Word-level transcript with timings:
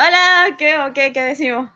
Hola, 0.00 0.54
¿qué 0.56 0.78
o 0.78 0.92
qué, 0.92 1.12
qué 1.12 1.22
decimos? 1.22 1.68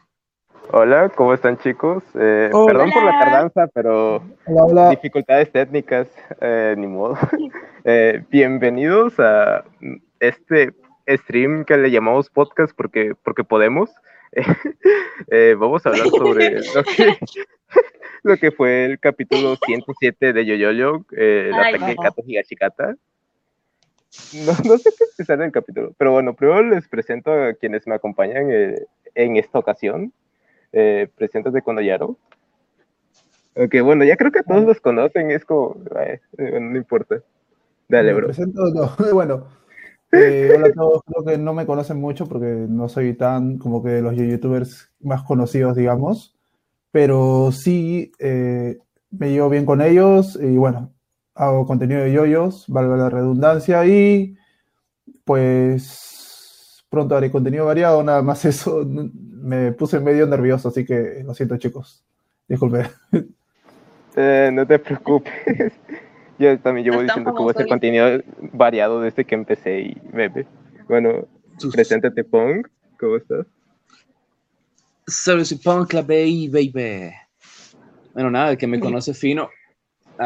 Hola, 0.71 1.09
¿cómo 1.09 1.35
están 1.35 1.59
chicos? 1.59 2.05
Eh. 2.15 2.51
Perdón 2.53 2.93
por 2.93 3.03
la 3.03 3.19
tardanza, 3.19 3.67
pero 3.75 4.23
Hola, 4.47 4.63
hola. 4.63 4.91
dificultades 4.91 5.51
técnicas, 5.51 6.07
eh, 6.41 6.77
ni 6.79 6.87
modo. 6.87 7.19
Eh, 7.85 8.23
bienvenidos 8.31 9.19
a 9.19 9.65
este 10.21 10.73
stream 11.09 11.65
que 11.65 11.77
le 11.77 11.91
llamamos 11.91 12.31
podcast 12.31 12.73
porque, 12.77 13.15
porque 13.25 13.43
podemos. 13.43 13.91
Eh, 15.31 15.57
vamos 15.59 15.85
a 15.85 15.89
hablar 15.91 16.07
sobre 16.09 16.51
lo 16.75 16.83
que, 16.85 17.17
lo 18.23 18.37
que 18.37 18.51
fue 18.51 18.85
el 18.85 19.01
capítulo 19.01 19.57
107 19.57 20.33
de 20.33 20.47
Yoyoyo, 20.47 21.05
eh, 21.17 21.49
el 21.49 21.55
Ay, 21.55 21.75
ataque 21.75 21.91
de. 21.91 21.97
Kato 21.97 22.23
Higashikata. 22.27 22.97
No, 24.47 24.53
no 24.65 24.79
sé 24.79 24.91
qué 24.97 25.05
empezar 25.11 25.41
el 25.41 25.53
capítulo, 25.53 25.95
pero 25.97 26.13
bueno, 26.13 26.35
primero 26.35 26.63
les 26.63 26.87
presento 26.89 27.33
a 27.33 27.55
quienes 27.55 27.87
me 27.87 27.95
acompañan 27.95 28.51
eh, 28.51 28.87
en 29.15 29.37
esta 29.37 29.59
ocasión. 29.59 30.13
Eh, 30.73 31.09
preséntate 31.17 31.63
con 31.63 31.79
Oyaro. 31.79 32.17
Ok, 33.55 33.75
bueno, 33.83 34.05
ya 34.05 34.17
creo 34.17 34.33
que 34.33 34.43
todos 34.43 34.65
los 34.65 34.81
conocen, 34.81 35.31
es 35.31 35.45
como, 35.45 35.77
eh, 36.01 36.21
no 36.39 36.77
importa. 36.77 37.23
Dale, 37.89 38.15
bro. 38.15 38.29
presento, 38.29 38.63
no, 38.71 38.95
bueno, 39.13 39.47
eh, 40.13 40.53
hola 40.57 40.69
a 40.69 40.73
todos, 40.73 41.03
creo 41.05 41.25
que 41.25 41.39
no 41.39 41.53
me 41.53 41.67
conocen 41.67 42.01
mucho 42.01 42.27
porque 42.27 42.47
no 42.47 42.89
soy 42.89 43.15
tan 43.15 43.59
como 43.59 43.83
que 43.83 44.01
los 44.01 44.17
youtubers 44.17 44.91
más 45.01 45.23
conocidos, 45.25 45.77
digamos, 45.77 46.35
pero 46.91 47.51
sí 47.53 48.13
eh, 48.19 48.79
me 49.11 49.31
llevo 49.31 49.51
bien 49.51 49.67
con 49.67 49.83
ellos 49.83 50.39
y 50.41 50.57
bueno, 50.57 50.93
hago 51.35 51.67
contenido 51.67 52.03
de 52.03 52.13
yoyos, 52.13 52.65
valga 52.69 52.97
la 52.97 53.11
redundancia, 53.11 53.85
y 53.87 54.37
pues 55.25 56.85
pronto 56.89 57.17
haré 57.17 57.31
contenido 57.31 57.67
variado, 57.67 58.03
nada 58.03 58.23
más 58.23 58.45
eso, 58.45 58.85
me 58.87 59.73
puse 59.73 60.01
medio 60.01 60.27
nervioso, 60.27 60.69
así 60.69 60.85
que 60.85 61.23
lo 61.25 61.35
siento 61.35 61.57
chicos, 61.57 62.05
disculpen. 62.49 62.87
Eh, 64.15 64.51
no 64.53 64.67
te 64.67 64.79
preocupes. 64.79 65.73
Yo 66.39 66.59
también 66.59 66.85
llevo 66.85 66.97
No 66.97 67.03
diciendo 67.05 67.35
que 67.35 67.43
voy 67.43 67.49
a 67.49 67.53
hacer 67.53 67.69
contenido 67.69 68.23
variado 68.53 69.01
desde 69.01 69.25
que 69.25 69.35
empecé 69.35 69.81
y 69.81 69.97
bebé. 70.13 70.47
Bueno, 70.89 71.27
preséntate, 71.73 72.25
Pong. 72.25 72.67
¿Cómo 72.99 73.17
estás? 73.17 73.47
C'est 75.07 75.63
Punk, 75.63 75.93
la 75.93 76.03
baby, 76.03 76.49
baby. 76.49 77.13
Bueno, 78.15 78.31
nada, 78.31 78.51
el 78.51 78.59
que 78.59 78.67
me 78.67 78.79
conoce 78.79 79.15
fino, 79.15 79.51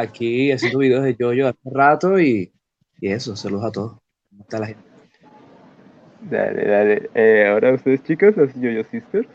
aquí 0.00 0.52
haciendo 0.52 0.78
videos 0.78 1.04
de 1.04 1.16
Yoyo 1.16 1.48
hace 1.48 1.58
rato 1.72 2.18
y, 2.20 2.52
y 3.00 3.08
eso, 3.08 3.36
saludos 3.36 3.64
a 3.66 3.72
todos. 3.72 3.92
¿Cómo 4.30 4.42
está 4.42 4.58
la 4.58 4.66
gente? 4.66 4.82
Dale, 6.20 6.64
dale. 6.66 7.10
Eh, 7.14 7.46
ahora 7.48 7.72
ustedes, 7.74 8.02
chicas, 8.02 8.36
las 8.36 8.54
Yoyo 8.54 8.84
Sisters. 8.84 9.28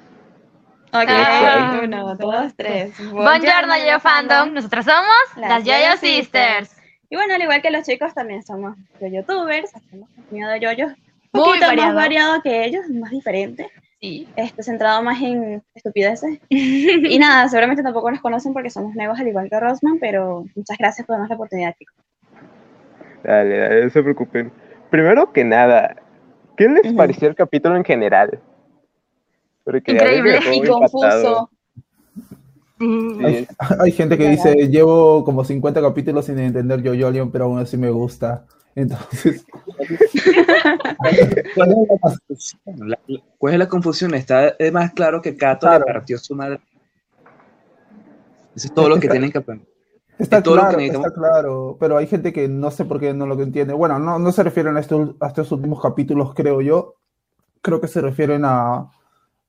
Ok, 0.94 1.06
Ah. 1.08 1.80
uno, 1.84 2.16
dos, 2.16 2.54
tres. 2.56 2.94
Buongiorno, 3.12 3.74
yo 3.88 4.00
fandom. 4.02 4.54
Nosotras 4.54 4.86
somos 4.86 5.38
Las 5.38 5.50
las 5.50 5.64
Yoyo 5.64 5.78
Yoyo 5.80 5.98
Sisters. 5.98 6.76
Y 7.10 7.16
bueno, 7.16 7.34
al 7.36 7.42
igual 7.42 7.62
que 7.62 7.72
los 7.72 7.86
chicos, 7.86 8.14
también 8.14 8.44
somos 8.44 8.76
youtubers, 9.00 9.74
hacemos 9.76 10.10
contenido 10.16 10.50
de 10.50 10.60
yoyos. 10.60 10.92
Un 11.34 11.42
poquito 11.44 11.66
variado. 11.68 11.94
más 11.94 11.96
variado 11.96 12.42
que 12.42 12.66
ellos, 12.66 12.90
más 12.90 13.12
diferente, 13.12 13.70
Sí. 14.02 14.28
este, 14.36 14.64
centrado 14.64 15.04
más 15.04 15.22
en 15.22 15.62
estupideces. 15.76 16.40
y 16.50 17.20
nada, 17.20 17.48
seguramente 17.48 17.84
tampoco 17.84 18.10
nos 18.10 18.20
conocen 18.20 18.52
porque 18.52 18.72
somos 18.72 18.96
nuevos 18.96 19.20
al 19.20 19.28
igual 19.28 19.50
que 19.50 19.60
Rosman, 19.60 20.00
pero 20.00 20.46
muchas 20.56 20.78
gracias 20.78 21.06
por 21.06 21.14
darnos 21.14 21.30
la 21.30 21.36
oportunidad, 21.36 21.76
chicos. 21.78 21.96
Dale, 23.24 23.58
dale, 23.58 23.84
no 23.84 23.90
se 23.92 24.02
preocupen. 24.02 24.52
Primero 24.90 25.32
que 25.32 25.44
nada, 25.44 25.96
¿qué 26.58 26.68
les 26.68 26.92
pareció 26.94 27.28
el 27.28 27.36
capítulo 27.36 27.76
en 27.76 27.84
general? 27.84 28.40
Porque 29.64 29.92
Increíble 29.92 30.40
Y 30.52 30.68
confuso. 30.68 31.50
Sí, 32.80 33.18
Hay, 33.24 33.48
hay 33.80 33.92
gente 33.92 34.18
que 34.18 34.30
dice, 34.30 34.68
llevo 34.68 35.24
como 35.24 35.46
50 35.46 35.80
capítulos 35.80 36.26
sin 36.26 36.40
entender 36.40 36.82
Jojo 36.84 37.30
pero 37.32 37.46
aún 37.46 37.60
así 37.60 37.78
me 37.78 37.92
gusta. 37.92 38.46
Entonces, 38.76 39.46
¿Cuál 41.56 41.72
es 41.72 41.88
la 41.90 41.98
confusión? 42.00 42.90
La- 42.90 43.00
la- 43.08 43.20
¿Cuál 43.38 43.54
es 43.54 43.60
la 43.60 43.68
confusión? 43.68 44.14
Está 44.14 44.48
es 44.50 44.72
más 44.72 44.94
claro 44.94 45.22
que 45.22 45.36
Kato 45.36 45.68
Claro. 45.68 45.86
le 45.88 45.94
partió 45.94 46.18
su 46.18 46.36
madre. 46.36 46.60
Eso 48.56 48.68
es 48.68 48.74
todo 48.74 48.90
lo 48.90 48.96
que 48.96 49.02
Está- 49.08 49.12
tienen 49.14 49.32
que 49.32 49.38
aprender. 49.40 49.68
está 50.20 50.38
Es 50.38 50.44
todo 50.44 50.56
lo 50.56 50.62
que 50.70 50.90
claro, 50.90 51.06
está 51.08 51.14
claro, 51.14 51.78
pero 51.80 51.98
hay 51.98 52.08
gente 52.08 52.32
que 52.34 52.48
no 52.48 52.70
sé 52.72 52.86
por 52.86 53.00
qué 53.00 53.14
no 53.14 53.26
lo 53.26 53.42
entiende. 53.42 53.74
Bueno, 53.74 53.98
no, 54.00 54.20
no 54.20 54.32
se 54.32 54.44
refieren 54.44 54.78
a 54.78 54.80
estos, 54.80 55.16
a 55.20 55.28
estos 55.28 55.52
últimos 55.52 55.82
capítulos, 55.82 56.34
creo 56.34 56.62
yo. 56.62 56.96
Creo 57.62 57.80
que 57.82 57.88
se 57.88 58.02
refieren 58.02 58.44
a, 58.46 58.90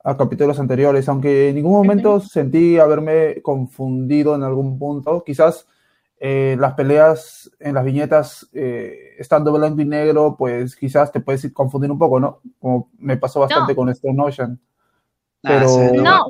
a 0.04 0.16
capítulos 0.16 0.58
anteriores, 0.60 1.08
aunque 1.08 1.48
en 1.48 1.54
ningún 1.56 1.72
momento 1.72 2.20
sentí 2.20 2.78
haberme 2.78 3.40
confundido 3.42 4.34
en 4.34 4.42
algún 4.42 4.78
punto. 4.78 5.22
Quizás 5.24 5.66
eh, 6.24 6.56
las 6.56 6.74
peleas 6.74 7.50
en 7.58 7.74
las 7.74 7.84
viñetas, 7.84 8.48
eh, 8.52 9.16
estando 9.18 9.52
blanco 9.52 9.80
y 9.80 9.84
negro, 9.84 10.36
pues 10.38 10.76
quizás 10.76 11.10
te 11.10 11.18
puedes 11.18 11.52
confundir 11.52 11.90
un 11.90 11.98
poco, 11.98 12.20
¿no? 12.20 12.38
Como 12.60 12.88
me 12.96 13.16
pasó 13.16 13.40
bastante 13.40 13.72
No. 13.72 13.76
con 13.76 13.88
Stone 13.88 14.22
Ocean. 14.22 14.60
Ah, 15.42 15.48
Pero- 15.48 16.02
No. 16.02 16.26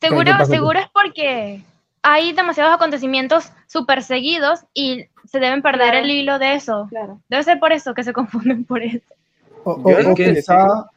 ¿Qué 0.00 0.08
Seguro, 0.08 0.44
seguro 0.46 0.78
es 0.80 0.86
porque 0.92 1.62
hay 2.02 2.32
demasiados 2.32 2.74
acontecimientos 2.74 3.52
súper 3.68 4.02
seguidos 4.02 4.64
y 4.74 5.04
se 5.24 5.38
deben 5.38 5.62
perder 5.62 5.90
Claro. 5.90 5.98
el 6.04 6.10
hilo 6.10 6.38
de 6.40 6.54
eso. 6.54 6.86
Claro. 6.88 7.20
Debe 7.28 7.42
ser 7.44 7.60
por 7.60 7.72
eso 7.72 7.94
que 7.94 8.02
se 8.02 8.12
confunden 8.12 8.64
por 8.64 8.82
eso. 8.82 9.14
O, 9.64 9.72
o- 9.72 10.10
o 10.12 10.14
que- 10.16 10.34
quizá 10.34 10.88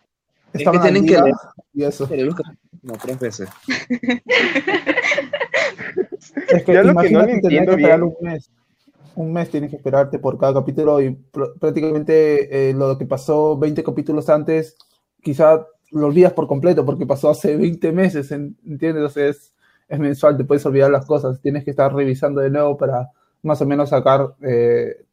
que 0.51 0.57
estaban 0.57 0.79
al 0.81 0.83
tienen 0.83 1.05
que 1.05 1.21
leer. 1.21 1.35
y 1.73 1.83
eso. 1.83 2.07
No, 2.83 2.93
tres 2.93 3.19
veces. 3.19 3.49
Es 6.49 6.63
que 6.63 6.73
Yo 6.73 6.83
lo 6.83 6.89
que 6.89 7.09
no 7.11 7.23
imagínate 7.23 7.33
le 7.35 7.41
tener 7.41 7.59
entiendo 7.59 7.75
que 7.75 7.81
esperar 7.81 7.99
bien- 7.99 8.15
un 8.19 8.27
mes. 8.27 8.51
Un 9.15 9.33
mes 9.33 9.49
tienes 9.49 9.69
que 9.69 9.75
esperarte 9.75 10.19
por 10.19 10.37
cada 10.37 10.53
capítulo 10.53 11.01
y 11.01 11.09
pr- 11.09 11.59
prácticamente 11.59 12.69
eh, 12.69 12.73
lo 12.73 12.97
que 12.97 13.05
pasó 13.05 13.57
20 13.57 13.83
capítulos 13.83 14.29
antes, 14.29 14.77
quizá 15.21 15.65
lo 15.91 16.07
olvidas 16.07 16.31
por 16.33 16.47
completo 16.47 16.85
porque 16.85 17.05
pasó 17.05 17.29
hace 17.29 17.57
20 17.57 17.91
meses, 17.91 18.31
en- 18.31 18.55
¿entiendes? 18.65 19.03
O 19.03 19.09
sea, 19.09 19.27
es, 19.27 19.53
es 19.89 19.99
mensual, 19.99 20.37
te 20.37 20.45
puedes 20.45 20.65
olvidar 20.65 20.89
las 20.91 21.05
cosas, 21.05 21.41
tienes 21.41 21.65
que 21.65 21.71
estar 21.71 21.93
revisando 21.93 22.39
de 22.41 22.49
nuevo 22.49 22.77
para 22.77 23.09
más 23.43 23.61
o 23.61 23.65
menos 23.65 23.89
sacar 23.89 24.35
eh, 24.41 25.03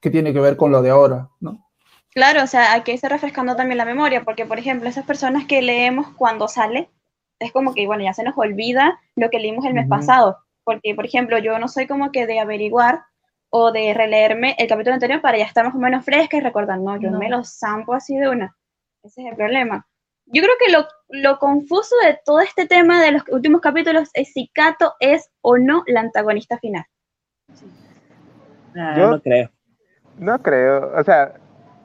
qué 0.00 0.10
tiene 0.10 0.32
que 0.32 0.40
ver 0.40 0.56
con 0.56 0.70
lo 0.70 0.80
de 0.82 0.90
ahora, 0.90 1.28
¿no? 1.40 1.66
Claro, 2.14 2.42
o 2.44 2.46
sea, 2.46 2.72
hay 2.72 2.82
que 2.82 2.92
irse 2.92 3.08
refrescando 3.08 3.56
también 3.56 3.78
la 3.78 3.84
memoria, 3.84 4.22
porque 4.24 4.46
por 4.46 4.58
ejemplo, 4.58 4.88
esas 4.88 5.04
personas 5.04 5.46
que 5.46 5.62
leemos 5.62 6.08
cuando 6.16 6.46
sale, 6.48 6.88
es 7.40 7.50
como 7.52 7.74
que, 7.74 7.86
bueno, 7.86 8.04
ya 8.04 8.12
se 8.14 8.22
nos 8.22 8.38
olvida 8.38 9.00
lo 9.16 9.30
que 9.30 9.40
leímos 9.40 9.64
el 9.64 9.74
mes 9.74 9.88
pasado, 9.88 10.38
porque 10.62 10.94
por 10.94 11.04
ejemplo, 11.04 11.38
yo 11.38 11.58
no 11.58 11.66
soy 11.68 11.86
como 11.88 12.12
que 12.12 12.26
de 12.26 12.38
averiguar 12.38 13.02
o 13.50 13.72
de 13.72 13.92
releerme 13.94 14.54
el 14.58 14.68
capítulo 14.68 14.94
anterior 14.94 15.20
para 15.20 15.38
ya 15.38 15.44
estar 15.44 15.64
más 15.64 15.74
o 15.74 15.78
menos 15.78 16.04
fresca 16.04 16.36
y 16.36 16.40
recordar, 16.40 16.78
no, 16.78 16.96
yo 17.00 17.10
No. 17.10 17.18
me 17.18 17.28
lo 17.28 17.42
zampo 17.44 17.94
así 17.94 18.16
de 18.16 18.28
una. 18.28 18.56
Ese 19.02 19.22
es 19.22 19.26
el 19.28 19.36
problema. 19.36 19.86
Yo 20.26 20.42
creo 20.42 20.54
que 20.64 20.72
lo, 20.72 20.86
lo 21.10 21.38
confuso 21.38 21.94
de 22.06 22.18
todo 22.24 22.40
este 22.40 22.66
tema 22.66 23.02
de 23.02 23.10
los 23.12 23.22
últimos 23.28 23.60
capítulos 23.60 24.08
es 24.14 24.32
si 24.32 24.48
Kato 24.54 24.94
es 25.00 25.30
o 25.42 25.58
no 25.58 25.82
la 25.86 26.00
antagonista 26.00 26.58
final. 26.58 26.84
Ah, 28.76 28.94
Yo- 28.96 29.10
no 29.10 29.20
creo. 29.20 29.50
No 30.16 30.40
creo, 30.40 30.92
o 30.96 31.02
sea, 31.02 31.34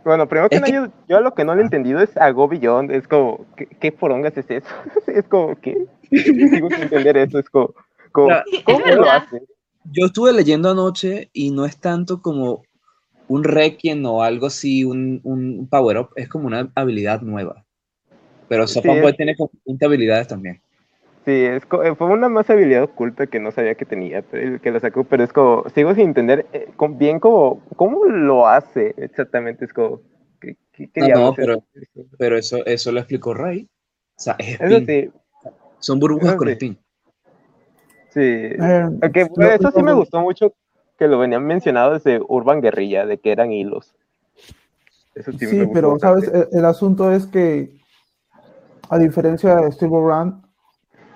bueno, 0.04 0.28
primero 0.28 0.50
que 0.50 0.56
nada, 0.56 0.68
que- 0.68 0.74
yo, 0.74 0.88
yo 1.08 1.22
lo 1.22 1.34
que 1.34 1.44
no 1.44 1.56
le 1.56 1.62
he 1.62 1.64
entendido 1.66 2.00
es 2.00 2.16
a 2.18 2.30
Go 2.32 2.48
Beyond, 2.48 2.92
es 2.92 3.08
como, 3.08 3.46
¿qué, 3.56 3.66
qué 3.68 3.92
porongas 3.92 4.38
es 4.38 4.50
eso? 4.50 4.68
es 5.08 5.28
como, 5.28 5.56
¿qué? 5.60 5.88
Sigo 6.10 6.70
sin 6.70 6.84
entender 6.84 7.18
eso, 7.18 7.40
es 7.40 7.50
como, 7.50 7.74
como 8.12 8.28
Mira, 8.28 8.44
¿cómo 8.64 8.80
es 8.86 8.96
lo 8.96 9.12
hace? 9.12 9.44
Yo 9.92 10.06
estuve 10.08 10.34
leyendo 10.34 10.70
anoche 10.70 11.30
y 11.34 11.52
no 11.52 11.66
es 11.66 11.78
tanto 11.78 12.22
como 12.22 12.64
un 13.28 13.44
requiem 13.44 14.06
o 14.06 14.24
algo 14.24 14.48
así, 14.48 14.84
un, 14.84 15.22
un 15.24 15.68
power 15.70 15.98
up, 16.00 16.10
es 16.16 16.28
como 16.28 16.48
una 16.48 16.72
habilidad 16.76 17.22
nueva. 17.22 17.64
Pero 18.48 18.68
Sí, 18.68 18.82
Boy 18.84 19.16
tiene 19.16 19.36
como 19.36 19.52
20 19.66 19.86
habilidades 19.86 20.28
también. 20.28 20.62
Sí, 21.26 21.32
es 21.46 21.66
co- 21.66 21.84
eh, 21.84 21.96
fue 21.96 22.08
una 22.08 22.30
más 22.30 22.50
habilidad 22.50 22.84
oculta 22.84 23.28
que 23.28 23.40
no 23.40 23.52
sabía 23.52 23.76
que 23.76 23.86
tenía, 23.86 24.22
pero 24.22 24.54
el 24.56 24.62
que 24.62 24.72
lo 24.72 24.80
sacó, 24.80 25.04
pero 25.04 25.24
es 25.24 25.34
como, 25.34 25.66
sigo 25.76 25.94
sin 25.94 26.06
entender 26.06 26.46
eh, 26.54 26.70
con- 26.76 26.98
bien 26.98 27.20
como, 27.20 27.62
cómo 27.76 28.06
lo 28.06 28.48
hace 28.48 28.94
exactamente, 28.98 29.66
es 29.66 29.74
como, 29.74 30.02
¿qué, 30.40 30.56
No, 30.96 31.08
no, 31.10 31.34
pero- 31.34 31.64
eso? 31.74 32.06
Pero 32.18 32.38
eso, 32.38 32.66
eso 32.66 32.92
lo 32.92 33.00
explicó 33.00 33.34
Ray. 33.34 33.68
O 34.18 34.22
sea, 34.22 34.36
es 34.40 34.60
Eso 34.62 34.80
sí, 34.86 35.12
Son 35.80 36.00
burbujas 36.00 36.30
eso 36.30 36.38
con 36.38 36.48
sí. 36.48 36.54
spin. 36.54 36.78
sí. 38.10 38.22
Eh, 38.22 38.86
eso 39.60 39.72
sí 39.72 39.84
me 39.84 39.94
gustó 39.94 40.22
mucho 40.22 40.54
que 40.98 41.08
lo 41.08 41.20
venían 41.20 41.46
mencionado 41.46 41.94
desde 41.94 42.20
Urban 42.28 42.62
Guerrilla, 42.62 43.06
de 43.06 43.18
que 43.18 43.32
eran 43.32 43.52
hilos. 43.52 43.94
Eso 45.16 45.32
sí, 45.34 45.46
me 45.46 45.48
Sí, 45.48 45.70
pero 45.74 45.92
bastante. 45.92 46.28
sabes, 46.28 46.50
el, 46.52 46.60
el 46.60 46.66
asunto 46.66 47.12
es 47.12 47.26
que, 47.28 47.78
a 48.90 48.98
diferencia 48.98 49.56
de 49.58 49.72
Steve 49.72 49.92
Run, 49.92 50.42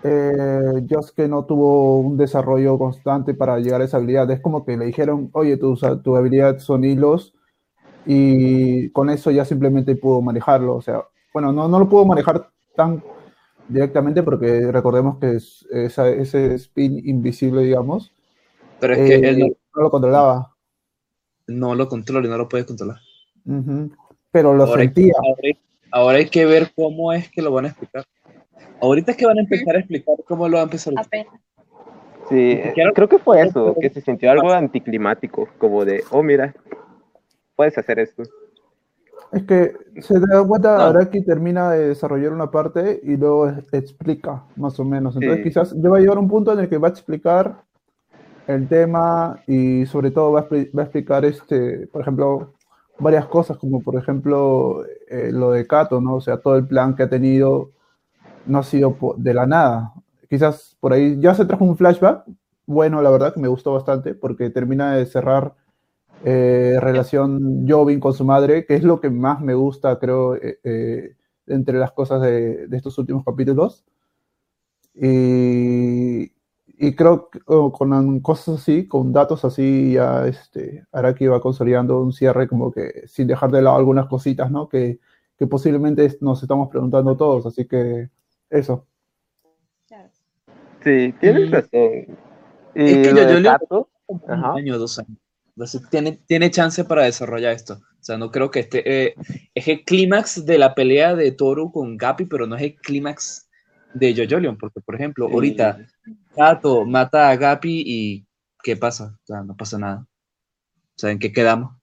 eh, 0.04 0.86
Josuke 0.90 1.28
no 1.28 1.46
tuvo 1.46 2.00
un 2.00 2.18
desarrollo 2.18 2.78
constante 2.78 3.34
para 3.34 3.60
llegar 3.60 3.82
a 3.82 3.86
esa 3.86 3.98
habilidad. 3.98 4.30
Es 4.32 4.42
como 4.42 4.66
que 4.66 4.78
le 4.78 4.86
dijeron, 4.86 5.30
oye, 5.34 5.58
tu, 5.58 5.76
tu 6.04 6.16
habilidad 6.16 6.60
son 6.60 6.84
hilos, 6.84 7.34
y 8.06 8.90
con 8.90 9.10
eso 9.10 9.32
ya 9.32 9.46
simplemente 9.46 9.96
pudo 9.96 10.22
manejarlo. 10.22 10.76
O 10.76 10.82
sea, 10.82 11.04
bueno, 11.34 11.52
no, 11.54 11.68
no 11.68 11.80
lo 11.80 11.88
puedo 11.90 12.06
manejar 12.06 12.50
tan 12.76 13.02
directamente 13.70 14.24
porque 14.24 14.72
recordemos 14.72 15.18
que 15.20 15.36
es, 15.36 15.66
esa- 15.72 16.10
ese 16.10 16.54
spin 16.56 17.02
invisible, 17.08 17.62
digamos, 17.62 18.12
Pero 18.80 18.94
es 18.94 19.00
que 19.00 19.16
eh, 19.16 19.30
él 19.30 19.40
no, 19.40 19.48
no 19.76 19.82
lo 19.84 19.90
controlaba. 19.90 20.54
no 21.48 21.76
lo 21.76 21.88
controla 21.88 22.28
no 22.28 22.38
lo 22.38 22.50
puede 22.50 22.66
controlar. 22.66 22.98
Ujú. 23.46 23.90
Pero 24.32 24.54
lo 24.54 24.64
Ahora 24.66 24.82
hay, 24.82 24.88
sentía. 24.88 25.14
ahora- 25.18 25.58
ahora 25.92 26.18
hay 26.18 26.26
que 26.30 26.46
ver 26.46 26.72
cómo 26.76 27.14
es 27.14 27.30
que 27.30 27.42
lo 27.42 27.52
van 27.54 27.66
a 27.66 27.68
explicar. 27.70 28.04
Ahorita 28.82 29.12
es 29.12 29.18
que 29.18 29.26
van 29.26 29.38
a 29.38 29.42
empezar 29.42 29.76
a 29.76 29.80
explicar 29.80 30.16
cómo 30.28 30.48
lo 30.48 30.56
va 30.58 30.62
a 30.62 30.66
empezar 30.66 30.94
a 30.98 31.02
Apenas. 31.02 31.34
Sí, 32.30 32.60
creo 32.96 33.10
que 33.10 33.20
fue 33.20 33.42
eso, 33.42 33.76
que 33.80 33.90
se 33.90 34.02
sintió 34.02 34.32
algo 34.32 34.52
anticlimático, 34.52 35.50
como 35.58 35.84
de, 35.84 36.04
oh, 36.12 36.24
mira, 36.24 36.54
puedes 37.56 37.78
hacer 37.78 38.00
esto. 38.00 38.24
Es 39.34 39.44
que 39.44 39.74
se 40.00 40.20
da 40.20 40.46
cuenta, 40.48 40.78
No. 40.78 40.84
Araki 40.84 41.24
termina 41.24 41.72
de 41.72 41.90
desarrollar 41.90 42.32
una 42.32 42.50
parte 42.50 43.00
y 43.04 43.18
luego 43.18 43.50
explica, 43.72 44.44
más 44.56 44.80
o 44.80 44.86
menos. 44.86 45.16
Entonces, 45.16 45.38
Sí. 45.40 45.44
quizás 45.44 45.76
ya 45.76 45.90
va 45.90 45.98
a 45.98 46.00
llegar 46.00 46.18
un 46.18 46.30
punto 46.30 46.54
en 46.54 46.60
el 46.60 46.70
que 46.70 46.78
va 46.78 46.88
a 46.88 46.92
explicar 46.92 47.56
el 48.48 48.68
tema 48.68 49.40
y 49.48 49.86
sobre 49.86 50.12
todo 50.12 50.32
va 50.34 50.42
a, 50.42 50.50
expli- 50.50 50.70
va 50.78 50.84
a 50.84 50.86
explicar, 50.86 51.26
este, 51.26 51.88
por 51.88 52.02
ejemplo, 52.02 52.54
varias 53.00 53.26
cosas, 53.26 53.58
como 53.58 53.82
por 53.82 53.96
ejemplo 53.96 54.86
eh, 55.10 55.30
lo 55.32 55.52
de 55.52 55.66
Kato, 55.66 56.00
¿no? 56.00 56.16
O 56.16 56.22
sea, 56.22 56.38
todo 56.38 56.56
el 56.56 56.68
plan 56.68 56.96
que 56.96 57.04
ha 57.04 57.10
tenido 57.10 57.72
no 58.46 58.60
ha 58.60 58.64
sido 58.64 58.98
de 59.18 59.34
la 59.34 59.46
nada. 59.46 59.94
Quizás 60.30 60.78
por 60.80 60.94
ahí 60.94 61.20
ya 61.20 61.34
se 61.36 61.46
trajo 61.46 61.66
un 61.66 61.78
flashback, 61.78 62.26
bueno, 62.66 63.02
la 63.02 63.10
verdad 63.10 63.34
que 63.34 63.40
me 63.40 63.48
gustó 63.48 63.74
bastante, 63.74 64.16
porque 64.16 64.50
termina 64.50 64.94
de 64.96 65.06
cerrar 65.06 65.56
eh, 66.24 66.78
relación 66.80 67.68
Jovin 67.68 68.00
con 68.00 68.14
su 68.14 68.24
madre, 68.26 68.66
que 68.66 68.76
es 68.76 68.84
lo 68.84 69.02
que 69.02 69.10
más 69.10 69.42
me 69.42 69.54
gusta, 69.54 70.00
creo, 70.00 70.36
eh, 70.36 70.60
eh, 70.64 71.16
entre 71.48 71.78
las 71.80 71.92
cosas 71.92 72.22
de, 72.22 72.68
estos 72.72 72.98
últimos 72.98 73.26
capítulos. 73.26 73.84
Y, 74.96 76.32
y 76.78 76.96
creo 76.96 77.30
que 77.30 77.40
con 77.42 78.20
cosas 78.22 78.62
así, 78.62 78.88
con 78.88 79.12
datos 79.12 79.44
así, 79.44 79.94
ya 79.94 80.28
este, 80.28 80.86
Araki 80.92 81.28
va 81.28 81.42
consolidando 81.42 82.02
un 82.02 82.14
cierre 82.14 82.48
como 82.48 82.72
que 82.72 83.04
sin 83.08 83.28
dejar 83.28 83.52
de 83.52 83.62
lado 83.62 83.78
algunas 83.78 84.08
cositas, 84.08 84.52
¿no? 84.52 84.70
Que, 84.70 85.00
que 85.38 85.48
posiblemente 85.48 86.18
nos 86.22 86.42
estamos 86.42 86.70
preguntando 86.70 87.18
todos, 87.18 87.46
así 87.46 87.66
que 87.68 88.10
eso. 88.54 88.88
Sí, 90.84 91.14
tienes 91.20 91.52
razón. 91.52 92.18
Y 92.76 92.84
Es 92.84 92.98
que 93.08 93.14
yo- 93.16 93.30
yo 93.30 93.40
le- 93.40 93.50
un 94.08 94.22
año, 94.58 94.78
dos 94.78 95.00
años. 95.00 95.18
Entonces 95.56 95.82
tiene, 95.90 96.14
tiene 96.28 96.50
chance 96.52 96.84
para 96.84 97.04
desarrollar 97.04 97.54
esto. 97.54 97.76
O 97.76 98.04
sea, 98.04 98.18
no 98.18 98.32
creo 98.32 98.50
que 98.52 98.60
este 98.62 98.82
eh, 99.06 99.16
es 99.54 99.68
el 99.68 99.84
clímax 99.86 100.46
de 100.46 100.58
la 100.58 100.74
pelea 100.76 101.16
de 101.16 101.32
Toru 101.32 101.72
con 101.72 101.96
Gapi, 101.96 102.26
pero 102.26 102.48
no 102.48 102.56
es 102.56 102.64
el 102.64 102.76
clímax 102.76 103.50
de 103.94 104.14
Jojolion, 104.16 104.58
porque 104.58 104.82
por 104.82 104.96
ejemplo, 104.96 105.28
Sí. 105.28 105.34
ahorita 105.34 105.78
Gato 106.36 106.84
mata 106.86 107.30
a 107.30 107.36
Gapi 107.38 107.84
y 107.86 108.28
¿qué 108.64 108.76
pasa? 108.76 109.16
O 109.24 109.26
sea, 109.26 109.42
no 109.44 109.56
pasa 109.56 109.78
nada. 109.78 110.06
O 110.76 110.98
sea, 111.00 111.12
¿en 111.12 111.20
qué 111.20 111.32
quedamos? 111.32 111.76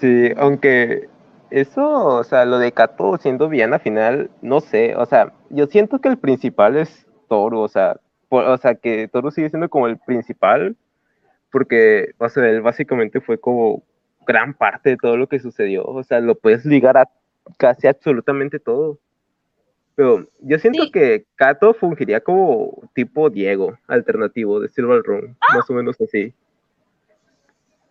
Sí, 0.00 0.30
aunque 0.36 1.08
eso, 1.50 2.04
o 2.16 2.24
sea, 2.24 2.44
lo 2.44 2.58
de 2.58 2.72
Kato 2.72 3.16
siendo 3.18 3.48
villana 3.48 3.78
final, 3.78 4.30
no 4.42 4.60
sé, 4.60 4.94
o 4.96 5.06
sea, 5.06 5.32
yo 5.50 5.66
siento 5.66 5.98
que 6.00 6.08
el 6.08 6.18
principal 6.18 6.76
es 6.76 7.06
Toru, 7.28 7.60
o 7.60 7.68
sea, 7.68 7.96
por- 8.28 8.44
o 8.44 8.56
sea, 8.58 8.74
que 8.74 9.08
Toru 9.08 9.30
sigue 9.30 9.48
siendo 9.50 9.68
como 9.68 9.86
el 9.86 9.98
principal, 9.98 10.76
porque, 11.52 12.12
o 12.18 12.28
sea, 12.28 12.48
él 12.48 12.62
básicamente 12.62 13.20
fue 13.20 13.38
como 13.38 13.82
gran 14.26 14.54
parte 14.54 14.90
de 14.90 14.96
todo 14.96 15.16
lo 15.16 15.26
que 15.26 15.40
sucedió, 15.40 15.84
o 15.84 16.02
sea, 16.04 16.20
lo 16.20 16.34
puedes 16.36 16.64
ligar 16.64 16.96
a 16.96 17.08
casi 17.58 17.86
absolutamente 17.88 18.58
todo. 18.60 18.98
Pero 19.96 20.26
yo 20.40 20.58
siento 20.58 20.84
Sí. 20.84 20.92
que 20.92 21.26
Kato 21.34 21.74
fungiría 21.74 22.20
como 22.20 22.82
tipo 22.94 23.28
Diego, 23.28 23.76
alternativo 23.88 24.60
de 24.60 24.68
Silver 24.68 25.02
Run, 25.02 25.36
más 25.54 25.68
o 25.68 25.74
menos 25.74 26.00
así. 26.00 26.32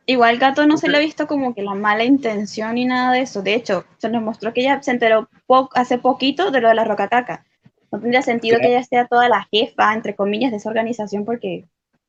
Igual 0.09 0.39
Gato 0.39 0.65
no 0.65 0.75
se 0.77 0.89
le 0.89 0.97
ha 0.97 1.01
visto 1.01 1.27
como 1.27 1.53
que 1.53 1.61
la 1.61 1.75
mala 1.75 2.03
intención 2.03 2.73
ni 2.73 2.85
nada 2.85 3.13
de 3.13 3.21
eso. 3.21 3.43
De 3.43 3.53
hecho, 3.53 3.85
se 3.99 4.09
nos 4.09 4.23
mostró 4.23 4.51
que 4.55 4.61
ella 4.61 4.81
se 4.81 4.89
enteró 4.89 5.29
po- 5.45 5.69
hace 5.75 5.99
poquito 5.99 6.49
de 6.49 6.61
lo 6.61 6.67
de 6.69 6.73
la 6.73 6.83
Rocacaca. 6.83 7.45
No 7.91 7.99
tendría 7.99 8.23
sentido 8.23 8.57
que 8.59 8.69
ella 8.69 8.83
sea 8.83 9.05
toda 9.05 9.29
la 9.29 9.47
jefa, 9.51 9.93
entre 9.93 10.15
comillas, 10.15 10.49
de 10.49 10.57
esa 10.57 10.67
organización 10.69 11.25
porque 11.25 11.65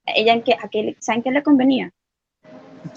ella 0.07 0.33
en 0.33 0.41
qué, 0.43 0.55
a 0.55 0.69
qué 0.71 0.83
le- 0.83 0.97
¿saben 0.99 1.23
qué 1.23 1.31
le 1.31 1.43
convenía? 1.43 1.93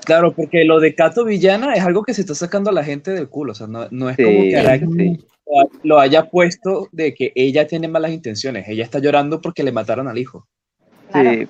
Claro, 0.06 0.32
porque 0.32 0.64
lo 0.64 0.80
de 0.80 0.96
Kato 0.96 1.26
Villana 1.26 1.74
es 1.74 1.84
algo 1.84 2.04
que 2.04 2.14
se 2.14 2.22
está 2.22 2.34
sacando 2.34 2.70
a 2.70 2.74
la 2.74 2.86
gente 2.86 3.12
del 3.12 3.28
culo. 3.28 3.52
O 3.52 3.56
sea, 3.56 3.68
no, 3.68 3.88
no 3.92 4.10
es 4.10 4.16
como 4.16 4.30
que 4.30 4.88
sí. 4.96 5.26
lo 5.84 6.00
haya 6.00 6.30
puesto 6.30 6.88
de 6.94 7.14
que 7.14 7.34
ella 7.36 7.68
tiene 7.68 7.90
malas 7.90 8.12
intenciones. 8.12 8.70
Ella 8.70 8.86
está 8.86 9.00
llorando 9.00 9.42
porque 9.42 9.64
le 9.64 9.74
mataron 9.74 10.08
al 10.08 10.18
hijo. 10.18 10.48
Claro. 11.12 11.30
Sí, 11.34 11.48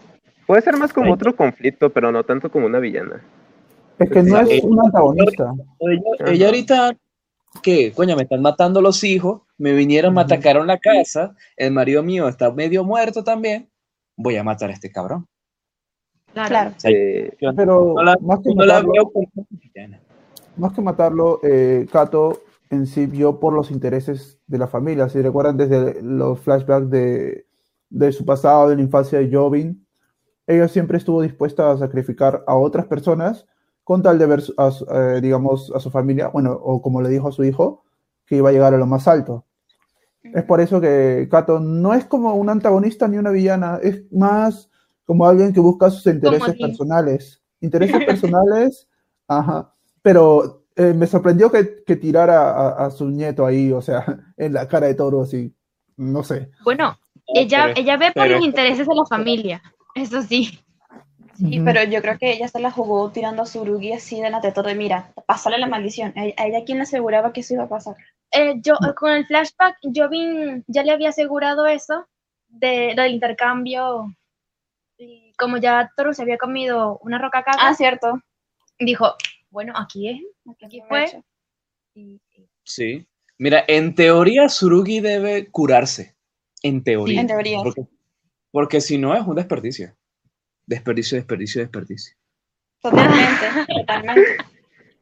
puede 0.48 0.64
ser 0.64 0.76
más 0.76 0.92
como 0.92 1.14
otro 1.14 1.36
conflicto, 1.36 1.92
pero 1.92 2.12
no 2.12 2.24
tanto 2.24 2.50
como 2.52 2.66
una 2.66 2.80
villana. 2.80 3.24
Es 4.00 4.10
que 4.10 4.24
no 4.24 4.40
es 4.40 4.64
un 4.64 4.80
antagonista. 4.84 5.54
Ella, 5.80 6.32
ella 6.32 6.46
ahorita, 6.48 6.98
¿qué? 7.62 7.92
Coño, 7.94 8.16
me 8.16 8.24
están 8.24 8.42
matando 8.42 8.82
los 8.82 9.04
hijos, 9.04 9.42
me 9.58 9.74
vinieron, 9.74 10.14
me 10.14 10.22
atacaron 10.22 10.68
la 10.68 10.78
casa, 10.80 11.36
el 11.56 11.72
marido 11.72 12.04
mío 12.04 12.28
está 12.28 12.52
medio 12.52 12.84
muerto 12.84 13.24
también, 13.24 13.70
voy 14.18 14.36
a 14.38 14.44
matar 14.44 14.70
a 14.70 14.74
este 14.74 14.92
cabrón. 14.92 15.28
Claro. 16.34 16.72
Sí, 16.78 16.92
yo 17.40 17.54
Pero 17.56 17.94
no 17.96 18.04
la, 18.04 18.18
más 18.20 18.40
que 18.40 18.56
no 18.56 18.66
la 18.66 18.82
matarlo- 18.82 19.12
villana. 19.50 20.02
Más 20.58 20.74
que 20.74 20.82
matarlo, 20.82 21.40
eh, 21.44 21.88
Kato 21.92 22.42
en 22.72 22.88
sí 22.88 23.06
vio 23.06 23.40
por 23.40 23.54
los 23.54 23.70
intereses 23.70 24.40
de 24.48 24.58
la 24.58 24.68
familia. 24.68 25.08
Si 25.10 25.22
recuerdan 25.22 25.58
desde 25.58 26.02
los 26.02 26.40
flashbacks 26.40 26.90
de, 26.90 27.46
de 27.90 28.12
su 28.12 28.26
pasado, 28.26 28.70
de 28.70 28.76
la 28.78 28.82
infancia 28.82 29.20
de 29.20 29.32
Jovin, 29.32 29.86
ella 30.48 30.68
siempre 30.68 30.98
estuvo 30.98 31.22
dispuesta 31.22 31.72
a 31.72 31.78
sacrificar 31.78 32.44
a 32.48 32.56
otras 32.56 32.88
personas 32.88 33.46
con 33.84 34.02
tal 34.02 34.18
de 34.20 34.26
ver, 34.26 34.42
su- 34.42 34.54
a 34.58 34.72
su- 34.72 34.86
eh, 34.86 35.20
digamos, 35.22 35.72
a 35.76 35.80
su 35.80 35.90
familia, 35.92 36.28
bueno, 36.30 36.52
o 36.54 36.82
como 36.82 37.02
le 37.02 37.10
dijo 37.10 37.28
a 37.28 37.32
su 37.32 37.44
hijo, 37.44 37.84
que 38.26 38.38
iba 38.38 38.50
a 38.50 38.52
llegar 38.54 38.74
a 38.74 38.78
lo 38.78 38.86
más 38.86 39.08
alto. 39.08 39.46
Es 40.24 40.44
por 40.44 40.62
eso 40.62 40.80
que 40.80 41.28
Kato 41.30 41.60
no 41.60 41.94
es 41.94 42.06
como 42.06 42.34
un 42.36 42.50
antagonista 42.50 43.08
ni 43.08 43.18
una 43.18 43.32
villana, 43.32 43.80
es 43.84 44.04
más 44.12 44.70
como 45.06 45.28
alguien 45.28 45.52
que 45.54 45.60
busca 45.60 45.90
sus 45.90 46.06
intereses 46.08 46.56
personales. 46.58 47.42
Intereses 47.60 48.06
personales, 48.06 48.88
ajá. 49.28 49.74
Pero 50.02 50.64
eh, 50.78 50.94
me 50.94 51.08
sorprendió 51.08 51.52
que, 51.52 51.84
que 51.86 51.98
tirara 51.98 52.52
a, 52.52 52.86
a 52.86 52.92
su 52.92 53.10
nieto 53.10 53.46
ahí, 53.46 53.72
o 53.74 53.82
sea, 53.82 54.06
en 54.38 54.54
la 54.54 54.68
cara 54.68 54.88
de 54.88 54.96
toro, 54.96 55.22
así. 55.24 55.54
No 55.98 56.24
sé. 56.24 56.50
Bueno, 56.64 56.98
ella, 57.28 57.72
ella 57.76 57.98
ve 57.98 58.06
por 58.14 58.24
pero- 58.24 58.36
los 58.38 58.46
intereses 58.46 58.88
de 58.88 58.96
la 58.96 59.06
familia. 59.06 59.62
Eso 59.94 60.22
sí. 60.24 60.58
Sí, 61.36 61.60
pero 61.66 61.84
yo 61.84 62.02
creo 62.02 62.18
que 62.18 62.32
ella 62.32 62.48
se 62.48 62.60
la 62.60 62.72
jugó 62.72 63.12
tirando 63.12 63.42
a 63.42 63.46
Surugi 63.46 63.94
así 63.94 64.22
de 64.22 64.52
todo 64.52 64.68
de, 64.68 64.76
mira, 64.76 65.12
pásale 65.26 65.58
la 65.58 65.68
maldición. 65.68 66.14
A 66.16 66.22
a 66.42 66.48
ella 66.48 66.64
quien 66.66 66.78
le 66.78 66.84
aseguraba 66.84 67.34
que 67.34 67.42
eso 67.42 67.56
iba 67.56 67.64
a 67.64 67.70
pasar. 67.70 67.96
Eh, 68.32 68.56
yo 68.62 68.76
con 68.98 69.12
el 69.12 69.26
flashback, 69.26 69.78
Jovin 69.94 70.64
ya 70.68 70.84
le 70.84 70.92
había 70.92 71.10
asegurado 71.10 71.66
eso 71.66 72.08
de 72.48 72.94
del 72.96 73.14
intercambio. 73.14 74.16
Y 74.98 75.34
como 75.38 75.58
ya 75.58 75.92
Toru 75.98 76.14
se 76.14 76.22
había 76.22 76.38
comido 76.38 77.00
una 77.04 77.18
roca 77.18 77.44
caca, 77.44 77.58
Ah, 77.60 77.74
cierto. 77.74 78.22
dijo, 78.80 79.16
bueno, 79.50 79.74
aquí 79.76 80.10
es. 80.10 80.22
Aquí 80.64 80.82
fue. 80.88 81.06
Y- 81.96 82.20
y- 82.36 82.48
Sí. 82.64 83.08
Mira, 83.38 83.64
en 83.68 83.94
teoría 83.96 84.48
Surugi 84.50 85.00
debe 85.02 85.50
curarse. 85.50 86.16
En 86.62 86.84
teoría. 86.84 87.16
Sí, 87.16 87.20
en 87.20 87.28
teoría. 87.28 87.60
Porque, 87.64 87.86
porque 88.52 88.82
si 88.82 88.98
no 88.98 89.14
es 89.16 89.26
un 89.26 89.36
desperdicio. 89.36 89.96
Desperdicio, 90.66 91.18
desperdicio, 91.18 91.62
desperdicio. 91.62 92.16
Totalmente, 92.82 93.46
totalmente. 93.78 94.38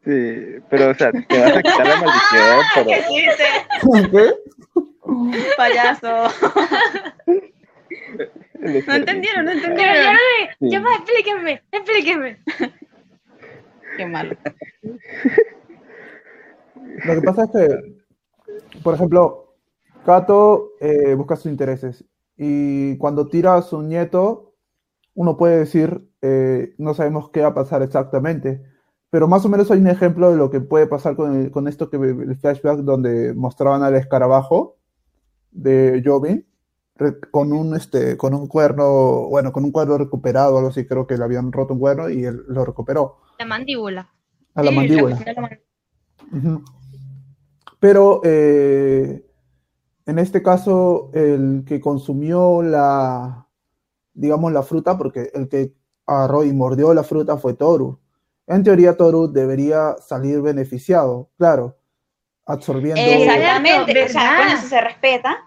sí, 0.04 0.64
pero 0.70 0.90
o 0.92 0.94
sea, 0.96 1.12
te 1.12 1.40
vas 1.40 1.56
a 1.58 1.62
quitar 1.62 1.88
la 1.88 1.96
maldición, 1.96 2.62
pero 2.76 2.88
¿Qué 2.88 3.00
hiciste, 3.00 4.12
¿Qué? 4.12 5.54
payaso? 5.58 6.26
el 8.62 8.86
No 8.88 8.94
entendieron, 8.94 9.46
no 9.46 9.52
Pero 9.52 9.62
ya 9.62 9.68
entendieron. 9.68 10.06
no 10.06 10.12
me- 10.14 10.56
Sí. 10.60 10.70
ya 10.72 10.80
va, 10.82 10.94
explíquenme, 10.96 11.64
explíquenme. 11.72 12.38
Qué 13.98 14.06
malo. 14.06 14.36
Lo 17.06 17.16
que 17.16 17.22
pasa 17.22 17.44
es 17.46 17.50
que, 17.52 18.82
por 18.84 18.94
ejemplo, 18.96 19.56
Kato 20.06 20.72
eh, 20.80 21.14
busca 21.16 21.36
sus 21.36 21.48
intereses 21.52 22.04
y 22.38 22.98
cuando 22.98 23.28
tira 23.28 23.56
a 23.56 23.62
su 23.62 23.82
nieto, 23.82 24.51
uno 25.14 25.38
puede 25.38 25.60
decir, 25.60 26.08
eh, 26.22 26.74
no 26.78 26.94
sabemos 26.94 27.30
qué 27.32 27.42
va 27.42 27.48
a 27.50 27.54
pasar 27.54 27.82
exactamente, 27.82 28.64
pero 29.10 29.28
más 29.28 29.44
o 29.46 29.50
menos 29.50 29.70
hay 29.72 29.80
un 29.80 29.88
ejemplo 29.88 30.32
de 30.32 30.38
lo 30.38 30.50
que 30.50 30.62
puede 30.62 30.88
pasar 30.88 31.16
con, 31.16 31.36
el- 31.36 31.52
con 31.52 31.68
esto 31.68 31.90
que 31.90 31.98
el 31.98 32.36
flashback 32.38 32.80
donde 32.80 33.34
mostraban 33.34 33.84
al 33.84 33.96
escarabajo 33.96 34.78
de 35.52 36.02
Jovin 36.06 36.46
re- 36.96 37.20
con 37.32 37.52
un 37.52 37.76
este 37.76 38.16
con 38.16 38.34
un 38.34 38.48
cuerno, 38.48 39.28
bueno, 39.28 39.52
con 39.52 39.66
un 39.66 39.72
cuerno 39.72 39.98
recuperado, 39.98 40.58
algo 40.58 40.70
así, 40.70 40.86
creo 40.88 41.08
que 41.08 41.18
le 41.18 41.24
habían 41.26 41.52
roto 41.52 41.74
un 41.74 41.80
cuerno 41.80 42.10
y 42.10 42.24
él 42.24 42.44
lo 42.48 42.64
recuperó 42.64 43.18
La 43.38 43.46
mandíbula. 43.46 44.10
a 44.56 44.64
la 44.64 44.70
Sí, 44.72 44.76
mandíbula. 44.78 45.18
la-. 45.20 46.62
Pero 47.80 48.22
eh, 48.24 49.26
en 50.06 50.20
este 50.20 50.42
caso, 50.44 51.10
el 51.14 51.64
que 51.66 51.82
consumió 51.82 52.62
la, 52.62 53.48
digamos, 54.22 54.54
la 54.54 54.62
fruta, 54.62 54.98
porque 54.98 55.32
el 55.34 55.50
que 55.50 55.74
agarró 56.06 56.44
y 56.44 56.54
mordió 56.54 56.94
la 56.94 57.04
fruta 57.04 57.38
fue 57.38 57.56
Toru. 57.56 58.00
En 58.46 58.64
teoría, 58.64 58.96
Toru 58.96 59.32
debería 59.32 59.96
salir 59.98 60.42
beneficiado, 60.42 61.32
claro, 61.38 61.78
absorbiendo. 62.46 63.02
Exactamente, 63.02 64.04
o 64.04 64.10
sea, 64.10 64.54
eso 64.54 64.68
se 64.68 64.80
respeta. 64.80 65.38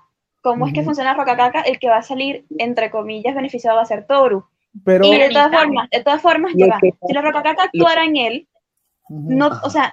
¿Cómo 0.43 0.66
es 0.66 0.75
que 0.75 0.83
funciona 0.83 1.12
la 1.12 1.19
rocacaca? 1.19 1.61
El 1.61 1.78
que 1.78 1.88
va 1.88 1.99
a 1.99 2.02
salir, 2.02 2.47
entre 2.59 2.90
comillas, 2.90 3.35
beneficiado 3.35 3.76
va 3.76 3.83
a 3.83 3.87
ser 3.87 4.07
Toru. 4.07 4.45
Pero, 4.85 5.04
y 5.04 5.19
de 5.19 5.28
todas 5.28 5.52
formas, 5.52 5.88
de 5.90 6.02
todas 6.02 6.21
formas, 6.21 6.52
va. 6.52 6.78
que 6.81 6.93
si 7.07 7.14
la 7.14 7.23
rocacaca 7.23 7.62
actuara 7.62 8.04
en 8.04 8.16
él, 8.16 8.49
no, 9.09 9.50
o 9.62 9.71
sea, 9.71 9.93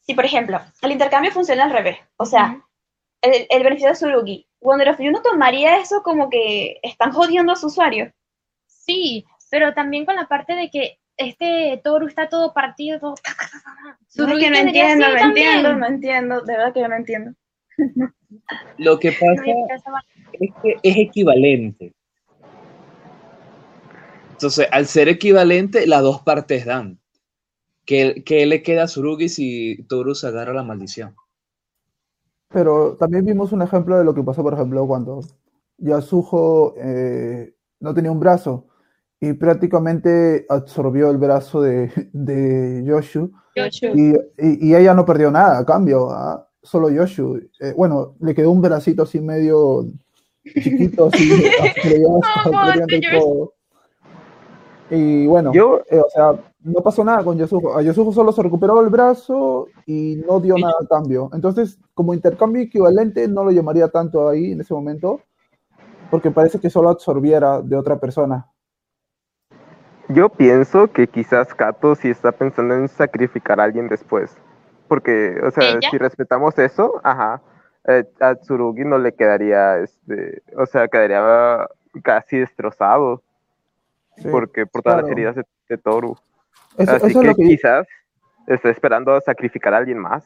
si 0.00 0.14
por 0.14 0.24
ejemplo, 0.24 0.60
el 0.82 0.92
intercambio 0.92 1.30
funciona 1.30 1.64
al 1.64 1.70
revés, 1.70 1.98
o 2.16 2.26
sea, 2.26 2.60
el, 3.22 3.46
el 3.48 3.62
beneficio 3.62 3.90
de 3.90 3.94
Surugi, 3.94 4.49
Wonder 4.60 4.90
of 4.90 4.98
You 4.98 5.10
no 5.10 5.22
tomaría 5.22 5.78
eso 5.78 6.02
como 6.02 6.28
que 6.28 6.78
están 6.82 7.12
jodiendo 7.12 7.52
a 7.52 7.56
su 7.56 7.68
usuario. 7.68 8.12
Sí, 8.66 9.24
pero 9.50 9.72
también 9.74 10.04
con 10.04 10.16
la 10.16 10.28
parte 10.28 10.54
de 10.54 10.70
que 10.70 10.98
este 11.16 11.80
Toru 11.82 12.06
está 12.06 12.28
todo 12.28 12.52
partido, 12.52 12.98
todo... 12.98 13.14
No, 13.14 13.92
es 13.92 14.08
Tsurugi 14.08 14.44
que 14.44 14.50
no 14.50 14.56
entiendo, 14.56 15.08
no 15.08 15.18
entiendo, 15.18 15.76
no 15.76 15.86
entiendo, 15.86 16.40
de 16.42 16.52
verdad 16.56 16.72
que 16.72 16.80
yo 16.80 16.88
no 16.88 16.96
entiendo. 16.96 17.32
Lo 18.78 18.98
que 18.98 19.12
pasa 19.12 19.42
es 20.32 20.50
que 20.62 20.76
es 20.82 20.96
equivalente. 20.96 21.92
Entonces, 24.32 24.66
al 24.70 24.86
ser 24.86 25.08
equivalente, 25.08 25.86
las 25.86 26.02
dos 26.02 26.22
partes 26.22 26.64
dan. 26.64 26.98
¿Qué, 27.84 28.22
qué 28.24 28.46
le 28.46 28.62
queda 28.62 28.84
a 28.84 28.88
Surugi 28.88 29.28
si 29.28 29.84
Toru 29.88 30.14
se 30.14 30.28
agarra 30.28 30.54
la 30.54 30.62
maldición? 30.62 31.14
Pero 32.52 32.96
también 32.96 33.24
vimos 33.24 33.52
un 33.52 33.62
ejemplo 33.62 33.96
de 33.98 34.04
lo 34.04 34.14
que 34.14 34.22
pasó, 34.22 34.42
por 34.42 34.54
ejemplo, 34.54 34.86
cuando 34.86 35.20
Yasuho 35.78 36.74
eh, 36.78 37.54
no 37.80 37.94
tenía 37.94 38.12
un 38.12 38.20
brazo 38.20 38.66
y 39.20 39.32
prácticamente 39.34 40.46
absorbió 40.48 41.10
el 41.10 41.18
brazo 41.18 41.60
de, 41.62 41.90
de 42.12 42.82
Yoshu 42.84 43.30
y, 43.94 44.12
y- 44.38 44.68
y 44.70 44.74
ella 44.74 44.94
no 44.94 45.04
perdió 45.04 45.30
nada 45.30 45.58
a 45.58 45.64
cambio, 45.66 46.10
¿ah? 46.10 46.46
solo 46.62 46.90
Yoshu. 46.90 47.36
Eh, 47.60 47.72
bueno, 47.76 48.14
le 48.20 48.34
quedó 48.34 48.50
un 48.50 48.60
bracito 48.62 49.02
así 49.02 49.20
medio 49.20 49.86
chiquito, 50.62 51.06
así, 51.12 51.28
y 54.90 55.26
bueno, 55.26 55.52
Yo, 55.52 55.82
eh, 55.88 56.00
o 56.00 56.10
sea, 56.10 56.34
no 56.62 56.80
pasó 56.82 57.04
nada 57.04 57.22
con 57.22 57.38
Yasuho. 57.38 57.76
A 57.76 57.82
Yasuho 57.82 58.12
solo 58.12 58.32
se 58.32 58.42
recuperó 58.42 58.80
el 58.80 58.88
brazo 58.88 59.68
y 59.86 60.20
no 60.26 60.40
dio 60.40 60.56
nada 60.58 60.74
a 60.82 60.86
cambio. 60.86 61.30
Entonces, 61.32 61.78
como 61.94 62.12
intercambio 62.12 62.62
equivalente, 62.62 63.26
no 63.28 63.44
lo 63.44 63.50
llamaría 63.52 63.88
tanto 63.88 64.28
ahí 64.28 64.52
en 64.52 64.60
ese 64.60 64.74
momento, 64.74 65.20
porque 66.10 66.30
parece 66.30 66.58
que 66.58 66.70
solo 66.70 66.88
absorbiera 66.90 67.62
de 67.62 67.76
otra 67.76 67.98
persona. 68.00 68.46
yo 70.08 70.28
pienso 70.28 70.90
que 70.90 71.06
quizás 71.06 71.54
Kato 71.54 71.94
sí 71.94 72.10
está 72.10 72.32
pensando 72.32 72.74
en 72.74 72.88
sacrificar 72.88 73.60
a 73.60 73.64
alguien 73.64 73.88
después. 73.88 74.36
Porque, 74.88 75.38
o 75.46 75.52
sea, 75.52 75.70
¿Ella? 75.70 75.88
si 75.88 75.98
respetamos 75.98 76.58
eso, 76.58 77.00
ajá, 77.04 77.40
eh, 77.86 78.04
a 78.18 78.34
Tsurugi 78.34 78.84
no 78.84 78.98
le 78.98 79.14
quedaría, 79.14 79.78
este, 79.78 80.42
o 80.56 80.66
sea, 80.66 80.88
quedaría 80.88 81.68
casi 82.02 82.38
destrozado. 82.38 83.22
Sí, 84.20 84.28
porque 84.30 84.66
por 84.66 84.82
todas 84.82 84.98
las 84.98 85.06
claro. 85.06 85.12
heridas 85.12 85.36
de, 85.36 85.44
de 85.68 85.78
Toru. 85.78 86.16
Eso, 86.76 86.92
Así 86.92 87.06
eso 87.06 87.20
que, 87.20 87.30
es 87.30 87.36
que 87.36 87.42
quizás 87.44 87.86
está 88.46 88.70
esperando 88.70 89.12
a 89.12 89.20
sacrificar 89.20 89.74
a 89.74 89.78
alguien 89.78 89.98
más. 89.98 90.24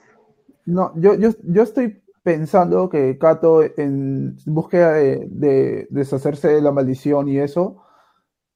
No, 0.67 0.93
yo, 0.97 1.15
yo, 1.15 1.31
yo 1.43 1.63
estoy 1.63 2.03
pensando 2.23 2.89
que 2.89 3.19
Kato, 3.19 3.63
en 3.77 4.37
búsqueda 4.47 4.93
de, 4.93 5.27
de 5.31 5.87
deshacerse 5.91 6.49
de 6.49 6.63
la 6.63 6.73
maldición 6.73 7.29
y 7.29 7.39
eso, 7.39 7.83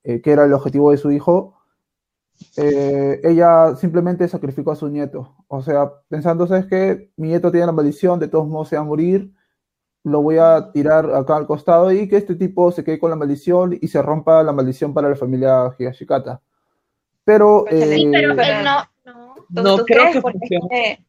eh, 0.04 0.22
que 0.22 0.32
era 0.32 0.44
el 0.44 0.52
objetivo 0.54 0.90
de 0.90 0.96
su 0.96 1.10
hijo, 1.10 1.58
eh, 2.56 3.20
ella 3.24 3.76
simplemente 3.76 4.26
sacrificó 4.28 4.72
a 4.72 4.76
su 4.76 4.88
nieto. 4.88 5.34
O 5.48 5.62
sea, 5.62 5.92
pensando, 6.08 6.46
¿sabes 6.46 6.66
qué? 6.66 7.10
Mi 7.16 7.28
nieto 7.28 7.50
tiene 7.50 7.66
la 7.66 7.72
maldición, 7.72 8.18
de 8.18 8.28
todos 8.28 8.48
modos 8.48 8.68
se 8.68 8.76
va 8.76 8.82
a 8.82 8.86
morir, 8.86 9.32
lo 10.04 10.22
voy 10.22 10.38
a 10.38 10.70
tirar 10.72 11.14
acá 11.14 11.36
al 11.36 11.46
costado 11.46 11.92
y 11.92 12.08
que 12.08 12.16
este 12.16 12.34
tipo 12.34 12.70
se 12.72 12.84
quede 12.84 12.98
con 12.98 13.10
la 13.10 13.16
maldición 13.16 13.76
y 13.80 13.88
se 13.88 14.00
rompa 14.02 14.42
la 14.42 14.52
maldición 14.52 14.94
para 14.94 15.08
la 15.08 15.16
familia 15.16 15.74
Higashikata. 15.78 16.40
Pero, 17.24 17.64
Pues 17.68 17.84
Sí, 17.90 18.04
eh, 18.06 18.10
pero 18.12 18.34
pero- 18.36 18.58
él 18.58 18.64
no, 18.64 18.84
no, 19.04 19.34
¿Tú- 19.34 19.44
No 19.62 19.76
tú 19.78 19.84
creo 19.84 20.02
crees? 20.02 20.14
que 20.14 20.20
funcione. 20.20 21.06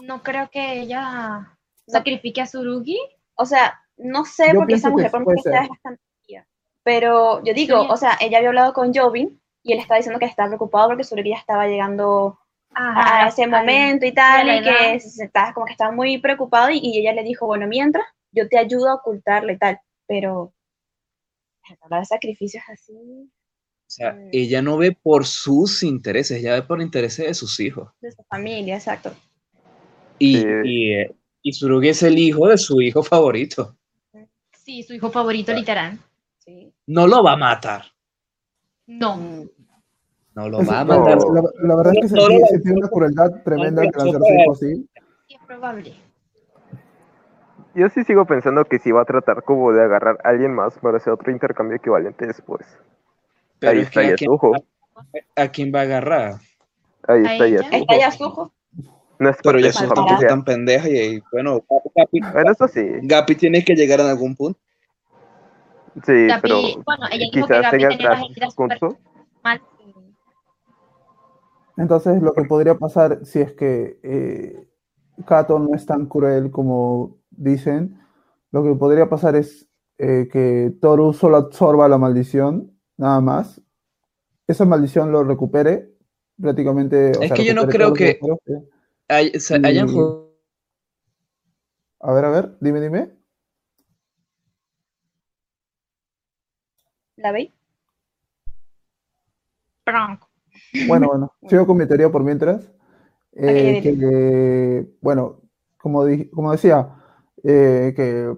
no 0.00 0.22
creo 0.22 0.48
que 0.50 0.80
ella 0.80 1.56
sacrifique 1.86 2.40
a 2.40 2.46
Surugi. 2.46 2.98
o 3.36 3.44
sea, 3.44 3.74
no 3.98 4.24
sé 4.24 4.48
Yo 4.52 4.60
porque 4.60 4.74
esa 4.74 4.90
mujer 4.90 5.10
por 5.10 5.22
es 5.36 5.44
bastante. 5.68 6.00
Pero 6.82 7.42
yo 7.42 7.52
digo, 7.52 7.82
Sí. 7.82 7.88
o 7.90 7.96
sea, 7.96 8.16
ella 8.20 8.38
había 8.38 8.50
hablado 8.50 8.72
con 8.72 8.94
Jovin 8.94 9.40
y 9.64 9.72
él 9.72 9.80
estaba 9.80 9.96
diciendo 9.98 10.20
que 10.20 10.26
estaba 10.26 10.48
preocupado 10.48 10.88
porque 10.88 11.02
Surugi 11.04 11.30
ya 11.30 11.36
estaba 11.36 11.66
llegando 11.66 12.38
a, 12.74 13.24
a 13.24 13.28
ese 13.28 13.46
momento 13.46 14.04
y 14.06 14.12
tal, 14.12 14.48
y 14.48 14.62
que 14.62 14.94
estaba, 14.94 15.52
como 15.54 15.66
que 15.66 15.72
estaba 15.72 15.92
muy 15.92 16.18
preocupado 16.18 16.70
y, 16.70 16.78
y 16.82 16.98
ella 16.98 17.12
le 17.12 17.22
dijo, 17.24 17.46
bueno, 17.46 17.66
mientras, 17.66 18.04
yo 18.32 18.48
te 18.48 18.58
ayudo 18.58 18.90
a 18.90 18.94
ocultarle 18.96 19.54
y 19.54 19.58
tal, 19.58 19.80
pero 20.06 20.52
hablar 21.80 22.00
de 22.00 22.06
sacrificios 22.06 22.62
así, 22.68 22.92
O 23.88 23.88
sea, 23.88 24.12
Mm. 24.12 24.28
ella 24.32 24.62
no 24.62 24.76
ve 24.76 24.92
por 24.92 25.24
sus 25.26 25.82
intereses, 25.84 26.38
ella 26.40 26.54
ve 26.54 26.62
por 26.62 26.80
intereses 26.82 27.26
de 27.26 27.34
sus 27.34 27.58
hijos. 27.60 27.88
de 28.00 28.10
su 28.12 28.22
familia, 28.24 28.74
exacto. 28.76 29.14
Y, 30.18 30.36
Sí. 30.38 30.46
y, 30.64 30.92
eh, 30.92 31.14
y 31.42 31.52
Surugi 31.52 31.90
es 31.90 32.02
el 32.02 32.18
hijo 32.18 32.48
de 32.48 32.58
su 32.58 32.80
hijo 32.82 33.02
favorito. 33.02 33.76
Sí, 34.52 34.82
su 34.82 34.94
hijo 34.94 35.10
favorito, 35.10 35.52
literal. 35.52 35.98
Sí. 36.38 36.72
No 36.86 37.06
lo 37.06 37.22
va 37.22 37.32
a 37.32 37.36
matar. 37.36 37.84
No. 38.86 39.44
No 40.36 40.48
lo 40.50 40.60
es- 40.60 40.68
va 40.70 40.80
a 40.80 40.84
no, 40.84 40.98
matar. 41.00 41.18
la, 41.32 41.42
la 41.66 41.76
verdad 41.76 41.92
es 42.02 42.12
que 42.12 42.16
no, 42.18 42.46
sentí 42.46 42.70
una 42.70 42.88
crueldad 42.88 43.42
tremenda 43.42 43.82
que 43.82 43.98
lanzar 43.98 44.20
su 44.54 44.86
es 45.28 45.38
probable. 45.46 45.94
Yo 47.74 47.88
sí 47.90 48.04
sigo 48.04 48.24
pensando 48.26 48.64
que 48.64 48.78
sí 48.78 48.92
va 48.92 49.02
a 49.02 49.04
tratar 49.04 49.42
como 49.42 49.72
de 49.72 49.82
agarrar 49.82 50.18
a 50.24 50.28
alguien 50.28 50.54
más 50.54 50.78
para 50.78 50.98
hacer 50.98 51.12
otro 51.12 51.30
intercambio 51.32 51.76
equivalente 51.76 52.26
después. 52.26 52.66
Pero 53.58 53.72
Ahí 53.72 53.78
es 53.80 53.84
está 53.88 54.00
¿a 54.00 54.02
quién, 54.04 54.30
Yasuho. 54.30 54.52
a 55.36 55.48
quién 55.48 55.72
va 55.74 55.80
a 55.80 55.82
agarrar? 55.82 56.34
Ahí 57.08 57.24
¿A 57.26 57.32
está 57.32 57.46
ella? 57.46 57.98
Yasuho. 57.98 58.52
Está. 58.78 58.92
No 59.18 59.30
es 59.30 59.36
Pero 59.36 59.42
parte 59.44 59.56
de 59.58 59.62
ya 59.62 59.72
su 59.72 59.78
son 59.78 59.88
Faltará. 59.88 59.94
tampoco 59.94 60.08
familia. 60.16 60.28
tan 60.28 60.44
pendeja 60.44 60.88
y, 60.90 61.22
bueno, 61.32 61.64
Gapi, 61.94 62.20
Bueno, 62.20 62.50
eso 62.52 62.68
sí. 62.68 62.82
Gapi 63.02 63.34
tiene 63.36 63.64
que 63.64 63.74
llegar 63.74 64.00
en 64.00 64.06
algún 64.08 64.36
punto. 64.36 64.58
Sí, 66.04 66.12
Gapi- 66.12 66.40
pero 66.42 66.56
bueno, 66.84 67.06
ella 67.10 67.26
dijo 67.32 67.46
que 67.48 67.54
quizás 67.54 67.62
Gapi 67.62 67.76
tenga 67.78 67.88
tenía 67.96 68.48
punto. 68.54 68.98
Mal. 69.42 69.60
Entonces, 71.76 72.22
lo 72.22 72.32
que 72.32 72.44
podría 72.44 72.76
pasar 72.78 73.24
si 73.24 73.40
es 73.40 73.52
que 73.52 73.98
eh, 74.02 74.68
Kato 75.26 75.58
no 75.58 75.74
es 75.74 75.84
tan 75.86 76.06
cruel 76.06 76.50
como 76.50 77.18
dicen, 77.30 78.00
lo 78.50 78.62
que 78.62 78.74
podría 78.74 79.08
pasar 79.08 79.36
es 79.36 79.68
eh, 79.98 80.28
que 80.30 80.74
Toru 80.80 81.12
solo 81.12 81.36
absorba 81.36 81.88
la 81.88 81.98
maldición, 81.98 82.78
nada 82.96 83.20
más. 83.20 83.60
Esa 84.46 84.64
maldición 84.64 85.12
lo 85.12 85.24
recupere 85.24 85.92
prácticamente. 86.40 87.12
o 87.16 87.22
Es 87.22 87.28
sea, 87.28 87.36
que 87.36 87.44
yo 87.44 87.54
no 87.54 87.66
creo 87.66 87.92
que-. 87.92 88.18
Hay- 89.08 89.32
hayan 89.64 89.88
jugado 89.92 90.26
A 92.00 92.12
ver, 92.12 92.24
a 92.24 92.30
ver, 92.30 92.56
dime, 92.60 92.80
dime. 92.80 93.10
¿La 97.16 97.32
veis? 97.32 97.50
Bronco. 99.86 100.25
Bueno, 100.72 101.08
bueno, 101.08 101.32
sigo 101.48 101.66
con 101.66 101.76
mi 101.78 101.86
teoría 101.86 102.10
por 102.10 102.22
mientras. 102.22 102.70
Eh, 103.34 103.78
que, 103.82 103.96
eh, 104.00 104.88
bueno, 105.00 105.42
como, 105.78 106.04
di- 106.04 106.30
como 106.30 106.52
decía, 106.52 106.96
eh, 107.44 107.92
que 107.96 108.36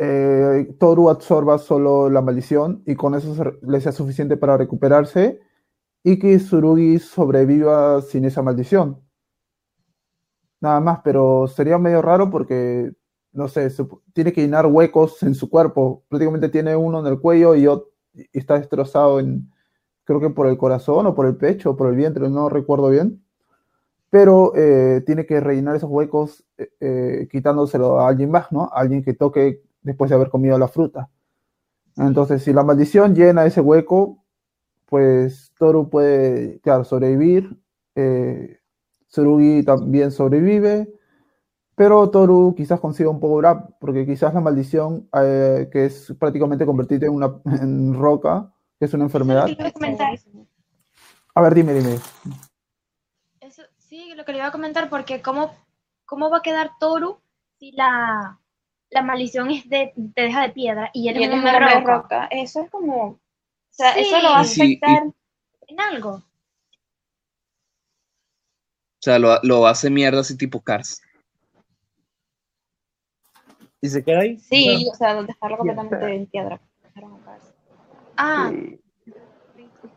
eh, 0.00 0.76
Toru 0.78 1.10
absorba 1.10 1.58
solo 1.58 2.10
la 2.10 2.22
maldición 2.22 2.82
y 2.86 2.96
con 2.96 3.14
eso 3.14 3.34
se 3.34 3.44
le 3.66 3.80
sea 3.80 3.92
suficiente 3.92 4.36
para 4.36 4.56
recuperarse 4.58 5.40
y 6.04 6.18
que 6.18 6.38
Tsurugi 6.38 6.98
sobreviva 7.00 8.02
sin 8.02 8.24
esa 8.26 8.42
maldición. 8.42 9.02
Nada 10.60 10.80
más, 10.80 11.00
pero 11.02 11.46
sería 11.48 11.78
medio 11.78 12.02
raro 12.02 12.30
porque, 12.30 12.92
no 13.32 13.48
sé, 13.48 13.68
tiene 14.12 14.32
que 14.32 14.42
llenar 14.42 14.66
huecos 14.66 15.22
en 15.22 15.34
su 15.34 15.48
cuerpo. 15.48 16.04
Prácticamente 16.08 16.48
tiene 16.50 16.76
uno 16.76 17.00
en 17.00 17.06
el 17.06 17.18
cuello 17.20 17.54
y, 17.56 17.64
y 18.14 18.38
está 18.38 18.58
destrozado 18.58 19.20
en, 19.20 19.50
creo 20.10 20.20
que 20.20 20.30
por 20.30 20.48
el 20.48 20.58
corazón 20.58 21.06
o 21.06 21.14
por 21.14 21.26
el 21.26 21.36
pecho 21.36 21.70
o 21.70 21.76
por 21.76 21.88
el 21.88 21.94
vientre, 21.94 22.28
no 22.28 22.48
recuerdo 22.48 22.88
bien. 22.88 23.22
Pero 24.10 24.52
eh, 24.56 25.02
tiene 25.06 25.24
que 25.24 25.40
rellenar 25.40 25.76
esos 25.76 25.90
huecos 25.90 26.44
eh, 26.58 26.70
eh, 26.80 27.28
quitándoselo 27.30 28.00
a 28.00 28.08
alguien 28.08 28.30
más, 28.30 28.50
¿no? 28.50 28.64
A 28.64 28.80
alguien 28.80 29.04
que 29.04 29.14
toque 29.14 29.62
después 29.82 30.10
de 30.10 30.16
haber 30.16 30.30
comido 30.30 30.58
la 30.58 30.66
fruta. 30.68 31.10
Entonces, 31.96 32.42
si 32.42 32.52
la 32.52 32.64
maldición 32.64 33.14
llena 33.14 33.46
ese 33.46 33.60
hueco, 33.60 34.18
pues 34.86 35.52
Toru 35.58 35.90
puede, 35.90 36.60
claro, 36.60 36.84
sobrevivir. 36.84 37.58
eh, 37.96 38.58
Tsurugi 39.10 39.64
también 39.64 40.10
sobrevive. 40.12 40.92
Pero 41.76 42.10
Toru 42.10 42.54
quizás 42.56 42.80
consiga 42.80 43.10
un 43.10 43.20
power 43.20 43.46
up, 43.46 43.76
porque 43.80 44.06
quizás 44.06 44.34
la 44.34 44.40
maldición, 44.40 45.08
que 45.12 45.86
es 45.86 46.14
prácticamente 46.18 46.66
convertirte 46.66 47.06
en 47.06 47.14
una 47.14 47.40
en 47.62 47.94
roca, 47.94 48.52
que 48.80 48.86
es 48.86 48.94
una 48.94 49.04
enfermedad. 49.04 49.46
Sí. 49.46 49.56
A 51.34 51.42
ver, 51.42 51.54
dime, 51.54 51.74
dime. 51.74 51.98
Eso, 53.40 53.62
sí, 53.78 54.14
lo 54.14 54.24
que 54.24 54.32
le 54.32 54.38
iba 54.38 54.46
a 54.46 54.52
comentar, 54.52 54.88
porque 54.88 55.20
¿cómo, 55.20 55.54
cómo 56.06 56.30
va 56.30 56.38
a 56.38 56.42
quedar 56.42 56.70
Toru 56.80 57.20
si 57.58 57.72
la, 57.72 58.40
la 58.88 59.02
maldición 59.02 59.50
es 59.50 59.68
de, 59.68 59.92
te 60.14 60.22
deja 60.22 60.40
de 60.42 60.50
piedra 60.50 60.90
y 60.94 61.08
él 61.08 61.18
Y 61.18 61.24
es 61.24 61.28
él 61.28 61.34
es 61.34 61.40
una 61.42 61.58
roca? 61.58 61.80
roca. 61.80 62.26
Eso 62.30 62.62
es 62.62 62.70
como. 62.70 63.06
O 63.08 63.20
sea, 63.70 63.92
Sí. 63.94 64.00
eso 64.00 64.20
lo 64.22 64.30
va 64.30 64.40
a 64.40 64.44
y- 64.44 64.46
afectar. 64.46 65.02
En 65.68 65.80
algo. 65.80 66.10
O 66.14 66.22
sea, 69.02 69.18
lo, 69.18 69.38
lo 69.42 69.66
hace 69.66 69.90
mierda 69.90 70.20
así 70.20 70.36
tipo 70.36 70.60
Cars. 70.62 71.02
¿Y 73.82 73.88
se 73.88 74.02
queda 74.04 74.20
ahí? 74.20 74.38
Sí, 74.38 74.86
o 74.90 74.94
sea, 74.94 75.22
dejarlo 75.22 75.56
completamente 75.58 76.14
en 76.14 76.26
piedra. 76.26 76.60
Ah, 78.22 78.50
Sí. 78.52 78.78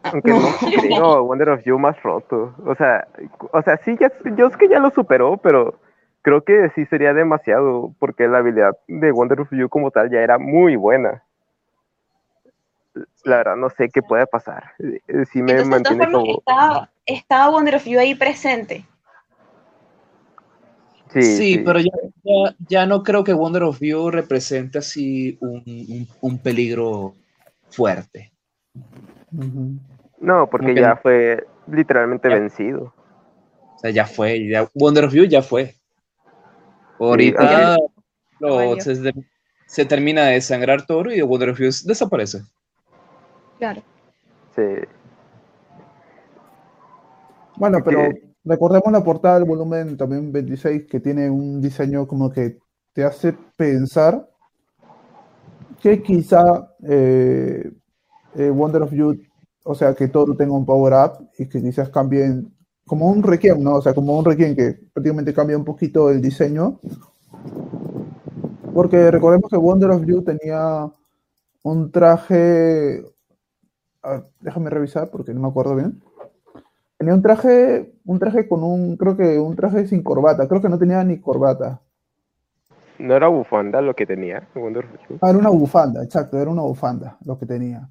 Aunque 0.03 0.31
no 0.31 0.39
creo 0.59 1.13
a 1.13 1.21
Wonder 1.27 1.49
of 1.49 1.63
You 1.65 1.77
más 1.77 2.01
roto. 2.03 2.55
O 2.65 2.75
sea, 2.75 3.07
o 3.51 3.61
sea, 3.61 3.77
sí, 3.77 3.97
ya, 3.99 4.11
yo 4.37 4.47
es 4.47 4.55
que 4.57 4.69
ya 4.69 4.79
lo 4.79 4.91
superó, 4.91 5.37
pero 5.37 5.75
creo 6.21 6.43
que 6.43 6.69
sí 6.75 6.85
sería 6.85 7.13
demasiado, 7.13 7.93
porque 7.99 8.27
la 8.27 8.37
habilidad 8.37 8.77
de 8.87 9.11
Wonder 9.11 9.41
of 9.41 9.49
You 9.51 9.67
como 9.69 9.91
tal 9.91 10.09
ya 10.09 10.19
era 10.21 10.37
muy 10.37 10.75
buena. 10.77 11.23
La 13.23 13.37
verdad, 13.37 13.55
no 13.55 13.69
sé 13.71 13.89
qué 13.89 14.01
puede 14.01 14.25
pasar. 14.27 14.71
Eh, 14.79 15.25
Sí 15.31 15.41
me 15.41 15.53
Entonces, 15.53 15.57
de 15.57 15.83
todas 15.83 15.97
mantiene 15.97 16.03
formas, 16.11 16.21
como... 16.21 16.37
estaba, 16.39 16.89
estaba 17.05 17.49
Wonder 17.49 17.75
of 17.75 17.85
You 17.85 17.99
ahí 17.99 18.15
presente. 18.15 18.85
Sí, 21.11 21.21
Sí, 21.21 21.37
sí. 21.57 21.61
pero 21.65 21.79
ya, 21.79 21.91
ya, 22.23 22.55
ya 22.67 22.85
no 22.85 23.03
creo 23.03 23.23
que 23.23 23.33
Wonder 23.33 23.63
of 23.63 23.79
You 23.81 24.09
represente 24.11 24.77
así 24.79 25.37
un, 25.41 25.63
un- 25.65 26.07
un 26.21 26.37
peligro 26.39 27.13
fuerte. 27.73 28.31
No, 30.19 30.49
porque 30.49 30.67
Como 30.67 30.79
ya 30.79 30.89
no. 30.89 30.97
fue 30.97 31.47
literalmente 31.67 32.29
Ya. 32.29 32.35
vencido. 32.35 32.93
O 33.75 33.79
sea, 33.79 33.91
ya 33.91 34.05
fue, 34.05 34.47
ya, 34.47 34.67
Wonder 34.73 35.05
of 35.05 35.13
You 35.13 35.25
ya 35.25 35.41
fue. 35.41 35.75
Ahorita 36.99 37.75
lo- 38.39 38.55
valió. 38.55 38.79
se, 38.81 39.13
se 39.67 39.85
termina 39.85 40.25
de 40.27 40.39
sangrar 40.41 40.85
Toro 40.85 41.11
y 41.13 41.21
Wonder 41.21 41.49
of 41.49 41.59
You 41.59 41.65
desaparece. 41.85 42.41
Claro. 43.57 43.81
Sí. 44.55 44.61
Bueno, 47.57 47.79
Porque- 47.83 47.95
pero 47.95 48.33
recordemos 48.45 48.91
la 48.91 49.03
portada 49.03 49.35
del 49.39 49.47
volumen 49.47 49.97
también 49.97 50.31
26, 50.31 50.85
que 50.89 50.99
tiene 50.99 51.29
un 51.29 51.61
diseño 51.61 52.07
como 52.07 52.31
que 52.31 52.57
te 52.93 53.03
hace 53.03 53.33
pensar 53.57 54.27
que 55.83 56.01
quizá 56.01 56.73
eh, 56.87 57.69
eh, 58.35 58.49
Wonder 58.49 58.83
of 58.83 58.93
You, 58.93 59.19
o 59.65 59.75
sea, 59.75 59.93
que 59.93 60.07
Toru 60.07 60.33
tenga 60.33 60.53
un 60.53 60.65
power 60.65 60.93
up 60.93 61.27
y 61.37 61.49
que 61.49 61.61
quizás 61.61 61.89
cambien, 61.89 62.55
como 62.85 63.09
un 63.09 63.21
Requiem, 63.21 63.61
¿no? 63.61 63.75
O 63.75 63.81
sea, 63.81 63.93
como 63.93 64.17
un 64.17 64.23
Requiem 64.23 64.55
que 64.55 64.79
prácticamente 64.93 65.33
cambia 65.33 65.57
un 65.57 65.65
poquito 65.65 66.09
el 66.09 66.21
diseño. 66.21 66.79
Porque 68.73 69.11
recordemos 69.11 69.49
que 69.49 69.57
Wonder 69.57 69.89
of 69.91 70.05
You 70.05 70.23
tenía 70.23 70.89
un 71.63 71.91
traje, 71.91 73.03
déjame 74.39 74.69
revisar 74.69 75.09
porque 75.11 75.33
no 75.33 75.41
me 75.41 75.49
acuerdo 75.49 75.75
bien. 75.75 76.01
Tenía 76.97 77.13
un 77.13 77.21
traje, 77.21 77.93
un 78.05 78.19
traje 78.19 78.47
con 78.47 78.63
un, 78.63 78.95
creo 78.95 79.17
que 79.17 79.37
un 79.37 79.57
traje 79.57 79.85
sin 79.85 80.01
corbata, 80.01 80.47
creo 80.47 80.61
que 80.61 80.69
no 80.69 80.79
tenía 80.79 81.03
ni 81.03 81.19
corbata. 81.19 81.81
No 82.99 83.15
era 83.15 83.27
bufanda 83.27 83.81
lo 83.81 83.95
que 83.95 84.05
tenía 84.05 84.47
Wonder 84.55 84.85
of 84.85 85.09
You. 85.09 85.17
Ah, 85.21 85.29
era 85.29 85.39
una 85.39 85.49
bufanda, 85.49 86.03
exacto, 86.03 86.39
era 86.39 86.49
una 86.51 86.61
bufanda 86.61 87.17
lo 87.25 87.37
que 87.37 87.45
tenía. 87.45 87.89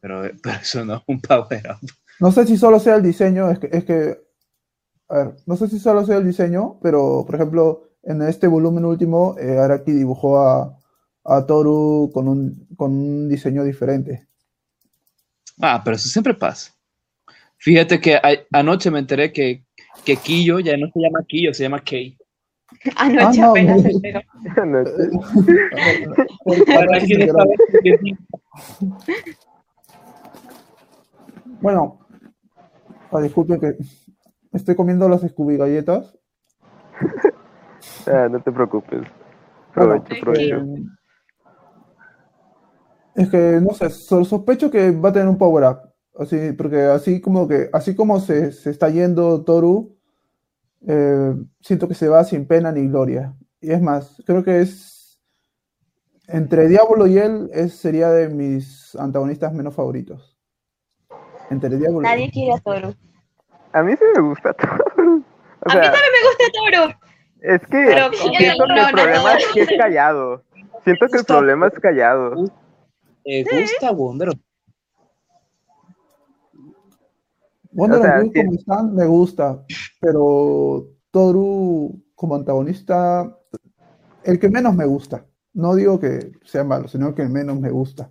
Pero, 0.00 0.22
pero 0.42 0.56
eso 0.60 0.84
no 0.84 0.96
es 0.96 1.02
un 1.06 1.20
power 1.20 1.62
up. 1.70 1.88
No 2.20 2.30
sé 2.32 2.46
si 2.46 2.56
solo 2.56 2.78
sea 2.78 2.96
el 2.96 3.02
diseño, 3.02 3.50
es 3.50 3.58
que, 3.58 3.68
es 3.72 3.84
que, 3.84 4.18
a 5.08 5.16
ver, 5.18 5.36
no 5.46 5.56
sé 5.56 5.68
si 5.68 5.78
solo 5.78 6.04
sea 6.04 6.18
el 6.18 6.26
diseño, 6.26 6.78
pero 6.82 7.24
por 7.24 7.34
ejemplo, 7.36 7.84
en 8.02 8.22
este 8.22 8.46
volumen 8.46 8.84
último, 8.84 9.36
eh, 9.38 9.58
Araki 9.58 9.92
dibujó 9.92 10.38
a, 10.40 10.78
a 11.24 11.46
Toru 11.46 12.10
con 12.12 12.28
un, 12.28 12.66
con 12.76 12.92
un 12.92 13.28
diseño 13.28 13.64
diferente. 13.64 14.26
Ah, 15.60 15.80
pero 15.84 15.96
eso 15.96 16.08
siempre 16.08 16.34
pasa. 16.34 16.72
Fíjate 17.56 18.00
que 18.00 18.16
a- 18.16 18.44
anoche 18.52 18.90
me 18.90 18.98
enteré 18.98 19.32
que, 19.32 19.64
que 20.04 20.16
Kiyo 20.16 20.60
ya 20.60 20.76
no 20.76 20.88
se 20.92 21.00
llama 21.00 21.24
Kiyo, 21.26 21.54
se 21.54 21.62
llama 21.64 21.80
Kei. 21.82 22.17
Anoche 22.96 23.40
Ah, 23.40 23.44
no, 23.44 23.50
apenas 23.50 23.84
es- 23.86 23.98
Bueno, 31.60 31.98
ah, 33.10 33.20
disculpen 33.20 33.60
que 33.60 33.76
estoy 34.52 34.74
comiendo 34.76 35.08
las 35.08 35.22
Scooby 35.22 35.56
galletas. 35.56 36.16
Ah, 38.06 38.28
no 38.30 38.40
te 38.40 38.52
preocupes. 38.52 39.00
Bueno, 39.74 40.02
Provecho, 40.04 40.14
provecho. 40.20 40.56
eh, 40.56 40.84
es 43.16 43.30
que, 43.30 43.60
no 43.60 43.74
sé, 43.74 43.90
so- 43.90 44.24
sospecho 44.24 44.70
que 44.70 44.90
va 44.92 45.08
a 45.10 45.12
tener 45.12 45.28
un 45.28 45.38
power 45.38 45.64
up. 45.64 45.78
Así, 46.18 46.52
porque 46.52 46.82
así 46.82 47.20
como 47.20 47.46
que, 47.46 47.68
así 47.72 47.94
como 47.94 48.18
se, 48.20 48.52
se 48.52 48.70
está 48.70 48.88
yendo 48.90 49.44
Toru, 49.44 49.96
eh, 50.86 51.34
siento 51.60 51.88
que 51.88 51.94
se 51.94 52.08
va 52.08 52.24
sin 52.24 52.46
pena 52.46 52.72
ni 52.72 52.86
gloria. 52.88 53.34
Y 53.60 53.72
es 53.72 53.80
más, 53.82 54.22
creo 54.26 54.44
que 54.44 54.60
es 54.60 55.18
entre 56.28 56.68
Diablo 56.68 57.06
y 57.06 57.18
él 57.18 57.50
es, 57.52 57.74
sería 57.74 58.10
de 58.10 58.28
mis 58.28 58.94
antagonistas 58.96 59.52
menos 59.52 59.74
favoritos. 59.74 60.38
Entre 61.50 61.76
Diablo 61.76 62.00
y 62.00 62.04
Nadie 62.04 62.30
quiere 62.30 62.52
a 62.52 62.58
Toru. 62.58 62.94
A 63.72 63.82
mí 63.82 63.92
sí 63.96 64.04
me 64.14 64.22
gusta 64.22 64.52
todo. 64.54 64.78
O 65.60 65.70
A 65.70 65.74
mí 65.74 65.80
sea, 65.80 65.90
también 65.90 66.12
me 66.12 66.28
gusta 66.28 66.44
Toru. 66.54 66.94
es 67.40 67.60
que 67.62 67.84
Pero 67.86 68.12
siento 68.12 68.38
que 68.38 68.46
no, 68.68 68.74
el 68.76 68.82
no, 68.82 68.92
problema 68.92 69.32
no. 69.32 69.38
es 69.38 69.46
que 69.52 69.60
es 69.62 69.68
callado. 69.76 70.44
Siento 70.84 71.08
que 71.08 71.18
el 71.18 71.24
problema 71.24 71.66
es 71.66 71.80
callado. 71.80 72.34
Me 73.24 73.42
gusta 73.42 73.90
Wonder 73.90 74.28
of 74.28 74.36
Wonder 77.78 78.00
O 78.00 78.02
sea, 78.02 78.20
sí. 78.22 78.32
como 78.34 78.52
están 78.54 78.94
me 78.94 79.06
gusta, 79.06 79.62
pero 80.00 80.88
Toru 81.12 82.02
como 82.16 82.34
antagonista, 82.34 83.32
el 84.24 84.40
que 84.40 84.48
menos 84.48 84.74
me 84.74 84.84
gusta. 84.84 85.24
No 85.54 85.76
digo 85.76 86.00
que 86.00 86.32
sea 86.44 86.64
malo, 86.64 86.88
sino 86.88 87.14
que 87.14 87.22
el 87.22 87.30
menos 87.30 87.60
me 87.60 87.70
gusta. 87.70 88.10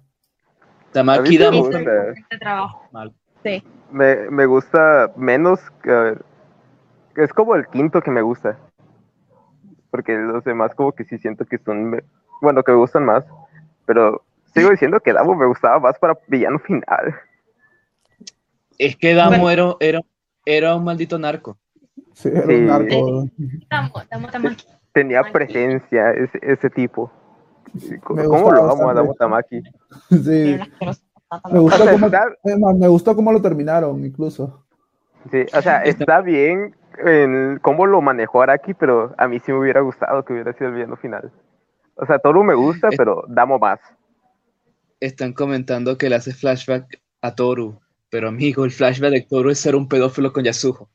Tamaki 0.94 1.38
me 1.38 1.50
gusta. 1.50 1.80
Este 1.80 2.38
trabajo. 2.40 2.82
Mal. 2.94 3.14
Sí. 3.44 3.62
Me, 3.92 4.30
me 4.30 4.46
gusta 4.46 5.12
menos 5.18 5.60
que, 5.84 5.92
a 5.92 6.00
ver, 6.00 6.26
que 7.14 7.24
es 7.24 7.34
como 7.34 7.54
el 7.56 7.68
quinto 7.68 8.02
que 8.02 8.12
me 8.12 8.22
gusta. 8.22 8.58
Porque 9.92 10.18
los 10.18 10.46
demás 10.46 10.74
como 10.76 10.94
que 10.94 11.04
sí 11.04 11.18
siento 11.18 11.46
que 11.46 11.58
son, 11.58 12.02
bueno, 12.42 12.64
que 12.64 12.72
me 12.72 12.78
gustan 12.78 13.04
más. 13.04 13.26
Pero 13.86 14.24
sigo 14.54 14.70
diciendo 14.70 15.02
que 15.02 15.12
Davo 15.12 15.36
me 15.36 15.46
gustaba 15.46 15.78
más 15.80 16.00
para 16.00 16.18
villano 16.30 16.58
final. 16.60 17.16
Es 18.78 18.96
que 18.96 19.14
Damo 19.14 19.40
Bueno. 19.40 19.78
era, 19.80 19.98
era, 19.98 20.02
era 20.46 20.76
un 20.76 20.84
maldito 20.84 21.18
narco. 21.20 21.58
Sí, 22.14 22.30
era 22.30 22.46
Sí. 22.46 22.54
un 22.54 22.66
narco. 22.68 23.28
aquí. 24.50 24.66
Tenía 24.94 25.22
presencia 25.32 26.12
ese, 26.12 26.40
ese 26.42 26.70
tipo. 26.70 27.12
Me 28.10 28.24
¿Cómo 28.26 28.52
lo 28.52 28.72
amo 28.72 28.90
a. 28.90 28.94
Davo 28.94 29.14
Tamaki? 29.14 29.62
Sí, 30.10 30.58
me 31.52 31.60
O 31.60 31.62
gustó 31.62 31.84
sea, 31.84 31.92
cómo, 31.92 32.06
está, 32.06 32.26
es 32.44 32.58
más, 32.60 32.76
me 32.78 32.88
gustó 32.88 33.16
cómo 33.16 33.32
lo 33.34 33.42
terminaron, 33.42 34.04
incluso. 34.06 34.64
sí, 35.30 35.46
o 35.54 35.62
sea, 35.62 35.84
está 35.84 36.22
bien 36.22 36.74
en 37.06 37.60
cómo 37.62 37.86
lo 37.86 38.02
manejó 38.02 38.42
Araki, 38.42 38.74
pero 38.74 39.14
a 39.18 39.28
mí 39.28 39.40
sí 39.40 39.52
me 39.52 39.60
hubiera 39.60 39.82
gustado 39.82 40.24
que 40.24 40.34
hubiera 40.34 40.54
sido 40.54 40.70
el 40.70 40.76
villano 40.76 40.96
final. 40.96 41.32
O 41.96 42.06
sea, 42.06 42.18
Toru 42.20 42.44
me 42.44 42.54
gusta, 42.56 42.90
pero 42.96 43.24
Damo 43.28 43.60
más. 43.60 43.80
Están 45.00 45.34
comentando 45.34 45.98
que 45.98 46.10
le 46.10 46.16
hace 46.16 46.34
flashback 46.34 47.00
a 47.22 47.36
Toru. 47.36 47.80
Pero 48.10 48.30
amigo, 48.30 48.66
el 48.66 48.72
flashback 48.72 49.12
de 49.12 49.22
Toru 49.22 49.50
es 49.50 49.60
ser 49.60 49.76
un 49.76 49.88
pedófilo 49.88 50.32
con 50.32 50.44
Yasuho. 50.44 50.90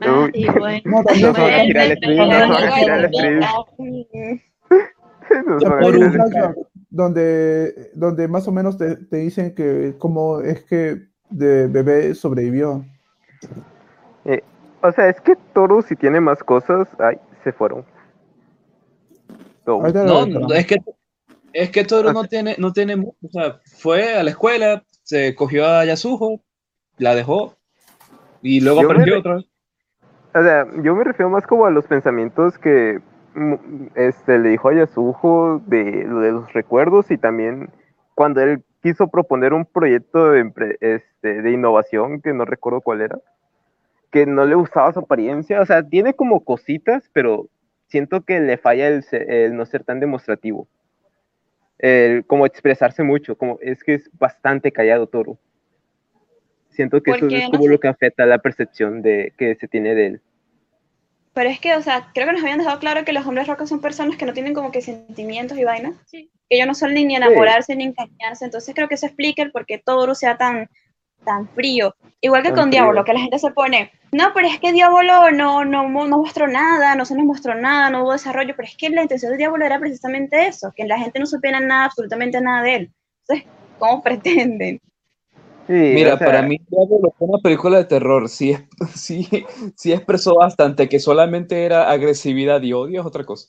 Ah, 0.00 0.28
y 0.32 0.46
bueno. 0.58 0.82
No, 0.84 1.02
stream. 3.06 3.40
flashback 6.18 6.56
donde, 6.92 7.90
donde 7.94 8.28
más 8.28 8.46
o 8.46 8.52
menos 8.52 8.76
te, 8.76 8.96
te 8.96 9.16
dicen 9.16 9.54
que 9.54 9.94
cómo 9.98 10.40
es 10.40 10.62
que 10.64 11.06
de 11.30 11.66
bebé 11.66 12.14
sobrevivió. 12.14 12.84
Eh, 14.26 14.42
o 14.82 14.92
sea, 14.92 15.08
es 15.08 15.18
que 15.20 15.34
Toru 15.54 15.82
si 15.82 15.96
tiene 15.96 16.20
más 16.20 16.42
cosas, 16.44 16.86
ay, 16.98 17.16
se 17.42 17.52
fueron. 17.52 17.84
No, 19.66 19.80
No, 19.80 20.26
no, 20.26 20.54
es 20.54 20.66
que 20.66 20.76
es 21.54 21.70
que 21.70 21.84
Toru 21.84 22.12
no 22.12 22.24
tiene, 22.24 22.56
no 22.58 22.72
tiene, 22.72 22.94
o 22.96 23.28
sea, 23.30 23.60
fue 23.64 24.14
a 24.14 24.22
la 24.22 24.30
escuela, 24.30 24.84
se 25.12 25.34
cogió 25.34 25.66
a 25.66 25.84
Yasuho, 25.84 26.40
la 26.96 27.14
dejó 27.14 27.54
y 28.40 28.62
luego 28.62 28.80
Yo 28.80 28.88
me 28.88 28.94
aprendió 28.94 29.14
re- 29.14 29.20
otra 29.20 29.34
vez. 29.34 29.44
O 30.34 30.42
sea, 30.42 30.66
yo 30.82 30.94
me 30.94 31.04
refiero 31.04 31.28
más 31.28 31.46
como 31.46 31.66
a 31.66 31.70
los 31.70 31.84
pensamientos 31.84 32.56
que 32.56 32.98
mm, 33.34 33.54
este, 33.94 34.38
le 34.38 34.48
dijo 34.48 34.70
a 34.70 34.74
Yasujo 34.74 35.60
de 35.66 35.84
de 35.84 36.32
los 36.32 36.50
recuerdos 36.54 37.10
y 37.10 37.18
también 37.18 37.68
cuando 38.14 38.40
él 38.40 38.62
quiso 38.82 39.08
proponer 39.08 39.52
un 39.52 39.66
proyecto 39.66 40.30
de, 40.30 40.50
este, 40.80 41.42
de 41.42 41.50
innovación 41.52 42.22
que 42.22 42.32
no 42.32 42.46
recuerdo 42.46 42.80
cuál 42.80 43.02
era, 43.02 43.18
que 44.10 44.24
no 44.24 44.46
le 44.46 44.54
gustaba 44.54 44.94
su 44.94 45.00
apariencia. 45.00 45.60
O 45.60 45.66
sea, 45.66 45.86
tiene 45.86 46.14
como 46.14 46.42
cositas, 46.42 47.10
pero 47.12 47.48
siento 47.88 48.22
que 48.22 48.40
le 48.40 48.56
falla 48.56 48.88
el 48.88 49.56
no 49.56 49.66
ser 49.66 49.84
tan 49.84 50.00
demostrativo. 50.00 50.68
El, 51.82 52.24
como 52.24 52.46
expresarse 52.46 53.02
mucho, 53.02 53.36
como 53.36 53.58
es 53.60 53.84
que 53.84 53.94
es 53.94 54.10
bastante 54.18 54.72
callado 54.72 55.06
Toro. 55.06 55.36
Siento 56.70 57.02
que 57.02 57.10
eso 57.10 57.26
es 57.26 57.44
no 57.44 57.50
como 57.50 57.64
sé. 57.64 57.68
lo 57.68 57.80
que 57.80 57.88
afecta 57.88 58.24
la 58.24 58.38
percepción 58.38 59.02
de, 59.02 59.34
que 59.36 59.56
se 59.56 59.68
tiene 59.68 59.94
de 59.94 60.06
él. 60.06 60.20
Pero 61.34 61.50
es 61.50 61.60
que, 61.60 61.74
o 61.74 61.82
sea, 61.82 62.08
creo 62.14 62.26
que 62.26 62.32
nos 62.32 62.42
habían 62.42 62.58
dejado 62.58 62.78
claro 62.78 63.04
que 63.04 63.12
los 63.12 63.26
hombres 63.26 63.46
rocas 63.46 63.68
son 63.68 63.80
personas 63.80 64.16
que 64.16 64.26
no 64.26 64.32
tienen 64.32 64.54
como 64.54 64.70
que 64.70 64.80
sentimientos 64.80 65.58
y 65.58 65.64
vainas. 65.64 65.96
Sí. 66.06 66.30
Que 66.48 66.56
ellos 66.56 66.66
no 66.66 66.74
suelen 66.74 67.08
ni 67.08 67.16
enamorarse 67.16 67.74
ni 67.74 67.84
encariñarse. 67.84 68.44
Entonces 68.44 68.74
creo 68.74 68.88
que 68.88 68.94
eso 68.94 69.06
explica 69.06 69.42
el 69.42 69.50
por 69.50 69.66
qué 69.66 69.78
Toru 69.78 70.14
sea 70.14 70.36
tan, 70.36 70.68
tan 71.24 71.48
frío. 71.48 71.94
Igual 72.20 72.42
que 72.42 72.48
Tan 72.50 72.56
con 72.56 72.68
frío. 72.68 72.82
Diablo, 72.82 73.04
que 73.04 73.12
la 73.12 73.20
gente 73.20 73.38
se 73.38 73.50
pone, 73.50 73.90
no, 74.12 74.32
pero 74.34 74.46
es 74.46 74.58
que 74.60 74.72
Diablo 74.72 75.30
no, 75.32 75.64
no, 75.64 75.84
no 75.84 76.18
mostró 76.18 76.46
nada, 76.46 76.94
no 76.94 77.04
se 77.04 77.14
nos 77.16 77.24
mostró 77.24 77.54
nada, 77.54 77.90
no 77.90 78.02
hubo 78.02 78.12
desarrollo. 78.12 78.54
Pero 78.56 78.68
es 78.68 78.76
que 78.76 78.90
la 78.90 79.02
intención 79.02 79.32
de 79.32 79.38
Diablo 79.38 79.64
era 79.64 79.78
precisamente 79.80 80.46
eso, 80.46 80.72
que 80.76 80.84
la 80.84 80.98
gente 80.98 81.18
no 81.18 81.26
supiera 81.26 81.60
nada, 81.60 81.86
absolutamente 81.86 82.40
nada 82.40 82.62
de 82.62 82.74
él. 82.76 82.92
Entonces, 83.26 83.50
¿cómo 83.78 84.02
pretenden? 84.04 84.80
Sí, 85.66 85.72
Mira, 85.94 86.14
o 86.14 86.18
sea, 86.18 86.26
para 86.26 86.42
mí 86.42 86.58
Diablo 86.68 87.14
fue 87.16 87.28
una 87.28 87.38
película 87.40 87.78
de 87.78 87.84
terror. 87.84 88.28
Sí, 88.28 88.56
sí, 88.94 89.28
sí 89.76 89.92
expresó 89.92 90.34
bastante 90.34 90.88
que 90.88 90.98
solamente 90.98 91.64
era 91.64 91.90
agresividad 91.90 92.60
y 92.62 92.72
odio 92.72 93.00
es 93.00 93.06
otra 93.06 93.24
cosa. 93.24 93.48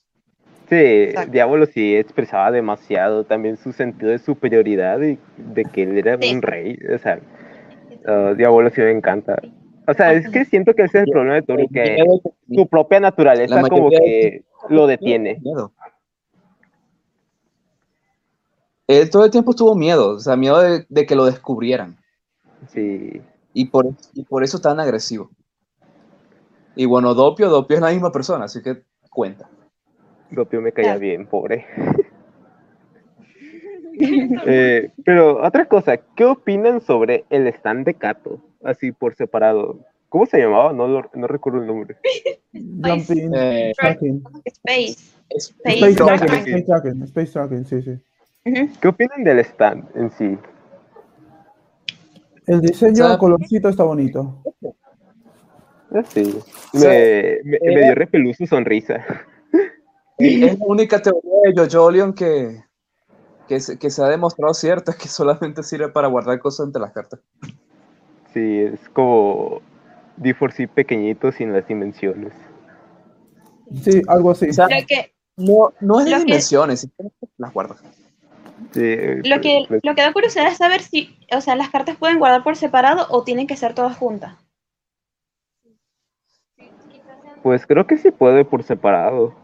Sí, 0.69 0.75
Exacto. 0.75 1.31
Diablo 1.31 1.65
sí 1.65 1.95
expresaba 1.95 2.49
demasiado 2.51 3.25
también 3.25 3.57
su 3.57 3.73
sentido 3.73 4.11
de 4.11 4.19
superioridad 4.19 5.01
y 5.01 5.19
de 5.37 5.65
que 5.65 5.83
él 5.83 5.97
era 5.97 6.17
Sí. 6.21 6.33
un 6.33 6.41
rey. 6.41 6.77
O 6.95 6.97
sea, 6.99 7.19
uh, 8.07 8.35
Diablo 8.35 8.69
sí 8.69 8.81
me 8.81 8.91
encanta. 8.91 9.41
O 9.87 9.93
sea, 9.93 10.13
es 10.13 10.29
que 10.29 10.45
siento 10.45 10.73
que 10.73 10.83
ese 10.83 10.99
es 10.99 11.03
el 11.05 11.11
problema 11.11 11.35
de 11.35 11.41
Toro, 11.41 11.65
que 11.71 11.97
su 12.49 12.67
propia 12.67 12.99
naturaleza 12.99 13.61
como 13.63 13.89
que 13.89 14.43
lo 14.69 14.87
detiene. 14.87 15.39
Miedo. 15.41 15.73
Él 18.87 19.09
todo 19.09 19.25
el 19.25 19.31
tiempo 19.31 19.53
tuvo 19.53 19.75
miedo, 19.75 20.11
o 20.11 20.19
sea, 20.19 20.35
miedo 20.35 20.61
de, 20.61 20.85
de 20.87 21.05
que 21.05 21.15
lo 21.15 21.25
descubrieran. 21.25 21.97
Sí, 22.69 23.21
Y 23.53 23.65
por, 23.65 23.87
y 24.13 24.23
por 24.23 24.43
eso 24.43 24.59
tan 24.59 24.79
agresivo. 24.79 25.29
Y 26.75 26.85
bueno, 26.85 27.13
Dopio, 27.13 27.49
Dopio 27.49 27.75
es 27.75 27.81
la 27.81 27.91
misma 27.91 28.11
persona, 28.11 28.45
así 28.45 28.61
que 28.63 28.83
cuenta. 29.09 29.47
Dopio 30.31 30.61
me 30.61 30.71
caía 30.71 30.97
bien, 30.97 31.27
pobre. 31.27 31.65
Eh, 34.45 34.91
pero 35.05 35.41
otra 35.43 35.65
cosa, 35.65 35.97
¿qué 36.15 36.25
opinan 36.25 36.81
sobre 36.81 37.25
el 37.29 37.47
stand 37.47 37.85
de 37.85 37.93
Kato? 37.93 38.39
Así 38.63 38.91
por 38.91 39.15
separado. 39.15 39.79
¿Cómo 40.09 40.25
se 40.25 40.39
llamaba? 40.39 40.73
No, 40.73 40.87
lo- 40.87 41.09
no 41.13 41.27
recuerdo 41.27 41.59
el 41.61 41.67
nombre. 41.67 41.97
Jumping, 42.53 43.31
Eh, 43.35 43.73
tracking. 43.77 44.23
Space. 44.45 45.13
Space 45.29 45.73
Space 45.73 45.95
Tracking. 45.95 46.27
tracking, 46.27 46.37
space 46.53 46.65
tracking, 46.65 47.03
space 47.03 47.31
tracking, 47.31 47.65
sí, 47.65 47.81
sí. 47.81 47.99
¿Qué 48.81 48.87
opinan 48.87 49.23
del 49.23 49.39
stand 49.39 49.85
en 49.95 50.11
sí? 50.11 50.37
El 52.45 52.61
diseño, 52.61 53.11
el 53.11 53.17
colorcito 53.17 53.69
está 53.69 53.83
bonito. 53.83 54.43
Ah, 55.91 56.03
Sí, 56.09 56.39
me, 56.73 57.39
me, 57.43 57.59
me 57.61 57.71
era- 57.73 57.85
dio 57.85 57.95
repelús 57.95 58.37
su 58.37 58.45
sonrisa. 58.47 59.05
Es 60.17 60.59
la 60.59 60.65
única 60.65 61.01
teoría 61.01 61.31
de 61.53 61.53
Jojolion 61.69 62.13
que, 62.13 62.63
que, 63.47 63.59
se, 63.59 63.77
que 63.77 63.89
se 63.89 64.03
ha 64.03 64.07
demostrado 64.07 64.53
cierta, 64.53 64.93
que 64.93 65.07
solamente 65.07 65.63
sirve 65.63 65.89
para 65.89 66.07
guardar 66.07 66.39
cosas 66.39 66.67
entre 66.67 66.81
las 66.81 66.91
cartas. 66.93 67.19
Sí, 68.33 68.59
es 68.59 68.89
como 68.89 69.61
D4C 70.17 70.67
pequeñito 70.69 71.31
sin 71.31 71.53
las 71.53 71.67
dimensiones. 71.67 72.33
Sí, 73.83 74.01
algo 74.07 74.31
así. 74.31 74.49
O 74.49 74.53
sea, 74.53 74.67
Lo 74.67 74.85
que, 74.87 75.13
no, 75.37 75.73
no 75.79 75.99
es 75.99 76.05
de 76.05 76.11
que- 76.11 76.19
dimensiones, 76.25 76.87
las 77.37 77.53
guardas. 77.53 77.81
Sí, 78.71 78.95
lo, 79.23 79.41
que, 79.41 79.65
pues, 79.67 79.81
lo 79.83 79.93
que 79.93 80.01
da 80.01 80.13
curiosidad 80.13 80.47
es 80.47 80.57
saber 80.57 80.81
si, 80.81 81.15
o 81.35 81.41
sea, 81.41 81.55
las 81.55 81.69
cartas 81.69 81.97
pueden 81.97 82.17
guardar 82.17 82.43
por 82.43 82.55
separado 82.55 83.05
o 83.09 83.23
tienen 83.23 83.45
que 83.45 83.57
ser 83.57 83.73
todas 83.75 83.97
juntas. 83.97 84.35
pues 87.41 87.65
creo 87.67 87.85
que 87.85 87.97
sí 87.97 88.09
puede 88.09 88.45
por 88.45 88.63
separado. 88.63 89.35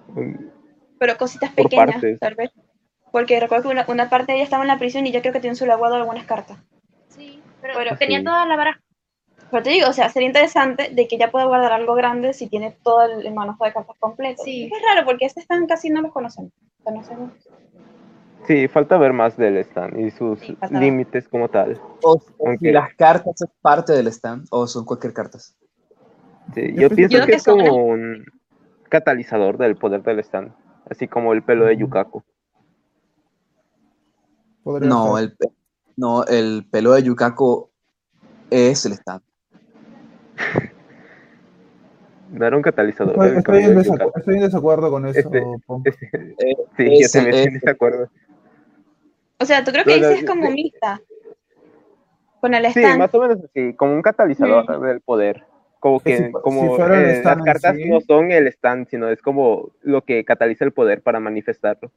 Pero 1.00 1.18
cositas 1.18 1.50
Por 1.54 1.66
pequeñas, 1.66 1.92
partes. 1.92 2.20
tal 2.20 2.36
vez. 2.36 2.52
Porque 3.12 3.40
recuerdo 3.40 3.64
que 3.64 3.70
una, 3.76 3.86
una 3.88 4.10
parte 4.10 4.32
de 4.32 4.38
ella 4.38 4.44
estaba 4.44 4.64
en 4.64 4.68
la 4.68 4.78
prisión 4.80 5.06
y 5.08 5.12
yo 5.12 5.22
creo 5.22 5.34
que 5.34 5.40
tiene 5.40 5.54
en 5.54 5.56
su 5.56 5.66
algunas 5.72 6.26
cartas. 6.26 6.58
Sí, 7.08 7.42
pero, 7.62 7.74
Pero- 7.78 7.98
tenía 7.98 8.20
Sí. 8.20 8.26
toda 8.26 8.46
la 8.46 8.56
baraja. 8.56 8.80
Pero 9.52 9.64
te 9.64 9.72
digo, 9.72 9.88
o 9.90 9.94
sea, 9.94 10.10
sería 10.10 10.28
interesante 10.28 10.90
de 10.92 11.08
que 11.08 11.16
ella 11.16 11.32
pueda 11.32 11.46
guardar 11.46 11.72
algo 11.72 11.96
grande 11.96 12.34
si 12.34 12.48
tiene 12.48 12.78
todo 12.84 13.02
el, 13.04 13.26
el 13.26 13.34
manojo 13.34 13.66
de 13.66 13.74
cartas 13.74 13.96
completo. 14.00 14.44
Sí. 14.44 14.70
Es 14.72 14.82
raro 14.94 15.06
porque 15.08 15.26
este 15.26 15.40
están 15.40 15.66
casi 15.66 15.90
no 15.90 16.02
los 16.02 16.12
conocemos. 16.14 16.52
Conocemos. 16.84 17.32
Sí, 18.46 18.68
falta 18.68 18.98
ver 18.98 19.12
más 19.12 19.36
del 19.38 19.58
stand 19.58 20.00
y 20.00 20.12
sus 20.12 20.40
Sí, 20.40 20.56
falta 20.56 20.74
ver. 20.76 20.84
límites 20.84 21.28
como 21.28 21.50
tal. 21.50 21.80
O 22.04 22.22
si 22.60 22.72
las 22.72 22.94
cartas 22.96 23.42
es 23.42 23.50
parte 23.62 23.94
del 23.94 24.08
stand, 24.08 24.46
o 24.52 24.68
son 24.68 24.86
cualquier 24.86 25.14
cartas. 25.14 25.58
Sí, 26.54 26.74
Yo 26.76 26.88
yo 26.88 26.96
pienso 26.96 27.20
que 27.22 27.26
que 27.26 27.36
es 27.36 27.44
como 27.44 27.74
un 27.76 28.26
catalizador 28.88 29.58
del 29.58 29.76
poder 29.78 30.04
del 30.04 30.20
stand, 30.20 30.54
así 30.90 31.08
como 31.08 31.34
el 31.34 31.44
pelo 31.44 31.66
de 31.66 31.78
Yukaku. 31.78 32.24
Podría 34.64 34.90
No, 34.90 35.18
ser. 35.18 35.24
el, 35.40 35.50
no, 35.98 36.24
el 36.26 36.68
pelo 36.70 36.94
de 36.94 37.04
Yukako 37.04 37.72
es 38.50 38.86
el 38.86 38.94
stand. 38.94 39.22
No 42.32 42.46
era 42.46 42.56
un 42.56 42.62
catalizador 42.62 43.14
Estoy, 43.14 43.64
en 43.64 43.76
de 43.76 43.82
desacu- 43.82 43.86
Yukaku. 43.86 44.20
estoy 44.20 44.36
en 44.36 44.42
desacuerdo 44.42 44.92
con 44.92 45.06
eso. 45.08 45.20
Este- 45.20 45.44
Pom. 45.66 45.84
sí, 45.84 45.96
Ese- 46.78 47.02
yo 47.02 47.10
también 47.10 47.36
estoy 47.36 47.48
en 47.48 47.54
desacuerdo. 47.60 48.10
O 49.40 49.46
sea, 49.46 49.64
¿tú 49.64 49.72
creo 49.72 49.84
que 49.86 49.92
No, 49.92 49.96
ahí 49.96 50.02
no, 50.02 50.08
sí 50.10 50.14
es 50.16 50.26
como 50.26 50.48
sí. 50.48 50.54
mixta? 50.54 51.02
Con 52.42 52.54
el 52.54 52.66
Sí, 52.72 52.80
stand. 52.82 53.00
más 53.00 53.14
o 53.16 53.20
menos 53.20 53.38
así, 53.44 53.74
como 53.74 53.94
un 53.94 54.02
catalizador 54.02 54.80
del 54.82 55.02
poder. 55.02 55.44
Como 55.80 56.00
Que 56.02 56.18
si- 56.28 56.32
como 56.32 56.76
si 56.76 56.82
eh, 56.82 57.12
stand 57.20 57.38
las 57.38 57.46
cartas 57.46 57.76
sí- 57.78 57.90
no 57.90 58.00
son 58.02 58.32
el 58.32 58.48
stand, 58.48 58.88
sino 58.90 59.10
es 59.10 59.22
como 59.22 59.72
lo 59.82 60.04
que 60.04 60.24
cataliza 60.24 60.66
el 60.66 60.72
poder 60.74 61.02
para 61.02 61.20
manifestarlo. 61.20 61.92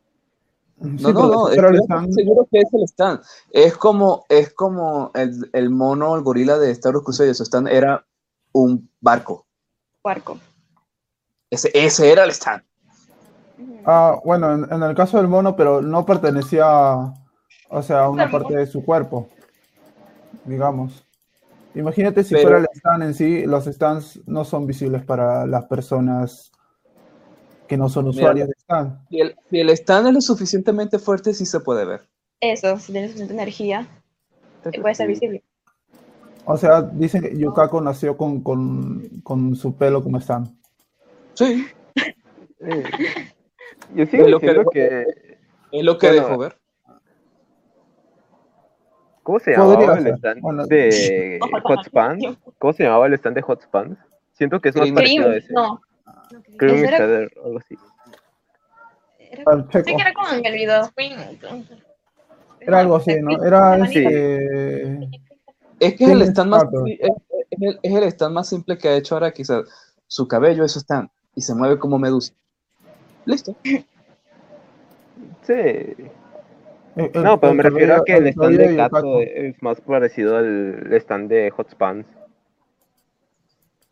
Sí, 0.82 0.88
No, 1.02 1.12
no, 1.12 1.28
no, 1.28 1.48
stand- 1.48 2.12
seguro 2.12 2.48
que 2.50 2.58
es 2.60 2.72
el 2.74 2.82
stand. 2.84 3.20
Es 3.50 3.76
como, 3.76 4.24
es 4.28 4.52
como 4.52 5.10
el, 5.14 5.48
el 5.52 5.70
mono, 5.70 6.14
el 6.16 6.22
gorila 6.22 6.58
de 6.58 6.70
Star 6.72 6.94
Wars 6.94 7.04
Crusaders. 7.04 7.38
Su 7.38 7.44
stand 7.44 7.68
era 7.68 8.04
un 8.52 8.90
barco. 9.00 9.46
Barco. 10.02 10.38
Ese, 11.50 11.70
ese 11.74 12.10
era 12.10 12.24
el 12.24 12.30
stand. 12.30 12.62
Ah, 13.84 14.18
bueno, 14.24 14.52
en, 14.52 14.72
en 14.72 14.82
el 14.82 14.94
caso 14.94 15.16
del 15.18 15.28
mono, 15.28 15.54
pero 15.54 15.80
no 15.82 16.04
pertenecía, 16.04 16.64
a- 16.66 17.14
o 17.70 17.82
sea, 17.82 18.04
a 18.04 18.10
una 18.10 18.30
parte 18.30 18.56
de 18.56 18.66
su 18.66 18.84
cuerpo, 18.84 19.28
digamos. 20.44 21.04
Imagínate 21.74 22.22
si 22.24 22.34
Pero- 22.34 22.42
fuera 22.42 22.58
el 22.58 22.68
stand 22.74 23.02
en 23.04 23.14
sí, 23.14 23.46
los 23.46 23.64
stands 23.64 24.20
no 24.26 24.44
son 24.44 24.66
visibles 24.66 25.04
para 25.04 25.46
las 25.46 25.64
personas 25.66 26.52
que 27.72 27.78
no 27.78 27.88
son 27.88 28.04
Mira, 28.04 28.16
usuarios 28.18 28.48
de 28.48 28.54
stand. 28.58 29.08
Si 29.08 29.18
el, 29.18 29.34
si 29.48 29.58
el 29.60 29.70
stand 29.70 30.08
es 30.08 30.12
lo 30.12 30.20
suficientemente 30.20 30.98
fuerte, 30.98 31.32
sí 31.32 31.46
se 31.46 31.58
puede 31.60 31.86
ver. 31.86 32.02
Eso, 32.38 32.78
si 32.78 32.92
tiene 32.92 33.06
suficiente 33.06 33.32
energía, 33.32 33.88
puede 34.82 34.94
ser 34.94 35.06
sí. 35.06 35.14
visible. 35.14 35.42
O 36.44 36.58
sea, 36.58 36.82
dicen 36.82 37.22
que 37.22 37.34
Yukako 37.34 37.80
nació 37.80 38.18
con, 38.18 38.42
con, 38.42 39.08
con 39.22 39.56
su 39.56 39.74
pelo 39.74 40.02
como 40.04 40.18
stand. 40.18 40.54
Sí, 41.32 41.64
Eh, 42.60 42.84
Yo 43.96 44.04
sigo 44.04 44.24
Es 44.26 44.30
lo 44.30 44.38
que 44.38 44.46
diciendo 44.48 44.60
dejó- 44.64 44.70
que... 44.70 45.06
es 45.72 45.82
lo 45.84 45.96
que 45.98 46.06
Bueno, 46.08 46.22
dejó 46.24 46.38
ver. 46.38 46.56
¿Cómo 49.22 49.38
se 49.38 49.54
Podría 49.54 49.78
llamaba 49.80 49.98
el 49.98 50.04
ser. 50.04 50.14
stand 50.16 50.42
Bueno. 50.42 50.66
de 50.66 51.40
Hot? 51.64 51.80
¿Cómo 52.58 52.72
se 52.74 52.82
llamaba 52.84 53.06
el 53.06 53.14
stand 53.14 53.36
de 53.36 53.42
Hot 53.42 53.62
Spans? 53.62 53.98
Siento 54.34 54.60
que 54.60 54.68
es 54.68 54.76
más 54.76 54.88
Cream. 54.90 54.94
parecido 54.96 55.30
a 55.30 55.36
ese. 55.36 55.54
no. 55.54 55.80
Cream 56.56 56.76
Ese 56.76 56.86
era- 56.94 57.28
algo 57.44 57.58
así. 57.58 57.76
Era, 59.18 59.66
sí 59.72 59.82
que 59.94 60.02
era 60.02 60.12
como 60.12 60.28
en 60.30 60.46
el 60.46 60.52
video. 60.54 60.90
Era 62.60 62.80
algo 62.80 62.96
así, 62.96 63.20
¿no? 63.20 63.42
Era 63.44 63.84
Sí. 63.86 63.98
este... 63.98 65.08
Es 65.80 65.94
que 65.96 66.04
es 66.04 66.10
el 66.10 66.22
stand 66.22 66.50
más, 66.50 66.64
es, 66.86 67.10
el, 67.60 67.78
es 67.82 67.92
el 67.94 68.04
stand 68.04 68.34
más 68.34 68.48
simple 68.48 68.78
que 68.78 68.88
ha 68.88 68.96
hecho 68.96 69.14
ahora, 69.16 69.32
quizás. 69.32 69.64
Su 70.06 70.28
cabello 70.28 70.64
es 70.64 70.72
su 70.72 70.78
stand 70.80 71.08
y 71.34 71.40
se 71.42 71.54
mueve 71.54 71.78
como 71.78 71.98
medusa. 71.98 72.32
Listo. 73.24 73.56
Sí. 73.64 73.84
No, 77.14 77.40
pero 77.40 77.54
me 77.54 77.62
refiero 77.62 77.94
a 77.96 78.04
que 78.04 78.14
el 78.16 78.26
stand 78.28 78.56
de 78.58 78.76
Kato 78.76 79.20
es 79.20 79.60
más 79.62 79.80
parecido 79.80 80.36
al 80.36 80.92
stand 80.92 81.30
de 81.30 81.50
Hot 81.50 81.70
Spans. 81.70 82.06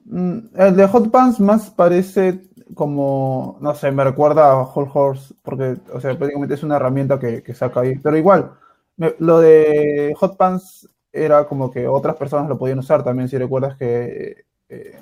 Mm, 0.05 0.39
El 0.57 0.77
de 0.77 0.87
Hot 0.89 1.11
Pants 1.11 1.41
más 1.41 1.71
parece 1.71 2.41
como, 2.75 3.59
no 3.61 3.75
sé, 3.75 3.91
me 3.91 4.05
recuerda 4.05 4.53
a 4.53 4.63
Whole 4.63 4.91
Horse, 4.93 5.35
porque, 5.43 5.77
o 5.93 6.01
sea, 6.01 6.17
prácticamente 6.17 6.55
es 6.55 6.63
una 6.63 6.77
herramienta 6.77 7.19
que, 7.19 7.43
que 7.43 7.55
saca 7.55 7.81
ahí. 7.81 7.97
Pero 7.99 8.17
igual, 8.17 8.53
me- 8.97 9.15
lo 9.19 9.41
de 9.41 10.15
Hot 10.17 10.37
Pants 10.37 10.89
era 11.13 11.45
como 11.47 11.71
que 11.71 11.87
otras 11.89 12.17
personas 12.17 12.49
lo 12.49 12.59
podían 12.59 12.79
usar 12.79 13.03
también, 13.03 13.29
si 13.29 13.37
recuerdas 13.39 13.77
que 13.77 14.45
eh, 14.69 14.95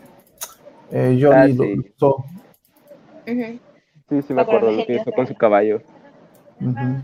eh, 0.91 1.19
Johnny 1.21 1.53
Ah, 1.53 1.55
lo 1.55 1.65
sí. 1.65 1.93
usó. 1.97 2.17
Ujú. 3.27 3.59
Sí, 4.09 4.23
sí 4.23 4.33
me 4.35 4.41
acuerdo 4.43 4.73
lo 4.73 4.87
que 4.87 4.95
hizo 4.97 5.13
con 5.13 5.27
su 5.27 5.35
caballo. 5.35 5.83
Ujú. 6.61 6.73
No 6.75 7.03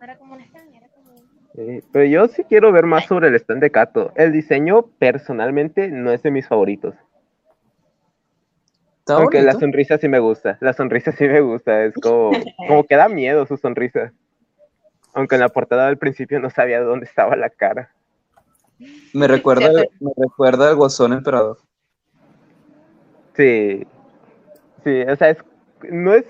era 0.00 0.16
como 0.16 0.34
un 0.34 0.40
stand, 0.40 0.74
era 0.74 0.88
como... 0.88 1.10
Sí, 1.54 1.82
pero 1.92 2.04
yo 2.06 2.28
sí 2.28 2.44
quiero 2.44 2.72
ver 2.72 2.86
más 2.86 3.04
sobre 3.04 3.28
el 3.28 3.34
stand 3.34 3.60
de 3.60 3.70
Kato. 3.70 4.12
El 4.14 4.32
diseño, 4.32 4.86
personalmente, 4.98 5.88
no 5.88 6.10
es 6.10 6.22
de 6.22 6.30
mis 6.30 6.48
favoritos. 6.48 6.94
Está 9.08 9.22
Aunque 9.22 9.40
la 9.40 9.54
sonrisa 9.54 9.96
sí 9.96 10.06
me 10.06 10.18
gusta. 10.18 10.58
La 10.60 10.74
sonrisa 10.74 11.12
sí 11.12 11.26
me 11.26 11.40
gusta. 11.40 11.82
Es 11.84 11.94
como, 11.94 12.30
como 12.68 12.84
que 12.84 12.94
da 12.94 13.08
miedo 13.08 13.46
su 13.46 13.56
sonrisa. 13.56 14.12
Aunque 15.14 15.36
en 15.36 15.40
la 15.40 15.48
portada 15.48 15.88
al 15.88 15.96
principio 15.96 16.38
no 16.40 16.50
sabía 16.50 16.82
dónde 16.82 17.06
estaba 17.06 17.34
la 17.34 17.48
cara. 17.48 17.90
Me 19.14 19.26
recuerda, 19.26 19.70
me 19.98 20.10
recuerda 20.14 20.68
al 20.68 20.76
Guasón 20.76 21.14
Emperador. 21.14 21.56
Sí. 23.34 23.86
Sí, 24.84 25.00
o 25.00 25.16
sea, 25.16 25.30
es, 25.30 25.38
no 25.90 26.12
es 26.12 26.26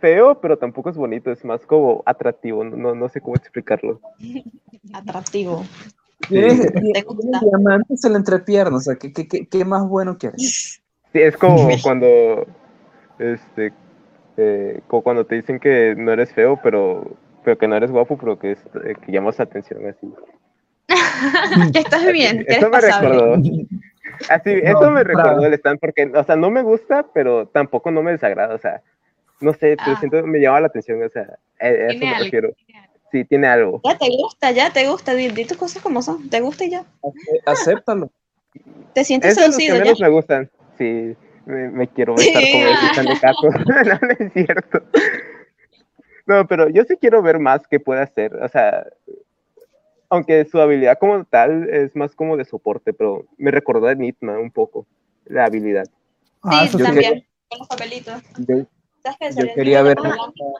feo, 0.00 0.40
pero 0.40 0.56
tampoco 0.56 0.88
es 0.88 0.96
bonito. 0.96 1.30
Es 1.30 1.44
más 1.44 1.66
como 1.66 2.02
atractivo. 2.06 2.64
No, 2.64 2.74
no, 2.74 2.94
no 2.94 3.08
sé 3.10 3.20
cómo 3.20 3.36
explicarlo. 3.36 4.00
Atractivo. 4.94 5.62
Tiene, 6.26 6.56
¿Te 6.56 6.80
tiene 6.80 7.02
gusta? 7.02 7.40
diamantes 7.40 8.02
en 8.02 8.12
la 8.12 8.18
entrepierna, 8.18 8.78
o 8.78 8.80
sea, 8.80 8.94
¿qué, 8.94 9.12
qué, 9.12 9.28
qué, 9.28 9.46
qué 9.46 9.64
más 9.66 9.86
bueno 9.86 10.16
quieres? 10.16 10.80
Sí, 11.14 11.22
es 11.22 11.36
como 11.36 11.68
cuando, 11.80 12.44
este, 13.20 13.72
eh, 14.36 14.80
como 14.88 15.02
cuando 15.04 15.24
te 15.24 15.36
dicen 15.36 15.60
que 15.60 15.94
no 15.96 16.10
eres 16.12 16.32
feo, 16.32 16.58
pero, 16.60 17.16
pero 17.44 17.56
que 17.56 17.68
no 17.68 17.76
eres 17.76 17.92
guapo, 17.92 18.18
pero 18.18 18.36
que, 18.36 18.50
es, 18.50 18.58
eh, 18.84 18.96
que 19.00 19.12
llamas 19.12 19.38
la 19.38 19.44
atención 19.44 19.86
así. 19.86 20.12
que 21.72 21.78
estás 21.78 22.04
bien, 22.12 22.38
que 22.44 22.54
Eso 22.54 22.66
eres 22.66 22.70
me 22.70 22.70
pasable. 22.70 23.08
recordó. 23.10 23.34
Así, 24.28 24.50
eso 24.50 24.90
me 24.90 25.04
claro. 25.04 25.22
recordó 25.28 25.46
el 25.46 25.54
stand 25.54 25.78
porque, 25.78 26.10
o 26.12 26.24
sea, 26.24 26.34
no 26.34 26.50
me 26.50 26.62
gusta, 26.62 27.06
pero 27.14 27.46
tampoco 27.46 27.92
no 27.92 28.02
me 28.02 28.10
desagrada, 28.10 28.52
o 28.52 28.58
sea, 28.58 28.82
no 29.40 29.52
sé, 29.52 29.76
pero 29.76 29.92
Ah. 29.92 29.96
siento 30.00 30.26
me 30.26 30.40
llama 30.40 30.62
la 30.62 30.66
atención, 30.66 31.00
o 31.00 31.08
sea, 31.08 31.38
a- 31.60 31.64
a 31.66 31.68
eso 31.68 32.04
me 32.04 32.10
algo, 32.10 32.24
refiero. 32.24 32.52
tiene. 32.66 32.88
Sí, 33.12 33.24
tiene 33.24 33.46
algo. 33.46 33.80
Ya 33.84 33.96
te 33.96 34.08
gusta, 34.08 34.50
ya 34.50 34.72
te 34.72 34.88
gusta, 34.88 35.14
di, 35.14 35.28
di 35.28 35.44
tus 35.44 35.56
cosas 35.56 35.80
como 35.80 36.02
son, 36.02 36.28
te 36.28 36.40
gusta 36.40 36.64
y 36.64 36.70
ya. 36.70 36.84
Acéptalo. 37.46 38.10
Te 38.92 39.04
sientes 39.04 39.30
Es 39.30 39.36
de 39.36 39.46
los 39.46 39.56
que 39.56 39.62
seducido 39.62 39.84
ya. 39.94 40.04
me 40.04 40.08
gustan. 40.12 40.50
Sí, 40.78 41.16
me, 41.46 41.70
me 41.70 41.88
quiero 41.88 42.14
besar 42.16 42.42
como 42.50 42.64
stand 42.66 43.08
de 43.08 43.20
Cato. 43.20 43.48
no, 43.50 43.98
no 44.00 44.08
es 44.18 44.32
cierto. 44.32 44.82
No, 46.26 46.46
pero 46.46 46.68
yo 46.68 46.84
sí 46.84 46.96
quiero 46.96 47.22
ver 47.22 47.38
más 47.38 47.66
que 47.68 47.80
puede 47.80 48.00
hacer. 48.00 48.34
O 48.36 48.48
sea, 48.48 48.86
aunque 50.08 50.44
su 50.46 50.60
habilidad 50.60 50.98
como 50.98 51.24
tal 51.24 51.68
es 51.68 51.94
más 51.94 52.14
como 52.14 52.36
de 52.36 52.44
soporte, 52.44 52.92
pero 52.92 53.26
me 53.36 53.50
recordó 53.50 53.88
a 53.88 53.94
Nitma 53.94 54.38
un 54.38 54.50
poco, 54.50 54.86
la 55.26 55.44
habilidad. 55.44 55.86
Ah, 56.42 56.66
sí, 56.66 56.82
también, 56.82 57.26
con 57.48 57.58
los 57.58 57.68
papelitos. 57.68 58.22
Yo, 58.38 58.66
quería 59.54 59.82
ver, 59.82 59.98
divertido. 59.98 60.54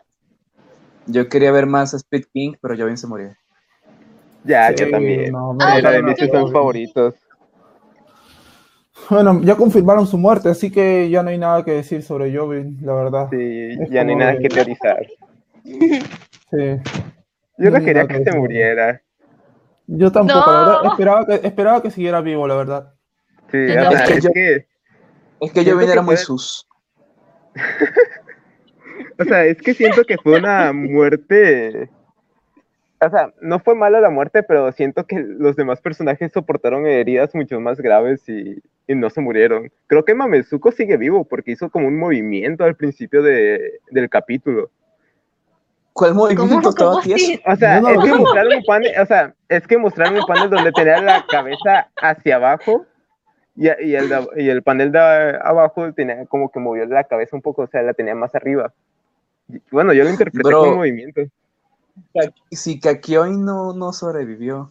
yo 1.06 1.28
quería 1.28 1.52
ver 1.52 1.66
más 1.66 1.94
a 1.94 1.98
Speed 1.98 2.24
King, 2.32 2.52
pero 2.60 2.76
Jovin 2.76 2.96
se 2.98 3.06
murió. 3.06 3.34
Ya, 4.44 4.68
Sí, 4.68 4.80
yo 4.80 4.90
también. 4.90 5.32
no, 5.32 5.54
me 5.54 5.64
Ay, 5.64 5.78
Era 5.78 5.92
de 5.92 6.02
mis 6.02 6.18
todos. 6.18 6.52
favoritos. 6.52 7.14
Bueno, 9.10 9.40
ya 9.42 9.56
confirmaron 9.56 10.06
su 10.06 10.16
muerte, 10.16 10.48
así 10.48 10.70
que 10.70 11.10
ya 11.10 11.22
no 11.22 11.30
hay 11.30 11.38
nada 11.38 11.64
que 11.64 11.72
decir 11.72 12.02
sobre 12.02 12.34
Jovin, 12.34 12.78
la 12.82 12.94
verdad. 12.94 13.28
Sí, 13.30 13.76
Es 13.80 13.90
ya 13.90 14.04
no 14.04 14.10
hay 14.10 14.16
nada 14.16 14.38
que 14.38 14.48
teorizar. 14.48 15.06
Sí. 15.64 16.80
Yo 17.58 17.70
No 17.70 17.80
quería 17.84 18.02
que 18.02 18.08
que 18.08 18.14
se 18.14 18.24
decir. 18.24 18.40
muriera. 18.40 19.02
Yo 19.86 20.10
tampoco, 20.12 20.40
No. 20.40 20.46
la 20.52 20.58
verdad, 20.60 20.86
esperaba 20.92 21.26
que, 21.26 21.34
esperaba 21.46 21.82
que 21.82 21.90
siguiera 21.90 22.20
vivo, 22.20 22.46
la 22.48 22.54
verdad. 22.54 22.94
Sí, 23.50 23.58
es 23.58 24.02
que 24.02 24.14
es 24.14 24.24
yo- 24.24 24.30
que, 24.32 24.66
Es 25.40 25.52
que 25.52 25.64
Jovin 25.70 25.90
era 25.90 26.00
muy 26.02 26.16
sus. 26.16 26.66
o 29.18 29.24
sea, 29.24 29.44
es 29.44 29.58
que 29.60 29.74
siento 29.74 30.04
que 30.04 30.16
fue 30.18 30.38
una 30.38 30.72
muerte. 30.72 31.90
O 33.00 33.10
sea, 33.10 33.32
no 33.40 33.58
fue 33.58 33.74
mala 33.74 34.00
la 34.00 34.08
muerte, 34.10 34.42
pero 34.42 34.70
siento 34.72 35.06
que 35.06 35.18
los 35.18 35.56
demás 35.56 35.80
personajes 35.80 36.32
soportaron 36.32 36.86
heridas 36.86 37.34
mucho 37.34 37.60
más 37.60 37.78
graves 37.80 38.26
y, 38.28 38.62
y 38.86 38.94
no 38.94 39.10
se 39.10 39.20
murieron. 39.20 39.70
Creo 39.88 40.04
que 40.04 40.14
Mamezuko 40.14 40.72
sigue 40.72 40.96
vivo 40.96 41.24
porque 41.24 41.50
hizo 41.52 41.68
como 41.70 41.88
un 41.88 41.98
movimiento 41.98 42.64
al 42.64 42.76
principio 42.76 43.22
de, 43.22 43.80
del 43.90 44.08
capítulo. 44.08 44.70
¿Cuál 45.92 46.14
movimiento 46.14 46.48
¿Cómo? 46.48 46.68
estaba 46.70 46.92
¿Cómo? 47.02 47.52
O 47.52 47.56
sea, 47.56 47.80
no 47.80 47.88
es 47.90 47.98
que 47.98 48.14
mostraron 48.18 48.54
un 48.54 48.64
panel, 48.64 48.92
o 49.00 49.06
sea, 49.06 49.34
es 49.48 49.66
que 49.66 49.78
mostraron 49.78 50.16
un 50.16 50.26
panel 50.26 50.50
donde 50.50 50.72
tenía 50.72 51.00
la 51.00 51.24
cabeza 51.28 51.88
hacia 52.00 52.36
abajo 52.36 52.86
y, 53.54 53.66
y 53.66 53.94
el, 53.94 54.08
de- 54.08 54.28
y 54.42 54.48
el 54.48 54.62
panel 54.62 54.90
de 54.90 54.98
abajo 54.98 55.92
tenía 55.92 56.24
como 56.26 56.50
que 56.50 56.58
movió 56.58 56.84
la 56.86 57.04
cabeza 57.04 57.36
un 57.36 57.42
poco, 57.42 57.62
o 57.62 57.66
sea, 57.68 57.82
la 57.82 57.92
tenía 57.92 58.14
más 58.16 58.34
arriba. 58.34 58.72
Bueno, 59.70 59.92
yo 59.92 60.02
lo 60.04 60.10
interpreté 60.10 60.48
Bro. 60.48 60.58
como 60.60 60.70
un 60.72 60.78
movimiento. 60.78 61.20
Si 62.50 62.80
Kakyoin 62.80 63.44
no, 63.44 63.72
no 63.72 63.92
sobrevivió. 63.92 64.70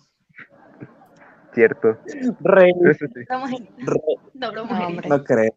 Cierto. 1.54 1.98
Rey, 2.42 2.72
No, 5.08 5.24
creo. 5.24 5.52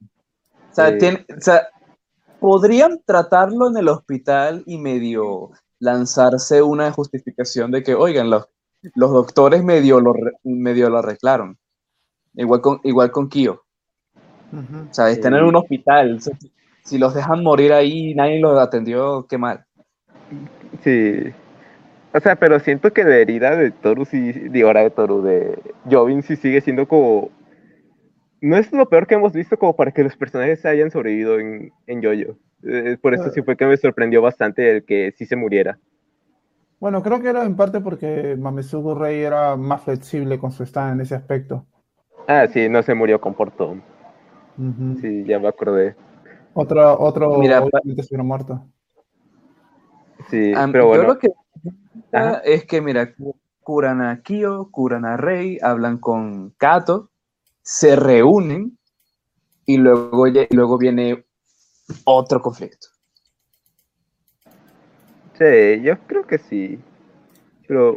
O 0.71 0.75
sea, 0.75 0.91
Sí. 0.91 0.99
tiene- 0.99 1.27
o 1.37 1.41
sea, 1.41 1.69
podrían 2.41 3.01
tratarlo 3.05 3.69
en 3.69 3.77
el 3.79 3.89
hospital 3.89 4.63
y 4.67 4.79
medio 4.79 5.51
lanzarse 5.79 6.63
una 6.63 6.91
justificación 6.93 7.71
de 7.71 7.83
que, 7.83 7.95
oigan, 7.95 8.31
los, 8.31 8.47
los 8.95 9.11
doctores 9.11 9.65
medio 9.65 10.01
lo, 10.01 10.15
medio 10.45 10.91
lo 10.91 10.99
arreglaron. 10.99 11.57
Igual 12.35 12.61
con, 12.61 12.81
igual 12.85 13.11
con 13.11 13.29
Kyo. 13.29 13.63
O 14.53 14.93
sea, 14.95 15.11
están 15.11 15.33
Sí. 15.33 15.39
en 15.39 15.45
un 15.45 15.57
hospital. 15.57 16.17
O 16.17 16.21
sea, 16.21 16.37
si, 16.39 16.53
si 16.85 16.99
los 16.99 17.15
dejan 17.15 17.43
morir 17.43 17.73
ahí 17.73 18.11
y 18.11 18.15
nadie 18.15 18.39
los 18.41 18.59
atendió, 18.59 19.27
qué 19.27 19.39
mal. 19.39 19.65
Sí. 20.85 21.33
O 22.17 22.21
sea, 22.21 22.35
pero 22.37 22.59
siento 22.61 22.95
que 22.95 23.05
la 23.05 23.17
herida 23.17 23.55
de 23.57 23.71
Toru 23.71 24.07
sí, 24.07 24.33
de 24.33 24.63
ahora 24.63 24.81
de 24.81 24.89
Toru, 24.89 25.21
de 25.21 25.59
Jovin 25.91 26.23
sí 26.23 26.37
sigue 26.37 26.63
siendo 26.63 26.89
como... 26.89 27.31
No 28.41 28.57
es 28.57 28.73
lo 28.73 28.89
peor 28.89 29.07
que 29.07 29.17
hemos 29.17 29.35
visto 29.35 29.59
como 29.59 29.77
para 29.77 29.93
que 29.93 30.03
los 30.03 30.17
personajes 30.17 30.65
hayan 30.65 30.91
sobrevivido 30.91 31.39
en, 31.39 31.73
en 31.87 32.03
Jojo. 32.03 32.39
Eh, 32.63 32.97
por 33.03 33.13
eso 33.13 33.29
sí 33.31 33.43
fue 33.43 33.55
que 33.55 33.67
me 33.67 33.77
sorprendió 33.77 34.23
bastante 34.23 34.71
el 34.71 34.85
que 34.87 35.13
sí 35.13 35.27
se 35.27 35.37
muriera. 35.37 35.79
Bueno, 36.81 37.03
creo 37.03 37.21
que 37.21 37.29
era 37.29 37.45
en 37.45 37.55
parte 37.55 37.81
porque 37.81 38.35
Mamezuko 38.39 38.95
Rey 38.95 39.21
era 39.21 39.57
más 39.57 39.83
flexible 39.83 40.39
con 40.39 40.53
su 40.53 40.63
stand 40.63 40.95
en 40.95 41.01
ese 41.03 41.17
aspecto. 41.17 41.67
Ah, 42.29 42.47
sí, 42.47 42.67
no 42.71 42.83
se 42.83 42.95
murió 42.95 43.21
con 43.21 43.35
Portón. 43.35 43.83
Sí, 45.03 45.25
ya 45.25 45.39
me 45.39 45.49
acordé. 45.49 45.97
Otro, 46.55 46.99
otro 46.99 47.37
Mira, 47.39 47.63
obviamente 47.63 48.01
estuviera 48.01 48.25
muerto. 48.25 48.67
Sí, 50.31 50.55
pero 50.73 50.85
Yo 50.85 50.89
bueno. 50.89 51.03
lo 51.05 51.19
que 51.19 51.29
Ajá. 52.13 52.41
es 52.45 52.65
que, 52.65 52.81
mira, 52.81 53.15
Kurana 53.63 54.23
Kyo, 54.23 54.71
Kurana 54.71 55.17
Rey 55.17 55.59
hablan 55.63 55.99
con 55.99 56.51
Kato, 56.59 57.11
se 57.63 57.97
reúnen 57.97 58.79
y 59.67 59.79
luego, 59.79 60.27
lle- 60.29 60.49
luego 60.51 60.79
viene 60.79 61.25
otro 62.05 62.41
conflicto. 62.41 62.89
Sí, 65.39 65.83
yo 65.83 65.99
creo 66.07 66.27
que 66.27 66.39
sí. 66.39 66.79
Pero 67.67 67.97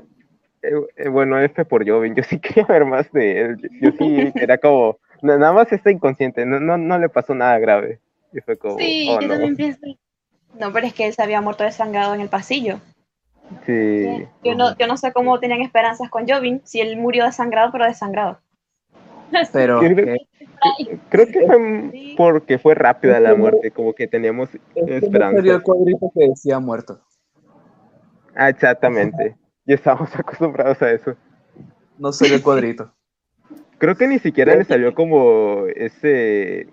eh, 0.62 0.72
eh, 0.98 1.10
bueno, 1.10 1.40
F 1.40 1.66
por 1.66 1.88
Jovin, 1.88 2.16
yo 2.18 2.24
sí 2.24 2.40
quería 2.40 2.66
ver 2.66 2.86
más 2.86 3.12
de 3.12 3.42
él. 3.42 3.58
Yo, 3.62 3.70
yo 3.82 3.92
sí 3.98 4.34
era 4.36 4.58
como, 4.58 5.00
na- 5.22 5.38
nada 5.38 5.54
más 5.54 5.72
está 5.72 5.92
inconsciente, 5.92 6.46
no, 6.46 6.60
no, 6.60 6.78
no 6.78 6.98
le 7.00 7.10
pasó 7.10 7.34
nada 7.34 7.58
grave. 7.60 8.00
Y 8.34 8.42
fue 8.42 8.58
como, 8.58 8.78
Sí, 8.78 9.08
oh 9.10 9.22
yo 9.22 9.28
no. 9.28 9.34
también 9.34 9.56
pienso. 9.56 9.80
No, 10.60 10.74
pero 10.74 10.88
es 10.88 10.94
que 10.94 11.06
él 11.08 11.14
se 11.14 11.22
había 11.22 11.42
muerto 11.42 11.64
desangrado 11.64 12.14
en 12.16 12.22
el 12.22 12.30
pasillo. 12.30 12.80
Sí. 13.66 14.28
Yo 14.44 14.56
no, 14.56 14.78
yo 14.78 14.88
no 14.88 14.98
sé 14.98 15.12
cómo 15.12 15.40
tenían 15.40 15.62
esperanzas 15.62 16.10
con 16.10 16.28
Jovin 16.28 16.62
si 16.64 16.82
él 16.82 16.98
murió 16.98 17.26
desangrado, 17.26 17.72
pero 17.72 17.86
desangrado. 17.86 18.40
Pero 19.54 19.80
Creo- 19.80 19.96
que- 19.96 20.18
Creo 21.10 21.26
que 21.28 21.46
fue 21.46 22.16
porque 22.18 22.58
fue 22.58 22.76
rápida 22.76 23.20
la 23.20 23.34
muerte, 23.36 23.72
como 23.72 23.94
que 23.94 24.08
teníamos 24.08 24.50
esperanza. 24.76 25.40
el 25.54 25.62
cuadrito 25.62 26.12
que 26.14 26.28
decía 26.30 26.60
muerto. 26.60 27.00
Ah, 28.36 28.50
exactamente. 28.50 29.38
Ya 29.66 29.76
estábamos 29.76 30.14
acostumbrados 30.20 30.82
a 30.82 30.92
eso. 30.92 31.16
No 31.98 32.12
salió 32.12 32.36
el 32.36 32.42
cuadrito. 32.44 32.92
Creo 33.78 33.96
que 33.96 34.08
ni 34.08 34.20
siquiera 34.20 34.56
le 34.56 34.66
salió 34.66 34.94
como 34.94 35.66
ese, 35.76 36.68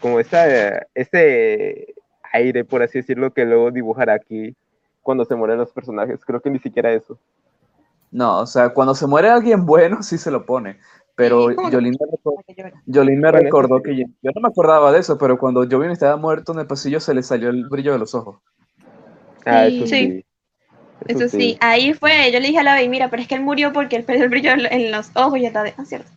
como 0.00 0.20
esa, 0.20 0.86
ese 0.94 1.94
aire, 2.32 2.64
por 2.64 2.82
así 2.82 2.98
decirlo, 2.98 3.32
que 3.32 3.44
luego 3.44 3.70
dibujará 3.72 4.14
aquí 4.14 4.54
cuando 5.06 5.24
se 5.24 5.36
mueren 5.36 5.58
los 5.58 5.70
personajes. 5.72 6.20
Creo 6.24 6.40
que 6.42 6.50
ni 6.50 6.58
siquiera 6.58 6.92
eso. 6.92 7.16
No, 8.10 8.40
o 8.40 8.46
sea, 8.46 8.70
cuando 8.70 8.94
se 8.94 9.06
muere 9.06 9.30
alguien 9.30 9.64
bueno, 9.64 10.02
sí 10.02 10.18
se 10.18 10.30
lo 10.30 10.44
pone. 10.44 10.78
Pero 11.14 11.48
Sí, 11.48 11.54
¿cómo 11.54 11.70
que- 11.70 11.76
Jolín 11.76 11.94
me. 11.98 12.92
Jolín 12.92 13.22
recordó 13.22 13.76
sí. 13.78 13.82
que 13.84 13.96
yo, 13.96 14.04
yo 14.20 14.30
no 14.34 14.40
me 14.42 14.48
acordaba 14.48 14.92
de 14.92 14.98
eso, 14.98 15.16
pero 15.16 15.38
cuando 15.38 15.60
Jolín 15.70 15.90
estaba 15.92 16.16
muerto 16.16 16.52
en 16.52 16.58
el 16.58 16.66
pasillo 16.66 17.00
se 17.00 17.14
le 17.14 17.22
salió 17.22 17.48
el 17.48 17.66
brillo 17.68 17.92
de 17.92 17.98
los 18.00 18.14
ojos. 18.14 18.36
Ah, 19.46 19.66
Sí. 19.68 19.76
eso 19.78 19.86
Sí. 19.86 20.06
sí. 20.06 20.22
Eso 21.08 21.28
sí, 21.28 21.56
ahí 21.60 21.92
fue, 21.92 22.32
yo 22.32 22.40
le 22.40 22.46
dije 22.48 22.58
a 22.58 22.62
la 22.62 22.74
baby, 22.74 22.88
mira, 22.88 23.08
pero 23.10 23.22
es 23.22 23.28
que 23.28 23.34
él 23.36 23.42
murió 23.42 23.72
porque 23.72 23.96
él 23.96 24.04
perdió 24.04 24.24
el 24.24 24.30
brillo 24.30 24.50
en 24.52 24.66
en 24.66 24.90
los 24.90 25.10
ojos 25.14 25.38
y 25.38 25.42
ya 25.42 25.48
está, 25.48 25.62
de... 25.62 25.74
ah, 25.76 25.84
cierto. 25.84 26.10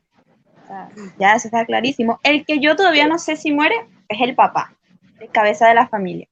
O 0.64 0.68
sea, 0.68 0.90
ya 1.20 1.34
eso 1.36 1.48
está 1.50 1.66
clarísimo. 1.66 2.20
El 2.24 2.46
que 2.46 2.60
yo 2.60 2.76
todavía 2.78 3.06
no 3.08 3.20
sé 3.20 3.36
si 3.36 3.52
muere 3.52 3.76
es 4.08 4.22
el 4.22 4.36
papá, 4.36 4.74
el 5.20 5.30
cabeza 5.30 5.68
de 5.68 5.76
la 5.76 5.88
familia. 5.90 6.28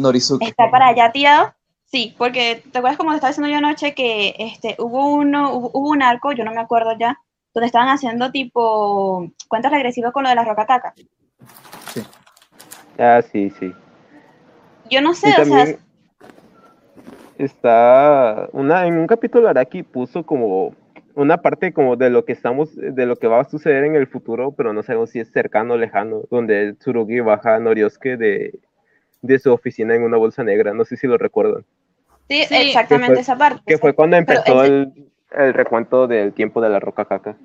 Norizuke. 0.00 0.46
Está 0.46 0.70
para 0.70 0.88
allá 0.88 1.12
tirado, 1.12 1.54
sí, 1.84 2.14
porque 2.18 2.62
te 2.72 2.78
acuerdas 2.78 2.98
como 2.98 3.10
te 3.10 3.16
estaba 3.16 3.30
diciendo 3.30 3.50
yo 3.50 3.58
anoche 3.58 3.94
que 3.94 4.34
este 4.38 4.76
hubo 4.78 5.14
uno, 5.14 5.54
hubo, 5.54 5.70
hubo 5.72 5.90
un 5.90 6.02
arco, 6.02 6.32
yo 6.32 6.44
no 6.44 6.52
me 6.52 6.60
acuerdo 6.60 6.96
ya, 6.98 7.18
donde 7.54 7.66
estaban 7.66 7.88
haciendo 7.88 8.30
tipo 8.30 9.30
cuentas 9.48 9.72
regresivas 9.72 10.12
con 10.12 10.22
lo 10.22 10.28
de 10.28 10.34
la 10.34 10.44
roca 10.44 10.66
caca. 10.66 10.94
Ah, 12.98 13.22
sí, 13.22 13.50
sí. 13.58 13.72
Yo 14.90 15.00
no 15.00 15.14
sé, 15.14 15.30
Y 15.30 15.40
o 15.40 15.44
sea, 15.44 15.76
está 17.38 18.48
una 18.52 18.86
en 18.86 18.98
un 18.98 19.06
capítulo 19.06 19.48
Araki 19.48 19.82
puso 19.82 20.24
como 20.24 20.74
una 21.14 21.38
parte 21.38 21.72
como 21.72 21.96
de 21.96 22.10
lo 22.10 22.24
que 22.24 22.32
estamos 22.32 22.74
de 22.76 23.06
lo 23.06 23.16
que 23.16 23.26
va 23.26 23.40
a 23.40 23.44
suceder 23.44 23.84
en 23.84 23.94
el 23.94 24.06
futuro, 24.06 24.52
pero 24.52 24.72
no 24.72 24.82
sabemos 24.82 25.10
si 25.10 25.20
es 25.20 25.30
cercano 25.32 25.74
o 25.74 25.76
lejano, 25.76 26.22
donde 26.30 26.74
Tsurugi 26.74 27.20
baja 27.20 27.56
a 27.56 27.60
Noriosuke 27.60 28.16
de, 28.16 28.58
de 29.22 29.38
su 29.38 29.52
oficina 29.52 29.94
en 29.94 30.02
una 30.02 30.16
bolsa 30.16 30.42
negra, 30.44 30.72
no 30.74 30.84
sé 30.84 30.96
si 30.96 31.06
lo 31.06 31.18
recuerdan, 31.18 31.64
sí, 32.28 32.42
Sí. 32.48 32.54
exactamente 32.56 33.14
fue- 33.14 33.20
esa 33.20 33.36
parte. 33.36 33.62
que 33.66 33.78
fue 33.78 33.94
cuando 33.94 34.16
empezó 34.16 34.62
ese- 34.64 34.66
el, 34.74 35.10
el 35.32 35.54
recuento 35.54 36.06
del 36.06 36.32
tiempo 36.32 36.60
de 36.60 36.68
la 36.70 36.80
roca 36.80 37.04
caca. 37.04 37.36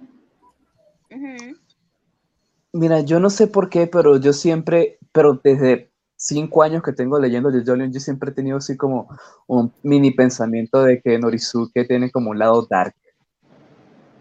Mira, 2.74 3.00
yo 3.02 3.20
no 3.22 3.30
sé 3.30 3.48
por 3.48 3.70
qué, 3.70 3.88
pero 3.88 4.18
yo 4.20 4.34
siempre, 4.34 4.98
pero 5.14 5.40
desde 5.42 5.92
cinco 6.18 6.62
años 6.62 6.84
que 6.84 6.92
tengo 6.92 7.18
leyendo 7.20 7.50
Jolín, 7.66 7.94
yo 7.94 8.00
siempre 8.02 8.32
he 8.32 8.34
tenido 8.34 8.58
así 8.58 8.76
como 8.76 9.08
un 9.48 9.72
mini 9.84 10.12
pensamiento 10.12 10.84
de 10.84 11.02
que 11.02 11.18
Norizuke 11.18 11.86
tiene 11.86 12.12
como 12.12 12.32
un 12.32 12.40
lado 12.40 12.68
dark. 12.70 12.94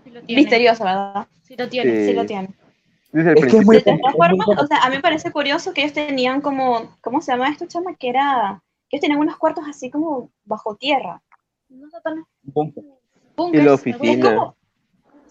Sí 0.04 0.10
lo 0.10 0.22
tiene. 0.22 0.42
Misterioso, 0.42 0.84
¿verdad? 0.84 1.26
Sí 1.42 1.56
lo 1.56 1.68
tiene. 1.68 1.96
Sí. 1.96 2.06
Sí 2.06 2.12
lo 2.14 2.26
tiene. 2.26 2.48
Desde 3.14 3.30
el 3.30 3.38
Es 3.38 3.44
que 3.52 3.58
es 3.58 3.64
muy- 3.64 3.76
De 3.76 3.82
principio, 3.82 4.10
todas 4.12 4.28
formas, 4.28 4.48
o 4.64 4.66
sea, 4.66 4.78
a 4.78 4.90
mí 4.90 4.96
me 4.96 5.02
parece 5.02 5.30
curioso 5.30 5.72
que 5.72 5.82
ellos 5.82 5.92
tenían 5.94 6.40
como, 6.40 6.96
¿cómo 7.00 7.20
se 7.22 7.30
llama 7.32 7.48
esto, 7.48 7.64
chama? 7.66 7.94
Que 7.94 8.08
era, 8.08 8.60
que 8.90 8.96
ellos 8.96 9.02
tenían 9.02 9.20
unos 9.20 9.36
cuartos 9.36 9.64
así 9.68 9.88
como 9.90 10.30
bajo 10.44 10.74
tierra. 10.76 11.22
No 11.68 11.88
sé, 11.88 11.96
tan- 12.02 12.24
y 12.44 12.50
Bunkers, 13.36 13.64
la 13.64 13.74
oficina. 13.74 14.34
como, 14.34 14.56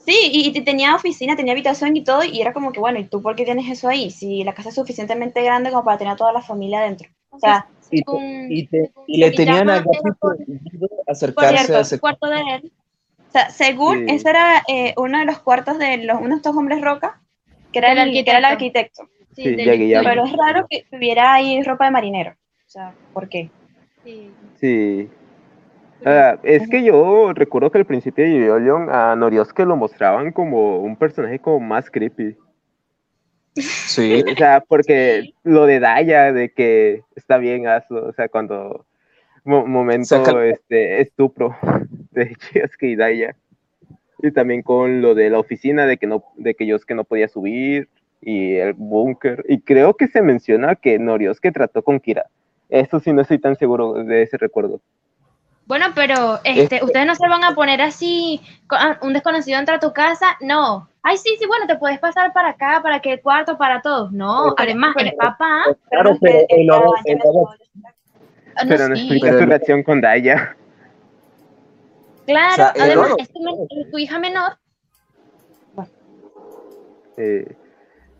sí, 0.05 0.15
y, 0.31 0.57
y 0.57 0.61
tenía 0.63 0.95
oficina, 0.95 1.35
tenía 1.35 1.51
habitación 1.53 1.95
y 1.97 2.03
todo, 2.03 2.23
y 2.23 2.41
era 2.41 2.53
como 2.53 2.71
que, 2.71 2.79
bueno, 2.79 2.99
¿y 2.99 3.05
tú 3.05 3.21
por 3.21 3.35
qué 3.35 3.43
tienes 3.45 3.69
eso 3.69 3.87
ahí? 3.89 4.09
Si 4.11 4.43
la 4.45 4.53
casa 4.53 4.69
es 4.69 4.75
suficientemente 4.75 5.41
grande 5.43 5.69
como 5.69 5.83
para 5.83 5.97
tener 5.97 6.13
a 6.13 6.17
toda 6.17 6.31
la 6.33 6.41
familia 6.41 6.79
adentro. 6.79 7.09
O 7.29 7.39
sea, 7.39 7.67
Y, 7.91 7.97
te- 8.01 8.05
Según- 8.11 8.47
y, 8.49 8.67
te- 8.67 8.87
según 8.87 9.03
y 9.07 9.17
le 9.17 9.31
tenían 9.31 9.69
a 9.69 9.83
acercarse 11.07 11.57
cierto, 11.57 11.77
a 11.77 11.81
ese 11.81 11.99
cuarto 11.99 12.27
de 12.27 12.39
él. 12.55 12.71
o 13.27 13.31
sea, 13.31 13.49
según, 13.49 13.99
Sí. 14.07 14.15
ese 14.15 14.29
era 14.29 14.63
eh, 14.67 14.93
uno 14.97 15.19
de 15.19 15.25
los 15.25 15.39
cuartos 15.39 15.77
de 15.77 15.97
los, 15.97 16.17
uno 16.19 16.29
de 16.29 16.35
estos 16.35 16.55
hombres 16.55 16.81
roca, 16.81 17.21
que 17.73 17.79
era, 17.79 17.91
el, 18.03 18.11
que 18.13 18.19
era 18.29 18.37
el 18.37 18.45
arquitecto. 18.45 19.03
arquitecto. 19.03 19.23
Sí. 19.35 19.55
Pero 20.03 20.25
es 20.25 20.33
raro 20.33 20.67
que 20.69 20.85
tuviera 20.89 21.33
ahí 21.33 21.61
ropa 21.63 21.85
de 21.85 21.91
marinero. 21.91 22.31
O 22.31 22.69
sea, 22.69 22.93
¿por 23.11 23.27
qué? 23.27 23.49
Sí. 24.05 24.31
Sí. 24.59 25.09
Ah, 26.05 26.37
es 26.43 26.67
que 26.69 26.83
yo 26.83 27.31
recuerdo 27.33 27.71
que 27.71 27.77
al 27.79 27.85
principio 27.85 28.25
de 28.25 28.45
Evangelion 28.45 28.89
a 28.89 29.15
Noriosuke 29.15 29.65
lo 29.65 29.75
mostraban 29.77 30.31
como 30.31 30.79
un 30.79 30.95
personaje 30.95 31.39
como 31.39 31.59
más 31.59 31.89
creepy. 31.89 32.37
Sí, 33.55 34.23
O 34.31 34.35
sea, 34.35 34.61
porque 34.67 35.33
lo 35.43 35.65
de 35.65 35.79
Daya, 35.79 36.33
de 36.33 36.51
que 36.51 37.03
está 37.15 37.37
bien, 37.37 37.67
hazlo, 37.67 38.07
o 38.07 38.13
sea, 38.13 38.27
cuando 38.27 38.85
mo- 39.43 39.67
momento 39.67 40.05
Saca- 40.25 40.45
este 40.45 41.01
estupro 41.01 41.55
de 42.11 42.35
Yosuke 42.53 42.83
y 42.87 42.95
Daya. 42.95 43.35
Y 44.23 44.31
también 44.31 44.61
con 44.61 45.01
lo 45.01 45.15
de 45.15 45.29
la 45.29 45.37
oficina 45.37 45.85
de 45.85 45.97
que 45.97 46.07
no, 46.07 46.23
de 46.37 46.55
que 46.55 46.65
Yosuke 46.65 46.95
no 46.95 47.03
podía 47.03 47.27
subir 47.27 47.89
y 48.21 48.55
el 48.55 48.71
búnker. 48.71 49.43
Y 49.49 49.59
creo 49.59 49.95
que 49.95 50.07
se 50.07 50.21
menciona 50.21 50.75
que 50.75 50.97
Noriosuke 50.97 51.51
trató 51.51 51.83
con 51.83 51.99
Kira. 51.99 52.27
Eso 52.69 53.01
sí 53.01 53.11
no 53.11 53.21
estoy 53.21 53.39
tan 53.39 53.57
seguro 53.57 53.93
de 53.95 54.21
ese 54.21 54.37
recuerdo. 54.37 54.79
Bueno, 55.65 55.87
pero 55.93 56.39
este, 56.45 56.81
ustedes 56.83 57.05
no 57.05 57.15
se 57.15 57.27
van 57.27 57.43
a 57.43 57.53
poner 57.53 57.81
así, 57.81 58.39
ah, 58.69 58.97
un 59.01 59.11
desconocido 59.11 59.59
entra 59.59 59.75
a 59.75 59.79
tu 59.79 59.91
casa, 59.91 60.37
no. 60.39 60.87
Ay, 61.01 61.17
sí, 61.17 61.35
sí, 61.37 61.45
bueno, 61.45 61.67
te 61.67 61.75
puedes 61.75 61.99
pasar 61.99 62.31
para 62.31 62.49
acá, 62.51 62.79
para 62.81 63.01
que 63.01 63.19
cuarto, 63.19 63.57
para 63.57 63.81
todos. 63.81 64.09
No, 64.13 64.53
Pero- 64.55 64.69
además, 64.69 64.95
el 64.99 65.13
papá, 65.17 65.63
Claro, 65.89 66.11
no 66.13 66.17
pero 66.21 66.37
el 66.47 66.61
el 66.61 66.69
ah, 66.71 66.79
no, 68.63 68.69
Pero 68.69 68.87
no 68.87 68.95
sí, 68.95 69.01
explica 69.01 69.25
Pero 69.27 69.37
su 69.37 69.43
el- 69.43 69.49
reacción 69.49 69.83
con 69.83 69.99
Daya. 69.99 70.55
Claro, 72.25 72.51
O 72.53 72.55
sea, 72.55 72.73
además, 72.85 73.11
es 73.19 73.29
tu, 73.31 73.91
tu 73.91 73.97
hija 73.97 74.19
menor, 74.19 74.53
Eh, 77.17 77.55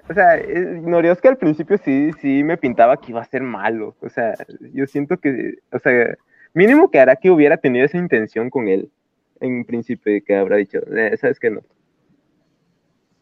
o 0.10 0.14
sea, 0.14 0.38
eh, 0.38 0.80
Noriosuke 0.84 1.30
al 1.30 1.38
principio 1.38 1.78
sí, 1.78 2.12
sí 2.22 2.44
me 2.44 2.58
pintaba 2.58 2.98
que 2.98 3.12
iba 3.12 3.22
a 3.22 3.26
ser 3.26 3.42
malo. 3.42 3.96
O 4.02 4.10
sea, 4.10 4.36
yo 4.74 4.86
siento 4.86 5.18
que, 5.18 5.56
o 5.72 5.80
sea, 5.80 6.16
mínimo 6.54 6.92
que 6.92 7.00
Araki 7.00 7.30
hubiera 7.30 7.58
tenido 7.58 7.86
esa 7.86 7.98
intención 7.98 8.50
con 8.50 8.68
él 8.68 8.92
en 9.40 9.66
principio 9.66 10.16
y 10.16 10.22
que 10.22 10.36
habrá 10.36 10.58
dicho, 10.58 10.80
eh, 10.96 11.18
sabes 11.18 11.40
que 11.40 11.50
no. 11.50 11.62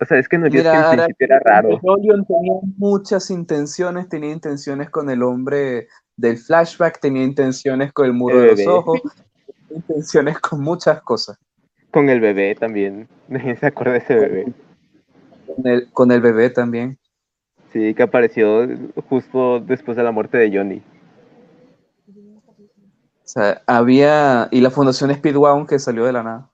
O 0.01 0.05
sea, 0.05 0.17
es 0.17 0.27
que 0.27 0.37
Noriosuke 0.39 0.67
Mira, 0.71 0.79
al 0.79 0.85
ahora- 0.85 1.03
principio 1.05 1.25
era 1.27 1.39
raro. 1.39 1.79
Jolion 1.79 2.25
tenía 2.25 2.53
muchas 2.77 3.29
intenciones, 3.29 4.09
tenía 4.09 4.31
intenciones 4.33 4.89
con 4.89 5.09
el 5.09 5.21
hombre 5.23 5.87
del 6.17 6.37
flashback, 6.37 6.99
tenía 6.99 7.23
intenciones 7.23 7.93
con 7.93 8.07
el 8.07 8.13
muro 8.13 8.39
de 8.41 8.47
los 8.55 8.67
ojos, 8.67 8.99
intenciones 9.75 10.39
con 10.39 10.61
muchas 10.61 11.01
cosas. 11.01 11.37
Con 11.91 12.09
el 12.09 12.19
bebé 12.19 12.55
también. 12.55 13.07
Se 13.59 13.65
acuerda 13.65 13.93
de 13.93 13.99
ese 13.99 14.15
bebé. 14.15 14.53
Con 15.47 15.67
el, 15.67 15.91
con 15.91 16.11
el 16.11 16.21
bebé 16.21 16.49
también. 16.49 16.97
Sí, 17.73 17.93
que 17.93 18.03
apareció 18.03 18.67
justo 19.09 19.59
después 19.59 19.95
de 19.95 20.03
la 20.03 20.11
muerte 20.11 20.37
de 20.37 20.55
Johnny. 20.55 20.81
O 23.23 23.27
sea, 23.33 23.61
había. 23.65 24.49
Y 24.51 24.59
la 24.59 24.71
Fundación 24.71 25.13
Speedwagon 25.13 25.65
que 25.65 25.79
salió 25.79 26.05
de 26.05 26.11
la 26.11 26.23
nada. 26.23 26.49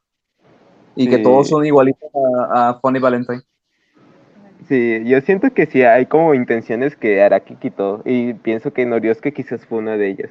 Y 0.95 1.09
que 1.09 1.19
todos 1.19 1.47
son 1.49 1.65
igualitos 1.65 2.09
a, 2.49 2.69
a 2.69 2.79
Valentine. 2.81 3.43
Sí, 4.67 5.03
yo 5.05 5.21
siento 5.21 5.53
que 5.53 5.65
sí 5.65 5.83
hay 5.83 6.07
como 6.07 6.33
intenciones 6.33 6.95
que 6.95 7.21
Araki 7.21 7.55
quitó 7.55 8.01
y 8.03 8.33
pienso 8.33 8.73
que 8.73 8.85
Noriosuke 8.85 9.33
quizás 9.33 9.65
fue 9.65 9.77
una 9.77 9.95
de 9.95 10.09
ellas. 10.09 10.29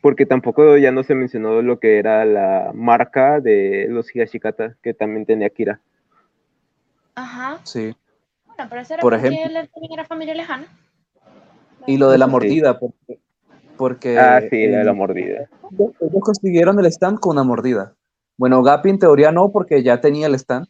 Porque 0.00 0.24
tampoco 0.24 0.78
ya 0.78 0.92
no 0.92 1.02
se 1.02 1.14
mencionó 1.14 1.60
lo 1.62 1.78
que 1.78 1.98
era 1.98 2.24
la 2.24 2.70
marca 2.74 3.40
de 3.40 3.86
los 3.90 4.14
Higashikata 4.14 4.76
que 4.82 4.94
también 4.94 5.26
tenía 5.26 5.50
Kira. 5.50 5.80
ajá. 7.14 7.60
Sí. 7.64 7.94
Bueno, 8.46 8.66
pero 8.68 8.80
eso 8.80 8.94
era 8.94 9.00
Por 9.02 9.12
porque 9.12 9.28
ejemplo. 9.28 9.60
él 9.60 9.68
también 9.72 9.92
era 9.92 10.04
familia 10.06 10.34
lejana. 10.34 10.66
Y 11.86 11.98
lo 11.98 12.10
de 12.10 12.18
la 12.18 12.26
sí. 12.26 12.30
mordida, 12.30 12.78
porque. 12.78 13.18
porque 13.76 14.18
ah, 14.18 14.40
sí, 14.48 14.66
la 14.68 14.78
de 14.78 14.84
la 14.84 14.90
eh, 14.90 14.94
mordida. 14.94 15.48
ellos 15.78 16.22
consiguieron 16.22 16.78
el 16.78 16.86
stand 16.86 17.18
con 17.20 17.32
una 17.32 17.44
mordida. 17.44 17.94
Bueno, 18.36 18.62
Gapi 18.62 18.88
en 18.90 18.98
teoría 18.98 19.32
no, 19.32 19.50
porque 19.52 19.82
ya 19.82 20.00
tenía 20.00 20.26
el 20.26 20.34
stand. 20.34 20.66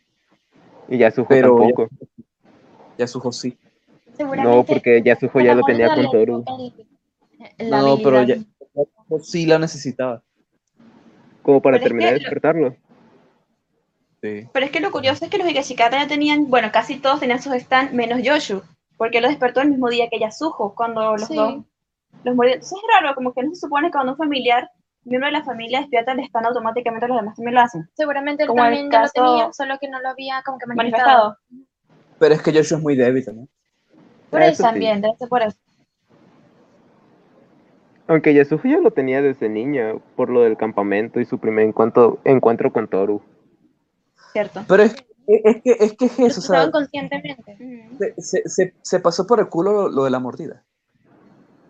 Y 0.89 0.99
Yasuho 0.99 1.29
pero 1.29 1.59
ya- 1.61 1.67
tampoco. 1.67 1.89
Yasuho 2.99 3.31
sí. 3.33 3.57
Seguramente. 4.17 4.57
No, 4.57 4.65
porque 4.65 5.03
Yasuho 5.03 5.41
ya 5.41 5.55
lo 5.55 5.63
tenía 5.63 5.95
con 5.95 6.11
Toru. 6.11 6.45
La 7.59 7.81
No, 7.81 7.97
pero 8.03 8.23
ya, 8.23 8.37
Yasuho 9.11 9.25
sí 9.25 9.47
la 9.47 9.59
necesitaba. 9.59 10.23
Como 11.43 11.61
para 11.61 11.77
Pero 11.79 11.85
terminar 11.89 12.13
de 12.13 12.19
que 12.19 12.25
lo- 12.25 12.29
despertarlo. 12.31 12.77
Sí. 14.23 14.49
Pero 14.53 14.67
es 14.67 14.73
que 14.73 14.81
lo 14.81 14.91
curioso 14.93 15.25
es 15.25 15.31
que 15.31 15.39
los 15.39 15.49
Higashikata 15.49 15.99
ya 15.99 16.07
tenían, 16.07 16.49
bueno, 16.51 16.71
casi 16.73 16.97
todos 16.99 17.21
tenían 17.21 17.41
sus 17.43 17.55
stands, 17.55 17.93
menos 17.95 18.23
Yoshu, 18.23 18.63
porque 18.99 19.21
lo 19.21 19.29
despertó 19.29 19.63
el 19.63 19.71
mismo 19.71 19.89
día 19.89 20.09
que 20.11 20.19
Yasuho, 20.21 20.75
cuando 20.75 21.13
los 21.17 21.27
Sí. 21.27 21.35
dos 21.35 21.55
los 22.25 22.35
murió. 22.37 22.53
Entonces 22.55 22.79
es 22.79 22.85
raro, 23.01 23.15
como 23.15 23.33
que 23.33 23.43
no 23.43 23.55
se 23.55 23.61
supone 23.63 23.89
que 23.89 23.93
cuando 23.93 24.13
un 24.13 24.19
familiar, 24.19 24.71
miembro 25.05 25.27
de 25.29 25.33
la 25.33 25.43
familia 25.45 25.81
despierta 25.81 26.13
el 26.13 26.21
stand 26.21 26.47
automáticamente, 26.47 27.09
los 27.09 27.17
demás 27.17 27.35
también 27.35 27.55
lo 27.55 27.61
hacen. 27.63 27.89
Seguramente 27.95 28.43
él 28.43 28.49
Como 28.49 28.63
también 28.63 28.91
ya 28.91 29.01
caso- 29.03 29.13
lo 29.17 29.31
tenía, 29.31 29.53
solo 29.55 29.79
que 29.81 29.89
no 29.89 30.01
lo 30.03 30.09
había 30.11 30.43
como 30.45 30.59
que 30.59 30.67
manifestado. 30.67 31.37
Manifestado. 31.51 31.67
Pero 32.19 32.35
es 32.35 32.43
que 32.43 32.53
Joshua 32.53 32.77
es 32.77 32.83
muy 32.83 32.97
débil 32.97 33.25
también. 33.25 33.49
Por 34.29 34.43
Eso 34.43 34.63
también, 34.63 35.01
debe 35.01 35.17
ser 35.17 35.29
por 35.31 35.41
eso. 35.43 35.57
Aunque 38.11 38.35
Yasuho 38.35 38.63
ya 38.65 38.79
lo 38.79 38.91
tenía 38.91 39.23
desde 39.23 39.49
niña 39.49 39.95
por 40.17 40.31
lo 40.31 40.41
del 40.41 40.57
campamento 40.57 41.21
y 41.21 41.25
su 41.25 41.39
primer 41.39 41.65
encuentro, 41.65 42.19
encuentro 42.25 42.73
con 42.73 42.89
Toru. 42.89 43.23
Cierto. 44.33 44.65
Pero 44.67 44.83
es, 44.83 44.97
es 45.29 45.63
que 45.63 45.77
es 45.79 45.93
que 45.93 46.05
es 46.07 46.19
eso, 46.19 46.41
o 46.41 46.43
sea, 46.43 46.71
conscientemente. 46.73 47.57
Se, 48.01 48.15
se- 48.21 48.49
se- 48.49 48.75
se 48.83 48.99
pasó 48.99 49.29
por 49.29 49.39
el 49.39 49.49
culo 49.49 49.71
lo, 49.73 49.89
lo 49.91 50.05
de 50.05 50.11
la 50.11 50.19
mordida. 50.19 50.65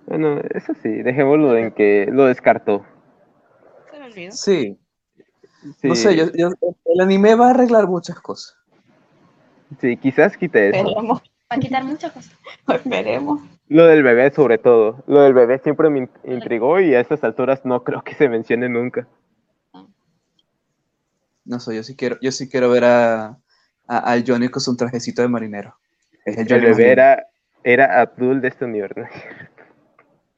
Bueno, 0.06 0.40
eso 0.54 0.72
sí, 0.82 0.88
dejémoslo 0.88 1.54
en 1.58 1.72
que 1.72 2.08
lo 2.10 2.24
descartó. 2.24 2.86
Se 3.90 3.98
me 3.98 4.06
olvidó. 4.06 4.32
Sí. 4.32 4.78
Sí. 5.76 5.88
No 5.88 5.94
sé, 5.94 6.16
yo, 6.16 6.32
yo- 6.32 6.52
el 6.86 7.00
anime 7.02 7.34
va 7.34 7.48
a 7.48 7.50
arreglar 7.50 7.86
muchas 7.86 8.18
cosas. 8.18 8.56
Sí, 9.78 9.94
quizás 9.98 10.38
quite 10.38 10.70
eso. 10.70 10.78
Esperemos, 10.78 11.20
Va 11.52 11.56
a 11.56 11.58
quitar 11.58 11.84
muchas 11.84 12.12
cosas. 12.12 12.32
esperemos. 12.68 13.42
Lo 13.70 13.86
del 13.86 14.02
bebé, 14.02 14.32
sobre 14.32 14.58
todo. 14.58 15.04
Lo 15.06 15.22
del 15.22 15.32
bebé 15.32 15.60
siempre 15.60 15.88
me 15.90 16.00
in- 16.00 16.10
intrigó 16.24 16.80
y 16.80 16.92
a 16.96 17.00
estas 17.00 17.22
alturas 17.22 17.64
no 17.64 17.84
creo 17.84 18.02
que 18.02 18.14
se 18.16 18.28
mencione 18.28 18.68
nunca. 18.68 19.06
No 21.44 21.60
sé, 21.60 21.76
yo 21.76 21.84
sí 21.84 21.94
quiero, 21.94 22.16
yo 22.20 22.32
sí 22.32 22.48
quiero 22.50 22.68
ver 22.68 22.84
a, 22.84 23.38
a, 23.86 23.98
al 23.98 24.24
Johnny 24.26 24.48
con 24.48 24.60
su 24.60 24.76
trajecito 24.76 25.22
de 25.22 25.28
marinero. 25.28 25.76
Es 26.24 26.36
el 26.36 26.46
bebé 26.60 26.90
era, 26.90 27.26
era 27.62 28.00
Abdul 28.00 28.40
de 28.40 28.48
este 28.48 28.64
universo. 28.64 29.00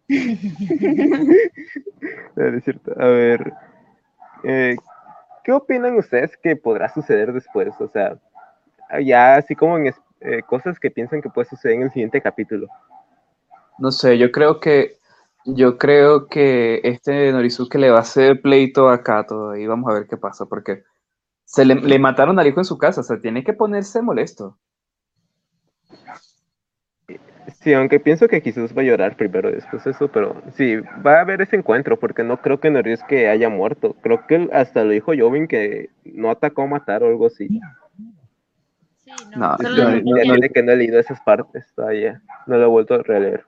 No, 2.37 2.51
no 2.51 2.59
es 2.59 2.65
cierto. 2.65 2.93
A 3.01 3.07
ver, 3.07 3.53
eh, 4.45 4.77
¿qué 5.45 5.53
opinan 5.53 5.97
ustedes 5.97 6.37
que 6.37 6.57
podrá 6.57 6.89
suceder 6.93 7.33
después? 7.33 7.73
O 7.79 7.89
sea, 7.89 8.19
ya 9.03 9.37
así 9.37 9.55
como 9.55 9.79
en 9.79 9.95
eh, 10.21 10.43
cosas 10.47 10.79
que 10.79 10.91
piensan 10.91 11.23
que 11.23 11.31
puede 11.31 11.49
suceder 11.49 11.77
en 11.77 11.83
el 11.83 11.91
siguiente 11.93 12.21
capítulo. 12.21 12.69
No 13.83 13.91
sé, 13.91 14.17
yo 14.17 14.31
creo 14.31 14.61
que 14.61 14.99
yo 15.45 15.77
creo 15.77 16.29
que 16.29 16.81
este 16.85 17.33
Norizuke 17.33 17.79
le 17.79 17.91
va 17.91 17.99
a 17.99 18.03
hacer 18.03 18.41
pleito 18.41 18.89
a 18.89 19.03
Kato 19.03 19.57
y 19.57 19.67
vamos 19.67 19.91
a 19.91 19.95
ver 19.95 20.07
qué 20.07 20.17
pasa, 20.17 20.47
porque 20.47 20.85
se 21.45 21.65
le, 21.65 21.75
le 21.75 21.99
mataron 21.99 22.39
al 22.39 22.47
hijo 22.47 22.61
en 22.61 22.65
su 22.65 22.79
casa, 22.79 23.01
o 23.01 23.05
sea, 23.05 23.21
tiene 23.21 23.43
que 23.43 23.55
ponerse 23.55 24.01
molesto. 24.01 24.57
Sí, 27.61 27.75
aunque 27.75 27.99
pienso 27.99 28.29
que 28.29 28.41
quizás 28.41 28.73
va 28.73 28.83
a 28.83 28.85
llorar 28.85 29.17
primero 29.17 29.51
después 29.51 29.85
eso, 29.85 30.07
pero 30.07 30.41
sí, 30.55 30.77
va 31.05 31.17
a 31.17 31.23
haber 31.23 31.43
ese 31.43 31.57
encuentro, 31.57 31.99
porque 31.99 32.23
no 32.23 32.41
creo 32.41 32.61
que 32.61 32.71
Noriusuke 32.71 33.29
haya 33.29 33.49
muerto. 33.49 33.97
Creo 34.01 34.29
que 34.29 34.49
hasta 34.53 34.85
lo 34.85 34.91
dijo 34.91 35.11
Jovin 35.19 35.49
que 35.49 35.91
no 36.05 36.31
atacó 36.31 36.63
a 36.63 36.67
matar 36.69 37.03
o 37.03 37.09
algo 37.09 37.27
así. 37.27 37.49
Sí, 37.49 37.61
No, 39.37 39.57
no, 39.57 39.91
no, 40.01 40.49
que 40.55 40.63
no 40.63 40.71
he 40.71 40.77
leído 40.77 41.01
esas 41.01 41.21
partes 41.23 41.67
todavía. 41.75 42.23
No 42.47 42.57
lo 42.59 42.63
he 42.63 42.69
vuelto 42.69 42.95
a 42.95 43.03
releer. 43.03 43.45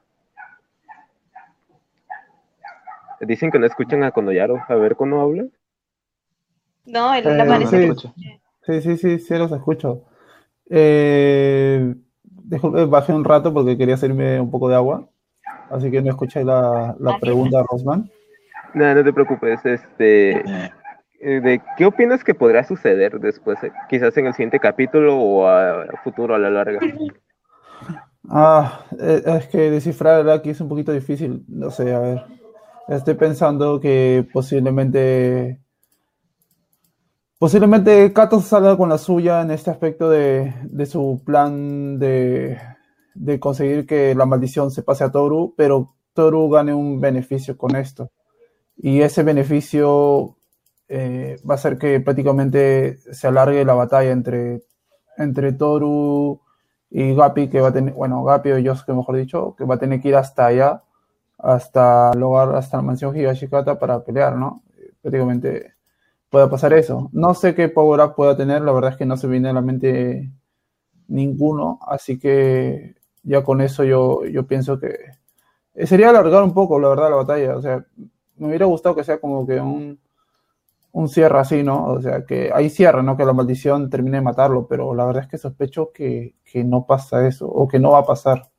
Dicen 3.26 3.50
que 3.50 3.58
no 3.58 3.66
escuchan 3.66 4.02
a 4.02 4.10
Konoyaro. 4.10 4.58
A 4.68 4.74
ver 4.74 4.96
cuando 4.96 5.20
habla. 5.20 5.44
No, 6.86 7.14
él 7.14 7.26
Eh, 7.26 7.44
parece 7.48 7.94
sí. 7.94 8.12
Sí, 8.66 8.80
sí, 8.80 8.96
sí, 8.96 9.18
sí, 9.18 9.34
los 9.36 9.52
escucho. 9.52 10.04
Eh, 10.70 11.94
disculpe, 12.24 12.84
bajé 12.86 13.12
un 13.12 13.24
rato 13.24 13.52
porque 13.52 13.76
quería 13.76 13.94
hacerme 13.94 14.40
un 14.40 14.50
poco 14.50 14.68
de 14.68 14.76
agua, 14.76 15.06
así 15.70 15.90
que 15.90 16.00
no 16.00 16.10
escuché 16.10 16.44
la, 16.44 16.96
la 16.98 17.18
pregunta 17.18 17.58
de 17.58 17.64
Rosman. 17.70 18.10
No, 18.72 18.94
no 18.94 19.04
te 19.04 19.12
preocupes. 19.12 19.64
Este, 19.64 20.40
eh, 21.20 21.40
de 21.40 21.62
¿Qué 21.76 21.84
opinas 21.84 22.24
que 22.24 22.34
podrá 22.34 22.64
suceder 22.64 23.20
después? 23.20 23.62
eh? 23.62 23.72
Quizás 23.88 24.16
en 24.16 24.26
el 24.26 24.32
siguiente 24.32 24.58
capítulo 24.58 25.16
o 25.18 25.46
a 25.46 25.86
futuro 26.02 26.34
a 26.34 26.38
la 26.38 26.50
larga. 26.50 26.80
Ah, 28.30 28.84
eh, 28.98 29.22
es 29.26 29.48
que 29.48 29.70
descifrar 29.70 30.28
aquí 30.30 30.50
es 30.50 30.60
un 30.60 30.68
poquito 30.68 30.92
difícil, 30.92 31.44
no 31.48 31.70
sé, 31.70 31.94
a 31.94 31.98
ver. 32.00 32.22
Estoy 32.88 33.14
pensando 33.14 33.80
que 33.80 34.28
posiblemente 34.30 35.60
posiblemente 37.38 38.12
Kato 38.12 38.40
salga 38.40 38.76
con 38.76 38.90
la 38.90 38.98
suya 38.98 39.40
en 39.40 39.50
este 39.50 39.70
aspecto 39.70 40.10
de, 40.10 40.54
de 40.64 40.86
su 40.86 41.22
plan 41.24 41.98
de, 41.98 42.58
de 43.14 43.40
conseguir 43.40 43.86
que 43.86 44.14
la 44.14 44.26
maldición 44.26 44.70
se 44.70 44.82
pase 44.82 45.04
a 45.04 45.10
Toru, 45.10 45.54
pero 45.56 45.94
Toru 46.12 46.50
gane 46.50 46.74
un 46.74 47.00
beneficio 47.00 47.56
con 47.56 47.74
esto. 47.74 48.10
Y 48.76 49.00
ese 49.00 49.22
beneficio 49.22 50.36
eh, 50.88 51.36
va 51.48 51.54
a 51.54 51.56
hacer 51.56 51.78
que 51.78 52.00
prácticamente 52.00 52.98
se 53.12 53.26
alargue 53.28 53.64
la 53.64 53.74
batalla 53.74 54.10
entre, 54.10 54.62
entre 55.16 55.52
Toru 55.52 56.40
y 56.90 57.14
Gapi, 57.14 57.48
que 57.48 57.60
va 57.60 57.68
a 57.68 57.72
tener, 57.72 57.94
bueno, 57.94 58.24
Gapi 58.24 58.52
o 58.52 58.58
Yosuke, 58.58 58.92
mejor 58.94 59.16
dicho, 59.16 59.54
que 59.56 59.64
va 59.64 59.76
a 59.76 59.78
tener 59.78 60.00
que 60.00 60.08
ir 60.08 60.16
hasta 60.16 60.46
allá, 60.46 60.82
hasta 61.44 62.10
el 62.12 62.20
lugar, 62.20 62.54
hasta 62.56 62.78
la 62.78 62.82
mansión 62.82 63.16
Higashikata 63.16 63.78
para 63.78 64.02
pelear, 64.02 64.36
¿no? 64.36 64.62
Prácticamente 65.02 65.74
puede 66.30 66.48
pasar 66.48 66.72
eso. 66.72 67.10
No 67.12 67.34
sé 67.34 67.54
qué 67.54 67.68
power 67.68 68.00
up 68.00 68.14
pueda 68.14 68.36
tener, 68.36 68.62
la 68.62 68.72
verdad 68.72 68.92
es 68.92 68.96
que 68.96 69.06
no 69.06 69.16
se 69.16 69.26
viene 69.28 69.50
a 69.50 69.52
la 69.52 69.60
mente 69.60 70.30
ninguno, 71.08 71.78
así 71.86 72.18
que 72.18 72.96
ya 73.22 73.42
con 73.44 73.60
eso 73.60 73.84
yo, 73.84 74.24
yo 74.26 74.46
pienso 74.46 74.78
que 74.80 74.96
eh, 75.74 75.86
sería 75.86 76.10
alargar 76.10 76.42
un 76.42 76.54
poco, 76.54 76.78
la 76.78 76.88
verdad, 76.88 77.10
la 77.10 77.16
batalla. 77.16 77.56
O 77.56 77.62
sea, 77.62 77.84
me 78.36 78.48
hubiera 78.48 78.66
gustado 78.66 78.94
que 78.94 79.04
sea 79.04 79.18
como 79.20 79.46
que 79.46 79.60
un, 79.60 79.98
un 80.92 81.08
cierre 81.08 81.38
así, 81.38 81.62
¿no? 81.62 81.86
O 81.86 82.00
sea, 82.02 82.24
que 82.24 82.50
ahí 82.54 82.70
cierre, 82.70 83.02
¿no? 83.02 83.16
Que 83.16 83.24
la 83.24 83.32
maldición 83.32 83.90
termine 83.90 84.18
de 84.18 84.22
matarlo, 84.22 84.66
pero 84.68 84.94
la 84.94 85.04
verdad 85.06 85.24
es 85.24 85.28
que 85.28 85.38
sospecho 85.38 85.92
que, 85.92 86.36
que 86.44 86.64
no 86.64 86.86
pasa 86.86 87.26
eso, 87.26 87.48
o 87.48 87.68
que 87.68 87.78
no 87.80 87.92
va 87.92 88.00
a 88.00 88.06
pasar. 88.06 88.50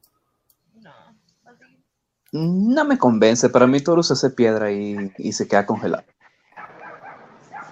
No 2.38 2.84
me 2.84 2.98
convence, 2.98 3.48
para 3.50 3.66
mí 3.66 3.80
Toru 3.80 4.04
se 4.04 4.12
hace 4.12 4.30
piedra 4.30 4.70
y, 4.70 5.10
y 5.18 5.32
se 5.32 5.48
queda 5.48 5.66
congelado. 5.66 6.04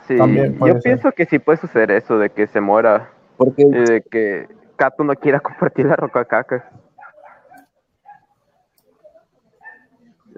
Sí, 0.08 0.16
yo 0.18 0.74
ser. 0.74 0.82
pienso 0.82 1.12
que 1.12 1.26
sí 1.26 1.38
puede 1.38 1.58
suceder 1.58 1.92
eso, 1.92 2.18
de 2.18 2.30
que 2.30 2.48
se 2.48 2.62
muera, 2.62 3.10
Porque 3.36 3.64
y 3.64 3.72
de 3.72 4.02
que 4.10 4.48
Kato 4.78 5.04
no 5.04 5.16
quiera 5.16 5.40
compartir 5.42 5.86
la 5.88 5.98
roca 5.98 6.24
caca. 6.24 6.70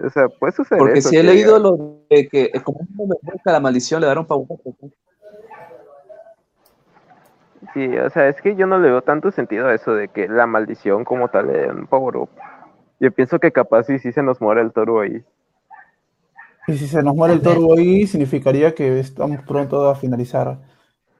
O 0.04 0.10
sea, 0.10 0.28
puede 0.28 0.52
suceder 0.52 0.80
Porque 0.80 0.98
eso. 0.98 1.08
si 1.08 1.16
he 1.16 1.20
que- 1.20 1.26
leído 1.26 1.58
lo 1.60 1.76
de 2.10 2.28
que 2.28 2.50
eh, 2.52 2.60
como 2.64 2.80
no 2.96 3.06
me 3.06 3.14
gusta 3.22 3.52
la 3.52 3.60
maldición 3.60 4.00
le 4.00 4.08
daron 4.08 4.26
power 4.26 4.46
up. 4.50 4.92
Sí, 7.74 7.96
o 7.96 8.10
sea, 8.10 8.28
es 8.28 8.40
que 8.42 8.56
yo 8.56 8.66
no 8.66 8.78
le 8.78 8.88
veo 8.88 9.02
tanto 9.02 9.30
sentido 9.30 9.68
a 9.68 9.74
eso 9.74 9.94
de 9.94 10.08
que 10.08 10.26
la 10.28 10.46
maldición 10.46 11.04
como 11.04 11.28
tal 11.28 11.46
le 11.46 11.58
den 11.60 11.86
power 11.86 12.16
up. 12.16 12.30
Yo 12.98 13.12
pienso 13.12 13.38
que 13.38 13.52
capaz 13.52 13.84
sí, 13.84 13.98
sí 13.98 14.12
se 14.12 14.22
nos 14.22 14.40
muere 14.40 14.62
el 14.62 14.72
toro 14.72 15.00
ahí. 15.00 15.22
Y 16.68 16.72
si 16.76 16.88
se 16.88 17.02
nos 17.02 17.14
muere 17.14 17.34
el 17.34 17.42
toro 17.42 17.74
ahí, 17.76 18.06
significaría 18.06 18.74
que 18.74 18.98
estamos 18.98 19.40
pronto 19.42 19.88
a 19.88 19.94
finalizar 19.94 20.58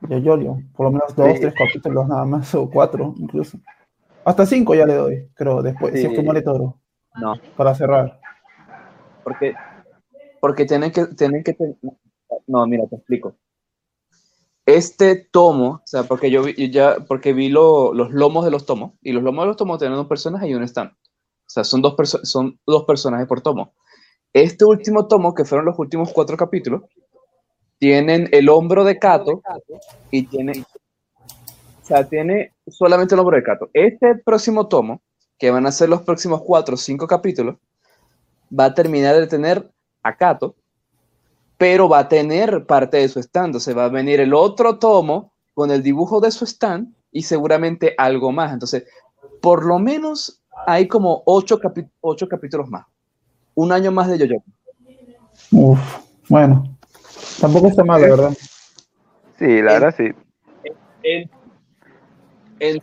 Yoyoyo. 0.00 0.56
Por 0.74 0.86
lo 0.86 0.92
menos 0.92 1.14
dos, 1.14 1.34
Sí. 1.34 1.40
tres 1.42 1.54
capítulos 1.54 2.08
nada 2.08 2.24
más, 2.24 2.54
o 2.54 2.68
cuatro 2.68 3.14
incluso. 3.18 3.58
Hasta 4.24 4.44
cinco 4.44 4.74
ya 4.74 4.86
le 4.86 4.94
doy, 4.94 5.28
creo, 5.34 5.62
después, 5.62 5.92
si 6.00 6.06
es 6.06 6.12
que 6.12 6.22
muere 6.22 6.42
toro, 6.42 6.80
No, 7.14 7.34
para 7.56 7.74
cerrar. 7.74 8.18
porque 9.22 9.54
porque 10.40 10.64
tienen 10.64 10.90
que 10.92 11.06
tienen 11.06 11.42
que 11.44 11.54
ten- 11.54 11.78
no, 12.46 12.66
mira, 12.66 12.86
te 12.88 12.96
explico. 12.96 13.36
Este 14.64 15.14
tomo, 15.30 15.66
o 15.74 15.82
sea, 15.86 16.02
porque 16.04 16.30
yo 16.30 16.42
vi, 16.42 16.54
yo 16.54 16.66
ya 16.66 16.96
porque 17.06 17.32
vi 17.32 17.48
lo- 17.48 17.94
los 17.94 18.10
lomos 18.12 18.44
de 18.44 18.50
los 18.50 18.66
tomos 18.66 18.94
y 19.00 19.12
los 19.12 19.22
lomos 19.22 19.44
de 19.44 19.46
los 19.48 19.56
tomos 19.56 19.78
tienen 19.78 19.98
un 19.98 20.08
personaje 20.08 20.48
y 20.48 20.54
un 20.54 20.64
stand. 20.64 20.90
O 21.46 21.48
sea, 21.48 21.64
son 21.64 21.80
dos 21.80 21.94
son 22.24 22.58
dos 22.66 22.84
personajes 22.84 23.26
por 23.26 23.40
tomo. 23.40 23.72
Este 24.32 24.64
último 24.64 25.06
tomo, 25.06 25.34
que 25.34 25.44
fueron 25.44 25.66
los 25.66 25.78
últimos 25.78 26.12
cuatro 26.12 26.36
capítulos, 26.36 26.82
tienen 27.78 28.28
el 28.32 28.48
hombro 28.48 28.84
de 28.84 28.98
Kato 28.98 29.42
y 30.10 30.26
tiene, 30.26 30.64
o 31.82 31.86
sea, 31.86 32.08
tiene 32.08 32.52
solamente 32.66 33.14
el 33.14 33.20
hombro 33.20 33.36
de 33.36 33.42
Kato. 33.42 33.70
Este 33.72 34.14
próximo 34.16 34.66
tomo, 34.68 35.00
que 35.38 35.50
van 35.50 35.66
a 35.66 35.72
ser 35.72 35.88
los 35.88 36.02
próximos 36.02 36.42
cuatro 36.42 36.74
o 36.74 36.78
cinco 36.78 37.06
capítulos, 37.06 37.56
va 38.58 38.66
a 38.66 38.74
terminar 38.74 39.16
de 39.16 39.26
tener 39.26 39.70
a 40.02 40.16
Kato, 40.16 40.54
pero 41.58 41.88
va 41.88 42.00
a 42.00 42.08
tener 42.08 42.66
parte 42.66 42.98
de 42.98 43.08
su 43.08 43.20
stand. 43.20 43.56
O 43.56 43.74
va 43.74 43.86
a 43.86 43.88
venir 43.88 44.20
el 44.20 44.34
otro 44.34 44.78
tomo 44.78 45.32
con 45.54 45.70
el 45.70 45.82
dibujo 45.82 46.20
de 46.20 46.30
su 46.30 46.44
stand 46.44 46.94
y 47.10 47.22
seguramente 47.22 47.94
algo 47.96 48.32
más. 48.32 48.52
Entonces, 48.52 48.84
por 49.40 49.64
lo 49.64 49.78
menos 49.78 50.42
hay 50.66 50.86
como 50.88 51.22
ocho, 51.26 51.58
capítulos 51.58 52.68
más. 52.68 52.86
Un 53.54 53.72
año 53.72 53.90
más 53.90 54.08
de 54.08 54.18
Yoyo. 54.18 54.42
Uf, 55.52 55.78
bueno. 56.28 56.76
Tampoco 57.40 57.68
está 57.68 57.84
mal, 57.84 58.00
la 58.00 58.08
verdad. 58.08 58.36
Sí, 59.38 59.62
la 59.62 59.72
verdad 59.74 59.94
sí. 59.96 60.04
En, 61.02 61.30
en- 62.60 62.82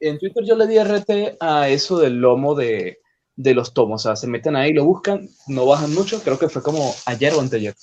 en 0.00 0.18
Twitter 0.18 0.44
yo 0.44 0.56
le 0.56 0.66
di 0.66 0.76
RT 0.76 1.36
a 1.40 1.68
eso 1.68 1.98
del 1.98 2.16
lomo 2.20 2.54
de, 2.54 2.98
de 3.36 3.54
los 3.54 3.72
tomos. 3.72 4.02
O 4.04 4.08
sea, 4.08 4.16
se 4.16 4.26
meten 4.26 4.54
ahí, 4.56 4.72
lo 4.72 4.84
buscan, 4.84 5.28
no 5.46 5.66
bajan 5.66 5.94
mucho. 5.94 6.20
Creo 6.22 6.38
que 6.38 6.48
fue 6.48 6.62
como 6.62 6.92
ayer 7.06 7.32
o 7.34 7.40
anteayer. 7.40 7.74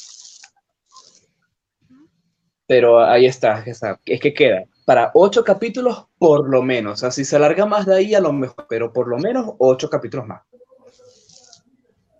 Pero 2.67 3.03
ahí 3.03 3.25
está, 3.25 3.63
es 4.05 4.19
que 4.21 4.33
queda 4.33 4.63
para 4.85 5.11
ocho 5.13 5.43
capítulos 5.43 6.05
por 6.21 6.47
lo 6.47 6.61
menos. 6.61 6.93
O 6.93 6.97
sea, 6.97 7.09
si 7.09 7.25
se 7.25 7.35
alarga 7.35 7.65
más 7.65 7.87
de 7.87 7.95
ahí 7.95 8.13
a 8.13 8.21
lo 8.21 8.31
mejor, 8.31 8.67
pero 8.69 8.93
por 8.93 9.07
lo 9.07 9.17
menos 9.17 9.55
ocho 9.57 9.89
capítulos 9.89 10.27
más. 10.27 10.43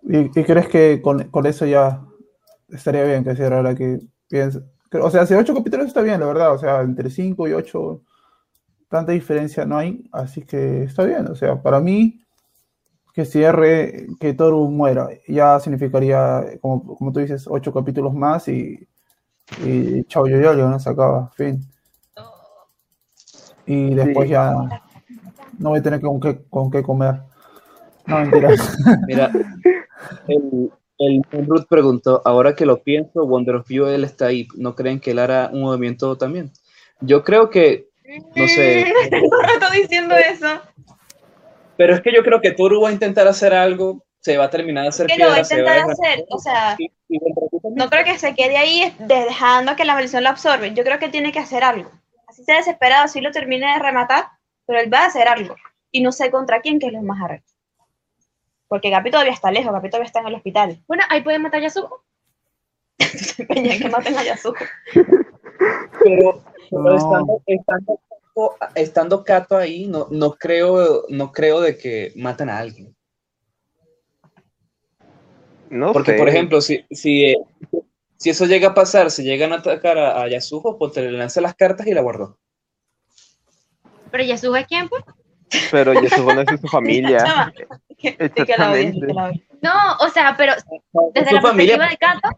¿Y, 0.02 0.28
crees 0.28 0.66
que 0.66 1.00
con, 1.00 1.28
con 1.28 1.46
eso 1.46 1.66
ya 1.66 2.02
estaría 2.68 3.04
bien 3.04 3.22
que 3.22 3.36
cierre 3.36 3.54
ahora 3.54 3.76
que 3.76 4.00
pienso? 4.28 4.64
O 5.00 5.08
sea, 5.08 5.24
si 5.24 5.34
ocho 5.34 5.54
capítulos 5.54 5.86
está 5.86 6.02
bien, 6.02 6.18
la 6.18 6.26
verdad. 6.26 6.52
O 6.52 6.58
sea, 6.58 6.80
entre 6.80 7.10
cinco 7.10 7.46
y 7.46 7.52
ocho, 7.52 8.02
tanta 8.88 9.12
diferencia 9.12 9.64
no 9.66 9.78
hay. 9.78 10.02
Así 10.10 10.42
que 10.42 10.82
está 10.82 11.04
bien. 11.04 11.28
O 11.28 11.36
sea, 11.36 11.62
para 11.62 11.78
mí, 11.78 12.24
que 13.14 13.24
cierre, 13.24 14.08
que 14.18 14.34
Toru 14.34 14.68
muera, 14.68 15.10
ya 15.28 15.60
significaría, 15.60 16.58
como, 16.60 16.96
como 16.96 17.12
tú 17.12 17.20
dices, 17.20 17.46
ocho 17.48 17.72
capítulos 17.72 18.12
más 18.14 18.48
y, 18.48 18.84
y 19.64 20.02
chao 20.06 20.26
yo, 20.26 20.40
yo, 20.40 20.54
no 20.56 20.80
se 20.80 20.90
acaba. 20.90 21.30
Fin. 21.36 21.71
Y 23.66 23.94
después 23.94 24.26
Sí. 24.28 24.32
ya 24.32 24.52
no 25.58 25.68
voy 25.70 25.78
a 25.78 25.82
tener 25.82 26.00
con 26.00 26.20
qué, 26.20 26.40
con 26.50 26.70
qué 26.70 26.82
comer. 26.82 27.16
No, 28.06 28.18
mentira. 28.20 28.48
Mira, 29.06 29.30
el, 30.28 30.70
el 30.98 31.46
Ruth 31.46 31.66
preguntó, 31.68 32.22
ahora 32.24 32.54
que 32.54 32.66
lo 32.66 32.82
pienso, 32.82 33.26
Wonder 33.26 33.56
of 33.56 33.68
You, 33.68 33.86
él 33.86 34.04
está 34.04 34.26
ahí. 34.26 34.48
¿No 34.56 34.74
creen 34.74 35.00
que 35.00 35.12
él 35.12 35.18
hará 35.18 35.50
un 35.52 35.62
movimiento 35.62 36.16
también? 36.16 36.50
Yo 37.00 37.22
creo 37.24 37.50
que, 37.50 37.88
no 38.36 38.46
sé, 38.48 38.86
diciendo 39.72 40.14
eso. 40.16 40.46
pero 41.76 41.94
es 41.94 42.00
que 42.00 42.12
yo 42.14 42.22
creo 42.22 42.40
que 42.40 42.52
Toru 42.52 42.80
va 42.82 42.88
a 42.90 42.92
intentar 42.92 43.26
hacer 43.26 43.52
algo, 43.54 44.04
se 44.20 44.36
va 44.36 44.44
a 44.44 44.50
terminar 44.50 44.82
de 44.84 44.88
hacer 44.90 45.06
Que 45.06 45.16
lo 45.18 45.26
va 45.28 45.36
a 45.36 45.42
piedra, 45.42 45.48
se 45.48 45.62
va 45.62 45.70
intentar 45.76 45.88
a 45.90 45.92
hacer. 45.92 46.24
O 46.30 46.38
sea, 46.38 46.76
y- 46.78 46.90
y 47.08 47.18
no 47.74 47.88
creo 47.90 48.04
que 48.04 48.18
se 48.18 48.34
quede 48.34 48.56
ahí 48.56 48.94
de- 49.00 49.24
dejando 49.24 49.74
que 49.76 49.84
la 49.84 49.94
maldición 49.94 50.22
lo 50.22 50.28
absorbe. 50.30 50.72
Yo 50.74 50.84
creo 50.84 50.98
que 50.98 51.08
tiene 51.08 51.32
que 51.32 51.40
hacer 51.40 51.64
algo. 51.64 51.90
Desesperado, 52.46 53.04
así 53.04 53.20
lo 53.20 53.30
termine 53.30 53.72
de 53.72 53.78
rematar, 53.78 54.26
pero 54.66 54.80
él 54.80 54.92
va 54.92 55.00
a 55.00 55.06
hacer 55.06 55.28
algo. 55.28 55.56
Y 55.90 56.02
no 56.02 56.12
sé 56.12 56.30
contra 56.30 56.60
quién, 56.60 56.78
que 56.78 56.86
es 56.86 56.92
lo 56.92 57.02
más 57.02 57.22
arrecho. 57.22 57.54
Porque 58.68 58.90
Gapi 58.90 59.10
todavía 59.10 59.32
está 59.32 59.50
lejos, 59.50 59.72
Gapi 59.72 59.90
todavía 59.90 60.06
está 60.06 60.20
en 60.20 60.26
el 60.28 60.34
hospital. 60.34 60.82
Bueno, 60.88 61.04
ahí 61.10 61.22
pueden 61.22 61.42
matar 61.42 61.60
a 61.60 61.64
Yasuko. 61.64 62.04
Peña, 63.48 63.76
que 63.78 63.88
maten 63.88 64.16
a 64.16 64.24
Yasuko. 64.24 64.64
Pero, 64.94 66.42
pero 66.70 66.82
No. 66.82 66.96
estando, 66.96 67.42
estando, 67.46 68.00
estando 68.74 69.24
Kato 69.24 69.56
ahí, 69.56 69.86
no, 69.86 70.08
no, 70.10 70.32
creo, 70.32 71.04
no 71.08 71.30
creo 71.32 71.60
de 71.60 71.76
que 71.76 72.12
maten 72.16 72.48
a 72.48 72.58
alguien. 72.58 72.96
No 75.68 75.92
Porque, 75.92 76.12
sé. 76.12 76.18
por 76.18 76.28
ejemplo, 76.28 76.60
si, 76.60 76.84
si, 76.90 77.34
si 78.22 78.30
eso 78.30 78.46
llega 78.46 78.68
a 78.68 78.74
pasar, 78.74 79.10
si 79.10 79.24
llegan 79.24 79.52
a 79.52 79.56
atacar 79.56 79.98
a, 79.98 80.22
a 80.22 80.28
Yasuko, 80.28 80.78
pues 80.78 80.92
te 80.92 81.02
le 81.02 81.10
lanza 81.12 81.40
las 81.40 81.54
cartas 81.56 81.86
y 81.88 81.92
la 81.94 82.02
guardó. 82.02 82.38
Pero 84.10 84.24
Yasuko 84.24 84.56
es 84.56 84.66
quién, 84.66 84.88
pues. 84.88 85.02
Pero 85.70 85.92
Yasuko 85.94 86.34
no 86.34 86.40
es 86.42 86.46
de 86.46 86.58
su 86.58 86.68
familia. 86.68 87.24
La 88.58 88.70
odie. 88.72 88.92
No, 89.60 89.72
o 90.00 90.08
sea, 90.08 90.34
pero 90.36 90.54
desde 91.14 91.28
Su 91.30 91.34
la 91.36 91.42
familia- 91.42 91.78
perspectiva 91.78 92.14
de 92.14 92.20
Kato, 92.20 92.36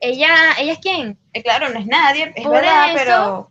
ella, 0.00 0.28
ella 0.58 0.72
es 0.72 0.78
quién. 0.80 1.18
Eh, 1.32 1.42
Claro, 1.42 1.68
no 1.70 1.78
es 1.78 1.86
nadie, 1.86 2.32
es 2.34 2.42
Por 2.44 2.52
verdad, 2.54 2.88
eso- 2.94 2.96
pero. 3.04 3.50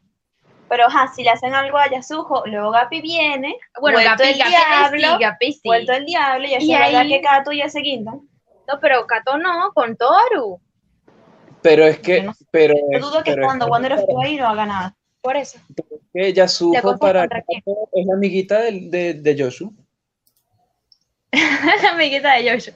Pero, 0.70 0.88
ajá, 0.88 1.12
si 1.16 1.24
le 1.24 1.30
hacen 1.30 1.54
algo 1.54 1.78
a 1.78 1.90
Yasuko, 1.90 2.44
luego 2.48 2.72
Gapi 2.72 3.02
viene, 3.02 3.56
Bueno, 3.80 3.98
vuelto 4.00 4.24
Gapi, 4.24 4.24
el 4.34 4.38
Gapi 4.40 4.50
diablo, 4.50 5.18
sí, 5.18 5.24
Gapi 5.24 5.54
sí. 5.54 5.62
vuelto 5.64 5.92
el 5.94 6.06
diablo, 6.06 6.48
y 6.48 6.56
así 6.56 6.66
Y 6.66 6.74
es 6.74 6.80
verdad 6.80 7.02
ahí- 7.02 7.10
que 7.10 7.22
Kato 7.22 7.52
ya 7.52 7.70
se 7.70 7.82
guindan. 7.82 8.22
No, 8.68 8.80
pero 8.82 9.06
Kato 9.06 9.38
no, 9.38 9.72
con 9.74 9.96
Toru. 9.98 10.60
Pero 11.64 11.86
es 11.86 12.00
que, 12.00 12.18
Yo 12.18 12.24
no 12.26 12.34
sé. 12.34 12.46
pero, 12.52 12.76
Yo 12.92 13.00
dudo 13.00 13.24
que 13.24 13.32
pero 13.34 13.46
cuando 13.46 13.68
Wonder 13.68 13.94
of 13.94 14.02
You 14.08 14.22
ahí 14.22 14.36
no 14.38 14.48
haga 14.48 14.66
nada. 14.66 14.96
Por 15.22 15.38
eso. 15.38 15.58
que 16.14 16.20
¿Le 16.22 16.34
Yasuko 16.34 16.98
para 17.00 17.28
quién? 17.28 17.64
Es 17.94 18.06
la 18.06 18.14
amiguita 18.16 18.60
de, 18.60 18.72
de, 18.90 19.14
de 19.16 19.36
Yoshu. 19.36 19.74
la 21.32 21.92
amiguita 21.92 22.34
de 22.36 22.44
Yoshu. 22.46 22.72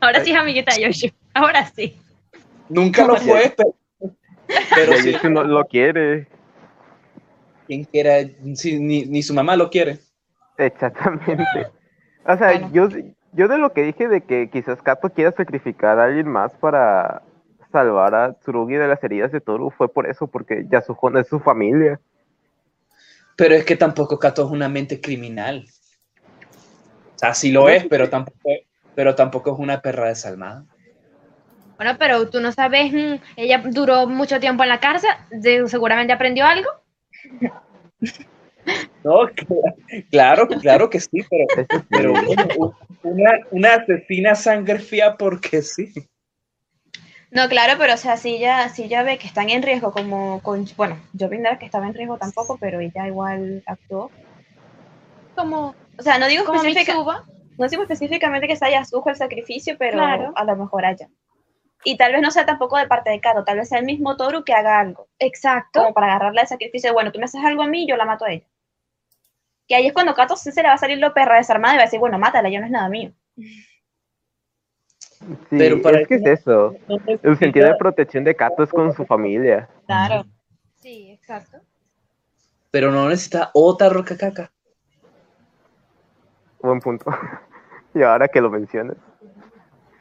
Ahora 0.00 0.22
sí 0.24 0.30
es 0.30 0.36
amiguita 0.36 0.74
de 0.74 0.82
Yoshu. 0.82 1.08
Ahora 1.34 1.66
sí. 1.74 1.98
Nunca 2.68 3.04
lo 3.04 3.16
fue, 3.16 3.52
pero, 3.56 3.74
pero 4.74 4.92
sí, 4.98 5.12
Yushu 5.12 5.30
no 5.30 5.42
lo 5.42 5.64
quiere. 5.64 6.28
quien 7.66 7.84
quiera, 7.84 8.18
sí, 8.54 8.78
ni, 8.78 9.06
ni 9.06 9.22
su 9.22 9.32
mamá 9.34 9.56
lo 9.56 9.70
quiere. 9.70 9.98
Exactamente. 10.58 11.66
O 12.26 12.36
sea, 12.36 12.52
Bueno. 12.52 12.70
yo, 12.72 12.88
yo 13.32 13.48
de 13.48 13.58
lo 13.58 13.72
que 13.72 13.82
dije 13.82 14.06
de 14.08 14.20
que 14.20 14.50
quizás 14.50 14.82
Kato 14.82 15.08
quiera 15.10 15.32
sacrificar 15.32 15.98
a 15.98 16.04
alguien 16.04 16.28
más 16.28 16.52
para 16.54 17.22
salvar 17.70 18.14
a 18.14 18.32
Tsurugi 18.34 18.74
de 18.74 18.88
las 18.88 19.02
heridas 19.02 19.32
de 19.32 19.40
Toru 19.40 19.70
fue 19.70 19.92
por 19.92 20.08
eso, 20.08 20.26
porque 20.26 20.66
Yasuko 20.68 21.10
no 21.10 21.18
es 21.18 21.28
su 21.28 21.40
familia. 21.40 22.00
Pero 23.36 23.54
es 23.54 23.64
que 23.64 23.76
tampoco 23.76 24.18
Kato 24.18 24.44
es 24.44 24.50
una 24.50 24.68
mente 24.68 25.00
criminal. 25.00 25.66
O 27.14 27.18
sea, 27.18 27.34
sí 27.34 27.50
lo 27.52 27.68
es, 27.68 27.86
pero 27.86 28.08
tampoco, 28.08 28.38
pero 28.94 29.14
tampoco 29.14 29.52
es 29.52 29.58
una 29.58 29.80
perra 29.80 30.08
desalmada. 30.08 30.64
Bueno, 31.76 31.96
pero 31.98 32.28
tú 32.28 32.40
no 32.40 32.52
sabes, 32.52 32.92
mm, 32.92 33.22
ella 33.36 33.62
duró 33.64 34.06
mucho 34.06 34.38
tiempo 34.38 34.62
en 34.62 34.68
la 34.68 34.80
cárcel, 34.80 35.10
de- 35.30 35.66
seguramente 35.68 36.12
aprendió 36.12 36.44
algo. 36.44 36.68
No, 39.02 39.20
claro, 40.10 40.46
claro 40.46 40.90
que 40.90 41.00
sí, 41.00 41.24
pero, 41.88 42.12
bueno, 42.22 42.74
una, 43.02 43.30
una 43.50 43.74
asesina 43.76 44.34
sangre 44.34 44.78
fría 44.78 45.16
porque 45.16 45.62
sí. 45.62 45.90
No, 47.30 47.48
claro, 47.48 47.74
pero 47.78 47.94
o 47.94 47.96
sea, 47.96 48.16
si 48.16 48.36
ella, 48.36 48.68
si 48.70 48.84
ella 48.84 49.02
ve 49.04 49.18
que 49.18 49.26
están 49.28 49.50
en 49.50 49.62
riesgo, 49.62 49.92
como 49.92 50.40
con, 50.42 50.66
bueno, 50.76 50.98
yo 51.12 51.28
vi 51.28 51.38
que 51.58 51.64
estaba 51.66 51.86
en 51.86 51.94
riesgo 51.94 52.18
tampoco, 52.18 52.58
pero 52.58 52.80
ella 52.80 53.06
igual 53.06 53.62
actuó. 53.66 54.10
Como, 55.36 55.74
O 55.98 56.02
sea, 56.02 56.18
no 56.18 56.26
digo, 56.26 56.44
como 56.44 56.60
específica- 56.62 57.24
no 57.56 57.68
digo 57.68 57.82
específicamente 57.82 58.48
que 58.48 58.56
sea 58.56 58.70
Yasuko 58.70 59.10
el 59.10 59.16
sacrificio, 59.16 59.76
pero 59.78 59.98
Claro. 59.98 60.32
a 60.34 60.44
lo 60.44 60.56
mejor 60.56 60.84
haya. 60.84 61.08
Y 61.84 61.96
tal 61.96 62.12
vez 62.12 62.20
no 62.20 62.30
sea 62.30 62.44
tampoco 62.44 62.76
de 62.76 62.86
parte 62.88 63.10
de 63.10 63.20
Kato, 63.20 63.44
tal 63.44 63.58
vez 63.58 63.68
sea 63.68 63.78
el 63.78 63.84
mismo 63.86 64.16
Toru 64.16 64.44
que 64.44 64.52
haga 64.52 64.80
algo, 64.80 65.08
Exacto. 65.18 65.80
como 65.82 65.94
para 65.94 66.08
agarrarle 66.08 66.42
el 66.42 66.48
sacrificio. 66.48 66.92
Bueno, 66.92 67.12
tú 67.12 67.18
me 67.18 67.26
haces 67.26 67.42
algo 67.44 67.62
a 67.62 67.66
mí, 67.68 67.86
yo 67.86 67.96
la 67.96 68.04
mato 68.04 68.24
a 68.24 68.32
ella. 68.32 68.46
Que 69.68 69.76
ahí 69.76 69.86
es 69.86 69.92
cuando 69.92 70.14
Kato 70.14 70.36
sí 70.36 70.50
se 70.52 70.62
le 70.62 70.68
va 70.68 70.74
a 70.74 70.78
salir 70.78 70.98
lo 70.98 71.14
perra 71.14 71.36
desarmada 71.36 71.74
y 71.74 71.76
va 71.76 71.82
a 71.84 71.86
decir, 71.86 72.00
bueno, 72.00 72.18
mátala, 72.18 72.48
ya 72.50 72.58
no 72.60 72.66
es 72.66 72.72
nada 72.72 72.88
mío. 72.88 73.12
Sí, 75.20 75.56
Pero 75.58 75.82
para 75.82 76.00
es 76.00 76.08
que 76.08 76.14
es 76.16 76.26
eso-. 76.26 76.74
El 77.22 77.36
sentido 77.38 77.68
de 77.68 77.74
protección 77.76 78.24
de 78.24 78.34
Kato 78.34 78.62
es 78.62 78.70
con 78.70 78.92
su 78.94 79.04
familia. 79.04 79.68
Claro. 79.86 80.24
Sí, 80.76 81.10
exacto. 81.12 81.58
Pero 82.70 82.90
no 82.90 83.08
necesita 83.08 83.50
otra 83.52 83.88
roca 83.88 84.16
caca. 84.16 84.50
Buen 86.62 86.80
punto. 86.80 87.06
Y 87.92 88.02
ahora 88.04 88.28
que 88.28 88.40
lo 88.40 88.48
mencionas. 88.50 88.96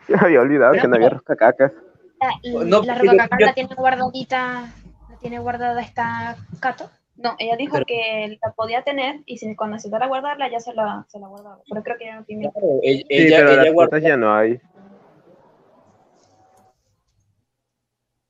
Ya 0.07 0.17
había 0.19 0.41
olvidado 0.41 0.73
que 0.73 0.87
no 0.87 0.95
había. 0.95 1.09
La, 1.09 2.33
y 2.43 2.53
No, 2.53 2.83
la 2.83 2.93
roca 2.93 3.27
yo- 3.39 3.45
la 3.47 3.53
tiene 3.55 3.73
guardadita, 3.75 4.71
la 5.09 5.17
tiene 5.19 5.39
guardada 5.39 5.81
esta 5.81 6.35
Kato. 6.59 6.91
No, 7.15 7.33
ella 7.39 7.55
dijo 7.57 7.73
Pero- 7.73 7.85
que 7.87 8.37
la 8.39 8.51
podía 8.51 8.83
tener 8.83 9.21
y 9.25 9.37
si 9.39 9.55
cuando 9.55 9.77
necesitara 9.77 10.05
guardarla 10.05 10.51
ya 10.51 10.59
se 10.59 10.71
la, 10.75 11.03
se 11.09 11.17
la 11.19 11.27
guardaba. 11.29 11.57
Pero 11.67 11.81
creo 11.81 11.97
que 11.97 12.05
ya 12.05 12.15
no 12.17 12.23
tiene. 12.25 12.51
Claro, 12.51 12.67
ella, 12.83 12.99
Sí, 12.99 13.05
pero 13.09 13.23
ella 13.49 13.63
las 13.63 13.73
guardó, 13.73 13.89
cosas 13.89 14.03
ya 14.03 14.17
no 14.17 14.35
hay. 14.35 14.61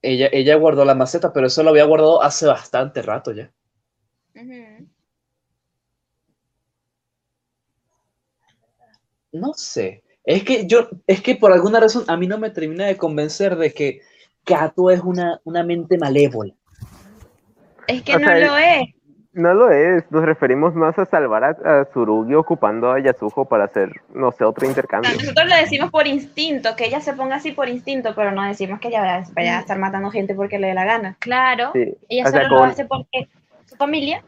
Ella, 0.01 0.29
ella 0.31 0.55
guardó 0.55 0.85
la 0.85 0.95
maceta, 0.95 1.33
pero 1.33 1.47
eso 1.47 1.63
lo 1.63 1.71
había 1.71 1.85
guardado 1.85 2.21
hace 2.21 2.45
bastante 2.45 3.01
rato 3.01 3.31
ya. 3.31 3.51
No 9.31 9.53
sé. 9.53 10.03
Es 10.23 10.43
que 10.43 10.67
yo, 10.67 10.89
es 11.07 11.21
que 11.21 11.35
por 11.35 11.51
alguna 11.51 11.79
razón 11.79 12.03
a 12.07 12.17
mí 12.17 12.27
no 12.27 12.37
me 12.37 12.49
termina 12.49 12.85
de 12.85 12.97
convencer 12.97 13.55
de 13.55 13.73
que 13.73 14.01
Kato 14.43 14.89
es 14.89 15.01
una, 15.01 15.41
una 15.43 15.63
mente 15.63 15.97
malévola. 15.97 16.53
Es 17.87 18.03
que 18.03 18.15
O 18.15 18.19
no 18.19 18.27
sea, 18.27 18.39
lo 18.39 18.57
es. 18.57 18.98
No 19.31 19.53
lo 19.53 19.69
es. 19.69 20.09
Nos 20.11 20.23
referimos 20.23 20.73
más 20.73 20.97
a 20.97 21.05
salvar 21.05 21.43
a, 21.43 21.49
a 21.81 21.85
Tsurugi 21.85 22.33
ocupando 22.33 22.91
a 22.91 22.99
Yasuko 22.99 23.45
para 23.45 23.65
hacer, 23.65 24.01
no 24.13 24.31
sé, 24.31 24.43
otro 24.43 24.65
intercambio. 24.67 25.11
Nosotros 25.13 25.47
lo 25.47 25.55
decimos 25.55 25.91
por 25.91 26.07
instinto, 26.07 26.75
que 26.75 26.85
ella 26.87 26.99
se 26.99 27.13
ponga 27.13 27.35
así 27.35 27.51
por 27.51 27.69
instinto, 27.69 28.13
pero 28.15 28.31
no 28.31 28.43
decimos 28.43 28.79
que 28.79 28.87
ella 28.87 29.01
vaya, 29.01 29.23
vaya 29.35 29.57
a 29.57 29.59
estar 29.61 29.77
matando 29.77 30.09
gente 30.09 30.33
porque 30.33 30.57
le 30.57 30.67
dé 30.67 30.73
la 30.73 30.83
gana. 30.85 31.15
Claro. 31.19 31.71
Sí. 31.73 31.95
Ella 32.09 32.23
O 32.27 32.31
sea, 32.31 32.41
solo 32.43 32.53
lo 32.55 32.61
con- 32.61 32.69
hace 32.69 32.85
porque 32.85 33.29
su 33.65 33.75
familia. 33.75 34.23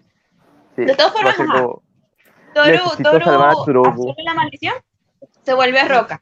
sí, 0.76 0.86
De 0.86 0.96
todas 0.96 1.14
formas, 1.14 1.40
a 1.40 1.44
ajá. 1.44 1.62
como- 1.62 1.82
Toru, 2.54 2.78
Toru 3.02 3.30
a 3.30 3.50
absorbe 3.52 4.14
la 4.26 4.34
maldición, 4.36 4.74
se 5.44 5.54
vuelve 5.54 5.84
roca. 5.88 6.22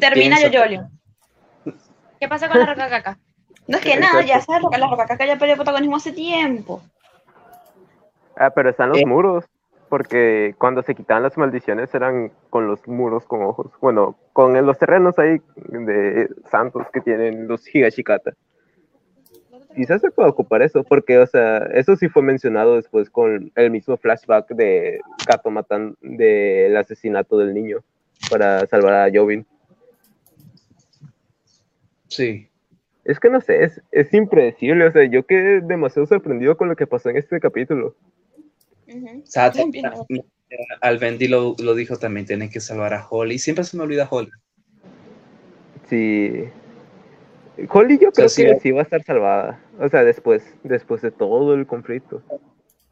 Termina. 0.00 0.40
Yoyolio. 0.40 0.88
¿Qué 2.18 2.26
pasa 2.28 2.48
con 2.48 2.58
la 2.58 2.66
roca 2.66 2.88
caca? 2.88 3.18
No 3.68 3.76
es 3.76 3.82
que 3.84 3.92
Exacto. 3.92 4.12
nada, 4.16 4.26
ya 4.26 4.40
sabes, 4.40 4.62
la 4.76 4.86
roca 4.88 5.06
caca 5.06 5.26
ya 5.26 5.36
perdió 5.38 5.56
protagonismo 5.56 5.96
hace 5.96 6.12
tiempo. 6.12 6.82
Ah, 8.36 8.50
pero 8.50 8.70
están 8.70 8.90
los 8.90 8.98
Eh. 8.98 9.06
muros. 9.06 9.44
Porque 9.88 10.54
cuando 10.56 10.82
se 10.82 10.94
quitaban 10.94 11.22
las 11.22 11.36
maldiciones 11.36 11.94
eran 11.94 12.32
con 12.48 12.66
los 12.66 12.88
muros 12.88 13.26
con 13.26 13.42
ojos. 13.42 13.66
Bueno, 13.78 14.16
con 14.32 14.54
los 14.64 14.78
terrenos 14.78 15.18
ahí 15.18 15.38
de 15.56 16.30
santos 16.50 16.86
que 16.90 17.02
tienen 17.02 17.46
los 17.46 17.62
Higashikata. 17.74 18.32
Quizás 19.74 20.00
se 20.00 20.10
pueda 20.10 20.30
ocupar 20.30 20.62
eso, 20.62 20.82
porque, 20.82 21.18
o 21.18 21.26
sea, 21.26 21.58
eso 21.74 21.94
sí 21.96 22.08
fue 22.08 22.22
mencionado 22.22 22.76
después 22.76 23.10
con 23.10 23.52
el 23.54 23.70
mismo 23.70 23.98
flashback 23.98 24.48
de 24.54 25.00
Kato 25.26 25.50
matan 25.50 25.94
del 26.00 26.74
asesinato 26.76 27.36
del 27.36 27.52
niño 27.52 27.80
para 28.30 28.66
salvar 28.66 28.94
a 28.94 29.10
Jovin. 29.12 29.44
Sí. 32.08 32.48
Es 33.04 33.18
que 33.18 33.30
no 33.30 33.40
sé, 33.40 33.64
es, 33.64 33.80
es 33.90 34.14
impredecible, 34.14 34.86
o 34.86 34.92
sea, 34.92 35.04
yo 35.04 35.24
quedé 35.26 35.60
demasiado 35.60 36.06
sorprendido 36.06 36.56
con 36.56 36.68
lo 36.68 36.76
que 36.76 36.86
pasó 36.86 37.10
en 37.10 37.16
este 37.16 37.40
capítulo. 37.40 37.94
O 38.92 39.26
sea, 39.26 39.52
También. 39.52 39.90
Alvendi 40.80 41.28
lo, 41.28 41.56
lo 41.58 41.74
dijo 41.74 41.96
también, 41.96 42.26
tienen 42.26 42.50
que 42.50 42.60
salvar 42.60 42.94
a 42.94 43.06
Holly. 43.08 43.38
Siempre 43.38 43.64
se 43.64 43.76
me 43.76 43.84
olvida 43.84 44.06
Holly. 44.10 44.30
Sí. 45.88 46.44
Holly 47.68 47.98
yo 47.98 48.12
creo 48.12 48.28
sí, 48.28 48.42
que 48.42 48.50
eh. 48.50 48.58
sí 48.62 48.70
va 48.70 48.80
a 48.80 48.84
estar 48.84 49.02
salvada. 49.02 49.60
O 49.78 49.88
sea, 49.88 50.04
después, 50.04 50.42
después 50.62 51.02
de 51.02 51.10
todo 51.10 51.54
el 51.54 51.66
conflicto. 51.66 52.22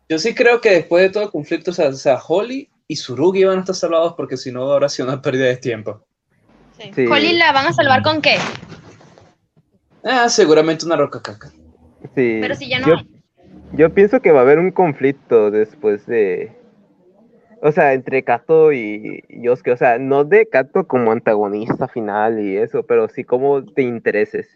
Yo 0.09 0.18
sí 0.18 0.34
creo 0.34 0.61
que 0.61 0.70
después 0.70 1.03
de 1.03 1.11
todo 1.11 1.24
el 1.24 1.30
conflicto, 1.30 1.70
o 1.70 1.74
sea, 1.74 1.88
o 1.88 1.92
sea, 1.92 2.18
Holly 2.26 2.68
y 2.88 2.96
Surugi 2.96 3.44
van 3.44 3.59
a 3.59 3.61
estar 3.61 3.76
salvados 3.76 4.14
porque 4.14 4.36
si 4.36 4.51
no, 4.51 4.62
ahora 4.62 4.88
sido 4.88 5.09
una 5.09 5.22
pérdida 5.22 5.46
de 5.46 5.57
tiempo. 5.57 6.05
Sí. 6.78 6.90
Sí. 6.94 7.07
Holly 7.07 7.34
la 7.34 7.53
van 7.53 7.66
a 7.66 7.72
salvar 7.72 8.03
con 8.03 8.20
qué? 8.20 8.36
Ah, 10.03 10.28
seguramente 10.28 10.86
una 10.86 10.96
roca 10.96 11.20
caca. 11.20 11.51
Sí. 12.14 12.38
Pero 12.40 12.55
si 12.55 12.68
ya 12.68 12.80
no 12.80 12.88
yo, 12.88 12.94
hay. 12.96 13.19
Yo 13.72 13.90
pienso 13.90 14.20
que 14.20 14.32
va 14.32 14.40
a 14.40 14.42
haber 14.42 14.58
un 14.58 14.70
conflicto 14.70 15.50
después 15.50 16.06
de. 16.06 16.52
O 17.62 17.72
sea, 17.72 17.92
entre 17.92 18.22
Kato 18.22 18.72
y 18.72 19.22
Yosuke. 19.28 19.72
O 19.72 19.76
sea, 19.76 19.98
no 19.98 20.24
de 20.24 20.46
Kato 20.46 20.86
como 20.86 21.12
antagonista 21.12 21.88
final 21.88 22.40
y 22.40 22.56
eso, 22.56 22.82
pero 22.84 23.08
sí 23.08 23.22
como 23.24 23.60
de 23.60 23.82
intereses. 23.82 24.48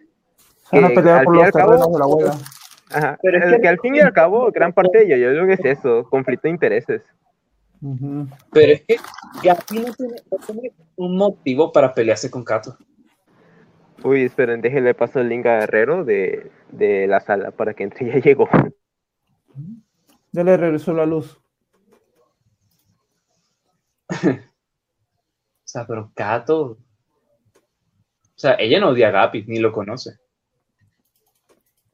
Se 0.70 0.76
van 0.76 0.86
a 0.86 0.88
Que 0.88 0.94
pelear 0.94 1.18
al 1.18 1.24
por 1.24 1.34
fin 1.34 1.40
y 1.40 1.44
los 1.44 1.46
al 1.46 1.52
cabo- 1.52 1.70
terrenos 1.72 1.92
de 1.92 1.98
la 1.98 2.04
abuela. 2.04 2.34
Ajá. 2.92 3.18
Pero 3.22 3.38
es 3.38 3.44
que- 3.54 3.60
que 3.60 3.68
al 3.68 3.80
fin 3.80 3.94
y 3.96 4.00
al 4.00 4.12
cabo, 4.12 4.50
gran 4.52 4.72
parte 4.72 4.98
de 4.98 5.08
yo, 5.08 5.16
yo 5.16 5.30
creo 5.32 5.46
que 5.46 5.52
es 5.54 5.78
eso, 5.78 6.04
conflicto 6.08 6.48
de 6.48 6.50
intereses. 6.54 7.02
Pero 8.52 8.72
es 8.72 8.80
que 8.82 8.96
Gapi 9.42 9.78
no 9.80 9.92
tiene, 9.92 10.14
no 10.30 10.38
tiene 10.46 10.72
un 10.96 11.16
motivo 11.18 11.70
para 11.72 11.92
pelearse 11.92 12.30
con 12.30 12.42
Kato. 12.42 12.78
Uy, 14.02 14.22
esperen, 14.24 14.62
déjenle 14.62 14.94
paso 14.94 15.20
el 15.20 15.28
link 15.28 15.44
a 15.44 15.58
Guerrero 15.60 16.04
de, 16.04 16.50
de 16.70 17.06
la 17.06 17.20
sala 17.20 17.50
para 17.50 17.74
que 17.74 17.82
entre. 17.84 18.06
Ya 18.14 18.20
llegó. 18.20 18.48
Ya 20.32 20.42
le 20.44 20.56
regresó 20.56 20.92
la 20.92 21.06
luz. 21.06 21.40
O 25.66 25.76
sea, 25.76 25.86
pero 25.88 26.12
Kato. 26.14 26.62
O 26.66 28.36
sea, 28.36 28.54
ella 28.60 28.78
no 28.78 28.90
odia 28.90 29.08
a 29.08 29.10
Gapi, 29.10 29.42
ni 29.48 29.58
lo 29.58 29.72
conoce. 29.72 30.18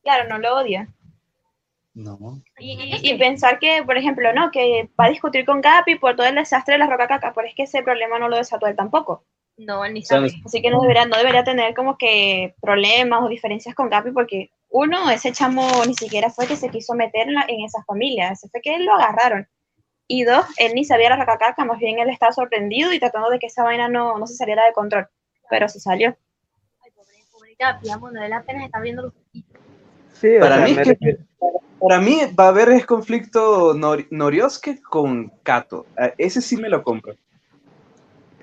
Claro, 0.03 0.29
no 0.29 0.39
lo 0.39 0.57
odia. 0.57 0.89
No. 1.95 2.43
Y, 2.59 2.73
y- 2.73 3.11
y 3.15 3.19
pensar 3.19 3.59
que, 3.59 3.83
por 3.85 3.97
ejemplo, 3.97 4.33
no, 4.35 4.51
que 4.51 4.91
va 5.01 5.07
a 5.07 5.11
discutir 5.11 5.47
con 5.47 5.61
Gapi 5.63 5.95
por 5.95 6.15
todo 6.15 6.27
el 6.27 6.35
desastre 6.35 6.75
de 6.75 6.79
la 6.79 6.89
roca 6.91 7.09
caca, 7.09 7.33
pero 7.35 7.47
es 7.49 7.55
que 7.55 7.63
ese 7.63 7.83
problema 7.83 8.19
no 8.19 8.29
lo 8.29 8.37
desató 8.37 8.67
él 8.67 8.77
tampoco. 8.77 9.25
No, 9.57 9.83
él 9.85 9.95
ni 9.95 10.03
sea, 10.03 10.19
sabe. 10.19 10.33
Así 10.45 10.61
que 10.61 10.71
no 10.71 10.81
debería, 10.83 11.07
no 11.07 11.17
debería 11.17 11.45
tener 11.45 11.75
como 11.75 11.97
que 11.97 12.55
problemas 12.61 13.23
o 13.23 13.29
diferencias 13.29 13.75
con 13.75 13.89
Gapi 13.89 14.11
porque 14.11 14.51
uno, 14.71 15.11
ese 15.11 15.33
chamo 15.33 15.67
ni 15.87 15.95
siquiera 15.95 16.31
fue 16.31 16.47
que 16.47 16.57
se 16.57 16.69
quiso 16.71 16.95
meter 16.95 17.29
en, 17.29 17.35
la- 17.35 17.45
en 17.49 17.65
esa 17.65 17.83
familia, 17.85 18.31
ese 18.31 18.49
fue 18.49 18.61
que 18.61 18.79
lo 18.79 18.93
agarraron. 18.95 19.47
Y 20.07 20.25
dos, 20.25 20.45
él 20.59 20.73
ni 20.75 20.85
sabía 20.85 21.11
la 21.11 21.17
roca 21.17 21.39
caca, 21.39 21.65
más 21.65 21.79
bien 21.79 21.99
él 21.99 22.09
estaba 22.11 22.33
sorprendido 22.33 22.93
y 22.93 22.99
tratando 22.99 23.31
de 23.31 23.39
que 23.39 23.47
esa 23.47 23.63
vaina 23.63 23.89
no, 23.89 24.19
no 24.19 24.27
se 24.27 24.35
saliera 24.35 24.65
de 24.65 24.73
control. 24.73 25.07
Pero 25.49 25.69
se 25.69 25.79
salió. 25.81 26.17
Ay, 26.83 26.91
pobre, 26.93 27.17
pobre 27.31 28.25
él 28.27 28.33
apenas 28.33 28.65
está 28.65 28.81
viendo 28.81 29.03
los 29.03 29.13
Sí, 30.15 30.37
o 30.37 30.41
Para 30.41 30.57
sea, 30.57 30.65
mí, 30.65 30.73
es 30.73 30.99
que- 30.99 31.19
para 31.79 32.01
mí 32.01 32.21
va 32.39 32.45
a 32.45 32.49
haber 32.49 32.69
ese 32.71 32.85
conflicto 32.85 33.75
Nor- 33.75 34.07
Noriosuke 34.11 34.81
con 34.83 35.29
Kato. 35.43 35.87
Ah, 35.97 36.13
Ese 36.19 36.43
sí 36.43 36.57
me 36.57 36.69
lo 36.69 36.83
compro. 36.83 37.15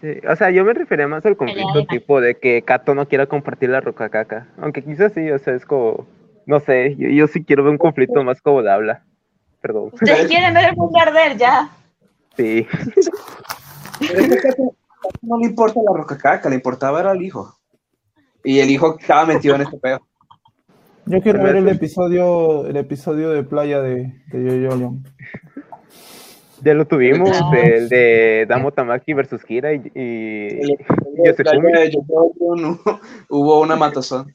sí, 0.01 0.19
o 0.28 0.36
sea, 0.36 0.49
yo 0.49 0.65
me 0.65 0.73
refería 0.73 1.07
más 1.07 1.25
al 1.25 1.38
conflicto 1.38 1.86
tipo 1.86 2.19
de 2.19 2.36
que 2.39 2.61
Kato 2.63 2.95
no 2.95 3.07
quiera 3.07 3.28
compartir 3.28 3.69
la 3.69 3.82
roca 3.82 4.09
caca. 4.09 4.47
Aunque 4.57 4.84
quizás 4.84 5.13
sí, 5.13 5.30
o 5.30 5.38
sea, 5.38 5.53
es 5.53 5.65
como. 5.65 6.07
No 6.48 6.60
sé, 6.60 6.95
yo, 6.98 7.10
yo 7.10 7.28
sí 7.28 7.43
quiero 7.43 7.64
ver 7.64 7.72
un 7.74 7.78
conflicto 7.78 8.24
más 8.24 8.41
como 8.41 8.64
de 8.64 8.72
habla. 8.72 9.04
Perdón. 9.62 9.89
Ustedes 9.93 10.28
quieren 10.30 10.54
ver 10.54 10.70
el 10.70 10.76
mundo 10.76 10.98
arder 11.00 11.38
ya. 11.38 11.70
Sí. 12.36 12.66
No 15.22 15.38
le 15.38 15.45
importa 15.48 15.80
la 15.86 15.95
roca 15.98 16.18
caca, 16.18 16.50
le 16.50 16.56
importaba 16.56 17.00
era 17.00 17.12
el 17.12 17.22
hijo. 17.22 17.54
Y 18.43 18.60
el 18.60 18.70
hijo 18.70 18.98
estaba 19.00 19.26
metido 19.26 19.56
en 19.56 19.62
este 19.62 19.78
pedo. 19.78 20.00
Yo 21.06 21.22
quiero 21.22 21.41
ver 21.41 21.56
el 21.58 21.68
episodio, 21.70 22.66
el 22.68 22.76
episodio 22.78 23.30
de 23.30 23.43
playa 23.43 23.82
de, 23.82 24.14
de 24.28 24.62
Yo-Yo 24.64 24.93
Ya 26.62 26.74
lo 26.74 26.86
tuvimos, 26.86 27.30
Ah. 27.41 27.52
el 27.58 27.88
de 27.89 28.45
Damo 28.48 28.72
Tamaki 28.72 29.14
versus 29.14 29.43
Kira 29.45 29.74
y, 29.74 29.78
y 29.95 30.48
El- 30.62 30.78
de 31.36 31.91
Yoyoyo, 31.91 32.56
no, 32.58 32.80
Hubo 33.30 33.62
una 33.62 33.76
matazón. 33.76 34.34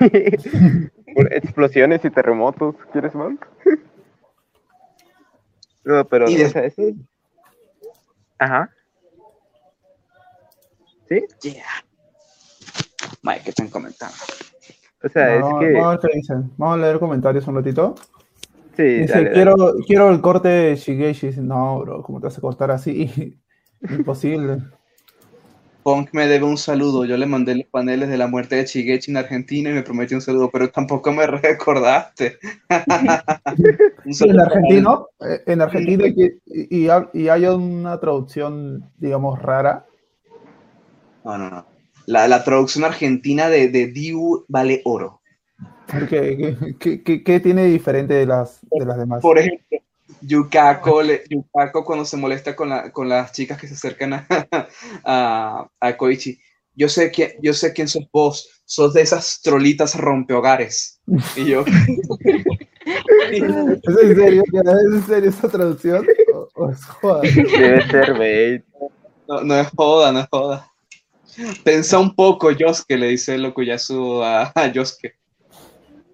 Por 1.16 1.32
explosiones 1.32 2.04
y 2.04 2.10
terremotos. 2.10 2.76
¿Quieres 2.92 3.14
más? 3.14 3.32
No, 5.84 6.04
pero, 6.04 6.28
Y 6.28 6.34
de- 6.34 6.46
o 6.46 6.48
sea, 6.48 6.64
eso- 6.64 6.82
Ajá. 8.38 8.68
¿Sí? 11.08 11.24
Yeah. 11.42 11.62
Mike, 13.22 13.42
¿qué 13.44 13.50
están 13.50 13.68
comentando? 13.68 14.16
O 15.04 15.08
sea, 15.08 15.38
vamos, 15.38 15.62
es 15.62 15.68
que... 15.68 15.72
vamos 15.74 15.86
a 15.86 15.90
ver 15.90 16.00
qué 16.00 16.16
dicen. 16.18 16.50
Vamos 16.56 16.74
a 16.74 16.80
leer 16.80 16.98
comentarios 16.98 17.46
un 17.46 17.54
ratito. 17.54 17.94
Sí, 18.76 18.82
Dice, 18.82 19.12
dale, 19.12 19.24
dale. 19.30 19.32
quiero, 19.34 19.56
quiero 19.86 20.10
el 20.10 20.20
corte 20.20 20.48
de 20.48 20.74
Shigeshi. 20.74 21.28
Dice, 21.28 21.40
No, 21.40 21.78
bro, 21.78 22.02
¿cómo 22.02 22.18
te 22.18 22.26
vas 22.26 22.36
a 22.36 22.40
cortar 22.40 22.72
así? 22.72 23.38
Imposible. 23.88 24.58
Punk 25.86 26.08
me 26.14 26.26
debe 26.26 26.44
un 26.44 26.58
saludo. 26.58 27.04
Yo 27.04 27.16
le 27.16 27.26
mandé 27.26 27.54
los 27.54 27.66
paneles 27.66 28.08
de 28.08 28.18
la 28.18 28.26
muerte 28.26 28.56
de 28.56 28.64
Chigechi 28.64 29.12
en 29.12 29.18
Argentina 29.18 29.70
y 29.70 29.72
me 29.72 29.84
prometió 29.84 30.16
un 30.16 30.20
saludo, 30.20 30.50
pero 30.52 30.68
tampoco 30.68 31.12
me 31.12 31.24
recordaste. 31.28 32.38
un 34.04 34.12
Sí, 34.12 34.28
en 34.28 34.40
argentino, 34.40 35.06
eh, 35.20 35.42
en 35.46 35.60
Argentina 35.60 36.08
y, 36.08 36.40
y, 36.46 36.88
y 37.12 37.28
hay 37.28 37.44
una 37.46 38.00
traducción, 38.00 38.90
digamos, 38.98 39.40
rara. 39.40 39.86
No, 41.24 41.38
no, 41.38 41.50
no. 41.50 41.66
La, 42.06 42.26
la 42.26 42.42
traducción 42.42 42.84
argentina 42.84 43.48
de, 43.48 43.68
de 43.68 43.86
Diu 43.86 44.44
vale 44.48 44.82
oro. 44.84 45.20
¿Qué, 45.86 46.56
qué, 46.80 47.02
qué- 47.04 47.22
qué 47.22 47.38
tiene 47.40 47.64
diferente 47.66 48.14
de 48.14 48.26
las, 48.26 48.60
de 48.72 48.84
las 48.86 48.98
demás? 48.98 49.22
Por 49.22 49.38
ejemplo, 49.38 49.78
Yukako, 50.20 51.02
le- 51.02 51.24
Yukako 51.28 51.84
cuando 51.84 52.04
se 52.04 52.16
molesta 52.16 52.54
con, 52.56 52.68
la, 52.68 52.90
con 52.92 53.08
las 53.08 53.32
chicas 53.32 53.58
que 53.60 53.66
se 53.68 53.74
acercan 53.74 54.12
a, 54.14 54.26
a, 55.04 55.68
a 55.80 55.96
Koichi. 55.96 56.38
Yo 56.74 56.88
sé, 56.88 57.10
quién, 57.10 57.32
yo 57.42 57.52
sé 57.54 57.72
quién 57.72 57.88
sos 57.88 58.04
vos. 58.12 58.48
Sos 58.64 58.92
de 58.94 59.02
esas 59.02 59.40
trolitas 59.42 59.94
rompehogares. 59.96 61.00
Y 61.36 61.44
yo, 61.46 61.64
¿Es 63.30 63.42
en 63.42 63.80
serio? 64.16 64.42
¿Es 64.52 64.94
en 64.94 65.06
serio 65.06 65.30
esa 65.30 65.48
traducción? 65.48 66.06
¿O, 66.32 66.48
o 66.54 66.70
es 66.70 66.84
joda? 66.84 67.22
Debe 67.22 67.82
ser 67.90 68.64
no, 69.28 69.40
no 69.42 69.56
es 69.58 69.68
joda, 69.76 70.12
no 70.12 70.20
es 70.20 70.28
joda. 70.30 70.70
Pensa 71.64 71.98
un 71.98 72.14
poco, 72.14 72.50
Yosuke, 72.52 72.96
le 72.96 73.08
dice 73.08 73.36
Lokuyasu 73.38 74.22
a, 74.22 74.52
a 74.54 74.72
Yosuke. 74.72 75.14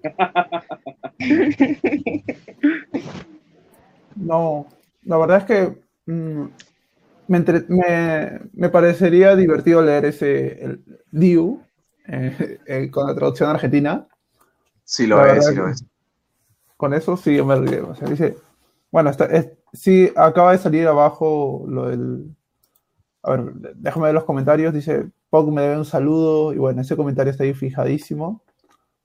No, 4.16 4.66
la 5.04 5.16
verdad 5.18 5.38
es 5.38 5.44
que 5.44 5.82
mm, 6.06 6.44
me, 7.28 7.38
entre- 7.38 7.64
me, 7.68 8.40
me 8.54 8.68
parecería 8.70 9.36
divertido 9.36 9.82
leer 9.82 10.06
ese 10.06 10.64
el 10.64 10.84
Diu 11.10 11.62
eh, 12.08 12.58
eh, 12.66 12.90
con 12.90 13.06
la 13.06 13.14
traducción 13.14 13.50
argentina. 13.50 14.06
Sí 14.84 15.08
La 15.12 15.22
lo 15.22 15.24
es, 15.24 15.46
verdad 15.46 15.46
sí 15.46 15.54
lo 15.56 15.68
es. 15.68 15.84
Con 16.76 16.94
eso 16.94 17.16
sí 17.16 17.36
yo 17.36 17.44
me 17.44 17.56
río. 17.56 17.88
O 17.90 17.94
sea, 17.94 18.08
dice, 18.08 18.36
bueno, 18.90 19.10
está, 19.10 19.26
es- 19.26 19.50
sí, 19.72 20.10
acaba 20.16 20.52
de 20.52 20.58
salir 20.58 20.86
abajo 20.88 21.64
lo 21.68 21.88
del. 21.88 22.34
A 23.22 23.32
ver, 23.32 23.54
déjame 23.76 24.06
ver 24.06 24.14
los 24.14 24.24
comentarios. 24.24 24.74
Dice, 24.74 25.10
Pog 25.30 25.52
me 25.52 25.62
debe 25.62 25.78
un 25.78 25.84
saludo. 25.84 26.52
Y 26.54 26.58
bueno, 26.58 26.82
ese 26.82 26.96
comentario 26.96 27.32
está 27.32 27.44
ahí 27.44 27.54
fijadísimo. 27.54 28.42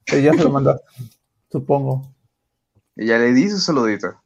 Pero 0.09 0.21
ya 0.23 0.33
se 0.35 0.43
lo 0.43 0.51
mandaste, 0.51 0.83
supongo. 1.51 2.03
Y 2.97 3.05
ya 3.07 3.17
le 3.17 3.31
dice 3.33 3.53
un 3.53 3.61
saludito. 3.61 4.21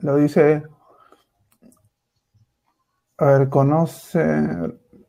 Lo 0.00 0.16
dice. 0.16 0.62
A 3.18 3.24
ver, 3.26 3.48
conoce 3.48 4.18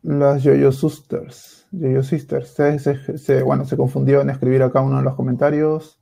las 0.02 0.44
Yo-Yo 0.44 0.72
Sisters. 0.72 1.68
Yo-Yo 1.72 2.02
Sisters. 2.04 2.50
Se, 2.54 2.80
se- 2.80 3.18
se- 3.18 3.44
bueno, 3.44 3.66
se 3.66 3.78
confundió 3.78 4.22
en 4.22 4.32
escribir 4.32 4.64
acá 4.64 4.82
uno 4.82 4.98
de 4.98 5.04
los 5.04 5.16
comentarios. 5.16 6.00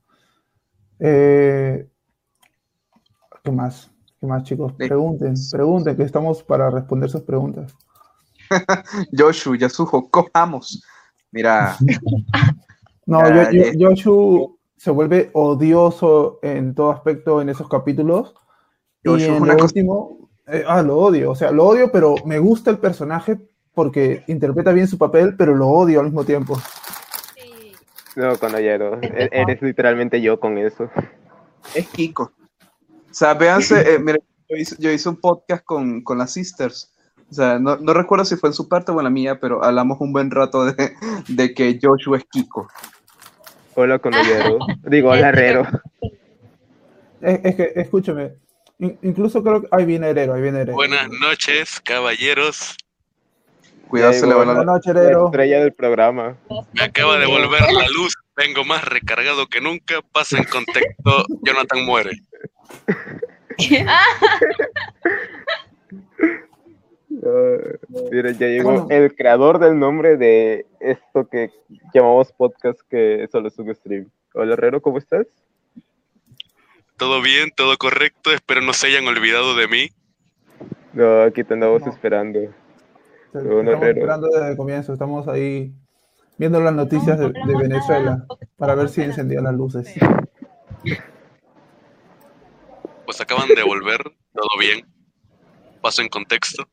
Eh, 1.00 1.88
¿qué 3.44 3.52
más? 3.52 3.90
¿Qué 4.20 4.26
más, 4.26 4.42
chicos? 4.44 4.72
Pregunten, 4.72 5.34
pregunten, 5.50 5.96
que 5.96 6.02
estamos 6.02 6.42
para 6.42 6.70
responder 6.70 7.10
sus 7.10 7.22
preguntas. 7.22 7.74
Yoshu, 9.12 9.54
Yasuho, 9.56 10.08
cojamos. 10.10 10.82
Mira, 11.30 11.76
No, 13.06 13.20
Yo- 13.28 13.42
eh. 13.42 13.72
Yoshu 13.76 14.58
se 14.76 14.90
vuelve 14.90 15.30
odioso 15.34 16.38
en 16.42 16.74
todo 16.74 16.90
aspecto 16.90 17.40
en 17.42 17.48
esos 17.50 17.68
capítulos. 17.68 18.34
Y 19.16 19.20
Yoshu 19.20 19.30
es 19.32 19.36
en 19.36 19.42
una 19.42 19.52
lo 19.52 19.58
cosa- 19.58 19.64
último, 19.66 20.28
eh, 20.46 20.64
ah, 20.66 20.82
lo 20.82 20.96
odio, 20.98 21.30
o 21.30 21.34
sea, 21.34 21.50
lo 21.50 21.64
odio, 21.66 21.90
pero 21.92 22.14
me 22.24 22.38
gusta 22.38 22.70
el 22.70 22.78
personaje 22.78 23.38
porque 23.74 24.24
interpreta 24.26 24.72
bien 24.72 24.88
su 24.88 24.98
papel, 24.98 25.36
pero 25.36 25.54
lo 25.54 25.68
odio 25.68 26.00
al 26.00 26.06
mismo 26.06 26.24
tiempo. 26.24 26.58
Sí. 27.36 27.72
No, 28.16 28.36
Conallero. 28.38 28.98
e- 29.02 29.28
Eres 29.30 29.62
literalmente 29.62 30.20
yo 30.20 30.40
con 30.40 30.58
eso. 30.58 30.90
es 31.74 31.86
Kiko. 31.88 32.32
O 33.10 33.14
sea, 33.14 33.34
véanse, 33.34 33.94
eh, 33.94 33.98
mira, 33.98 34.18
yo 34.48 34.56
hice, 34.56 34.76
yo 34.78 34.90
hice 34.90 35.08
un 35.08 35.16
podcast 35.16 35.64
con, 35.64 36.02
con 36.02 36.18
las 36.18 36.32
sisters. 36.32 36.92
O 37.30 37.34
sea, 37.34 37.58
no, 37.58 37.76
no 37.76 37.92
recuerdo 37.92 38.24
si 38.24 38.36
fue 38.36 38.48
en 38.48 38.54
su 38.54 38.68
parte 38.68 38.90
o 38.90 38.98
en 38.98 39.04
la 39.04 39.10
mía, 39.10 39.38
pero 39.40 39.62
hablamos 39.62 39.98
un 40.00 40.12
buen 40.12 40.30
rato 40.30 40.64
de, 40.64 40.92
de 41.28 41.52
que 41.54 41.78
Joshua 41.80 42.16
es 42.18 42.24
Kiko. 42.30 42.68
Hola, 43.74 43.98
Conallero. 43.98 44.58
Digo, 44.84 45.10
hola, 45.10 45.28
Herrero. 45.28 45.62
Es, 47.20 47.40
es 47.44 47.54
que, 47.54 47.72
escúchame, 47.76 48.32
in- 48.78 48.98
incluso 49.02 49.42
creo 49.42 49.62
que 49.62 49.68
ahí 49.70 49.84
viene 49.84 50.10
Herero, 50.10 50.34
ahí 50.34 50.42
viene 50.42 50.60
Herero. 50.60 50.74
Buenas 50.74 51.08
noches, 51.10 51.80
caballeros. 51.80 52.76
Cuidado, 53.88 54.12
se 54.12 54.26
le 54.26 54.34
va 54.34 54.44
la... 54.44 54.76
estrella 55.24 55.60
del 55.60 55.72
programa. 55.72 56.36
Me 56.74 56.82
acaba 56.82 57.16
de 57.18 57.26
volver 57.26 57.62
la 57.72 57.88
luz. 57.88 58.14
Vengo 58.36 58.62
más 58.64 58.84
recargado 58.84 59.46
que 59.46 59.60
nunca. 59.62 60.02
Pasa 60.12 60.36
en 60.36 60.44
contexto. 60.44 61.24
Jonathan 61.42 61.84
muere. 61.86 62.10
Ah, 67.24 67.78
mira, 68.12 68.30
ya 68.32 68.46
llegó 68.46 68.86
el 68.90 69.14
creador 69.14 69.58
del 69.58 69.78
nombre 69.78 70.16
de 70.16 70.66
esto 70.80 71.26
que 71.28 71.50
llamamos 71.94 72.30
podcast, 72.32 72.78
que 72.88 73.26
solo 73.32 73.48
es 73.48 73.58
un 73.58 73.74
stream. 73.74 74.10
Hola, 74.34 74.52
Herrero, 74.52 74.80
¿cómo 74.82 74.98
estás? 74.98 75.26
Todo 76.98 77.22
bien, 77.22 77.50
todo 77.56 77.76
correcto. 77.78 78.32
Espero 78.32 78.60
no 78.60 78.72
se 78.72 78.88
hayan 78.88 79.06
olvidado 79.06 79.54
de 79.56 79.68
mí. 79.68 79.88
No, 80.92 81.22
aquí 81.22 81.44
te 81.44 81.54
andamos 81.54 81.82
No. 81.82 81.92
esperando. 81.92 82.40
Te- 82.40 83.38
Bueno, 83.40 83.70
Estamos 83.72 83.88
esperando 83.88 84.28
desde 84.28 84.50
el 84.50 84.56
comienzo, 84.56 84.92
estamos 84.94 85.28
ahí 85.28 85.72
viendo 86.38 86.60
las 86.60 86.74
noticias 86.74 87.18
de, 87.18 87.26
de 87.28 87.56
Venezuela 87.56 88.24
para 88.56 88.74
ver 88.74 88.88
si 88.88 89.02
encendían 89.02 89.44
las 89.44 89.54
luces. 89.54 89.94
Pues 93.04 93.20
acaban 93.20 93.48
de 93.48 93.62
volver. 93.62 94.02
Todo 94.32 94.48
bien. 94.58 94.86
Paso 95.80 96.02
en 96.02 96.08
contexto. 96.08 96.64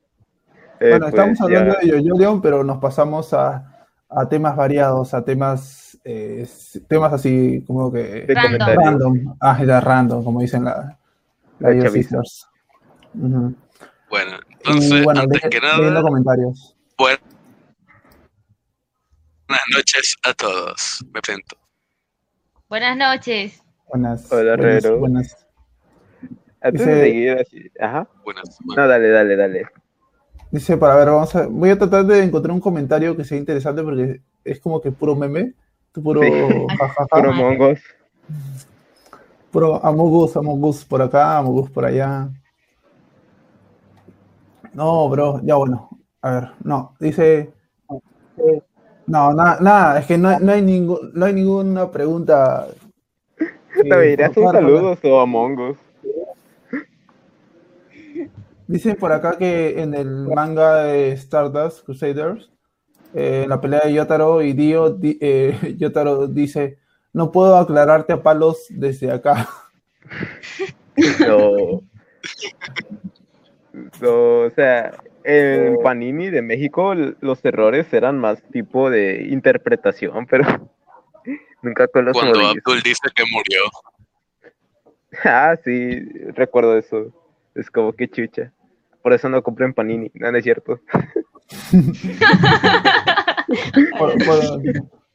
Eh, 0.80 0.90
Bueno, 0.92 1.00
pues, 1.10 1.14
estamos 1.14 1.42
hablando 1.42 1.74
ya- 1.76 1.80
de 1.80 1.88
Yo-Yo 2.04 2.16
León, 2.20 2.42
pero 2.42 2.64
nos 2.64 2.80
pasamos 2.80 3.34
a, 3.34 3.75
a 4.10 4.28
temas 4.30 4.56
variados, 4.56 5.14
a 5.14 5.24
temas, 5.24 5.98
eh, 6.04 6.48
temas 6.88 7.14
así 7.14 7.64
como 7.66 7.92
que 7.92 8.04
de 8.04 8.34
Random. 8.34 8.42
comentarios. 8.50 8.84
random, 8.86 9.38
ah, 9.42 9.58
era 9.62 9.82
random, 9.82 10.24
como 10.24 10.42
dicen 10.42 10.64
la, 10.64 10.98
la. 11.60 11.70
Bueno, 14.10 14.38
Y 14.50 14.56
entonces, 14.58 15.04
bueno, 15.04 15.22
antes 15.22 15.42
que 15.50 15.60
nada, 15.60 16.02
comentarios. 16.02 16.76
buenas 16.98 17.20
noches 19.76 20.16
a 20.24 20.34
todos. 20.34 21.04
Me 21.14 21.22
presento. 21.22 21.58
Buenas 22.70 22.98
noches. 22.98 23.62
Buenas, 23.88 24.32
Hola, 24.32 24.56
buenas, 24.56 24.84
Herrero. 24.84 25.00
buenas. 25.00 25.48
Antes 26.62 26.80
Dice- 26.86 26.96
de 26.96 27.02
seguir 27.06 27.32
así, 27.40 27.72
ajá. 27.80 28.08
Buenas. 28.24 28.58
No, 28.66 28.88
dale, 28.88 29.10
dale, 29.10 29.36
dale. 29.36 29.68
Dice, 30.56 30.78
para 30.78 30.96
ver, 30.96 31.10
vamos 31.10 31.36
a, 31.36 31.48
voy 31.48 31.70
a 31.70 31.78
tratar 31.78 32.06
de 32.06 32.24
encontrar 32.24 32.54
un 32.54 32.62
comentario 32.62 33.14
que 33.18 33.26
sea 33.26 33.38
interesante 33.38 33.84
porque 33.84 34.22
es 34.46 34.58
como 34.62 34.80
que 34.80 34.90
puro 34.90 35.14
meme, 35.14 35.54
puro 35.92 36.22
Sí. 36.22 36.78
jajaja, 36.78 37.08
Puro 37.12 37.34
mongos. 37.34 37.80
puro 39.52 39.86
Amogus, 39.86 40.38
Amogus 40.38 40.86
por 40.86 41.02
acá, 41.02 41.38
Amogus 41.40 41.70
por 41.70 41.84
allá. 41.84 42.30
No, 44.74 45.10
bro, 45.10 45.42
ya 45.44 45.56
bueno, 45.56 45.90
a 46.22 46.32
ver, 46.32 46.52
no, 46.64 46.96
dice, 47.02 47.52
no, 49.08 49.34
nada, 49.34 49.58
nada, 49.60 50.00
es 50.00 50.06
que 50.06 50.18
no, 50.18 50.40
no 50.40 50.54
hay 50.54 50.62
ningún, 50.62 51.12
no 51.14 51.26
hay 51.26 51.34
ninguna 51.34 51.92
pregunta. 51.92 52.66
que 53.76 53.84
¿Te 54.16 54.30
por 54.30 54.46
un 54.46 54.52
saludo 54.54 54.98
o 55.04 55.20
a 55.20 55.26
mongos? 55.26 55.78
Dicen 58.68 58.96
por 58.96 59.12
acá 59.12 59.38
que 59.38 59.80
en 59.82 59.94
el 59.94 60.10
manga 60.10 60.84
de 60.84 61.12
Stardust 61.12 61.86
Crusaders, 61.86 62.52
eh, 63.14 63.42
en 63.44 63.50
la 63.50 63.62
pelea 63.62 63.82
de 63.86 63.94
Yotaro 63.94 64.42
y 64.42 64.54
Dio, 64.54 64.90
di- 64.90 65.18
eh, 65.22 65.76
Yotaro 65.78 66.28
dice, 66.28 66.80
no 67.14 67.32
puedo 67.32 67.58
aclararte 67.58 68.14
a 68.14 68.24
palos 68.24 68.66
desde 68.70 69.12
acá. 69.12 69.48
No. 71.28 71.82
No, 74.02 74.40
o 74.40 74.50
sea, 74.52 74.94
en 75.24 75.78
Panini 75.84 76.30
de 76.30 76.42
México 76.42 76.94
los 76.96 77.44
errores 77.44 77.92
eran 77.94 78.18
más 78.18 78.42
tipo 78.52 78.90
de 78.90 79.28
interpretación, 79.30 80.26
pero 80.30 80.46
nunca 81.62 81.88
con 81.88 82.06
los 82.06 82.14
Cuando. 82.14 82.40
Abdul 82.40 82.82
dice 82.82 83.10
que 83.14 83.24
murió. 83.32 83.62
Ah, 85.24 85.56
sí, 85.64 86.00
recuerdo 86.36 86.78
eso. 86.78 87.14
Es 87.56 87.72
como 87.72 87.94
que 87.94 88.08
chucha. 88.10 88.52
Por 89.02 89.14
eso 89.14 89.30
no 89.30 89.42
compré 89.44 89.66
en 89.66 89.74
Panini, 89.74 90.12
no, 90.16 90.32
no 90.32 90.38
es 90.38 90.44
cierto. 90.44 90.80
Por, 93.98 94.14
por- 94.26 94.62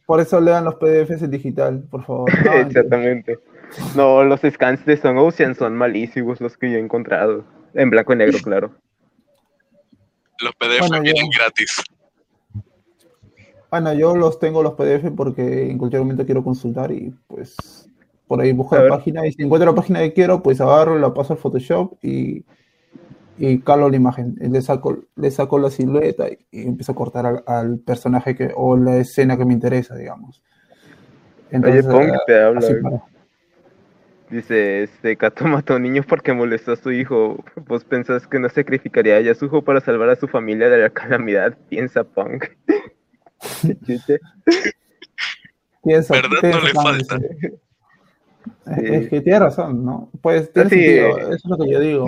por 0.06 0.20
eso 0.20 0.40
lean 0.40 0.64
los 0.64 0.74
PDFs 0.76 1.22
en 1.22 1.30
digital, 1.30 1.84
por 1.90 2.04
favor. 2.04 2.30
No, 2.44 2.52
Exactamente. 2.52 3.38
No, 3.94 4.24
los 4.24 4.40
scans 4.40 4.84
de 4.84 4.96
Son 4.96 5.16
Ocean 5.18 5.54
son 5.54 5.76
malísimos 5.76 6.40
los 6.40 6.56
que 6.56 6.70
yo 6.70 6.78
he 6.78 6.80
encontrado. 6.80 7.44
En 7.74 7.90
blanco 7.90 8.12
y 8.12 8.16
negro, 8.16 8.38
claro. 8.42 8.74
Los 10.40 10.54
PDF 10.56 10.80
Bueno, 10.88 11.00
vienen 11.02 11.30
ya. 11.30 11.38
gratis. 11.44 11.82
Bueno, 13.70 13.92
yo 13.94 14.16
los 14.16 14.40
tengo 14.40 14.62
los 14.64 14.74
PDF 14.74 15.10
porque 15.16 15.70
en 15.70 15.78
cualquier 15.78 16.02
momento 16.02 16.24
quiero 16.26 16.42
consultar 16.42 16.90
y 16.90 17.14
pues 17.28 17.88
por 18.30 18.40
ahí 18.40 18.52
busco 18.52 18.76
A 18.76 18.78
la 18.78 18.84
ver. 18.84 18.90
página 18.92 19.26
y 19.26 19.32
si 19.32 19.42
encuentro 19.42 19.68
la 19.68 19.74
página 19.74 19.98
que 19.98 20.12
quiero, 20.12 20.40
pues 20.40 20.60
agarro, 20.60 20.96
la 21.00 21.12
paso 21.12 21.32
al 21.32 21.40
Photoshop 21.40 21.94
y, 22.00 22.44
y 23.36 23.58
calo 23.58 23.90
la 23.90 23.96
imagen. 23.96 24.36
Le 24.38 24.62
saco, 24.62 24.98
le 25.16 25.32
saco 25.32 25.58
la 25.58 25.68
silueta 25.68 26.28
y, 26.28 26.38
y 26.52 26.68
empiezo 26.68 26.92
a 26.92 26.94
cortar 26.94 27.26
al, 27.26 27.42
al 27.48 27.78
personaje 27.80 28.36
que, 28.36 28.52
o 28.54 28.76
la 28.76 28.98
escena 28.98 29.36
que 29.36 29.44
me 29.44 29.52
interesa, 29.52 29.96
digamos. 29.96 30.44
Oye, 31.52 31.82
Pong 31.82 32.12
te 32.24 32.40
habla. 32.40 32.60
así 32.60 32.74
para- 32.74 33.02
Dice, 34.30 34.84
este 34.84 35.16
Cato 35.16 35.44
mató 35.46 35.72
a 35.72 35.76
un 35.78 35.82
niño 35.82 36.04
porque 36.08 36.32
molestó 36.32 36.70
a 36.70 36.76
su 36.76 36.92
hijo. 36.92 37.42
¿Vos 37.66 37.82
pensás 37.82 38.28
que 38.28 38.38
no 38.38 38.48
sacrificaría 38.48 39.16
a 39.16 39.20
Yasuho 39.22 39.62
para 39.64 39.80
salvar 39.80 40.08
a 40.10 40.14
su 40.14 40.28
familia 40.28 40.68
de 40.68 40.78
la 40.82 40.90
calamidad? 40.90 41.58
Piensa 41.68 42.04
Punk. 42.04 42.44
Piensa, 45.82 46.14
¿Verdad? 46.14 46.38
piensa, 46.42 46.58
No 46.60 46.64
le 46.64 46.72
falta. 46.74 47.18
dice. 47.18 47.60
Sí. 48.64 48.86
Es 48.86 49.08
que 49.08 49.20
tiene 49.20 49.38
razón, 49.38 49.84
¿no? 49.84 50.10
Pues 50.22 50.52
tiene 50.52 50.70
Sí. 50.70 50.76
sentido, 50.76 51.18
eso 51.18 51.34
es 51.34 51.44
lo 51.44 51.58
que 51.58 51.70
yo 51.70 51.80
digo. 51.80 52.06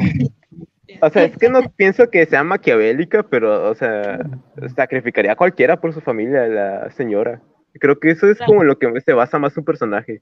O 1.00 1.10
sea, 1.10 1.24
es 1.24 1.36
que 1.36 1.48
no 1.48 1.62
pienso 1.76 2.10
que 2.10 2.26
sea 2.26 2.44
maquiavélica, 2.44 3.22
pero, 3.22 3.70
o 3.70 3.74
sea, 3.74 4.24
sacrificaría 4.74 5.32
a 5.32 5.36
cualquiera 5.36 5.80
por 5.80 5.92
su 5.92 6.00
familia, 6.00 6.46
la 6.46 6.90
señora. 6.90 7.40
Creo 7.74 7.98
que 7.98 8.10
eso 8.10 8.30
es 8.30 8.38
como 8.38 8.62
lo 8.64 8.78
que 8.78 9.00
se 9.00 9.12
basa 9.12 9.38
más 9.38 9.56
un 9.56 9.64
personaje. 9.64 10.20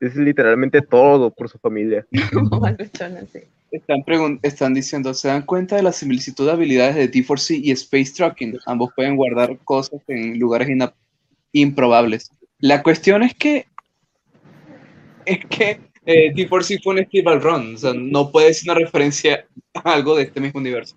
Es 0.00 0.16
literalmente 0.16 0.80
todo 0.82 1.30
por 1.30 1.48
su 1.48 1.58
familia. 1.58 2.06
Están, 3.72 4.04
están 4.42 4.74
diciendo, 4.74 5.14
¿se 5.14 5.28
dan 5.28 5.42
cuenta 5.42 5.76
de 5.76 5.84
la 5.84 5.92
similitud 5.92 6.44
de 6.44 6.50
habilidades 6.50 6.96
de 6.96 7.08
T4C 7.08 7.60
y 7.62 7.70
Space 7.70 8.12
Trucking? 8.16 8.58
Ambos 8.66 8.90
pueden 8.96 9.14
guardar 9.14 9.56
cosas 9.58 10.00
en 10.08 10.40
lugares 10.40 10.68
improbables. 11.52 12.32
La 12.60 12.82
cuestión 12.82 13.22
es 13.22 13.34
que 13.34 13.66
es 15.24 15.44
que 15.46 15.80
eh, 16.06 16.32
T4C 16.34 16.82
fue 16.82 16.94
un 16.94 17.04
Steel 17.04 17.40
Run, 17.40 17.74
o 17.74 17.78
sea, 17.78 17.92
no 17.94 18.30
puede 18.30 18.52
ser 18.54 18.70
una 18.72 18.80
referencia 18.80 19.46
a 19.74 19.92
algo 19.92 20.16
de 20.16 20.24
este 20.24 20.40
mismo 20.40 20.60
universo. 20.60 20.96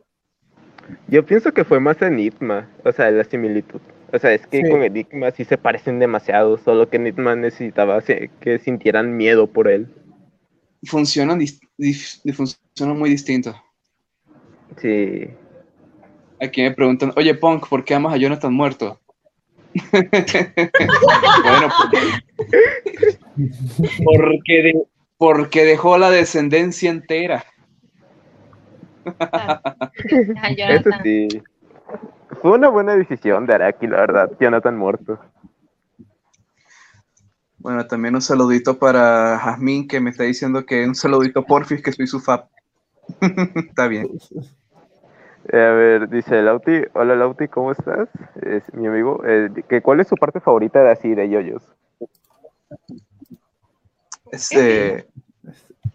Yo 1.07 1.26
pienso 1.26 1.53
que 1.53 1.64
fue 1.64 1.80
más 1.80 2.01
Enigma, 2.01 2.70
o 2.84 2.91
sea, 2.91 3.11
la 3.11 3.24
similitud. 3.24 3.80
O 4.11 4.20
sea, 4.20 4.34
es 4.34 4.45
que 4.47 4.61
Sí. 4.64 4.70
con 4.70 4.84
Enigma 4.84 5.32
sí 5.32 5.43
se 5.43 5.57
parecen 5.57 5.99
demasiado, 5.99 6.57
solo 6.57 6.89
que 6.89 6.97
Enigma 6.97 7.36
necesitaba 7.36 8.01
que 8.01 8.59
sintieran 8.59 9.16
miedo 9.16 9.47
por 9.47 9.68
él. 9.68 9.88
Funcionan, 10.86 11.39
funcionan 12.34 12.97
muy 12.97 13.09
distintos. 13.09 13.55
Sí. 14.82 15.28
Aquí 16.41 16.61
me 16.61 16.72
preguntan, 16.72 17.14
oye 17.16 17.34
Punk, 17.36 17.68
¿por 17.68 17.86
qué 17.86 17.95
amas 17.95 18.14
a 18.14 18.18
Jonathan 18.18 18.53
muerto? 18.53 18.99
Bueno, 21.43 21.67
porque, 24.05 24.61
de- 24.63 24.84
porque 25.17 25.65
dejó 25.65 25.97
la 25.97 26.09
descendencia 26.09 26.91
entera. 26.91 27.43
Ah, 29.21 29.61
Eso 30.76 30.89
sí. 31.03 31.28
Fue 32.41 32.51
una 32.51 32.69
buena 32.69 32.95
decisión 32.95 33.45
de 33.45 33.53
Araki, 33.55 33.88
la 33.88 33.97
verdad. 33.97 34.32
Jonathan 34.39 34.78
muerto. 34.78 35.19
Bueno, 37.57 37.86
también 37.88 38.15
un 38.15 38.21
saludito 38.21 38.78
para 38.78 39.38
Jazmín 39.39 39.88
que 39.88 39.99
me 40.01 40.09
está 40.09 40.24
diciendo 40.24 40.65
que 40.65 40.86
un 40.86 40.95
saludito 40.95 41.45
porfis 41.45 41.82
que 41.82 41.93
soy 41.93 42.07
su 42.07 42.19
fab. 42.19 42.47
está 43.69 43.88
bien. 43.88 44.07
Eh, 45.52 45.58
a 45.60 45.72
ver, 45.74 46.10
dice 46.10 46.41
Lauti. 46.41 46.84
Hola 46.94 47.16
Lauti, 47.16 47.48
¿cómo 47.48 47.72
estás? 47.72 48.10
Es 48.41 48.74
mi 48.74 48.88
amigo. 48.88 49.22
Eh, 49.26 49.50
que, 49.68 49.82
¿Cuál 49.82 50.00
es 50.00 50.08
su 50.08 50.16
parte 50.16 50.39
favorita 50.39 50.82
de 50.82 50.91
así, 50.91 51.14
de 51.14 51.30
yoyos? 51.30 51.64
Este. 54.32 55.08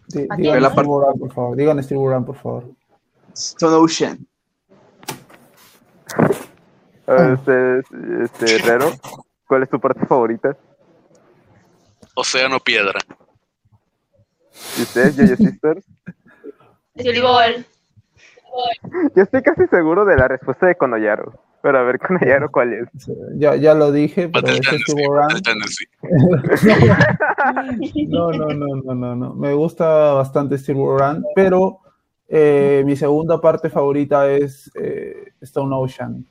Digan 0.07 0.61
La 0.61 0.73
parte- 0.73 0.87
por 0.87 1.33
favor. 1.33 1.55
Digan 1.55 1.81
Buran, 1.91 2.25
por 2.25 2.35
favor. 2.35 2.65
Stone 3.33 3.75
Ocean. 3.75 4.25
A 7.07 7.13
ver, 7.13 7.31
este, 7.33 7.79
este 8.23 8.55
Herrero, 8.55 8.91
¿cuál 9.47 9.63
es 9.63 9.69
tu 9.69 9.79
parte 9.79 10.05
favorita? 10.05 10.55
Océano 12.15 12.59
Piedra. 12.59 12.99
¿Y 14.77 14.81
ustedes, 14.81 15.15
Yo-Yo 15.15 15.35
Sisters? 15.35 15.85
Ball. 17.21 17.65
Yo 19.15 19.23
estoy 19.23 19.41
casi 19.41 19.67
seguro 19.67 20.05
de 20.05 20.15
la 20.17 20.27
respuesta 20.27 20.67
de 20.67 20.75
Konoyaro. 20.75 21.33
Pero 21.61 21.77
a 21.77 21.83
ver, 21.83 21.99
Konoyaro, 21.99 22.49
¿cuál 22.51 22.73
es? 22.73 22.87
Ya, 23.35 23.55
ya 23.55 23.73
lo 23.73 23.91
dije, 23.91 24.29
pero 24.29 24.47
Battle 24.47 24.59
es 24.59 24.61
Tendency, 24.61 24.91
Steel 24.91 25.07
Run. 25.07 25.27
Battle 25.27 25.41
Tendency. 25.41 25.85
No, 28.07 28.31
no, 28.31 28.47
no, 28.47 28.75
no, 28.83 28.95
no, 28.95 29.15
no. 29.15 29.33
Me 29.35 29.53
gusta 29.53 30.13
bastante 30.13 30.57
Steel 30.57 30.77
Run, 30.77 31.25
pero 31.35 31.79
eh, 32.27 32.83
mi 32.85 32.95
segunda 32.95 33.41
parte 33.41 33.69
favorita 33.69 34.29
es 34.29 34.71
eh, 34.75 35.33
Stone 35.41 35.75
Ocean. 35.75 36.25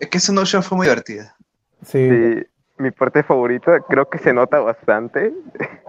Es 0.00 0.08
que 0.08 0.18
esa 0.18 0.32
noche 0.32 0.62
fue 0.62 0.76
muy 0.78 0.86
divertida. 0.86 1.36
Sí, 1.82 2.08
Sí, 2.08 2.42
mi 2.78 2.90
parte 2.90 3.22
favorita, 3.22 3.80
creo 3.80 4.08
que 4.08 4.18
se 4.18 4.32
nota 4.32 4.60
bastante. 4.60 5.32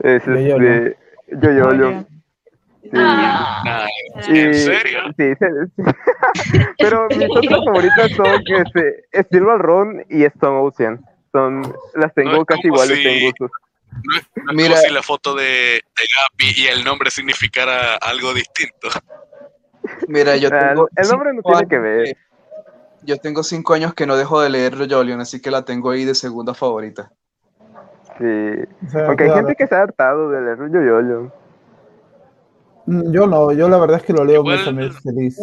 Es 0.00 0.26
este. 0.26 0.96
Yo-Yo. 1.30 2.04
Sí. 2.84 2.90
Ah, 2.94 3.86
Y- 4.28 4.38
¿En 4.38 4.54
serio? 4.54 5.00
Sí, 5.16 5.32
sí. 5.38 5.82
Pero 6.78 7.06
mis 7.16 7.28
otras 7.30 7.64
favoritas 7.64 8.10
son 8.12 8.26
este, 8.46 9.04
Steel 9.22 9.44
Ball 9.44 9.58
Run 9.58 10.04
y 10.10 10.24
Stone 10.24 10.58
Ocean. 10.60 11.04
Son, 11.32 11.62
las 11.94 12.12
tengo 12.14 12.32
No 12.32 12.44
casi 12.44 12.66
iguales 12.66 12.98
si- 12.98 13.08
en 13.08 13.24
gustos. 13.26 13.50
No 13.90 14.16
es, 14.18 14.26
no 14.36 14.50
es 14.50 14.56
Mira. 14.56 14.68
como 14.74 14.80
si 14.88 14.92
la 14.92 15.02
foto 15.02 15.34
de, 15.34 15.44
de 15.44 16.04
Gapi 16.16 16.62
y 16.62 16.66
el 16.66 16.84
nombre 16.84 17.10
significara 17.10 17.94
algo 17.96 18.34
distinto. 18.34 18.88
Mira, 20.08 20.36
yo 20.36 20.48
Ah, 20.52 20.68
tengo 20.70 20.88
el 20.96 21.08
nombre 21.08 21.32
no 21.32 21.42
cinco 21.42 21.52
tiene 21.58 21.68
que 21.68 21.76
años 21.76 21.84
ver. 21.84 22.16
Yo 23.02 23.16
tengo 23.18 23.42
cinco 23.42 23.74
años 23.74 23.94
que 23.94 24.06
no 24.06 24.16
dejo 24.16 24.40
de 24.40 24.50
leer 24.50 24.74
Jolion, 24.90 25.20
así 25.20 25.40
que 25.40 25.50
la 25.50 25.64
tengo 25.64 25.90
ahí 25.90 26.04
de 26.04 26.14
segunda 26.14 26.54
favorita. 26.54 27.10
Sí. 28.18 28.24
o 28.86 28.90
sea, 28.90 29.06
Aunque 29.06 29.24
hay 29.24 29.30
gente 29.30 29.54
que 29.56 29.66
se 29.66 29.74
ha 29.74 29.82
hartado 29.82 30.30
de 30.30 30.40
leer 30.40 30.58
Yo-Yo. 30.72 31.32
Mm, 32.86 33.12
Yo 33.12 33.26
no, 33.26 33.52
yo 33.52 33.68
la 33.68 33.78
verdad 33.78 33.98
es 33.98 34.02
que 34.04 34.12
lo 34.12 34.24
leo 34.24 34.40
Igual- 34.40 34.68
a 34.68 34.72
mes 34.72 35.00
feliz. 35.00 35.38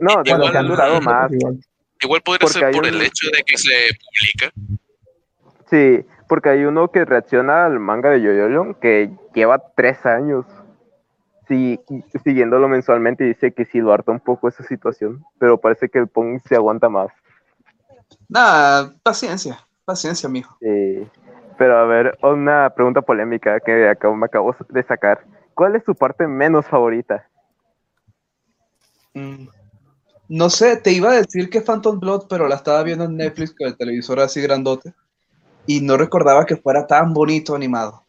No, 0.00 0.22
de 0.22 0.30
Igual- 0.30 0.40
los 0.40 0.50
que 0.50 0.58
han 0.58 0.68
durado 0.68 1.00
más. 1.00 1.32
Igual. 1.32 1.58
Igual 2.02 2.20
podría 2.22 2.38
Porque 2.40 2.58
ser 2.58 2.70
por 2.72 2.82
un- 2.82 2.88
el 2.88 3.02
hecho 3.02 3.28
de 3.30 3.42
que 3.44 3.56
se 3.56 3.70
publica. 4.00 4.78
Sí, 5.70 6.04
porque 6.28 6.48
hay 6.50 6.64
uno 6.64 6.88
que 6.90 7.04
reacciona 7.04 7.66
al 7.66 7.78
manga 7.78 8.10
de 8.10 8.20
Yo-Yo 8.22 8.78
que 8.80 9.10
lleva 9.34 9.62
tres 9.76 10.04
años 10.06 10.44
sí, 11.48 11.78
siguiéndolo 12.24 12.68
mensualmente 12.68 13.24
y 13.24 13.28
dice 13.28 13.52
que 13.52 13.64
sí 13.66 13.80
lo 13.80 13.92
harta 13.92 14.10
un 14.12 14.20
poco 14.20 14.48
esa 14.48 14.62
situación, 14.64 15.24
pero 15.38 15.58
parece 15.58 15.88
que 15.88 15.98
el 15.98 16.08
Pong 16.08 16.40
se 16.48 16.54
aguanta 16.56 16.88
más. 16.88 17.08
Nada, 18.28 18.92
paciencia, 19.02 19.58
paciencia, 19.84 20.28
mijo. 20.28 20.56
Sí. 20.60 21.06
Pero 21.58 21.78
a 21.78 21.84
ver, 21.84 22.18
una 22.22 22.70
pregunta 22.74 23.02
polémica 23.02 23.60
que 23.60 23.88
acabo, 23.88 24.16
me 24.16 24.26
acabo 24.26 24.54
de 24.68 24.82
sacar. 24.82 25.22
¿Cuál 25.54 25.76
es 25.76 25.84
tu 25.84 25.94
parte 25.94 26.26
menos 26.26 26.66
favorita? 26.66 27.28
Mm. 29.14 29.46
No 30.28 30.48
sé, 30.48 30.76
te 30.76 30.92
iba 30.92 31.10
a 31.10 31.20
decir 31.20 31.50
que 31.50 31.60
Phantom 31.60 32.00
Blood, 32.00 32.26
pero 32.28 32.48
la 32.48 32.56
estaba 32.56 32.82
viendo 32.82 33.04
en 33.04 33.16
Netflix 33.16 33.54
con 33.54 33.66
el 33.66 33.76
televisor 33.76 34.20
así 34.20 34.40
grandote 34.40 34.94
y 35.66 35.80
no 35.80 35.96
recordaba 35.96 36.46
que 36.46 36.56
fuera 36.56 36.86
tan 36.86 37.12
bonito 37.12 37.54
animado. 37.54 38.02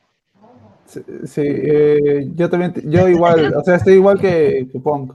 Sí, 0.86 1.02
sí, 1.26 1.42
eh, 1.44 2.30
yo 2.36 2.50
también, 2.50 2.74
yo 2.86 3.08
igual, 3.08 3.54
o 3.56 3.64
sea, 3.64 3.76
estoy 3.76 3.96
igual 3.96 4.20
que, 4.20 4.68
que 4.72 4.80
Punk. 4.80 5.14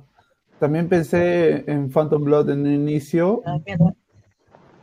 También 0.58 0.88
pensé 0.88 1.64
en 1.70 1.90
Phantom 1.90 2.24
Blood 2.24 2.50
en 2.50 2.60
un 2.60 2.72
inicio, 2.72 3.42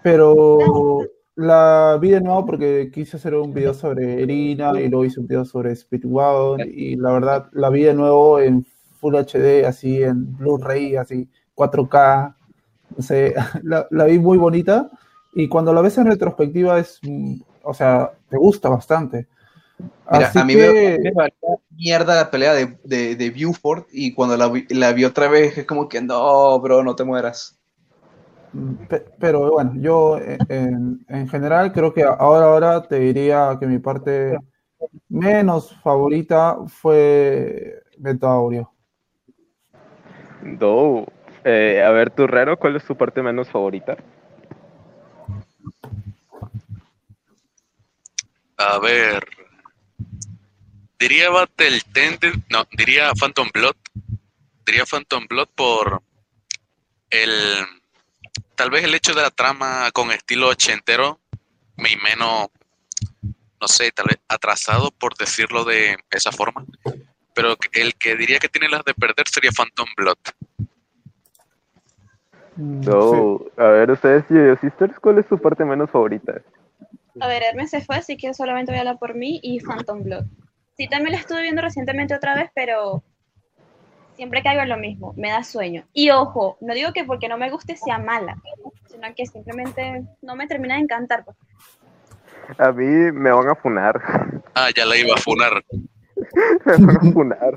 pero 0.02 1.00
la 1.36 1.98
vi 2.02 2.12
de 2.12 2.22
nuevo 2.22 2.46
porque 2.46 2.90
quise 2.94 3.18
hacer 3.18 3.36
un 3.36 3.54
video 3.54 3.74
sobre 3.74 4.22
Erina 4.24 4.80
y 4.80 4.88
luego 4.90 5.06
hice 5.06 5.20
un 5.20 5.28
video 5.28 5.46
sobre 5.46 5.76
Speedwagon 5.76 6.62
y 6.66 6.96
la 6.96 7.12
verdad 7.12 7.50
la 7.54 7.70
vi 7.70 7.84
de 7.84 7.94
nuevo 7.94 8.40
en 8.40 8.66
Full 9.00 9.16
HD, 9.16 9.66
así 9.66 10.02
en 10.02 10.36
Blu-ray, 10.38 10.96
así 10.96 11.28
4K, 11.54 12.36
no 12.98 13.04
sé, 13.04 13.34
la, 13.64 13.88
la 13.92 14.06
vi 14.06 14.20
muy 14.20 14.38
bonita 14.38 14.90
y 15.34 15.48
cuando 15.50 15.74
la 15.74 15.82
ves 15.82 15.98
en 15.98 16.08
retrospectiva 16.08 16.80
es, 16.80 17.00
o 17.64 17.74
sea, 17.74 18.12
te 18.30 18.38
gusta 18.38 18.70
bastante. 18.70 19.28
Mira, 20.10 20.28
Así 20.28 20.40
a 20.40 20.46
mí 20.46 20.54
que- 20.56 21.00
me, 21.00 21.34
mierda 21.76 22.16
la 22.16 22.32
pelea 22.32 22.54
de, 22.54 22.78
de, 22.84 23.16
de 23.16 23.32
Buford 23.32 23.86
y 23.92 24.14
cuando 24.14 24.38
la, 24.38 24.48
vi- 24.48 24.66
la 24.70 24.94
vi 24.94 25.04
otra 25.06 25.28
vez 25.28 25.58
es 25.58 25.66
como 25.66 25.90
que 25.90 26.02
no, 26.02 26.60
bro, 26.62 26.84
no 26.84 26.96
te 26.96 27.04
mueras. 27.04 27.55
Pe- 28.90 29.06
Pero 29.20 29.52
bueno, 29.52 29.74
yo 29.76 30.18
eh, 30.18 30.38
en, 30.50 31.06
en 31.10 31.28
general 31.28 31.72
creo 31.72 31.94
que 31.94 32.04
ahora, 32.04 32.46
ahora 32.46 32.88
te 32.88 33.00
diría 33.00 33.58
que 33.60 33.68
mi 33.68 33.80
parte 33.80 34.38
menos 35.10 35.76
favorita 35.82 36.58
fue 36.68 37.82
Metaurio. 37.98 38.72
Do. 40.42 41.06
Eh, 41.44 41.84
a 41.84 41.92
ver, 41.92 42.10
Turrero, 42.12 42.58
¿cuál 42.58 42.76
es 42.76 42.86
tu 42.86 42.96
parte 42.96 43.22
menos 43.22 43.50
favorita? 43.50 43.98
A 48.58 48.80
ver. 48.80 49.26
Diría 51.00 51.30
Battle 51.30 51.82
Tenden, 51.94 52.44
no, 52.50 52.64
diría 52.78 53.12
Phantom 53.20 53.50
Blood. 53.54 53.76
Diría 54.66 54.86
Phantom 54.86 55.28
Blood 55.28 55.50
por 55.56 56.02
el 57.10 57.32
tal 58.56 58.70
vez 58.70 58.84
el 58.84 58.96
hecho 58.96 59.14
de 59.14 59.22
la 59.22 59.32
trama 59.32 59.90
con 59.92 60.12
estilo 60.12 60.50
ochentero, 60.50 61.20
me 61.78 61.90
menos 61.98 62.48
no 63.60 63.68
sé, 63.68 63.92
tal 63.92 64.06
vez 64.08 64.20
atrasado 64.28 64.92
por 64.92 65.16
decirlo 65.16 65.64
de 65.64 65.98
esa 66.12 66.32
forma. 66.32 66.66
Pero 67.34 67.56
el 67.74 67.96
que 67.96 68.16
diría 68.16 68.40
que 68.40 68.50
tiene 68.50 68.70
las 68.70 68.84
de 68.86 68.94
perder 68.94 69.28
sería 69.28 69.52
Phantom 69.52 69.88
Blood. 69.98 70.18
Mm, 72.56 72.84
sí. 72.84 72.90
Do. 72.90 73.52
A 73.58 73.68
ver, 73.68 73.92
ustedes, 73.92 74.26
Sisters, 74.62 75.00
¿cuál 75.00 75.20
es 75.20 75.28
tu 75.28 75.38
parte 75.38 75.66
menos 75.66 75.90
favorita? 75.90 76.42
A 77.20 77.28
ver, 77.28 77.44
Hermes 77.44 77.72
se 77.72 77.82
fue, 77.82 77.98
así 77.98 78.18
que 78.18 78.34
solamente 78.34 78.72
voy 78.72 78.78
a 78.78 78.82
hablar 78.82 79.00
por 79.00 79.16
mí 79.16 79.40
y 79.42 79.60
Phantom 79.60 80.04
Blood. 80.04 80.26
Sí, 80.78 80.88
también 80.88 81.14
la 81.14 81.20
estuve 81.20 81.42
viendo 81.42 81.62
recientemente 81.62 82.16
otra 82.16 82.36
vez, 82.36 82.50
pero 82.54 83.04
siempre 84.16 84.42
caigo 84.42 84.62
en 84.62 84.70
lo 84.70 84.78
mismo, 84.78 85.14
me 85.18 85.30
da 85.30 85.44
sueño. 85.44 85.84
Y 85.94 86.10
ojo, 86.10 86.58
no 86.62 86.74
digo 86.74 86.94
que 86.94 87.04
porque 87.04 87.28
no 87.28 87.38
me 87.38 87.50
guste 87.50 87.76
sea 87.76 88.00
mala, 88.00 88.38
sino 88.88 89.08
que 89.16 89.26
simplemente 89.26 90.04
no 90.22 90.36
me 90.36 90.48
termina 90.48 90.76
de 90.76 90.82
encantar. 90.82 91.24
pues. 91.24 91.38
A 92.58 92.72
mí 92.72 93.12
me 93.12 93.32
van 93.32 93.50
a 93.50 93.56
funar. 93.56 94.02
Ah, 94.54 94.70
ya 94.76 94.86
la 94.86 94.98
iba 94.98 95.14
a 95.16 95.18
funar. 95.18 95.64
me 96.66 96.86
van 96.86 96.98
a 96.98 97.12
funar. 97.12 97.54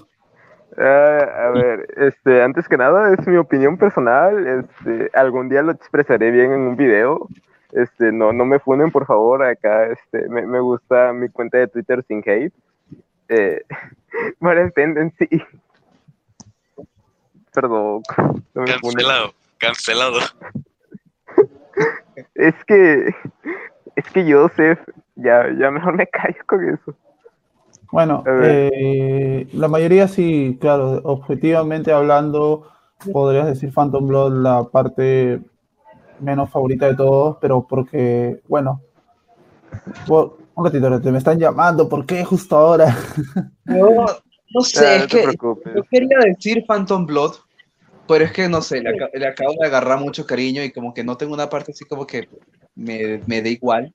Ah, 0.76 1.46
a 1.46 1.50
ver, 1.50 1.86
este, 1.96 2.42
antes 2.42 2.68
que 2.68 2.76
nada, 2.76 3.12
es 3.12 3.26
mi 3.26 3.36
opinión 3.36 3.76
personal. 3.76 4.46
Este, 4.46 5.10
algún 5.14 5.48
día 5.48 5.62
lo 5.62 5.72
expresaré 5.72 6.30
bien 6.30 6.52
en 6.52 6.60
un 6.60 6.76
video. 6.76 7.28
Este, 7.72 8.12
no, 8.12 8.32
no 8.32 8.44
me 8.44 8.58
funen, 8.58 8.90
por 8.90 9.06
favor. 9.06 9.44
Acá, 9.44 9.86
este, 9.86 10.28
me, 10.28 10.46
me 10.46 10.60
gusta 10.60 11.12
mi 11.12 11.28
cuenta 11.28 11.58
de 11.58 11.68
Twitter 11.68 12.02
sin 12.06 12.22
hate. 12.24 12.54
Eh, 13.28 13.62
para 14.40 14.70
Tendency. 14.70 15.28
Perdón. 17.60 18.02
no. 18.54 18.64
Cancelado, 18.64 19.34
cancelado. 19.58 20.18
Es 22.34 22.54
que, 22.66 23.14
es 23.94 24.04
que 24.12 24.32
Joseph, 24.32 24.80
ya, 25.14 25.46
ya 25.56 25.70
mejor 25.70 25.94
me 25.94 26.06
callo 26.08 26.38
con 26.46 26.68
eso. 26.68 26.94
Bueno, 27.92 28.24
eh, 28.26 29.48
la 29.52 29.68
mayoría 29.68 30.08
sí, 30.08 30.58
claro, 30.60 31.00
objetivamente 31.04 31.92
hablando, 31.92 32.70
podrías 33.12 33.46
decir 33.46 33.72
Phantom 33.72 34.06
Blood 34.08 34.42
la 34.42 34.64
parte 34.64 35.40
menos 36.18 36.50
favorita 36.50 36.86
de 36.86 36.96
todos, 36.96 37.36
pero 37.40 37.66
porque, 37.68 38.40
bueno, 38.48 38.80
por- 40.06 40.38
un 40.54 40.64
ratito, 40.64 41.00
te 41.00 41.12
me 41.12 41.18
están 41.18 41.38
llamando, 41.38 41.88
¿por 41.88 42.04
qué 42.04 42.24
justo 42.24 42.56
ahora? 42.56 42.86
No, 43.64 44.06
no 44.54 44.60
sé, 44.62 44.86
Ah, 44.86 44.94
es 44.94 45.02
no 45.02 45.08
te 45.08 45.20
que 45.20 45.36
yo 45.76 45.82
quería 45.90 46.18
decir 46.24 46.64
Phantom 46.66 47.04
Blood, 47.06 47.32
pero 48.08 48.24
es 48.24 48.32
que 48.32 48.48
no 48.48 48.62
sé, 48.62 48.80
le, 48.80 48.92
le 49.12 49.26
acabo 49.26 49.54
de 49.60 49.66
agarrar 49.66 50.00
mucho 50.00 50.26
cariño 50.26 50.64
y 50.64 50.72
como 50.72 50.92
que 50.92 51.04
no 51.04 51.16
tengo 51.16 51.34
una 51.34 51.48
parte 51.48 51.72
así 51.72 51.84
como 51.84 52.06
que 52.06 52.28
me, 52.74 53.20
me 53.26 53.42
da 53.42 53.48
igual. 53.48 53.94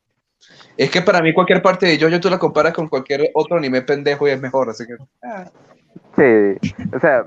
Es 0.78 0.90
que 0.90 1.02
para 1.02 1.22
mí 1.22 1.34
cualquier 1.34 1.62
parte 1.62 1.86
de 1.86 1.98
JoJo 1.98 2.20
tú 2.20 2.30
la 2.30 2.40
comparas 2.40 2.74
con 2.74 2.88
cualquier 2.88 3.30
otro 3.34 3.58
anime 3.58 3.82
pendejo 3.82 4.28
y 4.28 4.32
es 4.32 4.42
mejor, 4.42 4.70
así 4.70 4.86
que... 4.86 4.96
ah. 5.24 5.50
Sí, 6.16 6.76
o 6.94 7.00
sea, 7.00 7.26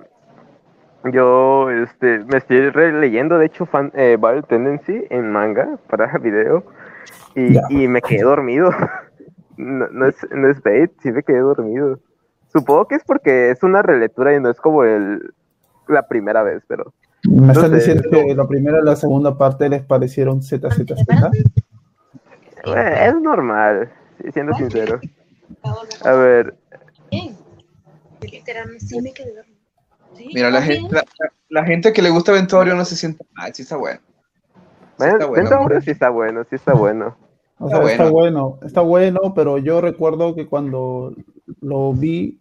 yo 1.12 1.70
este, 1.70 2.18
me 2.20 2.38
estoy 2.38 2.70
releyendo, 2.70 3.38
de 3.38 3.46
hecho, 3.46 3.66
fan, 3.66 3.92
eh, 3.94 4.16
Battle 4.18 4.42
Tendency 4.42 5.04
en 5.10 5.30
manga 5.30 5.78
para 5.88 6.06
video 6.22 6.64
y, 7.34 7.58
y 7.70 7.88
me 7.88 8.00
quedé 8.00 8.22
dormido. 8.22 8.70
No, 9.56 9.88
no 9.88 10.06
es, 10.06 10.16
no 10.30 10.50
es 10.50 10.62
bait, 10.62 10.90
sí 11.02 11.10
me 11.10 11.22
quedé 11.22 11.38
dormido. 11.38 11.98
Supongo 12.52 12.88
que 12.88 12.96
es 12.96 13.04
porque 13.04 13.50
es 13.50 13.62
una 13.62 13.82
relectura 13.82 14.34
y 14.34 14.40
no 14.40 14.50
es 14.50 14.60
como 14.60 14.84
el, 14.84 15.32
la 15.88 16.06
primera 16.06 16.42
vez, 16.42 16.62
pero 16.66 16.92
Me 17.24 17.52
están 17.52 17.70
sé, 17.70 17.76
diciendo 17.76 18.08
que 18.10 18.34
la 18.34 18.46
primera 18.46 18.78
y 18.80 18.84
la 18.84 18.96
segunda 18.96 19.36
parte 19.36 19.68
les 19.68 19.82
parecieron 19.82 20.42
ZZZ. 20.42 21.06
eh, 22.64 23.06
es 23.08 23.20
normal, 23.20 23.90
siendo 24.32 24.54
sincero. 24.54 25.00
A 26.04 26.12
ver, 26.12 26.54
Literalmente, 28.20 28.84
sí 28.86 29.00
me 29.00 29.12
quedé 29.12 29.34
Mira, 30.32 30.50
la 30.50 30.62
gente, 30.62 30.94
la, 30.94 31.04
la- 31.50 31.64
gente 31.64 31.92
que 31.92 32.00
le 32.02 32.10
gusta 32.10 32.32
Ventorio 32.32 32.74
no 32.74 32.84
se 32.84 32.96
siente 32.96 33.24
mal, 33.34 33.54
sí 33.54 33.62
está 33.62 33.76
bueno. 33.76 34.00
Sí 34.98 35.04
está 35.04 35.26
bueno. 35.26 35.42
Ventaurio 35.42 35.80
sí 35.82 35.90
está 35.90 36.08
bueno, 36.08 36.44
sí 36.48 36.56
está 36.56 36.72
bueno. 36.74 37.16
O 37.58 37.66
Está 37.66 37.82
sea, 37.82 37.90
está 37.92 38.04
bueno. 38.04 38.12
bueno, 38.12 38.58
está 38.62 38.80
bueno, 38.80 39.20
pero 39.34 39.58
yo 39.58 39.80
recuerdo 39.80 40.34
que 40.34 40.46
cuando 40.46 41.14
lo 41.60 41.92
vi, 41.92 42.40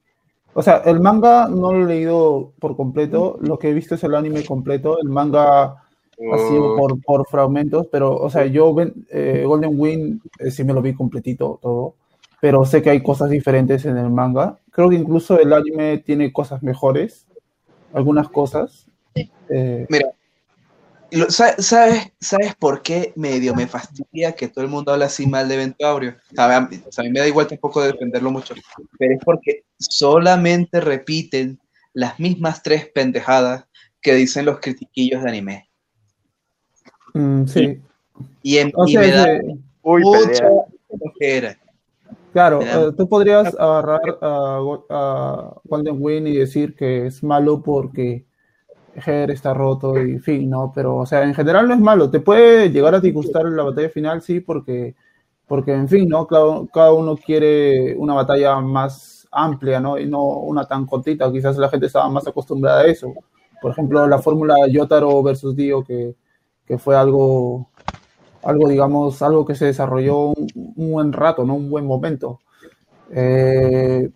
o 0.55 0.61
sea, 0.63 0.77
el 0.85 0.99
manga 1.01 1.47
no 1.49 1.71
lo 1.73 1.83
he 1.85 1.87
leído 1.87 2.53
por 2.59 2.75
completo, 2.75 3.37
lo 3.41 3.59
que 3.59 3.69
he 3.69 3.73
visto 3.73 3.95
es 3.95 4.03
el 4.03 4.15
anime 4.15 4.43
completo, 4.45 4.97
el 5.01 5.09
manga 5.09 5.63
ha 5.63 6.37
sido 6.37 6.63
Oh, 6.73 6.75
por, 6.77 7.01
por 7.03 7.27
fragmentos, 7.27 7.87
pero, 7.91 8.15
o 8.15 8.29
sea, 8.29 8.45
yo 8.45 8.73
ven- 8.73 9.05
eh, 9.11 9.43
Golden 9.45 9.73
Wind 9.77 10.21
eh, 10.39 10.49
sí 10.51 10.63
me 10.63 10.73
lo 10.73 10.81
vi 10.81 10.93
completito 10.95 11.59
todo, 11.61 11.95
pero 12.41 12.65
sé 12.65 12.81
que 12.81 12.89
hay 12.89 13.03
cosas 13.03 13.29
diferentes 13.29 13.85
en 13.85 13.97
el 13.97 14.09
manga. 14.09 14.57
Creo 14.71 14.89
que 14.89 14.95
incluso 14.95 15.39
el 15.39 15.51
anime 15.53 15.97
tiene 15.99 16.31
cosas 16.31 16.63
mejores, 16.63 17.27
algunas 17.93 18.29
cosas. 18.29 18.87
Eh, 19.49 19.85
Mira, 19.89 20.09
lo- 21.15 21.29
sa- 21.29 21.55
¿sabes, 21.61 22.11
¿sabes 22.19 22.55
por 22.55 22.81
qué 22.81 23.13
medio 23.15 23.55
me 23.55 23.67
fastidia 23.67 24.33
que 24.35 24.47
todo 24.47 24.63
el 24.63 24.69
mundo 24.69 24.91
habla 24.91 25.05
así 25.05 25.25
mal 25.27 25.47
de 25.47 25.57
Ventorio? 25.57 26.15
A 26.37 26.47
ver, 26.47 26.55
a 26.57 26.61
mí- 26.61 26.81
o 26.87 26.91
sea, 26.91 27.01
a 27.03 27.05
mí 27.05 27.11
me 27.11 27.19
da 27.19 27.27
igual 27.27 27.47
tampoco 27.47 27.81
defenderlo 27.81 28.31
mucho, 28.31 28.53
pero 28.97 29.13
es 29.15 29.21
porque 29.23 29.63
solamente 29.79 30.79
repiten 30.81 31.59
las 31.93 32.19
mismas 32.19 32.61
tres 32.63 32.89
pendejadas 32.93 33.65
que 34.01 34.13
dicen 34.13 34.45
los 34.45 34.59
critiquillos 34.59 35.23
de 35.23 35.29
anime. 35.29 35.69
mm, 37.13 37.45
sí, 37.47 37.79
Y, 38.43 38.57
en- 38.57 38.71
o 38.75 38.85
y 38.87 38.91
sea, 38.91 39.01
me 39.01 39.11
da 39.11 39.25
Uy, 39.81 40.01
mucha. 40.03 40.49
Claro, 42.33 42.61
eh, 42.61 42.91
tú 42.97 43.07
podrías 43.07 43.55
agarrar 43.57 44.17
a, 44.21 44.59
a 44.89 45.53
Golden 45.63 45.95
Wind 45.99 46.27
y 46.27 46.35
decir 46.37 46.75
que 46.75 47.05
es 47.07 47.23
malo 47.23 47.63
porque 47.63 48.25
Her 48.95 49.31
está 49.31 49.53
roto 49.53 50.01
y 50.01 50.19
fin, 50.19 50.49
¿no? 50.49 50.71
Pero, 50.73 50.97
o 50.97 51.05
sea, 51.05 51.23
en 51.23 51.33
general 51.33 51.67
no 51.67 51.73
es 51.73 51.79
malo. 51.79 52.09
Te 52.09 52.19
puede 52.19 52.69
llegar 52.71 52.95
a 52.95 52.99
disgustar 52.99 53.45
la 53.45 53.63
batalla 53.63 53.89
final, 53.89 54.21
sí, 54.21 54.39
porque, 54.39 54.95
porque 55.47 55.73
en 55.73 55.87
fin, 55.87 56.07
¿no? 56.09 56.27
Cada, 56.27 56.93
uno 56.93 57.17
quiere 57.17 57.95
una 57.97 58.13
batalla 58.13 58.59
más 58.61 59.27
amplia, 59.31 59.79
¿no? 59.79 59.97
Y 59.99 60.07
no 60.07 60.23
una 60.23 60.65
tan 60.65 60.85
cortita. 60.85 61.31
Quizás 61.31 61.57
la 61.57 61.69
gente 61.69 61.87
estaba 61.87 62.09
más 62.09 62.27
acostumbrada 62.27 62.81
a 62.81 62.85
eso. 62.85 63.13
Por 63.61 63.71
ejemplo, 63.71 64.07
la 64.07 64.19
fórmula 64.19 64.55
Yotaro 64.69 65.21
versus 65.23 65.55
Dio, 65.55 65.83
que, 65.83 66.15
que 66.65 66.77
fue 66.77 66.95
algo 66.95 67.69
algo, 68.43 68.69
digamos, 68.69 69.21
algo 69.23 69.45
que 69.45 69.55
se 69.55 69.65
desarrolló 69.65 70.27
un, 70.27 70.47
un 70.75 70.91
buen 70.91 71.13
rato, 71.13 71.45
¿no? 71.45 71.55
Un 71.55 71.69
buen 71.69 71.85
momento. 71.85 72.39
Eh, 73.11 74.09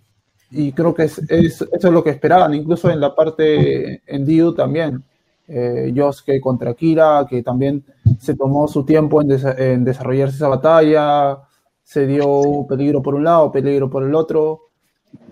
y 0.51 0.71
creo 0.71 0.93
que 0.93 1.03
es, 1.03 1.19
es- 1.29 1.61
eso 1.61 1.87
es 1.87 1.93
lo 1.93 2.03
que 2.03 2.11
esperaban, 2.11 2.53
incluso 2.53 2.89
en 2.89 2.99
la 2.99 3.13
parte 3.15 4.01
en 4.05 4.25
Dio 4.25 4.53
también. 4.53 5.03
Eh, 5.47 5.91
Yosuke 5.93 6.39
contra 6.41 6.75
Kira, 6.75 7.25
que 7.27 7.41
también 7.41 7.83
se 8.19 8.35
tomó 8.35 8.67
su 8.67 8.83
tiempo 8.85 9.19
en, 9.21 9.29
desa- 9.29 9.57
en 9.57 9.83
desarrollarse 9.83 10.35
esa 10.35 10.47
batalla, 10.47 11.39
se 11.83 12.05
dio 12.05 12.65
peligro 12.69 13.01
por 13.01 13.15
un 13.15 13.23
lado, 13.23 13.51
peligro 13.51 13.89
por 13.89 14.03
el 14.03 14.13
otro, 14.13 14.61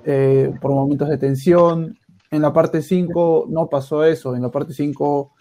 eh, 0.05 0.51
por 0.59 0.71
momentos 0.71 1.07
de 1.09 1.17
tensión. 1.19 1.97
En 2.29 2.41
la 2.41 2.51
parte 2.51 2.81
5 2.81 3.45
no 3.49 3.69
pasó 3.69 4.03
eso, 4.03 4.35
en 4.35 4.41
la 4.41 4.51
parte 4.51 4.73
5 4.73 5.33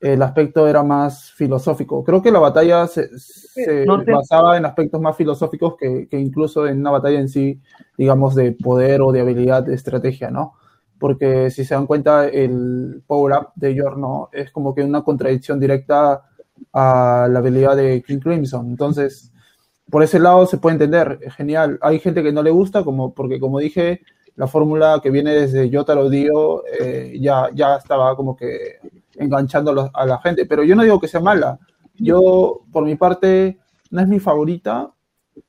el 0.00 0.22
aspecto 0.22 0.68
era 0.68 0.82
más 0.84 1.32
filosófico. 1.32 2.04
Creo 2.04 2.22
que 2.22 2.30
la 2.30 2.38
batalla 2.38 2.86
se, 2.86 3.08
se 3.18 3.84
no 3.86 4.04
te- 4.04 4.12
basaba 4.12 4.56
en 4.56 4.64
aspectos 4.66 5.00
más 5.00 5.16
filosóficos 5.16 5.76
que, 5.76 6.06
que 6.08 6.18
incluso 6.18 6.66
en 6.66 6.78
una 6.80 6.92
batalla 6.92 7.18
en 7.20 7.28
sí, 7.28 7.60
digamos, 7.96 8.34
de 8.36 8.52
poder 8.52 9.02
o 9.02 9.10
de 9.12 9.20
habilidad, 9.20 9.64
de 9.64 9.74
estrategia, 9.74 10.30
¿no? 10.30 10.54
Porque 10.98 11.50
si 11.50 11.64
se 11.64 11.74
dan 11.74 11.86
cuenta, 11.86 12.26
el 12.28 13.02
power-up 13.06 13.48
de 13.56 13.74
Yorno 13.74 14.28
es 14.32 14.50
como 14.52 14.74
que 14.74 14.82
una 14.84 15.02
contradicción 15.02 15.58
directa 15.60 16.22
a 16.72 17.28
la 17.30 17.38
habilidad 17.38 17.76
de 17.76 18.02
King 18.02 18.18
Crimson. 18.18 18.68
Entonces, 18.68 19.32
por 19.90 20.02
ese 20.02 20.18
lado 20.18 20.46
se 20.46 20.58
puede 20.58 20.74
entender, 20.74 21.18
genial. 21.36 21.78
Hay 21.82 21.98
gente 22.00 22.22
que 22.22 22.32
no 22.32 22.42
le 22.42 22.50
gusta, 22.50 22.84
como, 22.84 23.14
porque 23.14 23.40
como 23.40 23.58
dije, 23.58 24.02
la 24.38 24.46
fórmula 24.46 25.00
que 25.02 25.10
viene 25.10 25.32
desde 25.34 25.68
Yotaro 25.68 26.08
Dio 26.08 26.62
eh, 26.64 27.18
ya, 27.20 27.50
ya 27.52 27.74
estaba 27.74 28.14
como 28.14 28.36
que 28.36 28.78
enganchando 29.16 29.90
a 29.92 30.06
la, 30.06 30.18
gente. 30.20 30.46
Pero 30.46 30.62
yo 30.62 30.76
no 30.76 30.84
digo 30.84 31.00
que 31.00 31.08
sea 31.08 31.18
mala. 31.20 31.58
Yo, 31.96 32.60
por 32.70 32.84
mi 32.84 32.94
parte, 32.94 33.58
no 33.90 34.00
es 34.00 34.06
mi 34.06 34.20
favorita, 34.20 34.92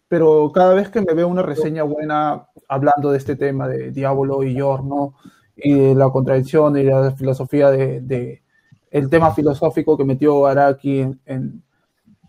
pero 0.08 0.52
cada 0.52 0.74
vez 0.74 0.90
que 0.90 1.02
me 1.02 1.14
veo 1.14 1.28
una 1.28 1.44
reseña 1.44 1.84
buena 1.84 2.48
hablando 2.68 3.12
de 3.12 3.20
este 3.20 3.36
tema 3.36 3.68
de 3.68 3.92
Diablo 3.92 4.42
y 4.42 4.56
Yorno 4.56 5.14
y 5.56 5.72
de 5.72 5.94
la 5.94 6.10
contradicción 6.10 6.76
y 6.76 6.82
la 6.84 7.12
filosofía 7.12 7.70
de, 7.70 8.42
el 8.90 9.08
tema 9.08 9.36
filosófico 9.36 9.96
que 9.96 10.04
metió 10.04 10.48
Araki 10.48 11.02
en, 11.02 11.22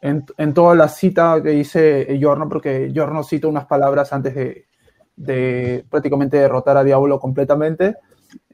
en, 0.02 0.26
en- 0.36 0.52
toda 0.52 0.74
la 0.74 0.88
cita 0.88 1.42
que 1.42 1.50
dice 1.50 2.18
Yorno, 2.18 2.50
porque 2.50 2.92
Yorno 2.92 3.22
cita 3.22 3.48
unas 3.48 3.64
palabras 3.64 4.12
antes 4.12 4.34
de, 4.34 4.66
de 5.20 5.84
prácticamente 5.90 6.38
derrotar 6.38 6.76
a 6.76 6.84
Diablo 6.84 7.20
completamente, 7.20 7.96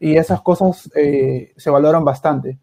y 0.00 0.16
esas 0.16 0.40
cosas 0.40 0.90
eh, 0.94 1.52
se 1.56 1.70
valoran 1.70 2.04
bastante. 2.04 2.58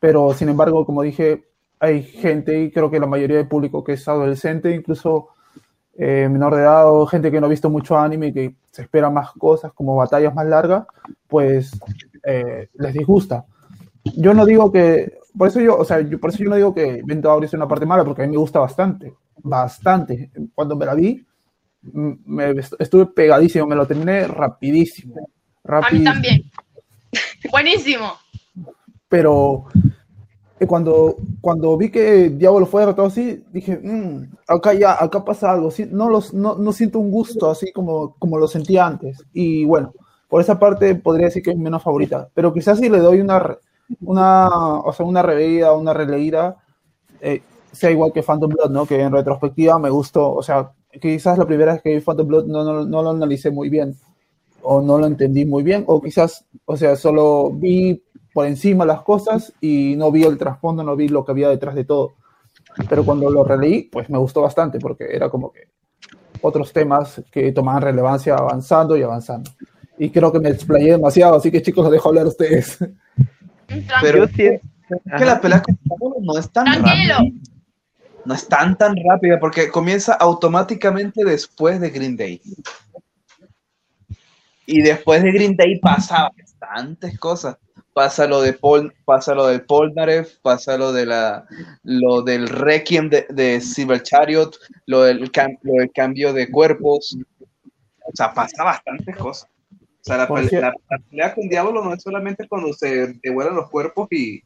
Pero 0.00 0.32
sin 0.34 0.48
embargo, 0.48 0.86
como 0.86 1.02
dije, 1.02 1.44
hay 1.78 2.02
gente, 2.02 2.58
y 2.62 2.70
creo 2.70 2.90
que 2.90 3.00
la 3.00 3.06
mayoría 3.06 3.36
del 3.36 3.48
público 3.48 3.84
que 3.84 3.94
es 3.94 4.08
adolescente, 4.08 4.74
incluso 4.74 5.28
eh, 5.96 6.28
menor 6.30 6.54
de 6.54 6.62
edad, 6.62 6.90
o 6.90 7.06
gente 7.06 7.30
que 7.30 7.40
no 7.40 7.46
ha 7.46 7.50
visto 7.50 7.68
mucho 7.68 7.98
anime 7.98 8.32
que 8.32 8.56
se 8.70 8.82
espera 8.82 9.10
más 9.10 9.32
cosas, 9.32 9.72
como 9.72 9.96
batallas 9.96 10.34
más 10.34 10.46
largas, 10.46 10.86
pues 11.28 11.72
eh, 12.24 12.68
les 12.74 12.92
disgusta. 12.94 13.44
Yo 14.16 14.32
no 14.34 14.46
digo 14.46 14.72
que, 14.72 15.18
por 15.36 15.48
eso 15.48 15.60
yo, 15.60 15.76
o 15.76 15.84
sea, 15.84 16.00
yo, 16.00 16.18
por 16.18 16.30
eso 16.30 16.42
yo 16.42 16.50
no 16.50 16.56
digo 16.56 16.74
que 16.74 17.02
Vento 17.04 17.30
Auri 17.30 17.46
es 17.46 17.54
una 17.54 17.68
parte 17.68 17.86
mala, 17.86 18.04
porque 18.04 18.22
a 18.22 18.26
mí 18.26 18.32
me 18.32 18.38
gusta 18.38 18.60
bastante, 18.60 19.14
bastante. 19.42 20.30
Cuando 20.54 20.76
me 20.76 20.86
la 20.86 20.94
vi, 20.94 21.24
me 21.92 22.50
est- 22.52 22.74
estuve 22.78 23.06
pegadísimo, 23.06 23.66
me 23.66 23.76
lo 23.76 23.86
terminé 23.86 24.26
rapidísimo. 24.26 25.14
A 25.16 25.20
mí 25.20 25.26
rapidísimo 25.64 26.04
también. 26.12 26.42
Buenísimo. 27.50 28.12
pero 29.08 29.66
eh, 30.58 30.66
cuando, 30.66 31.16
cuando 31.40 31.76
vi 31.76 31.90
que 31.90 32.30
Diablo 32.30 32.66
fue 32.66 32.82
derrotado 32.82 33.08
así, 33.08 33.42
dije, 33.52 33.78
"Mm, 33.82 34.32
acá 34.48 34.72
ya, 34.74 34.96
acá 35.02 35.24
pasa 35.24 35.50
algo, 35.50 35.70
sí, 35.70 35.86
no, 35.90 36.08
los, 36.08 36.32
no, 36.34 36.56
no 36.56 36.72
siento 36.72 36.98
un 36.98 37.10
gusto 37.10 37.50
así 37.50 37.72
como, 37.72 38.14
como 38.18 38.38
lo 38.38 38.48
sentía 38.48 38.86
antes. 38.86 39.22
Y 39.32 39.64
bueno, 39.64 39.92
por 40.28 40.40
esa 40.40 40.58
parte 40.58 40.94
podría 40.96 41.26
decir 41.26 41.42
que 41.42 41.50
es 41.50 41.56
menos 41.58 41.82
favorita, 41.82 42.28
pero 42.34 42.52
quizás 42.52 42.78
si 42.78 42.88
le 42.88 42.98
doy 42.98 43.20
una, 43.20 43.56
una, 44.00 44.48
o 44.48 44.92
sea, 44.92 45.06
una 45.06 45.22
reveída, 45.22 45.72
una 45.74 45.92
releída, 45.92 46.56
eh, 47.20 47.42
sea 47.74 47.90
igual 47.90 48.12
que 48.12 48.22
Phantom 48.22 48.50
Blood, 48.50 48.70
¿no? 48.70 48.86
Que 48.86 49.00
en 49.00 49.12
retrospectiva 49.12 49.78
me 49.78 49.90
gustó, 49.90 50.32
o 50.32 50.42
sea, 50.42 50.70
quizás 51.00 51.36
la 51.38 51.46
primera 51.46 51.72
vez 51.74 51.82
que 51.82 51.94
vi 51.94 52.00
Phantom 52.00 52.26
Blood 52.26 52.46
no, 52.46 52.64
no, 52.64 52.84
no 52.84 53.02
lo 53.02 53.10
analicé 53.10 53.50
muy 53.50 53.68
bien, 53.68 53.94
o 54.62 54.80
no 54.80 54.98
lo 54.98 55.06
entendí 55.06 55.44
muy 55.44 55.62
bien, 55.62 55.84
o 55.86 56.00
quizás, 56.00 56.46
o 56.64 56.76
sea, 56.76 56.96
solo 56.96 57.50
vi 57.52 58.02
por 58.32 58.46
encima 58.46 58.84
las 58.84 59.02
cosas 59.02 59.52
y 59.60 59.94
no 59.96 60.10
vi 60.10 60.24
el 60.24 60.38
trasfondo, 60.38 60.82
no 60.82 60.96
vi 60.96 61.08
lo 61.08 61.24
que 61.24 61.32
había 61.32 61.48
detrás 61.48 61.74
de 61.74 61.84
todo. 61.84 62.14
Pero 62.88 63.04
cuando 63.04 63.30
lo 63.30 63.44
releí, 63.44 63.82
pues 63.84 64.10
me 64.10 64.18
gustó 64.18 64.40
bastante 64.42 64.78
porque 64.80 65.04
era 65.14 65.28
como 65.30 65.52
que 65.52 65.68
otros 66.40 66.72
temas 66.72 67.22
que 67.30 67.52
tomaban 67.52 67.82
relevancia 67.82 68.34
avanzando 68.34 68.96
y 68.96 69.02
avanzando. 69.02 69.50
Y 69.98 70.10
creo 70.10 70.32
que 70.32 70.40
me 70.40 70.48
explayé 70.48 70.90
demasiado, 70.92 71.36
así 71.36 71.50
que 71.52 71.62
chicos, 71.62 71.84
los 71.84 71.92
dejo 71.92 72.08
hablar 72.08 72.24
a 72.26 72.28
ustedes. 72.30 72.78
Pero 74.02 74.18
Yo 74.18 74.26
siento- 74.28 74.66
es 74.90 75.18
que 75.18 75.24
la 75.24 75.40
pelea 75.40 75.62
con 75.62 76.12
no 76.22 76.38
es 76.38 76.50
tan 76.50 76.64
Tranquilo. 76.64 77.14
rápida. 77.18 77.18
No 78.24 78.34
es 78.34 78.48
tan 78.48 78.76
tan 78.76 78.94
rápida 79.08 79.38
porque 79.38 79.68
comienza 79.68 80.14
automáticamente 80.14 81.24
después 81.24 81.80
de 81.80 81.90
Green 81.90 82.16
Day. 82.16 82.40
Y 84.66 84.80
después 84.82 85.22
de 85.22 85.32
Green 85.32 85.56
Day 85.56 85.78
pasa 85.78 86.30
bastantes 86.36 87.18
cosas. 87.18 87.56
Pasa 87.92 88.26
lo 88.26 88.40
de 88.40 88.54
Paul, 88.54 88.92
pasa 89.04 89.34
lo 89.34 89.46
del 89.46 89.62
Polnareff, 89.62 90.38
pasa 90.42 90.76
lo 90.76 90.92
de 90.92 91.06
la 91.06 91.46
lo 91.84 92.22
del 92.22 92.48
Requiem 92.48 93.08
de, 93.08 93.26
de 93.28 93.60
Silver 93.60 94.02
Chariot, 94.02 94.56
lo 94.86 95.02
del, 95.02 95.30
cam- 95.30 95.58
lo 95.62 95.74
del 95.74 95.92
cambio 95.92 96.32
de 96.32 96.50
cuerpos. 96.50 97.16
O 98.06 98.10
sea, 98.14 98.32
pasa 98.34 98.64
bastantes 98.64 99.16
cosas. 99.16 99.48
O 99.70 99.78
sea, 100.02 100.16
la, 100.18 100.26
pelea 101.08 101.34
con 101.34 101.48
Diablo 101.48 101.84
no 101.84 101.94
es 101.94 102.02
solamente 102.02 102.48
cuando 102.48 102.72
se 102.72 103.14
devuelven 103.22 103.54
los 103.54 103.70
cuerpos 103.70 104.08
y, 104.10 104.42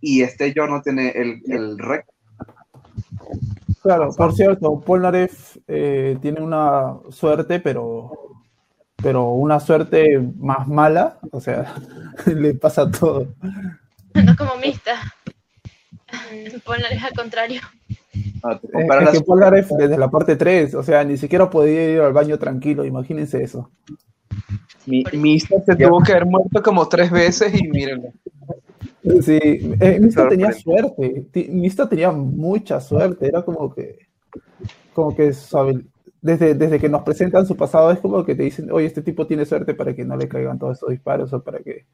y 0.00 0.22
este 0.22 0.52
yo 0.52 0.66
no 0.66 0.82
tiene 0.82 1.08
el, 1.10 1.40
el 1.46 1.78
Requiem. 1.78 2.14
Claro, 3.82 4.10
por 4.14 4.34
cierto, 4.34 4.80
Polnareff 4.80 5.56
eh, 5.66 6.18
tiene 6.20 6.40
una 6.40 6.98
suerte, 7.10 7.60
pero, 7.60 8.12
pero 8.96 9.30
una 9.30 9.58
suerte 9.58 10.20
más 10.38 10.68
mala, 10.68 11.18
o 11.30 11.40
sea, 11.40 11.74
le 12.26 12.54
pasa 12.54 12.90
todo. 12.90 13.28
No 14.14 14.36
como 14.36 14.56
mixta. 14.56 15.00
Ponle 16.64 16.86
al 16.86 17.14
contrario. 17.14 17.60
Ah, 18.42 18.58
Es, 18.62 19.10
que 19.10 19.20
Polnareff 19.20 19.70
desde 19.70 19.96
la 19.96 20.10
parte 20.10 20.36
3, 20.36 20.74
o 20.74 20.82
sea, 20.82 21.04
ni 21.04 21.16
siquiera 21.16 21.48
podía 21.48 21.90
ir 21.90 22.00
al 22.00 22.12
baño 22.12 22.38
tranquilo, 22.38 22.84
imagínense 22.84 23.42
eso. 23.42 23.70
Mi, 24.86 25.04
Mista 25.12 25.56
se 25.64 25.76
tuvo 25.76 26.02
que 26.02 26.12
haber 26.12 26.26
muerto 26.26 26.62
como 26.62 26.88
tres 26.88 27.10
veces 27.10 27.54
y 27.54 27.68
mírenlo. 27.68 28.12
Sí, 29.02 29.38
eh, 29.80 29.98
Mista 30.00 30.28
tenía 30.28 30.52
suerte. 30.52 31.26
Mista 31.48 31.88
tenía 31.88 32.10
mucha 32.10 32.80
suerte. 32.80 33.26
Era 33.28 33.42
como 33.42 33.74
que, 33.74 33.98
como 34.92 35.14
que 35.14 35.32
desde, 36.22 36.54
desde 36.54 36.78
que 36.78 36.88
nos 36.88 37.02
presentan 37.02 37.46
su 37.46 37.56
pasado 37.56 37.90
es 37.90 37.98
como 37.98 38.24
que 38.24 38.34
te 38.34 38.42
dicen, 38.42 38.70
oye, 38.70 38.86
este 38.86 39.02
tipo 39.02 39.26
tiene 39.26 39.46
suerte 39.46 39.74
para 39.74 39.94
que 39.94 40.04
no 40.04 40.16
le 40.16 40.28
caigan 40.28 40.58
todos 40.58 40.76
esos 40.76 40.90
disparos 40.90 41.32
o 41.32 41.42
para 41.42 41.60
que 41.60 41.86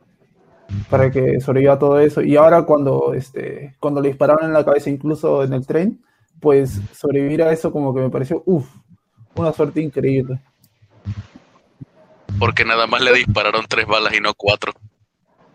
para 0.90 1.10
que 1.10 1.40
sobreviva 1.40 1.78
todo 1.78 2.00
eso. 2.00 2.22
Y 2.22 2.36
ahora 2.36 2.62
cuando, 2.62 3.14
este, 3.14 3.76
cuando 3.78 4.00
le 4.00 4.08
dispararon 4.08 4.46
en 4.46 4.52
la 4.52 4.64
cabeza, 4.64 4.90
incluso 4.90 5.44
en 5.44 5.52
el 5.52 5.66
tren, 5.66 6.02
pues 6.40 6.80
sobrevivir 6.92 7.42
a 7.42 7.52
eso 7.52 7.72
como 7.72 7.94
que 7.94 8.00
me 8.00 8.10
pareció, 8.10 8.42
uff, 8.46 8.68
una 9.36 9.52
suerte 9.52 9.80
increíble. 9.80 10.40
Porque 12.38 12.64
nada 12.64 12.86
más 12.86 13.00
le 13.00 13.12
dispararon 13.14 13.64
tres 13.68 13.86
balas 13.86 14.14
y 14.14 14.20
no 14.20 14.34
cuatro. 14.34 14.72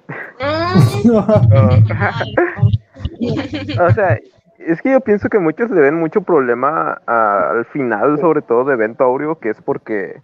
o 3.80 3.92
sea, 3.92 4.20
es 4.58 4.82
que 4.82 4.92
yo 4.92 5.00
pienso 5.02 5.30
que 5.30 5.40
muchos 5.40 5.70
le 5.72 5.82
ven 5.82 5.96
mucho 5.96 6.22
problema 6.22 7.02
al 7.06 7.66
final, 7.66 8.20
sobre 8.20 8.42
todo 8.42 8.66
de 8.66 8.74
Evento 8.74 9.04
Aureo, 9.04 9.40
que 9.40 9.50
es 9.50 9.62
porque 9.62 10.22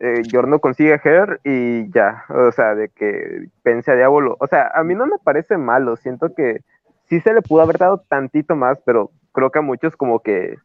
eh, 0.00 0.22
Giorno 0.24 0.60
consigue 0.60 0.94
a 0.94 1.00
Her 1.02 1.40
y 1.44 1.90
ya, 1.90 2.24
o 2.28 2.52
sea, 2.52 2.74
de 2.74 2.88
que 2.88 3.48
pense 3.62 3.90
a 3.90 3.94
Diablo. 3.94 4.36
O 4.40 4.46
sea, 4.46 4.70
a 4.74 4.84
mí 4.84 4.94
no 4.94 5.06
me 5.06 5.18
parece 5.22 5.56
malo, 5.56 5.96
siento 5.96 6.34
que 6.34 6.60
sí 7.08 7.20
se 7.20 7.32
le 7.32 7.42
pudo 7.42 7.62
haber 7.62 7.78
dado 7.78 7.98
tantito 8.08 8.56
más, 8.56 8.78
pero 8.84 9.10
creo 9.32 9.50
que 9.50 9.58
a 9.58 9.62
muchos 9.62 9.96
como 9.96 10.20
que 10.20 10.58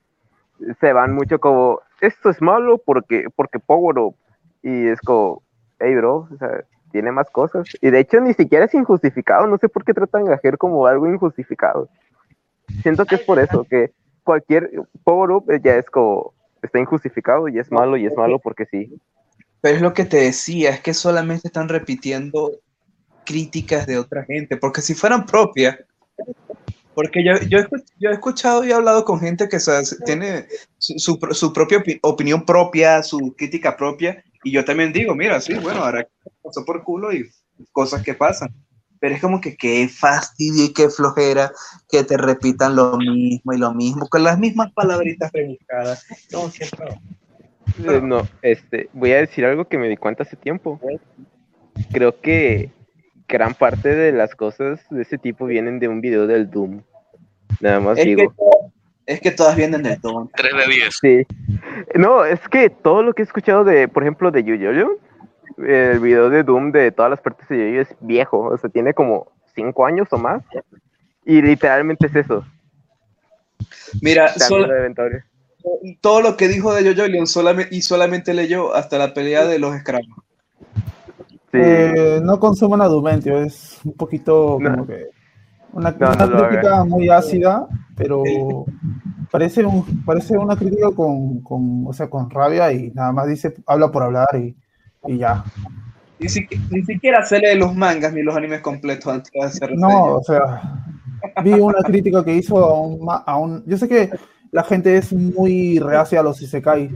se 0.79 0.93
van 0.93 1.13
mucho 1.13 1.39
como, 1.39 1.81
esto 2.01 2.29
es 2.29 2.41
malo 2.41 2.77
porque, 2.77 3.27
porque 3.35 3.59
Power 3.59 3.99
Up. 3.99 4.15
Y 4.61 4.87
es 4.87 5.01
como, 5.01 5.41
hey 5.79 5.95
bro, 5.95 6.27
o 6.31 6.37
sea, 6.37 6.63
tiene 6.93 7.11
más 7.11 7.29
cosas. 7.29 7.67
Y 7.81 7.89
de 7.89 7.99
hecho 7.99 8.21
ni 8.21 8.33
siquiera 8.33 8.65
es 8.65 8.73
injustificado, 8.73 9.47
no 9.47 9.57
sé 9.57 9.67
por 9.67 9.83
qué 9.83 9.93
tratan 9.93 10.29
a 10.29 10.39
Her 10.41 10.57
como 10.57 10.87
algo 10.87 11.07
injustificado. 11.07 11.89
Siento 12.81 13.05
que 13.05 13.15
es 13.15 13.21
por 13.21 13.39
eso, 13.39 13.65
que 13.69 13.91
cualquier 14.23 14.71
Power 15.03 15.31
Up 15.31 15.45
ya 15.61 15.75
es 15.75 15.89
como, 15.89 16.33
está 16.61 16.79
injustificado 16.79 17.49
y 17.49 17.59
es 17.59 17.71
malo 17.71 17.97
y 17.97 18.05
es 18.05 18.15
malo 18.15 18.39
porque 18.39 18.65
sí. 18.65 18.95
Pero 19.59 19.75
es 19.75 19.81
lo 19.81 19.93
que 19.93 20.05
te 20.05 20.17
decía, 20.17 20.69
es 20.69 20.81
que 20.81 20.93
solamente 20.93 21.47
están 21.47 21.67
repitiendo 21.67 22.51
críticas 23.25 23.87
de 23.87 23.97
otra 23.97 24.23
gente, 24.23 24.57
porque 24.57 24.81
si 24.81 24.93
fueran 24.93 25.25
propias, 25.25 25.77
porque 26.93 27.23
yo, 27.23 27.33
yo, 27.49 27.59
he 28.09 28.13
escuchado 28.13 28.63
y 28.63 28.69
he 28.69 28.73
hablado 28.73 29.03
con 29.03 29.19
gente 29.19 29.49
que 29.49 29.57
tiene 30.05 30.45
su, 30.77 31.17
su, 31.31 31.53
propia 31.53 31.83
opinión 32.01 32.45
propia, 32.45 33.01
su 33.01 33.33
crítica 33.35 33.75
propia, 33.75 34.23
y 34.43 34.51
yo 34.51 34.65
también 34.65 34.93
digo, 34.93 35.15
mira, 35.15 35.39
sí, 35.39 35.53
bueno, 35.55 35.83
ahora 35.83 36.07
pasó 36.41 36.65
por 36.65 36.83
culo 36.83 37.13
y 37.13 37.29
cosas 37.71 38.03
que 38.03 38.13
pasan. 38.13 38.53
Pero 38.99 39.15
es 39.15 39.21
como 39.21 39.41
que 39.41 39.57
qué 39.57 39.89
fastidio 39.89 40.65
y 40.65 40.73
qué 40.73 40.89
flojera 40.89 41.51
que 41.89 42.03
te 42.03 42.17
repitan 42.17 42.75
lo 42.75 42.97
mismo 42.97 43.53
y 43.53 43.57
lo 43.57 43.73
mismo, 43.73 44.07
con 44.07 44.23
las 44.23 44.39
mismas 44.39 44.71
palabritas 44.73 45.31
rebuscadas. 45.31 46.05
No. 46.31 46.49
Eh, 47.91 48.01
no, 48.01 48.27
este, 48.41 48.89
voy 48.93 49.11
a 49.11 49.17
decir 49.17 49.45
algo 49.45 49.65
que 49.65 49.77
me 49.77 49.89
di 49.89 49.97
cuenta 49.97 50.23
hace 50.23 50.37
tiempo. 50.37 50.79
Creo 51.91 52.19
que 52.21 52.71
gran 53.27 53.55
parte 53.55 53.89
de 53.89 54.11
las 54.11 54.35
cosas 54.35 54.79
de 54.89 55.01
ese 55.01 55.17
tipo 55.17 55.45
vienen 55.45 55.79
de 55.79 55.87
un 55.87 56.01
video 56.01 56.27
del 56.27 56.49
Doom. 56.49 56.81
Nada 57.59 57.79
más 57.79 57.97
es 57.97 58.05
digo. 58.05 58.33
Es 59.05 59.19
que 59.19 59.31
todas 59.31 59.55
vienen 59.55 59.83
del 59.83 59.99
Doom. 59.99 60.29
3 60.35 60.53
de 60.53 60.73
10. 60.73 60.97
Sí. 61.01 61.27
No, 61.95 62.23
es 62.23 62.39
que 62.49 62.69
todo 62.69 63.03
lo 63.03 63.13
que 63.13 63.21
he 63.21 63.25
escuchado 63.25 63.63
de, 63.63 63.87
por 63.87 64.03
ejemplo, 64.03 64.31
de 64.31 64.43
Yu 64.43 64.53
el 65.57 65.99
video 65.99 66.29
de 66.29 66.43
Doom 66.43 66.71
de 66.71 66.91
todas 66.91 67.11
las 67.11 67.21
partes 67.21 67.47
de 67.49 67.73
Yu 67.73 67.81
es 67.81 67.95
viejo. 67.99 68.39
O 68.39 68.57
sea, 68.57 68.69
tiene 68.69 68.93
como 68.93 69.31
5 69.55 69.85
años 69.85 70.07
o 70.11 70.17
más. 70.17 70.43
Y 71.25 71.41
literalmente 71.41 72.07
es 72.07 72.15
eso. 72.15 72.45
Mira, 74.01 74.29
solo, 74.33 74.67
todo 76.01 76.21
lo 76.21 76.37
que 76.37 76.47
dijo 76.47 76.73
de 76.73 76.83
Jojo 76.83 77.07
Leon 77.07 77.27
solamente, 77.27 77.75
y 77.75 77.81
solamente 77.81 78.33
leyó 78.33 78.73
hasta 78.73 78.97
la 78.97 79.13
pelea 79.13 79.45
de 79.45 79.59
los 79.59 79.77
Scrum. 79.79 80.01
Eh, 81.53 82.19
no 82.23 82.39
consuman 82.39 82.81
Adumentio, 82.81 83.39
es 83.41 83.79
un 83.83 83.93
poquito 83.93 84.59
como 84.63 84.87
que 84.87 85.09
una, 85.73 85.93
crítica 85.95 86.83
muy 86.85 87.09
ácida, 87.09 87.67
pero 87.95 88.23
parece 89.31 89.65
un, 89.65 90.03
parece 90.05 90.37
una 90.37 90.55
crítica 90.55 90.91
con, 90.95 91.41
con, 91.41 91.85
o 91.87 91.93
sea, 91.93 92.09
con 92.09 92.29
rabia 92.29 92.71
y 92.71 92.91
nada 92.91 93.11
más 93.11 93.27
dice, 93.27 93.53
habla 93.65 93.91
por 93.91 94.03
hablar 94.03 94.27
y, 94.35 94.55
y 95.07 95.17
ya. 95.17 95.43
Ni, 96.19 96.29
siquiera 96.29 97.25
se 97.25 97.39
lee 97.39 97.57
los 97.57 97.75
mangas 97.75 98.13
ni 98.13 98.21
los 98.21 98.35
animes 98.35 98.61
completos 98.61 99.11
antes 99.11 99.31
de 99.33 99.41
hacer 99.41 99.75
No, 99.75 100.15
o 100.15 100.23
sea, 100.23 100.85
vi 101.43 101.53
una 101.53 101.79
crítica 101.79 102.23
que 102.23 102.35
hizo 102.35 102.57
a 102.57 102.79
un, 102.79 103.07
a 103.09 103.37
un 103.37 103.63
yo 103.65 103.77
sé 103.77 103.89
que 103.89 104.09
la 104.53 104.63
gente 104.63 104.95
es 104.95 105.11
muy 105.11 105.79
reacia 105.79 106.19
a 106.19 106.23
los 106.23 106.39
Isekai, 106.39 106.91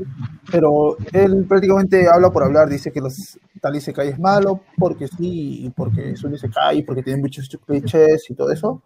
pero 0.51 0.95
él 1.11 1.43
prácticamente 1.49 2.07
habla 2.07 2.29
por 2.29 2.43
hablar, 2.43 2.69
dice 2.69 2.91
que 2.91 3.01
los 3.01 3.39
tal 3.59 3.75
Isekai 3.75 4.09
es 4.09 4.19
malo 4.19 4.61
porque 4.77 5.07
sí, 5.07 5.73
porque 5.75 6.11
es 6.11 6.23
un 6.23 6.35
Isekai, 6.35 6.83
porque 6.83 7.01
tiene 7.01 7.19
muchos 7.19 7.49
clichés 7.65 8.29
y 8.29 8.35
todo 8.35 8.51
eso. 8.51 8.83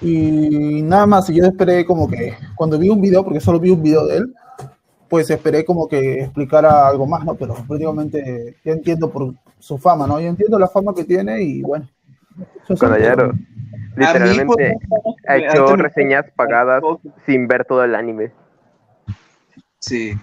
Y 0.00 0.80
nada 0.82 1.06
más, 1.06 1.26
yo 1.26 1.44
esperé 1.44 1.84
como 1.84 2.08
que 2.08 2.34
cuando 2.54 2.78
vi 2.78 2.88
un 2.88 3.00
video, 3.00 3.24
porque 3.24 3.40
solo 3.40 3.58
vi 3.58 3.70
un 3.70 3.82
video 3.82 4.06
de 4.06 4.18
él, 4.18 4.34
pues 5.08 5.28
esperé 5.30 5.64
como 5.64 5.88
que 5.88 6.22
explicara 6.22 6.86
algo 6.86 7.04
más, 7.04 7.24
¿no? 7.24 7.34
Pero 7.34 7.54
prácticamente 7.66 8.58
yo 8.64 8.72
entiendo 8.74 9.10
por 9.10 9.34
su 9.58 9.76
fama, 9.76 10.06
¿no? 10.06 10.20
Yo 10.20 10.28
entiendo 10.28 10.56
la 10.56 10.68
fama 10.68 10.94
que 10.94 11.02
tiene 11.02 11.42
y 11.42 11.62
bueno. 11.62 11.88
Literalmente 13.96 14.76
ha 15.26 15.36
hecho 15.36 15.76
reseñas 15.76 16.26
pagadas 16.34 16.82
sin 17.24 17.48
ver 17.48 17.64
todo 17.64 17.82
el 17.84 17.94
anime. 17.94 18.30
Sí. 19.78 20.14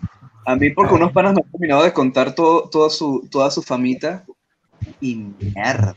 A 0.45 0.55
mí 0.55 0.69
porque 0.71 0.95
unos 0.95 1.11
panas 1.11 1.33
me 1.33 1.41
han 1.41 1.51
terminado 1.51 1.83
de 1.83 1.93
contar 1.93 2.35
todo, 2.35 2.69
toda, 2.69 2.89
su, 2.89 3.27
toda 3.31 3.49
su 3.49 3.61
famita 3.61 4.23
y 4.99 5.15
mierda. 5.15 5.95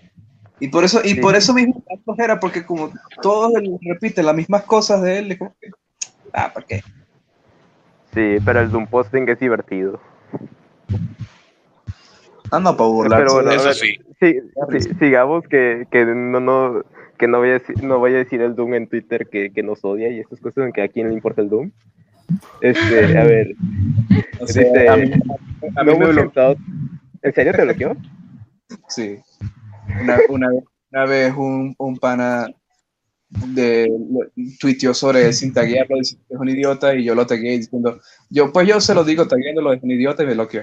Y 0.58 0.68
por 0.68 0.84
eso, 0.84 1.00
y 1.04 1.14
por 1.16 1.34
eso 1.34 1.52
mismo 1.52 1.82
era 2.16 2.40
porque 2.40 2.64
como 2.64 2.90
todos 3.20 3.52
repiten 3.82 4.24
las 4.24 4.34
mismas 4.34 4.62
cosas 4.62 5.02
de 5.02 5.18
él, 5.18 5.38
como 5.38 5.54
que, 5.60 5.70
ah, 6.32 6.50
¿por 6.52 6.64
qué? 6.64 6.82
Sí, 8.14 8.38
pero 8.44 8.60
el 8.60 8.70
Doom 8.70 8.86
Posting 8.86 9.28
es 9.28 9.38
divertido. 9.38 10.00
Anda 12.50 12.74
para 12.74 12.88
burlarse. 12.88 13.24
Pero 13.24 13.34
bueno, 13.34 13.50
eso 13.50 13.74
sí. 13.74 13.98
sí, 14.20 14.40
sigamos 14.98 15.46
que, 15.48 15.86
que 15.90 16.06
no, 16.06 16.40
no, 16.40 16.82
que 17.16 17.28
no 17.28 17.38
voy 17.38 17.50
a 17.50 17.52
decir, 17.54 17.82
no 17.82 17.98
voy 17.98 18.14
a 18.14 18.18
decir 18.18 18.40
el 18.40 18.54
Doom 18.54 18.74
en 18.74 18.88
Twitter 18.88 19.28
que, 19.28 19.52
que 19.52 19.62
nos 19.62 19.84
odia 19.84 20.08
y 20.10 20.20
estas 20.20 20.40
cosas 20.40 20.66
en 20.66 20.72
que 20.72 20.82
a 20.82 20.88
quién 20.88 21.08
le 21.08 21.14
importa 21.14 21.42
el 21.42 21.48
Doom. 21.48 21.70
Este, 22.60 23.18
a 23.18 23.24
ver. 23.24 23.54
Este, 24.40 24.88
a 24.88 24.96
mí, 24.96 25.10
me 25.98 26.06
bloqueó. 26.06 26.56
¿En 27.22 27.34
serio 27.34 27.52
te 27.52 27.64
bloqueó? 27.64 27.96
Sí. 28.88 29.18
Una, 30.00 30.18
una, 30.28 30.48
una 30.90 31.06
vez 31.06 31.34
un, 31.36 31.74
un 31.78 31.96
pana 31.96 32.48
de 33.28 33.90
tuiteó 34.60 34.94
sobre 34.94 35.32
sin 35.32 35.52
taguearlo, 35.52 35.96
dice 35.96 36.16
que 36.16 36.34
es 36.34 36.40
un 36.40 36.48
idiota, 36.48 36.94
y 36.94 37.04
yo 37.04 37.14
lo 37.14 37.26
tagué 37.26 37.58
diciendo, 37.58 38.00
yo 38.30 38.52
pues 38.52 38.68
yo 38.68 38.80
se 38.80 38.94
lo 38.94 39.04
digo 39.04 39.26
tagueándolo, 39.26 39.72
es 39.72 39.82
un 39.82 39.90
idiota 39.90 40.22
y 40.22 40.26
me 40.26 40.34
bloqueó. 40.34 40.62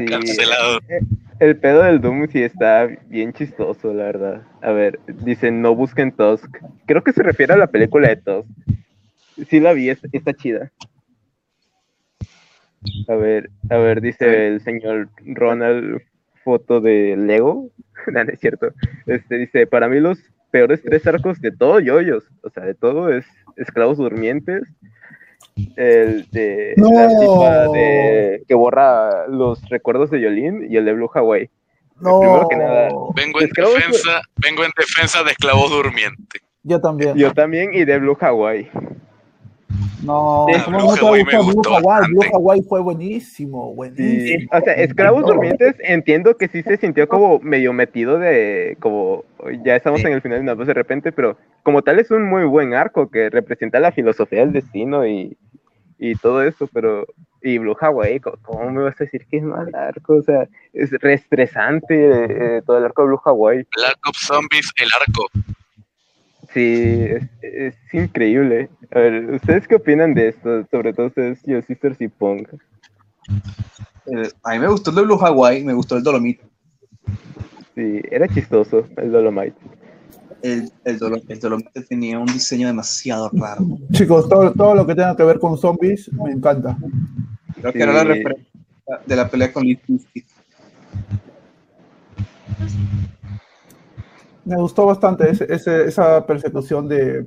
Eh, 0.00 1.00
el 1.40 1.56
pedo 1.56 1.82
del 1.82 2.00
Doom 2.00 2.28
sí 2.28 2.42
está 2.42 2.86
bien 3.08 3.32
chistoso, 3.32 3.92
la 3.92 4.04
verdad. 4.04 4.42
A 4.62 4.72
ver, 4.72 4.98
dice, 5.24 5.50
no 5.50 5.74
busquen 5.74 6.12
Tusk. 6.12 6.48
Creo 6.86 7.02
que 7.02 7.12
se 7.12 7.22
refiere 7.22 7.54
a 7.54 7.58
la 7.58 7.66
película 7.66 8.08
de 8.08 8.16
Tusk. 8.16 8.48
Sí 9.48 9.60
la 9.60 9.72
vi, 9.72 9.88
está 9.88 10.32
chida. 10.32 10.70
A 13.08 13.14
ver, 13.14 13.50
a 13.70 13.76
ver, 13.76 14.00
dice 14.00 14.48
el 14.48 14.60
señor 14.60 15.08
Ronald, 15.24 16.02
foto 16.44 16.80
de 16.80 17.16
Lego. 17.16 17.70
no, 18.12 18.20
es 18.20 18.40
cierto. 18.40 18.72
Este 19.06 19.38
dice, 19.38 19.66
para 19.66 19.88
mí 19.88 20.00
los 20.00 20.18
peores 20.50 20.82
tres 20.82 21.06
arcos 21.06 21.40
de 21.40 21.50
todo 21.50 21.80
yoyos, 21.80 22.24
o 22.42 22.50
sea, 22.50 22.64
de 22.64 22.74
todo 22.74 23.12
es 23.12 23.26
esclavos 23.56 23.98
durmientes, 23.98 24.62
el 25.76 26.28
de 26.30 26.74
la 26.76 27.08
tipa 27.08 27.68
de, 27.68 28.42
que 28.46 28.54
borra 28.54 29.26
los 29.28 29.68
recuerdos 29.68 30.10
de 30.10 30.20
Yolín 30.20 30.66
y 30.68 30.76
el 30.76 30.84
de 30.84 30.92
Blue 30.92 31.10
Hawaii. 31.12 31.50
No. 32.00 32.20
Primero 32.20 32.48
que 32.48 32.56
nada, 32.56 32.88
vengo 33.14 33.40
en, 33.40 33.48
defensa, 33.48 34.22
vengo 34.36 34.64
en 34.64 34.72
defensa 34.76 35.22
de 35.22 35.30
esclavos 35.30 35.70
durmientes. 35.70 36.42
Yo 36.64 36.80
también. 36.80 37.16
Yo 37.16 37.32
también 37.32 37.74
y 37.74 37.84
de 37.84 37.98
Blue 37.98 38.16
Hawaii. 38.20 38.68
No, 40.04 40.46
Blue, 40.66 40.96
Hawaii 41.00 41.24
me 41.24 41.38
Blue, 41.38 41.62
Hawaii, 41.66 42.06
Blue 42.08 42.22
Hawaii 42.32 42.62
fue 42.62 42.80
buenísimo, 42.80 43.74
buenísimo. 43.74 44.50
O 44.52 44.60
sea, 44.60 44.74
Esclavos 44.74 45.24
Durmientes 45.24 45.76
entiendo 45.80 46.36
que 46.36 46.48
sí 46.48 46.62
se 46.62 46.76
sintió 46.76 47.08
como 47.08 47.38
medio 47.40 47.72
metido 47.72 48.18
de, 48.18 48.76
como, 48.80 49.24
ya 49.64 49.76
estamos 49.76 50.04
en 50.04 50.12
el 50.12 50.22
final 50.22 50.38
de 50.38 50.42
una 50.42 50.54
vez 50.54 50.66
de 50.66 50.74
repente, 50.74 51.12
pero 51.12 51.38
como 51.62 51.82
tal 51.82 51.98
es 51.98 52.10
un 52.10 52.24
muy 52.24 52.44
buen 52.44 52.74
arco 52.74 53.10
que 53.10 53.30
representa 53.30 53.80
la 53.80 53.92
filosofía 53.92 54.40
del 54.40 54.52
destino 54.52 55.06
y, 55.06 55.36
y 55.98 56.14
todo 56.16 56.42
eso, 56.42 56.68
pero 56.72 57.06
y 57.44 57.58
Blue 57.58 57.76
Hawaii, 57.78 58.20
¿cómo 58.20 58.70
me 58.70 58.82
vas 58.82 58.98
a 59.00 59.04
decir 59.04 59.26
que 59.30 59.36
es 59.36 59.42
mal 59.42 59.74
arco? 59.74 60.16
O 60.16 60.22
sea, 60.22 60.48
es 60.72 60.90
reestresante 60.92 62.56
eh, 62.56 62.62
todo 62.66 62.78
el 62.78 62.84
arco 62.84 63.02
de 63.02 63.08
Blue 63.08 63.20
Hawaii. 63.22 63.66
Black 63.76 63.98
Ops 64.08 64.26
Zombies, 64.26 64.70
el 64.80 64.88
arco. 64.98 65.53
Sí, 66.54 66.60
es, 66.62 67.24
es, 67.42 67.74
increíble. 67.92 68.70
A 68.92 69.00
ver, 69.00 69.34
¿ustedes 69.34 69.66
qué 69.66 69.74
opinan 69.74 70.14
de 70.14 70.28
esto? 70.28 70.64
Sobre 70.70 70.92
todo 70.92 71.06
ustedes, 71.06 71.42
yo, 71.44 71.60
Sisters 71.62 72.00
y 72.00 72.06
Pong. 72.06 72.46
Eh, 74.06 74.28
a 74.44 74.52
mí 74.52 74.58
me 74.60 74.68
gustó 74.68 74.90
el 74.90 74.96
de 74.96 75.02
Blue 75.02 75.18
Hawaii, 75.20 75.64
me 75.64 75.72
gustó 75.72 75.96
el 75.96 76.04
Dolomite. 76.04 76.44
Sí, 77.74 78.00
era 78.08 78.28
chistoso 78.28 78.86
el 78.96 79.10
Dolomite. 79.10 79.56
El, 80.42 80.70
el, 80.84 80.98
Dolomite 80.98 81.82
tenía 81.88 82.20
un 82.20 82.26
diseño 82.26 82.68
demasiado 82.68 83.30
raro. 83.32 83.66
Chicos, 83.90 84.28
todo, 84.28 84.52
todo 84.52 84.76
lo 84.76 84.86
que 84.86 84.94
tenga 84.94 85.16
que 85.16 85.24
ver 85.24 85.40
con 85.40 85.58
zombies 85.58 86.12
me 86.12 86.30
encanta. 86.30 86.76
Creo 87.60 87.72
que 87.72 87.82
era 87.82 87.92
la 87.94 88.04
referencia 88.04 88.52
de 89.06 89.16
la 89.16 89.28
pelea 89.28 89.52
con 89.52 89.64
Lee 89.64 89.80
Me 94.44 94.56
gustó 94.56 94.86
bastante 94.86 95.30
ese, 95.30 95.46
ese, 95.52 95.84
esa 95.84 96.26
persecución 96.26 96.88
de 96.88 97.26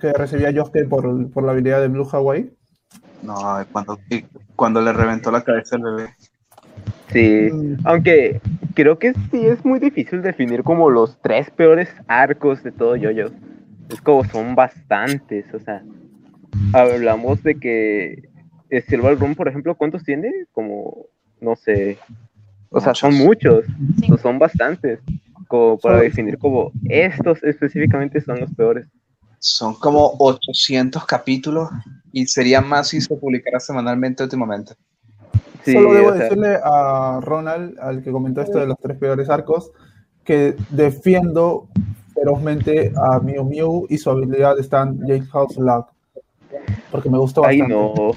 que 0.00 0.12
recibía 0.12 0.52
Josuke 0.52 0.84
por, 0.88 1.30
por 1.30 1.44
la 1.44 1.52
habilidad 1.52 1.80
de 1.80 1.88
Blue 1.88 2.08
Hawaii. 2.10 2.50
No, 3.22 3.36
cuando, 3.70 3.98
cuando 4.56 4.80
le 4.80 4.92
reventó 4.92 5.30
la 5.30 5.42
cabeza 5.42 5.76
al 5.76 5.82
bebé. 5.82 6.10
Sí, 7.12 7.48
mm. 7.52 7.76
aunque 7.84 8.40
creo 8.74 8.98
que 8.98 9.14
sí 9.30 9.46
es 9.46 9.64
muy 9.64 9.78
difícil 9.78 10.22
definir 10.22 10.62
como 10.62 10.90
los 10.90 11.20
tres 11.22 11.50
peores 11.50 11.88
arcos 12.08 12.62
de 12.62 12.72
todo 12.72 12.96
Yoyo. 12.96 13.30
Es 13.88 14.00
como 14.00 14.24
son 14.24 14.54
bastantes, 14.54 15.52
o 15.52 15.58
sea, 15.58 15.82
hablamos 16.72 17.42
de 17.42 17.56
que 17.56 18.28
Silver 18.88 19.18
Room, 19.18 19.34
por 19.34 19.48
ejemplo, 19.48 19.74
¿cuántos 19.74 20.02
tiene? 20.02 20.32
Como, 20.52 21.06
no 21.40 21.56
sé, 21.56 21.98
o 22.70 22.80
sea, 22.80 22.94
son 22.94 23.14
muchos, 23.14 23.66
son 24.22 24.38
bastantes, 24.38 25.00
como 25.52 25.76
para 25.76 26.00
definir 26.00 26.38
como 26.38 26.72
estos 26.88 27.44
específicamente 27.44 28.22
son 28.22 28.40
los 28.40 28.50
peores. 28.54 28.86
Son 29.38 29.74
como 29.74 30.14
800 30.18 31.04
capítulos 31.04 31.68
y 32.10 32.26
sería 32.26 32.62
más 32.62 32.88
si 32.88 33.02
se 33.02 33.14
publicara 33.14 33.60
semanalmente 33.60 34.22
últimamente. 34.22 34.72
Solo 35.62 35.92
debo 35.92 36.12
decirle 36.12 36.58
a 36.64 37.20
Ronald, 37.20 37.78
al 37.80 38.02
que 38.02 38.10
comentó 38.10 38.40
esto 38.40 38.60
de 38.60 38.66
los 38.66 38.78
tres 38.78 38.96
peores 38.96 39.28
arcos, 39.28 39.72
que 40.24 40.56
defiendo 40.70 41.68
ferozmente 42.14 42.90
a 42.96 43.20
Mew 43.20 43.44
Mew 43.44 43.86
y 43.90 43.98
su 43.98 44.08
habilidad 44.08 44.56
de 44.56 44.62
stand 44.62 45.28
House 45.32 45.58
Lock. 45.58 45.90
Porque 46.90 47.10
me 47.10 47.18
gustó 47.18 47.42
bastante. 47.42 47.74
Ay, 47.74 47.74
no. 47.74 48.12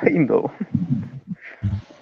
Ay, 0.00 0.18
no. 0.18 0.50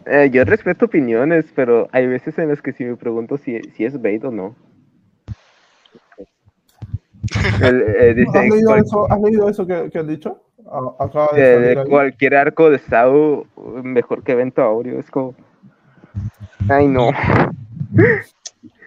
Eh, 0.07 0.31
yo 0.31 0.45
respeto 0.45 0.85
opiniones, 0.87 1.47
pero 1.55 1.89
hay 1.93 2.07
veces 2.07 2.39
en 2.39 2.49
las 2.49 2.61
que 2.61 2.73
sí 2.73 2.85
me 2.85 2.97
pregunto 2.97 3.39
si, 3.39 3.61
si 3.75 3.85
es 3.85 4.01
bait 4.01 4.25
o 4.25 4.31
no. 4.31 4.55
Eh, 7.63 8.25
¿Has, 8.35 8.49
leído 8.49 8.77
eso, 8.77 9.11
¿Has, 9.11 9.21
leído 9.21 9.49
eso, 9.49 9.67
que, 9.67 9.91
que 9.91 9.99
han 9.99 10.07
dicho? 10.07 10.43
de, 11.35 11.85
cualquier 11.89 12.35
arco 12.37 12.71
de 12.71 12.77
estado 12.77 13.47
mejor 13.83 14.23
que 14.23 14.33
evento 14.33 14.63
Aureo. 14.63 14.99
Es 14.99 15.11
como. 15.11 15.35
Ay, 16.69 16.87
no. 16.89 17.11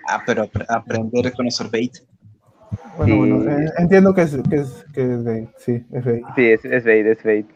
Ah, 0.07 0.23
pero 0.25 0.49
aprender 0.69 1.25
a 1.25 1.29
reconocer 1.29 1.67
bait. 1.71 1.97
Bueno, 2.97 3.17
bueno, 3.17 3.51
eh, 3.51 3.71
entiendo 3.77 4.13
que 4.13 4.21
es, 4.23 4.37
que 4.49 4.55
es, 4.55 4.85
que 4.93 5.01
es 5.01 5.23
bait. 5.23 5.49
Sí, 5.57 5.85
es 5.91 6.05
bait. 6.05 6.23
Sí, 6.35 6.45
es, 6.49 6.65
es 6.65 6.85
bait, 6.85 7.05
es 7.05 7.23
bait. 7.23 7.47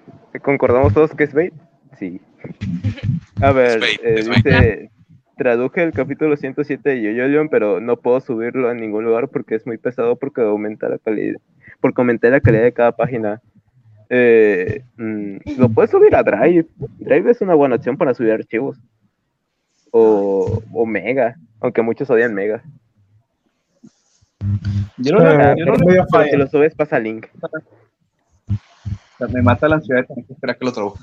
¿Concordamos 0.41 0.93
todos 0.93 1.11
que 1.11 1.23
es 1.23 1.33
bait? 1.33 1.53
Sí. 1.97 2.21
A 3.41 3.51
ver, 3.51 3.81
eh, 4.03 4.23
dice, 4.23 4.91
traduje 5.35 5.83
el 5.83 5.91
capítulo 5.91 6.37
107 6.37 6.89
de 6.89 7.01
Yoyo 7.01 7.49
pero 7.49 7.81
no 7.81 7.97
puedo 7.97 8.21
subirlo 8.21 8.69
a 8.69 8.75
ningún 8.75 9.03
lugar 9.03 9.29
porque 9.29 9.55
es 9.55 9.65
muy 9.65 9.77
pesado 9.77 10.15
porque 10.15 10.41
aumenta 10.41 10.87
la 10.87 10.99
calidad, 10.99 11.39
porque 11.79 12.01
aumenté 12.01 12.29
la 12.29 12.39
calidad 12.39 12.63
de 12.63 12.73
cada 12.73 12.91
página. 12.91 13.41
Eh, 14.09 14.83
mm, 14.97 15.37
lo 15.57 15.69
puedes 15.69 15.89
subir 15.89 16.15
a 16.15 16.21
Drive. 16.21 16.67
Drive 16.99 17.31
es 17.31 17.41
una 17.41 17.55
buena 17.55 17.77
opción 17.77 17.97
para 17.97 18.13
subir 18.13 18.31
archivos. 18.31 18.77
O, 19.89 20.61
o 20.71 20.85
Mega, 20.85 21.35
aunque 21.59 21.81
muchos 21.81 22.09
odian 22.11 22.35
Mega. 22.35 22.61
Yo 24.97 25.15
no, 25.15 25.27
eh, 25.27 25.55
yo 25.57 25.65
no 25.65 25.73
lo 25.73 26.23
Si 26.25 26.37
lo 26.37 26.47
subes, 26.47 26.75
pasa 26.75 26.99
link. 26.99 27.25
Me 29.29 29.41
mata 29.41 29.67
la 29.67 29.75
ansiedad 29.75 30.01
de 30.01 30.07
tener 30.07 30.25
que 30.25 30.33
esperar 30.33 30.57
que 30.57 30.65
lo 30.65 30.71
trabaje. 30.71 30.99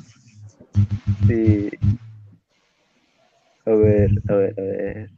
Sí. 1.26 1.70
A 3.68 3.74
ver, 3.74 4.10
a 4.28 4.34
ver, 4.34 4.54
a 4.56 4.62
ver. 4.62 5.10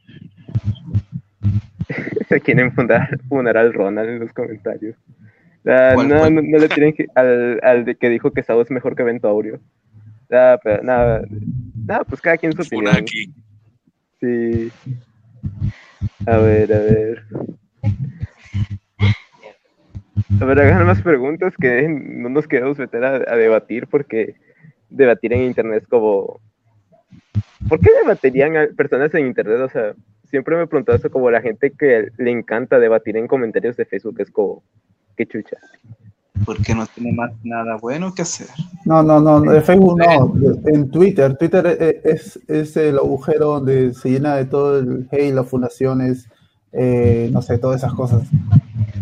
Se 2.28 2.40
quieren 2.40 2.72
fundar, 2.72 3.09
al 3.56 3.72
Ronald 3.72 4.10
en 4.10 4.18
los 4.18 4.32
comentarios. 4.32 4.97
Ah, 5.64 5.94
no, 5.97 6.31
no, 6.31 6.43
no, 6.43 6.59
le 6.59 6.68
tienen 6.68 6.93
que, 6.93 7.06
al, 7.14 7.60
al 7.62 7.85
de 7.85 7.94
que 7.94 8.09
dijo 8.09 8.32
que 8.32 8.43
Sao 8.43 8.60
es 8.60 8.70
mejor 8.70 8.97
que 8.97 9.05
Ventaurio. 9.05 9.60
Ah, 10.32 10.59
pero 10.62 10.82
nada, 10.82 11.22
nada, 11.86 12.05
pues 12.05 12.20
cada 12.20 12.36
quien 12.39 12.52
su 12.52 12.62
opinión. 12.62 12.97
Aquí. 12.97 13.32
Sí. 14.20 14.72
A 16.27 16.39
ver, 16.39 16.72
a 16.72 16.78
ver. 16.78 17.24
A 20.40 20.44
ver, 20.44 20.60
hagan 20.60 20.86
más 20.86 21.02
preguntas 21.02 21.55
que 21.56 21.89
no 21.89 22.28
nos 22.31 22.48
queremos 22.48 22.78
meter 22.78 23.05
a, 23.05 23.14
a, 23.16 23.36
debatir 23.36 23.86
porque 23.86 24.35
debatir 24.89 25.32
en 25.32 25.43
internet 25.43 25.82
es 25.82 25.89
como... 25.89 26.40
¿Por 27.68 27.80
qué 27.80 27.90
debatirían 28.02 28.56
a 28.56 28.66
personas 28.76 29.14
en 29.14 29.26
internet? 29.26 29.60
O 29.60 29.68
sea, 29.68 29.94
siempre 30.30 30.56
me 30.56 30.62
he 30.62 30.66
preguntado 30.66 30.96
eso 30.96 31.10
como 31.10 31.30
la 31.30 31.42
gente 31.42 31.72
que 31.72 32.08
le 32.16 32.30
encanta 32.30 32.78
debatir 32.78 33.16
en 33.16 33.26
comentarios 33.26 33.76
de 33.76 33.84
Facebook, 33.84 34.20
es 34.20 34.30
como, 34.30 34.62
qué 35.16 35.26
chucha. 35.26 35.56
Porque 36.44 36.74
no 36.74 36.86
tiene 36.86 37.12
más 37.12 37.32
nada 37.44 37.76
bueno 37.76 38.14
que 38.14 38.22
hacer. 38.22 38.46
No, 38.86 39.02
no, 39.02 39.20
no, 39.20 39.40
de 39.42 39.60
Facebook 39.60 39.98
no, 39.98 40.32
en 40.66 40.90
Twitter. 40.90 41.36
Twitter 41.36 41.76
e, 41.78 42.00
es, 42.04 42.40
es 42.48 42.76
el 42.76 42.96
agujero 42.96 43.46
donde 43.46 43.92
se 43.92 44.10
llena 44.10 44.36
de 44.36 44.46
todo 44.46 44.78
el 44.78 45.06
hate, 45.10 45.34
las 45.34 45.48
fundaciones, 45.48 46.28
eh, 46.72 47.28
no 47.32 47.42
sé, 47.42 47.58
todas 47.58 47.82
esas 47.82 47.92
cosas. 47.92 48.22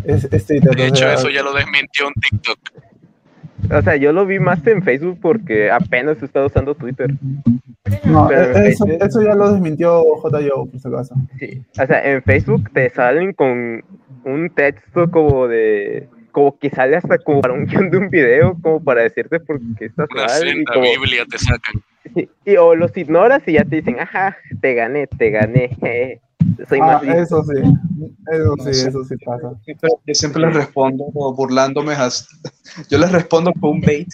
Es, 0.03 0.27
Twitter. 0.45 0.75
De 0.75 0.87
hecho, 0.87 1.09
eso 1.09 1.29
ya 1.29 1.43
lo 1.43 1.53
desmintió 1.53 2.07
en 2.07 2.13
TikTok. 2.13 2.59
O 3.71 3.81
sea, 3.81 3.95
yo 3.95 4.11
lo 4.11 4.25
vi 4.25 4.39
más 4.39 4.65
en 4.67 4.83
Facebook 4.83 5.19
porque 5.21 5.69
apenas 5.71 6.21
he 6.21 6.25
estado 6.25 6.47
usando 6.47 6.75
Twitter. 6.75 7.13
No, 8.05 8.29
e, 8.31 8.69
eso, 8.69 8.85
eso, 8.85 9.21
ya 9.21 9.35
lo 9.35 9.53
desmintió 9.53 10.03
JYO, 10.03 10.65
por 10.65 10.79
si 10.79 10.87
acaso. 10.87 11.15
Sí, 11.39 11.63
o 11.79 11.85
sea, 11.85 12.11
en 12.11 12.23
Facebook 12.23 12.69
te 12.73 12.89
salen 12.89 13.33
con 13.33 13.83
un 14.25 14.49
texto 14.53 15.09
como 15.09 15.47
de 15.47 16.07
como 16.31 16.57
que 16.57 16.69
sale 16.69 16.95
hasta 16.95 17.17
como 17.17 17.41
para 17.41 17.53
un 17.53 17.65
guion 17.65 17.89
de 17.89 17.97
un 17.97 18.09
video, 18.09 18.57
como 18.61 18.83
para 18.83 19.03
decirte 19.03 19.39
por 19.39 19.59
qué 19.77 19.85
estás 19.85 20.07
mal. 20.15 20.47
y 20.47 20.63
como, 20.65 20.81
Biblia 20.81 21.25
te 21.29 21.37
sacan. 21.37 21.83
Y, 22.45 22.55
o 22.57 22.75
los 22.75 22.95
ignoras 22.97 23.43
y 23.47 23.53
ya 23.53 23.65
te 23.65 23.77
dicen, 23.77 23.99
ajá, 23.99 24.37
te 24.61 24.73
gané, 24.73 25.07
te 25.07 25.29
gané. 25.29 26.21
Soy 26.67 26.79
ah, 26.81 27.01
eso 27.05 27.43
sí, 27.43 27.61
eso 28.31 28.55
sí, 28.63 28.69
eso 28.87 29.03
sí 29.03 29.15
pasa. 29.25 29.51
Yo 30.05 30.13
siempre 30.13 30.41
les 30.43 30.55
respondo 30.55 31.05
burlándome, 31.35 31.93
yo 32.89 32.97
les 32.97 33.11
respondo 33.11 33.51
con 33.59 33.71
un 33.71 33.81
bait, 33.81 34.07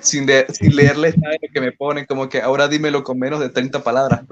sin, 0.00 0.26
sin 0.52 0.76
leerles 0.76 1.16
nada 1.18 1.32
de 1.32 1.46
lo 1.46 1.52
que 1.52 1.60
me 1.60 1.72
ponen, 1.72 2.06
como 2.06 2.28
que 2.28 2.40
ahora 2.40 2.68
dímelo 2.68 3.02
con 3.04 3.18
menos 3.18 3.40
de 3.40 3.50
30 3.50 3.82
palabras, 3.82 4.22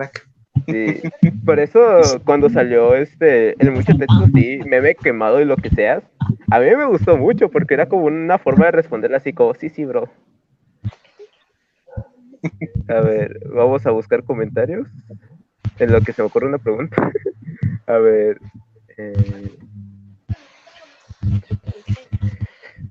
Sí, 0.66 1.00
por 1.46 1.58
eso 1.58 2.20
cuando 2.24 2.50
salió 2.50 2.94
este, 2.94 3.60
el 3.62 3.72
mucho 3.72 3.96
texto, 3.96 4.26
sí, 4.34 4.60
meme 4.66 4.94
quemado 4.94 5.40
y 5.40 5.46
lo 5.46 5.56
que 5.56 5.70
seas, 5.70 6.04
a 6.50 6.60
mí 6.60 6.66
me 6.76 6.84
gustó 6.84 7.16
mucho 7.16 7.48
porque 7.48 7.74
era 7.74 7.86
como 7.86 8.04
una 8.04 8.38
forma 8.38 8.66
de 8.66 8.72
responderle 8.72 9.16
así 9.16 9.32
como, 9.32 9.54
sí, 9.54 9.70
sí, 9.70 9.84
bro. 9.84 10.08
A 12.88 13.00
ver, 13.00 13.40
vamos 13.48 13.86
a 13.86 13.90
buscar 13.92 14.24
comentarios 14.24 14.88
en 15.78 15.92
lo 15.92 16.00
que 16.00 16.12
se 16.12 16.22
me 16.22 16.26
ocurre 16.26 16.48
una 16.48 16.58
pregunta. 16.58 16.96
a 17.86 17.98
ver. 17.98 18.38
Eh, 18.98 19.58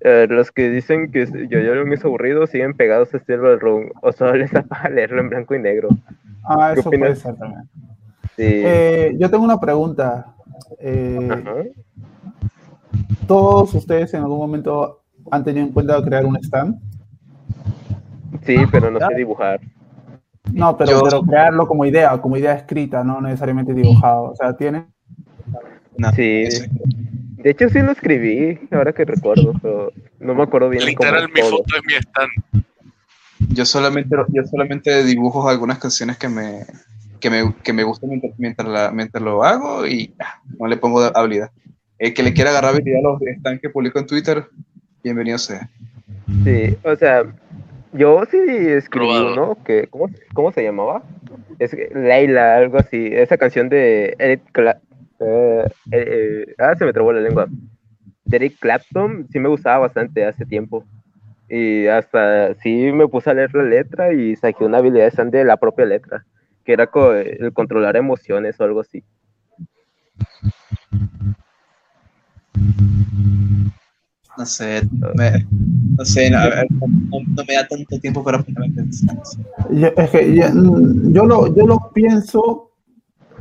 los 0.04 0.52
que 0.52 0.70
dicen 0.70 1.12
que 1.12 1.26
yo 1.50 1.60
yo 1.60 1.74
es 1.74 2.06
aburrido 2.06 2.48
siguen 2.48 2.74
pegados 2.74 3.14
a 3.14 3.20
Silver 3.20 3.60
Room 3.60 3.92
o 4.02 4.12
solo 4.12 4.34
les 4.38 4.54
apaga 4.54 4.90
leerlo 4.90 5.22
en 5.22 5.30
blanco 5.30 5.56
y 5.56 5.60
negro. 5.60 5.90
Ah, 6.44 6.74
eso 6.76 6.90
puede 6.90 7.16
ser 7.16 7.36
también. 7.36 7.70
Eh, 8.38 9.16
yo 9.18 9.30
tengo 9.30 9.44
una 9.44 9.60
pregunta. 9.60 10.34
Eh, 10.80 11.74
¿Todos 13.28 13.74
ustedes 13.76 14.14
en 14.14 14.24
algún 14.24 14.40
momento 14.40 15.02
han 15.30 15.44
tenido 15.44 15.66
en 15.66 15.72
cuenta 15.72 16.04
crear 16.04 16.26
un 16.26 16.38
stand? 16.38 16.80
Sí, 18.44 18.56
pero 18.72 18.90
no 18.90 19.00
sé 19.00 19.16
dibujar. 19.16 19.60
No, 20.52 20.76
pero, 20.76 21.02
crearlo 21.22 21.68
como 21.68 21.86
idea, 21.86 22.18
como 22.18 22.36
idea 22.36 22.54
escrita, 22.54 23.04
no 23.04 23.22
necesariamente 23.22 23.74
dibujado. 23.74 24.32
O 24.32 24.36
sea, 24.36 24.56
¿tiene? 24.58 24.86
sí. 26.16 26.46
De 27.44 27.50
hecho, 27.52 27.70
sí 27.70 27.80
lo 27.80 27.92
escribí, 27.92 28.60
ahora 28.72 28.94
que 28.94 29.04
recuerdo, 29.06 29.54
pero 29.62 29.92
no 30.20 30.36
me 30.36 30.44
acuerdo 30.44 30.70
bien. 30.70 30.86
Literal, 30.86 31.28
mi 31.34 31.42
foto 31.42 31.64
es 31.76 31.82
mi 31.88 31.94
stand. 31.96 32.30
Yo 33.50 33.66
solamente, 33.66 34.16
yo 34.30 34.46
solamente 34.46 35.04
dibujo 35.04 35.50
algunas 35.50 35.80
canciones 35.80 36.18
que 36.18 36.30
me, 36.30 36.66
que 37.20 37.30
me, 37.30 37.54
que 37.64 37.74
me 37.74 37.84
gustan 37.84 38.10
mientras, 38.10 38.34
mientras, 38.38 38.68
la- 38.68 38.92
mientras 38.92 39.24
lo 39.24 39.44
hago 39.44 39.88
y 39.88 40.14
ah, 40.20 40.40
no 40.60 40.68
le 40.68 40.78
pongo 40.78 41.02
habilidad. 41.02 41.50
El 41.98 42.14
que 42.14 42.24
le 42.24 42.34
quiera 42.34 42.52
agarrar 42.52 42.76
habilidad 42.76 43.00
a 43.00 43.04
los 43.04 43.22
stands 43.40 43.62
que 43.62 43.70
publico 43.70 44.00
en 44.00 44.06
Twitter, 44.06 44.46
bienvenido 45.04 45.38
sea. 45.38 45.70
Sí, 46.44 46.76
o 46.84 46.96
sea, 46.96 47.24
yo 47.94 48.24
sí 48.30 48.38
escribí 48.38 49.08
Probado. 49.08 49.34
uno 49.34 49.58
que, 49.66 49.88
¿cómo, 49.88 50.10
cómo 50.34 50.52
se 50.52 50.64
llamaba? 50.64 51.04
Es 51.60 51.76
Leila, 51.94 52.56
algo 52.58 52.78
así, 52.78 53.08
esa 53.12 53.38
canción 53.38 53.70
de 53.70 54.16
Eric 54.20 54.42
Cla- 54.54 54.80
eh, 55.22 55.66
eh, 55.92 56.46
eh, 56.48 56.56
ah, 56.58 56.76
se 56.76 56.86
me 56.86 56.94
trabó 56.94 57.14
la 57.14 57.22
lengua. 57.22 57.48
De 58.26 58.38
Eric 58.38 58.60
Clapton, 58.60 59.28
sí 59.32 59.40
me 59.40 59.50
gustaba 59.50 59.80
bastante 59.80 60.26
hace 60.26 60.46
tiempo. 60.46 60.86
Y 61.50 61.88
hasta 61.88 62.54
sí 62.56 62.92
me 62.94 63.08
puse 63.08 63.30
a 63.30 63.34
leer 63.34 63.54
la 63.54 63.64
letra 63.64 64.14
y 64.14 64.36
saqué 64.36 64.64
una 64.64 64.78
habilidad 64.78 65.12
de 65.12 65.44
la 65.44 65.58
propia 65.58 65.86
letra, 65.86 66.26
que 66.64 66.74
era 66.74 66.88
co- 66.88 67.14
el 67.14 67.52
controlar 67.54 67.98
emociones 67.98 68.60
o 68.60 68.64
algo 68.64 68.80
así. 68.80 69.04
No 74.38 74.46
sé, 74.46 74.82
me- 75.16 75.46
no 75.98 76.06
sé, 76.06 76.30
no, 76.32 76.38
a 76.38 76.48
ver, 76.48 76.68
no- 76.72 76.88
no 77.36 77.44
me 77.46 77.54
da 77.54 77.68
tanto 77.68 78.00
tiempo 78.00 78.24
para 78.24 78.40
ponerme 78.42 78.68
a 78.68 78.76
pensar. 78.76 79.18
Yo, 79.72 79.88
es 79.98 80.10
que 80.10 80.26
mm, 80.26 81.14
yo, 81.14 81.26
lo, 81.26 81.54
yo 81.54 81.66
lo 81.68 81.92
pienso 81.94 82.71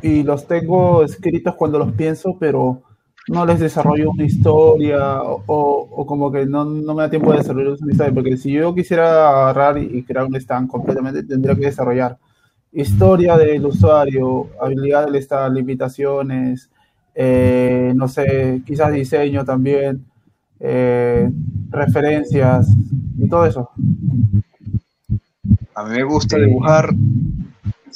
y 0.02 0.22
los 0.22 0.46
tengo 0.46 1.02
escritos 1.04 1.54
cuando 1.56 1.78
los 1.78 1.92
pienso, 1.92 2.36
pero 2.38 2.82
no 3.28 3.46
les 3.46 3.60
desarrollo 3.60 4.10
una 4.10 4.24
historia 4.24 5.22
o, 5.22 5.42
o- 5.46 6.06
como 6.06 6.32
que 6.32 6.46
no, 6.46 6.64
no 6.64 6.94
me 6.94 7.02
da 7.02 7.10
tiempo 7.10 7.30
de 7.32 7.38
desarrollar 7.38 7.76
una 7.80 7.92
historia, 7.92 8.14
porque 8.14 8.36
si 8.36 8.52
yo 8.52 8.74
quisiera 8.74 9.28
agarrar 9.28 9.78
y, 9.78 9.98
y 9.98 10.02
crear 10.02 10.24
un 10.26 10.36
stand 10.36 10.68
completamente, 10.68 11.22
tendría 11.22 11.54
que 11.54 11.66
desarrollar 11.66 12.18
historia 12.72 13.36
del 13.36 13.66
usuario, 13.66 14.48
habilidad 14.60 15.06
del 15.06 15.16
stand, 15.16 15.56
limitaciones, 15.56 16.70
eh, 17.14 17.92
no 17.96 18.08
sé, 18.08 18.62
quizás 18.66 18.92
diseño 18.92 19.44
también, 19.44 20.04
eh, 20.60 21.30
referencias 21.70 22.68
y 23.18 23.28
todo 23.28 23.46
eso. 23.46 23.70
A 25.74 25.84
mí 25.84 25.96
me 25.96 26.02
gusta 26.04 26.36
dibujar 26.38 26.94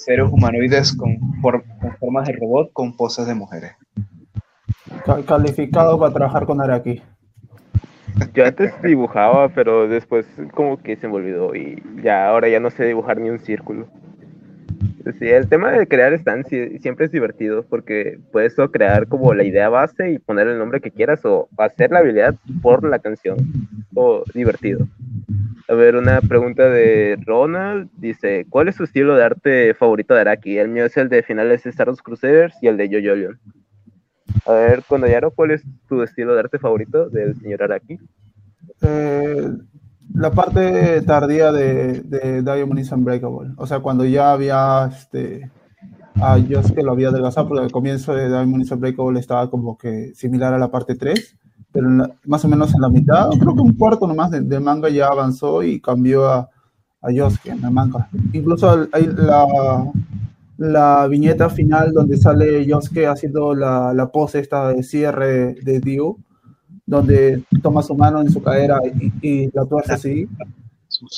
seres 0.05 0.29
humanoides 0.31 0.95
con, 0.97 1.17
for- 1.41 1.65
con 1.81 1.97
formas 1.99 2.27
de 2.29 2.35
robot 2.35 2.73
con 2.73 2.97
poses 2.97 3.27
de 3.27 3.35
mujeres. 3.35 3.73
Ca- 5.05 5.23
Calificado 5.25 5.99
para 5.99 6.13
trabajar 6.13 6.47
con 6.47 6.61
Araki. 6.61 7.03
Yo 8.33 8.45
antes 8.47 8.73
dibujaba, 8.83 9.49
pero 9.49 9.89
después 9.89 10.27
como 10.53 10.77
que 10.77 10.97
se 10.97 11.09
me 11.09 11.15
olvidó 11.15 11.55
y 11.55 11.83
ya 12.03 12.29
ahora 12.29 12.49
ya 12.49 12.61
no 12.61 12.71
sé 12.71 12.85
dibujar 12.85 13.19
ni 13.19 13.29
un 13.31 13.41
círculo. 13.41 13.87
Sí, 15.19 15.29
el 15.29 15.49
tema 15.49 15.71
de 15.71 15.87
crear 15.87 16.19
stands 16.19 16.49
siempre 16.81 17.07
es 17.07 17.13
divertido 17.13 17.65
porque 17.65 18.19
puedes 18.33 18.57
crear 18.73 19.07
como 19.07 19.35
la 19.35 19.45
idea 19.45 19.69
base 19.69 20.13
y 20.13 20.19
poner 20.19 20.49
el 20.49 20.59
nombre 20.59 20.81
que 20.81 20.91
quieras 20.91 21.25
o 21.25 21.49
hacer 21.59 21.91
la 21.91 21.99
habilidad 21.99 22.35
por 22.63 22.89
la 22.89 22.99
canción. 22.99 23.37
O 23.95 24.25
divertido. 24.33 24.89
A 25.69 25.75
ver, 25.75 25.97
una 25.97 26.21
pregunta 26.21 26.69
de 26.69 27.19
Ronald. 27.25 27.91
Dice, 27.97 28.47
¿cuál 28.49 28.69
es 28.69 28.77
su 28.77 28.85
estilo 28.85 29.17
de 29.17 29.25
arte 29.25 29.75
favorito 29.75 30.15
de 30.15 30.23
Araki? 30.23 30.59
El 30.59 30.69
mío 30.69 30.87
es 30.87 30.97
el 30.97 31.09
de 31.09 31.23
finales 31.23 31.65
de 31.65 31.71
Star 31.71 31.89
Wars 31.89 32.03
Crusaders 32.03 32.55
y 32.63 32.69
el 32.69 32.77
de 32.77 32.89
Leon. 32.89 33.39
A 34.47 34.53
ver, 34.53 34.83
Konayaro, 34.87 35.31
¿cuál 35.31 35.53
es 35.53 35.63
tu 35.89 36.03
estilo 36.03 36.35
de 36.35 36.41
arte 36.41 36.59
favorito 36.59 37.09
del 37.09 37.35
señor 37.37 37.63
Araki? 37.63 37.99
Eh, 38.83 39.51
la 40.13 40.31
parte 40.31 41.01
tardía 41.03 41.51
de, 41.53 42.01
de 42.03 42.43
Diamond 42.43 42.79
is 42.81 42.93
Unbreakable. 42.93 43.53
O 43.57 43.67
sea, 43.67 43.81
cuando 43.81 44.05
ya 44.05 44.33
había 44.33 44.91
este, 44.93 45.51
a 46.17 46.39
Josuke 46.39 46.83
lo 46.83 46.93
había 46.93 47.09
adelgazado, 47.09 47.49
porque 47.49 47.65
al 47.65 47.73
comienzo 47.73 48.15
de 48.15 48.29
Diamond 48.29 48.63
is 48.63 48.71
Unbreakable 48.71 49.19
estaba 49.21 49.49
como 49.51 49.77
que 49.79 50.13
similar 50.15 50.53
a 50.55 50.59
la 50.59 50.71
parte 50.71 50.95
3, 50.95 51.37
pero 51.73 51.89
más 52.27 52.45
o 52.45 52.49
menos 52.49 52.75
en 52.75 52.81
la 52.83 52.89
mitad, 52.89 53.31
creo 53.41 53.55
que 53.55 53.61
un 53.61 53.73
cuarto 53.75 54.07
nomás 54.07 54.31
de- 54.31 54.43
del 54.43 54.61
manga 54.61 54.89
ya 54.89 55.09
avanzó 55.09 55.63
y 55.63 55.81
cambió 55.81 56.27
a, 56.27 56.49
a 57.03 57.09
Josuke 57.17 57.51
en 57.51 57.65
el 57.65 57.71
manga. 57.73 58.09
Incluso 58.33 58.87
hay 58.93 59.07
la, 59.07 59.85
la 60.59 61.07
viñeta 61.09 61.51
final 61.51 61.93
donde 61.93 62.17
sale 62.17 62.65
Josuke 62.71 63.07
haciendo 63.09 63.55
la, 63.55 63.93
la 63.93 64.07
pose 64.13 64.39
esta 64.39 64.69
de 64.69 64.83
cierre 64.85 65.55
de 65.55 65.81
Dio, 65.81 66.17
donde 66.87 67.43
toma 67.63 67.83
su 67.83 67.95
mano 67.95 68.21
en 68.21 68.31
su 68.31 68.43
cadera 68.43 68.81
y, 69.01 69.13
y 69.47 69.51
la 69.53 69.65
tuerce 69.65 69.93
así. 69.95 70.29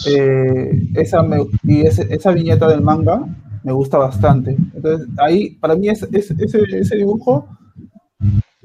Eh, 0.07 0.89
esa, 0.95 1.23
me- 1.23 1.47
y 1.63 1.81
ese- 1.83 2.07
esa 2.15 2.33
viñeta 2.33 2.69
del 2.69 2.81
manga 2.83 3.25
me 3.63 3.73
gusta 3.73 3.99
bastante. 3.99 4.57
Entonces, 4.75 5.09
ahí, 5.19 5.51
para 5.61 5.75
mí, 5.77 5.89
es, 5.89 6.03
es- 6.13 6.31
ese, 6.31 6.63
ese 6.71 6.97
dibujo, 6.97 7.47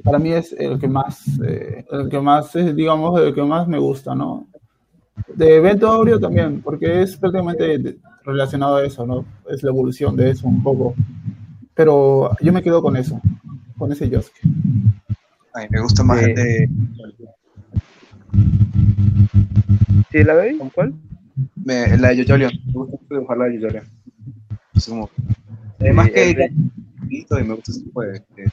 para 0.04 0.18
mí 0.20 0.32
es 0.32 0.54
el 0.54 0.80
que 0.80 0.88
más, 0.88 1.24
eh, 1.48 1.86
el 1.92 2.10
que 2.10 2.20
más, 2.20 2.56
eh, 2.56 2.74
digamos, 2.74 3.20
el 3.22 3.34
que 3.34 3.44
más 3.44 3.68
me 3.68 3.78
gusta, 3.78 4.16
¿no? 4.16 4.48
De 5.36 5.58
evento 5.58 5.88
Aureo 5.88 6.20
también, 6.20 6.62
porque 6.62 7.02
es 7.04 7.18
prácticamente 7.18 7.98
relacionado 8.26 8.78
a 8.78 8.86
eso, 8.86 9.06
¿no? 9.06 9.26
Es 9.50 9.64
la 9.64 9.70
evolución 9.72 10.16
de 10.16 10.32
eso 10.32 10.48
un 10.48 10.64
poco. 10.64 10.96
Pero 11.76 12.32
yo 12.42 12.54
me 12.54 12.64
quedo 12.64 12.82
con 12.82 12.98
eso, 12.98 13.22
con 13.78 13.92
ese 13.92 14.10
Yosuke. 14.10 14.42
A 15.54 15.60
mí 15.62 15.68
me 15.70 15.82
gusta 15.82 16.04
más 16.04 16.22
el 16.24 16.36
de. 16.36 16.70
¿Sí 20.12 20.24
la 20.24 20.34
veis? 20.36 20.58
¿Cuál? 20.74 20.94
me- 21.66 21.98
la 21.98 22.10
de 22.10 22.24
Jojo 22.24 22.38
Leon. 22.38 22.52
Me 22.68 22.74
gusta 22.74 22.92
mucho 22.98 23.06
dibujar 23.16 23.38
la 23.38 23.46
de 23.46 23.58
Jojo 23.60 23.74
Leon. 23.74 23.86
Es 24.76 24.88
como. 24.90 25.10
Además 25.80 26.08
Sí, 26.08 26.14
que. 26.14 26.30
el 26.30 26.36
de- 26.36 26.52
bonito 27.00 27.40
y 27.40 27.44
me 27.44 27.54
gusta 27.56 27.72
ese 27.72 27.84
tipo 27.84 28.02
de. 28.02 28.12
de- 28.36 28.52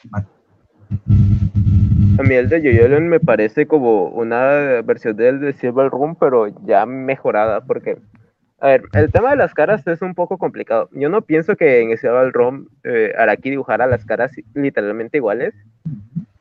A 2.19 2.23
mí 2.23 2.35
el 2.35 2.49
de 2.49 2.63
Yoyo 2.63 3.01
me 3.01 3.21
parece 3.21 3.67
como 3.67 4.09
una 4.09 4.83
versión 4.83 5.17
del 5.17 5.41
de 5.41 5.53
Silver 5.53 5.89
Room, 5.91 6.17
pero 6.19 6.49
ya 6.67 6.85
mejorada, 6.87 7.61
porque, 7.61 7.99
a 8.61 8.69
ver, 8.69 8.83
el 8.95 9.13
tema 9.13 9.31
de 9.31 9.37
las 9.37 9.55
caras 9.55 9.87
es 9.87 10.03
un 10.03 10.15
poco 10.15 10.37
complicado. 10.39 10.89
Yo 10.93 11.09
no 11.09 11.23
pienso 11.23 11.55
que 11.57 11.81
en 11.81 11.97
Silver 11.97 12.33
Room 12.33 12.69
eh, 12.85 13.13
Araki 13.17 13.51
dibujara 13.51 13.87
las 13.87 14.05
caras 14.05 14.33
literalmente 14.55 15.19
iguales, 15.19 15.55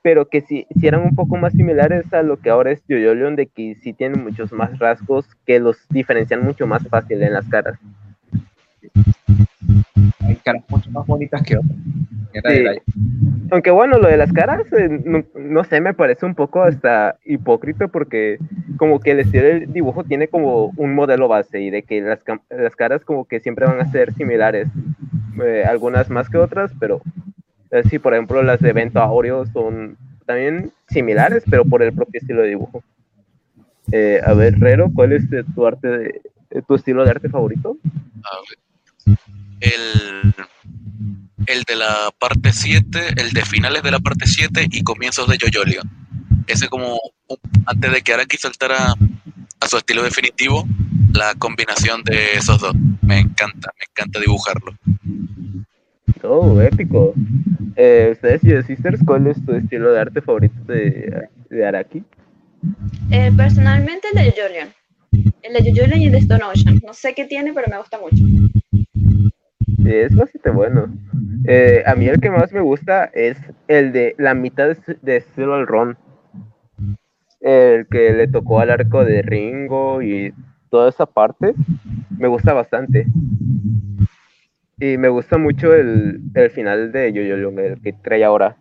pero 0.07 0.29
que 0.29 0.39
sí, 0.39 0.65
sí 0.79 0.87
eran 0.87 1.01
un 1.01 1.15
poco 1.15 1.35
más 1.35 1.51
similares 1.51 2.13
a 2.13 2.23
lo 2.23 2.37
que 2.37 2.49
ahora 2.49 2.71
es 2.71 2.81
Yoyo 2.87 3.13
Leon, 3.13 3.35
de 3.35 3.47
que 3.47 3.75
sí 3.75 3.91
tienen 3.91 4.23
muchos 4.23 4.53
más 4.53 4.79
rasgos 4.79 5.27
que 5.45 5.59
los 5.59 5.85
diferencian 5.89 6.45
mucho 6.45 6.65
más 6.65 6.87
fácil 6.87 7.21
en 7.21 7.33
las 7.33 7.45
caras. 7.49 7.77
Hay 10.21 10.35
caras 10.37 10.63
mucho 10.69 10.89
más 10.91 11.05
bonitas 11.05 11.43
que 11.43 11.57
otras. 11.57 11.75
Sí. 12.31 12.63
Aunque 13.51 13.69
bueno, 13.69 13.97
lo 13.97 14.07
de 14.07 14.15
las 14.15 14.31
caras, 14.31 14.61
eh, 14.71 14.87
no, 14.87 15.25
no 15.35 15.65
sé, 15.65 15.81
me 15.81 15.93
parece 15.93 16.25
un 16.25 16.35
poco 16.35 16.63
hasta 16.63 17.17
hipócrita 17.25 17.89
porque 17.89 18.37
como 18.77 19.01
que 19.01 19.11
el 19.11 19.19
estilo 19.19 19.43
del 19.43 19.73
dibujo 19.73 20.05
tiene 20.05 20.29
como 20.29 20.71
un 20.77 20.95
modelo 20.95 21.27
base 21.27 21.59
y 21.59 21.69
de 21.69 21.83
que 21.83 21.99
las, 21.99 22.19
las 22.49 22.77
caras 22.77 23.03
como 23.03 23.25
que 23.25 23.41
siempre 23.41 23.65
van 23.65 23.81
a 23.81 23.91
ser 23.91 24.13
similares, 24.13 24.69
eh, 25.43 25.65
algunas 25.67 26.09
más 26.09 26.29
que 26.29 26.37
otras, 26.37 26.71
pero 26.79 27.01
sí, 27.89 27.99
por 27.99 28.13
ejemplo, 28.13 28.43
las 28.43 28.59
de 28.59 28.73
Vento 28.73 28.99
Aureo 28.99 29.45
son 29.47 29.97
también 30.25 30.71
similares, 30.89 31.43
pero 31.49 31.65
por 31.65 31.81
el 31.81 31.93
propio 31.93 32.19
estilo 32.19 32.41
de 32.41 32.49
dibujo. 32.49 32.83
Eh, 33.91 34.19
a 34.25 34.33
ver, 34.33 34.59
Rero, 34.59 34.91
¿cuál 34.93 35.13
es 35.13 35.23
eh, 35.31 35.43
tu 35.55 35.65
arte 35.65 35.87
de, 35.87 36.21
eh, 36.51 36.61
tu 36.67 36.75
estilo 36.75 37.03
de 37.03 37.11
arte 37.11 37.29
favorito? 37.29 37.77
El, 39.59 40.33
el 41.47 41.63
de 41.63 41.75
la 41.75 42.11
parte 42.19 42.51
7, 42.51 42.99
el 43.17 43.31
de 43.31 43.45
finales 43.45 43.81
de 43.83 43.91
la 43.91 43.99
parte 43.99 44.25
7 44.27 44.67
y 44.69 44.83
comienzos 44.83 45.27
de 45.27 45.37
Jojo 45.39 45.65
Leon. 45.65 45.89
Ese 46.47 46.67
como 46.67 46.99
antes 47.65 47.91
de 47.91 48.01
que 48.01 48.13
Araki 48.13 48.37
saltara 48.37 48.93
a 49.59 49.67
su 49.67 49.77
estilo 49.77 50.03
definitivo, 50.03 50.67
la 51.13 51.33
combinación 51.35 52.03
de 52.03 52.33
esos 52.33 52.59
dos. 52.59 52.75
Me 53.01 53.19
encanta, 53.19 53.71
me 53.79 53.85
encanta 53.89 54.19
dibujarlo. 54.19 54.75
Oh, 56.23 56.61
épico. 56.61 57.13
Eh, 57.75 58.09
Ustedes 58.13 58.43
y 58.43 58.63
Sisters, 58.63 59.01
¿cuál 59.05 59.27
es 59.27 59.43
tu 59.45 59.53
estilo 59.53 59.91
de 59.91 59.99
arte 59.99 60.21
favorito 60.21 60.55
de, 60.65 61.27
de 61.49 61.65
Araki? 61.65 62.03
Eh, 63.11 63.31
personalmente 63.35 64.07
el 64.13 64.15
de 64.15 64.33
Leon. 64.35 64.69
El 65.43 65.53
de 65.63 65.71
Leon 65.71 66.01
y 66.01 66.05
el 66.07 66.11
de 66.11 66.17
Stone 66.19 66.43
Ocean. 66.43 66.79
No 66.85 66.93
sé 66.93 67.13
qué 67.13 67.25
tiene, 67.25 67.53
pero 67.53 67.67
me 67.69 67.77
gusta 67.77 67.99
mucho. 67.99 68.23
Sí, 69.77 69.93
es 69.93 70.15
bastante 70.15 70.49
bueno. 70.49 70.87
Eh, 71.45 71.83
a 71.85 71.95
mí 71.95 72.07
el 72.07 72.19
que 72.19 72.29
más 72.29 72.51
me 72.51 72.61
gusta 72.61 73.05
es 73.13 73.37
el 73.67 73.91
de 73.91 74.15
la 74.17 74.33
mitad 74.33 74.67
de, 74.67 74.97
de 75.01 75.21
Silver 75.21 75.65
Run. 75.65 75.97
El 77.39 77.87
que 77.87 78.11
le 78.13 78.27
tocó 78.27 78.59
al 78.59 78.71
arco 78.71 79.05
de 79.05 79.21
Ringo 79.21 80.01
y 80.01 80.33
toda 80.69 80.89
esa 80.89 81.05
parte. 81.05 81.53
Me 82.17 82.27
gusta 82.27 82.53
bastante. 82.53 83.07
Y 84.79 84.97
me 84.97 85.09
gusta 85.09 85.37
mucho 85.37 85.73
el, 85.73 86.21
el 86.35 86.51
final 86.51 86.91
de 86.91 87.11
Yo-Yo 87.11 87.49
el 87.49 87.81
que 87.81 87.93
trae 87.93 88.23
ahora. 88.23 88.57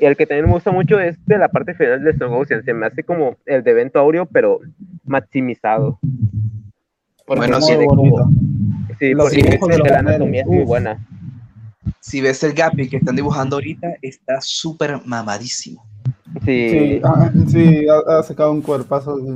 Y 0.00 0.04
el 0.04 0.16
que 0.16 0.26
también 0.26 0.46
me 0.46 0.52
gusta 0.52 0.72
mucho 0.72 0.98
es 0.98 1.16
de 1.26 1.38
la 1.38 1.48
parte 1.48 1.74
final 1.74 2.02
de 2.02 2.10
Stone 2.12 2.34
Ocean. 2.34 2.64
Se 2.64 2.72
me 2.74 2.86
hace 2.86 3.04
como 3.04 3.36
el 3.46 3.62
de 3.62 3.70
Evento 3.70 3.98
Aureo, 4.00 4.26
pero 4.26 4.60
maximizado. 5.04 5.98
Porque 7.26 7.40
Bueno, 7.40 7.60
sí. 7.60 7.74
Sí, 8.98 9.14
Los 9.14 9.32
porque 9.60 9.76
de 9.82 9.90
la 9.90 9.98
anatomía 10.00 10.40
es 10.42 10.46
muy 10.48 10.64
buena. 10.64 10.98
Si 12.00 12.20
ves 12.20 12.42
el 12.42 12.54
Gapi 12.54 12.88
que 12.88 12.96
están 12.96 13.14
dibujando 13.14 13.56
ahorita, 13.56 13.88
está 14.02 14.40
súper 14.40 15.00
mamadísimo. 15.04 15.84
Sí, 16.44 16.68
Sí, 16.70 17.00
ah, 17.04 17.30
sí, 17.46 17.86
ha, 17.88 18.18
ha 18.18 18.22
sacado 18.22 18.52
un 18.52 18.62
cuerpazo. 18.62 19.16
de- 19.18 19.30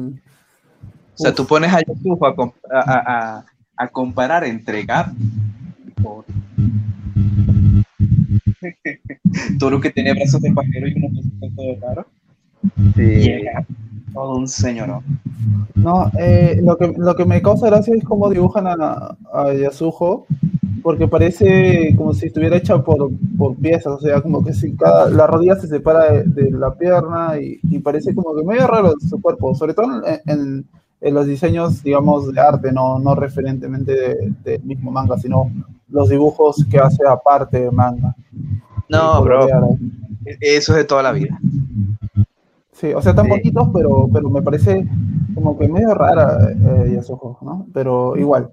O 1.14 1.16
sea, 1.16 1.32
tú 1.34 1.46
pones 1.46 1.72
a 1.72 1.80
comp- 1.82 2.54
a, 2.70 2.80
a- 2.80 3.36
a- 3.38 3.44
a 3.76 3.88
comparar 3.88 4.44
entre 4.44 4.82
Gap 4.84 5.08
Thor. 6.02 6.24
Toro 9.58 9.80
que 9.80 9.90
tiene 9.90 10.12
brazos 10.14 10.40
de 10.40 10.52
pajero 10.52 10.88
y 10.88 10.94
unos 10.94 11.12
brazos 11.12 11.32
todo 11.56 11.76
raro. 11.80 12.06
Sí. 12.96 13.42
Gap, 13.42 13.64
todo 14.12 14.36
un 14.36 14.48
señor. 14.48 15.00
No, 15.74 16.10
eh, 16.18 16.60
lo, 16.62 16.76
que, 16.76 16.92
lo 16.96 17.14
que 17.16 17.24
me 17.24 17.42
causa 17.42 17.66
gracia 17.66 17.94
es 17.94 18.04
cómo 18.04 18.30
dibujan 18.30 18.66
a, 18.68 19.16
a 19.32 19.52
Yasuho, 19.54 20.26
porque 20.82 21.08
parece 21.08 21.94
como 21.96 22.12
si 22.14 22.26
estuviera 22.26 22.56
hecha 22.56 22.82
por, 22.82 23.10
por 23.38 23.56
piezas, 23.56 23.94
o 23.94 24.00
sea, 24.00 24.20
como 24.20 24.44
que 24.44 24.52
si 24.52 24.72
cada, 24.76 25.08
la 25.10 25.26
rodilla 25.26 25.56
se 25.56 25.66
separa 25.68 26.12
de, 26.12 26.24
de 26.24 26.50
la 26.52 26.74
pierna 26.74 27.38
y, 27.40 27.58
y 27.64 27.78
parece 27.80 28.14
como 28.14 28.34
que 28.36 28.44
medio 28.44 28.66
raro 28.66 28.94
su 29.00 29.20
cuerpo, 29.20 29.54
sobre 29.54 29.74
todo 29.74 29.86
en, 30.04 30.20
en- 30.26 30.64
en 31.04 31.14
los 31.14 31.26
diseños, 31.26 31.82
digamos, 31.82 32.32
de 32.32 32.40
arte, 32.40 32.70
no, 32.70 33.00
no 33.00 33.16
referentemente 33.16 33.90
de- 33.92 34.32
del 34.44 34.62
mismo 34.62 34.92
manga, 34.92 35.18
sino 35.18 35.50
los 35.92 36.08
dibujos 36.08 36.64
que 36.70 36.78
hace 36.78 37.02
aparte 37.08 37.60
de 37.60 37.70
manga. 37.70 38.14
No, 38.88 39.22
bro, 39.22 39.46
eso 40.40 40.72
es 40.72 40.78
de 40.78 40.84
toda 40.84 41.02
la 41.02 41.12
vida. 41.12 41.38
Sí, 42.72 42.92
o 42.92 43.00
sea, 43.00 43.14
tan 43.14 43.26
Sí. 43.26 43.52
pero, 43.72 44.08
pero 44.12 44.30
me 44.30 44.42
parece 44.42 44.84
como 45.34 45.56
que 45.58 45.68
medio 45.68 45.94
rara 45.94 46.48
eh, 46.50 46.92
Yasuho, 46.94 47.38
¿no? 47.42 47.66
Pero 47.72 48.16
igual, 48.16 48.50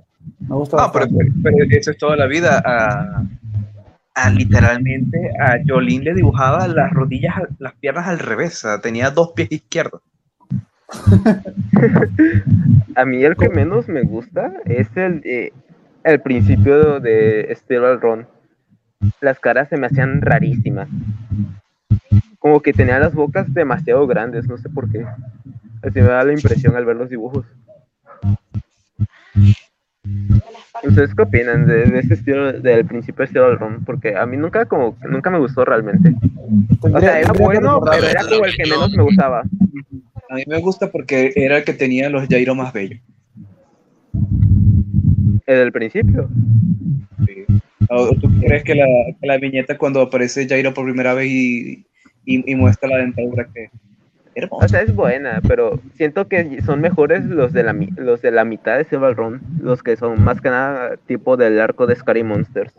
me 0.48 0.56
gusta 0.56 0.78
No, 0.78 0.92
pero, 0.92 1.08
pero 1.42 1.56
eso 1.72 1.92
es 1.92 1.98
toda 1.98 2.16
la 2.16 2.28
vida. 2.28 2.62
A, 2.64 3.24
a 4.16 4.30
literalmente 4.30 5.32
a 5.40 5.58
Jolín 5.68 6.04
le 6.04 6.14
dibujaba 6.14 6.68
las 6.68 6.92
rodillas, 6.92 7.36
las 7.58 7.74
piernas 7.76 8.08
al 8.08 8.20
revés. 8.20 8.64
O 8.64 8.68
sea, 8.68 8.82
tenía 8.82 9.10
dos 9.10 9.32
pies 9.32 9.52
izquierdos. 9.52 10.02
A 12.96 13.06
mí 13.06 13.24
el 13.24 13.36
que 13.36 13.50
menos 13.50 13.88
me 13.88 14.04
gusta 14.04 14.52
es 14.66 14.88
el, 14.96 15.22
de- 15.22 15.54
el 16.04 16.22
principio 16.22 17.00
de 17.00 17.54
Steel 17.56 18.00
Run. 18.00 18.28
Las 19.22 19.40
caras 19.40 19.70
se 19.70 19.78
me 19.78 19.88
hacían 19.88 20.22
rarísimas. 20.22 20.90
Como 22.40 22.62
que 22.62 22.74
tenía 22.74 23.00
las 23.00 23.14
bocas 23.14 23.54
demasiado 23.54 24.06
grandes, 24.08 24.48
no 24.48 24.58
sé 24.58 24.70
por 24.70 24.90
qué. 24.92 25.06
Así 25.82 26.02
me 26.02 26.08
da 26.08 26.24
la 26.24 26.34
impresión 26.34 26.76
al 26.76 26.86
ver 26.86 26.96
los 26.96 27.10
dibujos. 27.10 27.46
¿Ustedes 30.84 31.14
qué 31.14 31.22
opinan 31.22 31.68
de, 31.68 31.86
de 31.86 32.00
ese 32.00 32.14
estilo, 32.14 32.54
del 32.54 32.86
principio 32.86 33.24
de 33.24 33.30
Steel 33.30 33.60
Run? 33.60 33.84
Porque 33.86 34.16
a 34.16 34.26
mí 34.26 34.38
nunca 34.38 34.66
como 34.66 34.98
nunca 35.08 35.30
me 35.30 35.40
gustó 35.40 35.66
realmente. 35.66 36.14
O 36.82 37.00
sea, 37.00 37.20
era 37.20 37.34
bueno, 37.34 37.82
pero 37.82 38.08
era 38.08 38.22
como 38.24 38.46
el 38.46 38.56
que 38.56 38.64
menos 38.64 38.92
me 38.96 39.04
gustaba. 39.04 39.44
A 40.30 40.36
mí 40.36 40.44
me 40.48 40.60
gusta 40.60 40.92
porque 40.92 41.34
era 41.36 41.58
el 41.58 41.64
que 41.64 41.74
tenía 41.74 42.10
los 42.10 42.28
Jairo 42.28 42.56
más 42.56 42.72
bellos. 42.72 43.00
El 45.50 45.58
del 45.58 45.72
principio. 45.72 46.30
¿O 47.90 48.10
tú 48.16 48.30
crees 48.40 48.64
que 48.64 48.76
la, 48.76 48.86
que 49.20 49.26
la 49.28 49.38
viñeta 49.40 49.80
cuando 49.80 50.00
aparece 50.02 50.48
Jairo 50.48 50.76
por 50.76 50.86
primera 50.86 51.16
vez 51.16 51.26
y, 51.28 51.86
y, 52.24 52.52
y 52.52 52.56
muestra 52.56 52.88
la 52.88 52.98
dentadura 52.98 53.48
que? 53.52 53.70
O 54.52 54.68
sea, 54.68 54.82
es 54.82 54.94
buena, 54.94 55.42
pero 55.48 55.80
siento 55.96 56.28
que 56.28 56.62
son 56.62 56.82
mejores 56.82 57.26
los 57.26 57.52
de 57.52 57.64
la, 57.64 57.74
mi- 57.74 57.90
los 57.98 58.22
de 58.22 58.30
la 58.30 58.46
mitad 58.46 58.78
de 58.78 58.84
Silver 58.86 59.16
Run, 59.16 59.42
los 59.60 59.82
que 59.82 59.98
son 59.98 60.24
más 60.24 60.40
que 60.40 60.50
nada 60.52 60.98
tipo 61.08 61.36
del 61.36 61.60
arco 61.60 61.88
de 61.88 61.96
Scary 61.96 62.24
Monsters. 62.24 62.72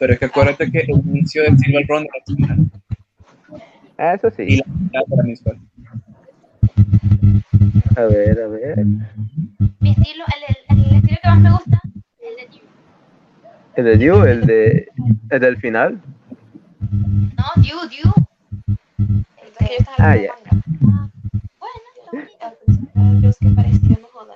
Pero 0.00 0.14
es 0.14 0.18
que 0.18 0.24
acuérdate 0.24 0.70
que 0.72 0.80
el 0.80 0.90
inicio 0.90 1.44
del 1.44 1.56
Silver 1.58 1.86
Run 1.88 2.06
era. 2.36 2.56
Ah, 3.98 4.14
eso 4.14 4.32
y 4.42 4.56
sí. 4.56 4.56
la 4.56 4.64
mitad 4.74 5.00
para 5.08 5.22
mí 5.22 5.36
fue. 5.36 5.56
A 7.96 8.02
ver, 8.06 8.40
a 8.42 8.48
ver. 8.48 8.84
Mi 9.80 9.90
estilo, 9.92 10.24
el, 10.26 10.76
el, 10.76 10.86
el 10.90 10.96
estilo 10.96 11.18
que 11.22 11.28
más 11.28 11.40
me 11.40 11.50
gusta 11.52 11.80
es 11.84 12.28
el 12.28 12.36
de 12.36 12.58
Dew. 12.58 12.60
El 13.76 13.84
de 13.84 13.96
Dew, 13.96 14.22
el 14.24 14.46
de 14.46 14.88
el 15.30 15.40
del 15.40 15.56
final. 15.56 16.00
No, 17.36 17.62
Dew, 17.62 17.80
Dew. 17.88 18.12
El 18.98 19.66
estaba 19.78 19.96
Ah, 19.98 20.16
ya. 20.16 20.32
Ah, 20.32 21.10
bueno, 21.58 22.30
que 23.40 23.96
joda. 24.12 24.34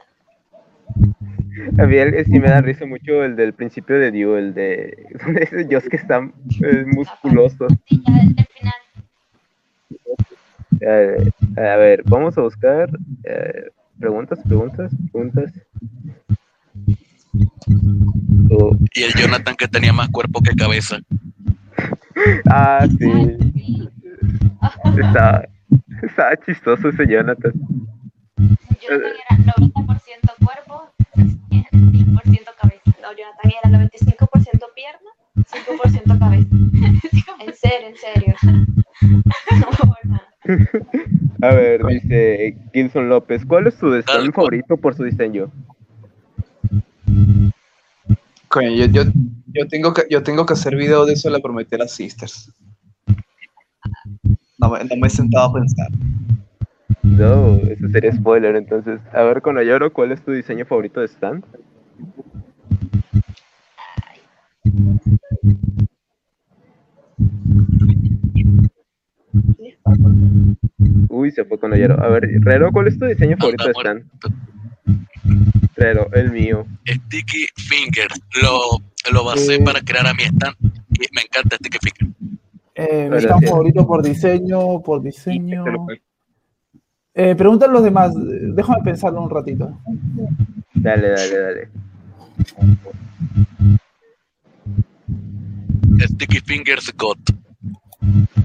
A 1.79 1.87
mí 1.87 1.97
el- 1.97 2.25
sí 2.25 2.39
me 2.41 2.49
da 2.49 2.61
risa 2.61 2.87
mucho 2.87 3.23
el 3.25 3.37
del 3.37 3.53
principio 3.53 3.99
de 3.99 4.11
Dew, 4.11 4.37
el 4.37 4.55
de 4.55 5.07
ese 5.41 5.65
Dios 5.65 5.85
que 5.89 5.97
está 5.97 6.29
eh, 6.63 6.85
musculoso. 6.87 7.69
Sí, 7.87 8.03
ya 8.07 8.21
el, 8.21 8.47
final. 8.47 8.75
Eh, 10.81 11.31
a 11.57 11.77
ver, 11.77 12.03
vamos 12.05 12.37
a 12.39 12.43
buscar 12.43 12.91
eh, 13.25 13.71
preguntas, 13.99 14.39
preguntas, 14.47 14.93
preguntas. 15.13 15.53
Oh, 18.51 18.77
Y 18.95 19.03
el 19.03 19.13
Jonathan 19.15 19.55
que 19.57 19.69
tenía 19.69 19.93
más 19.93 20.09
cuerpo 20.09 20.41
que 20.41 20.55
cabeza. 20.55 20.99
ah, 22.51 22.87
sí. 22.99 23.89
Está, 24.99 25.49
está 26.03 26.37
chistoso 26.45 26.89
ese 26.89 27.07
Jonathan. 27.07 27.53
Jonathan 28.81 29.13
era 29.29 29.55
90% 29.55 29.75
cuerpo, 30.45 30.93
10% 31.15 32.49
cabeza. 32.61 32.83
No, 33.03 33.09
Jonathan 33.17 33.53
era 33.63 33.89
95% 33.89 34.67
pierna, 34.75 35.11
5% 35.37 36.19
cabeza. 36.19 36.49
En 37.41 37.55
serio, 37.55 37.89
en 37.89 37.97
serio. 37.97 38.35
No, 39.61 39.69
por 39.87 40.07
nada. 40.07 40.29
A 41.43 41.55
ver, 41.55 41.85
dice 41.87 42.57
Gilson 42.73 43.09
López, 43.09 43.45
¿cuál 43.45 43.67
es 43.67 43.77
tu 43.79 43.91
cual. 43.91 44.33
favorito 44.33 44.77
por 44.77 44.95
su 44.95 45.05
diseño? 45.05 45.51
Coño, 48.49 48.71
yo, 48.71 48.87
yo, 48.87 49.03
yo, 49.53 49.69
tengo 49.69 49.93
que, 49.93 50.05
yo 50.09 50.23
tengo 50.23 50.47
que 50.47 50.55
hacer 50.55 50.75
video 50.75 51.05
de 51.05 51.13
eso, 51.13 51.29
le 51.29 51.41
prometí 51.41 51.75
a 51.75 51.79
las 51.79 51.93
sisters. 51.93 52.51
No 54.59 54.71
me, 54.71 54.85
no 54.85 54.97
me 54.97 55.07
he 55.07 55.11
sentado 55.11 55.51
a 55.51 55.53
pensar. 55.53 55.89
No, 57.03 57.57
eso 57.57 57.89
sería 57.89 58.13
spoiler, 58.13 58.57
entonces. 58.57 59.01
A 59.13 59.23
ver, 59.23 59.43
con 59.43 59.59
Ayoro, 59.59 59.93
¿cuál 59.93 60.13
es 60.13 60.25
tu 60.25 60.33
diseño 60.33 60.65
favorito 60.65 61.01
de 61.01 61.09
stand? 61.09 61.45
Uy, 71.09 71.31
se 71.31 71.45
fue 71.45 71.59
con 71.59 71.73
Ayoro. 71.73 72.03
A 72.03 72.09
ver, 72.09 72.29
Rero, 72.41 72.73
¿cuál 72.73 72.89
es 72.89 72.99
tu 72.99 73.05
diseño 73.05 73.37
favorito 73.37 73.65
de 73.67 73.73
stand? 73.73 74.05
Rero, 75.79 76.09
el 76.13 76.33
mío. 76.33 76.67
Sticky 76.87 77.47
Finger. 77.57 78.09
Lo, 78.43 78.61
lo 79.13 79.25
basé 79.25 79.55
Eh. 79.57 79.63
para 79.65 79.81
crear 79.81 80.07
a 80.07 80.15
mi 80.15 80.25
stand. 80.25 80.57
Y 80.91 81.07
me 81.15 81.23
encanta 81.23 81.57
Sticky 81.57 81.79
Finger. 81.83 82.15
Eh, 82.75 83.09
mi 83.11 83.17
stand 83.19 83.47
favorito 83.49 83.87
por 83.87 84.03
diseño, 84.03 84.81
por 84.83 85.03
diseño. 85.03 85.65
Eh, 87.15 87.35
preguntan 87.35 87.73
los 87.73 87.83
demás, 87.83 88.13
déjame 88.17 88.83
pensarlo 88.85 89.23
un 89.23 89.31
ratito. 89.31 89.77
Dale, 90.75 91.09
dale, 91.11 91.39
dale. 91.39 91.69
Sticky 96.07 96.41
Fingers 96.41 96.93
God. 96.97 97.19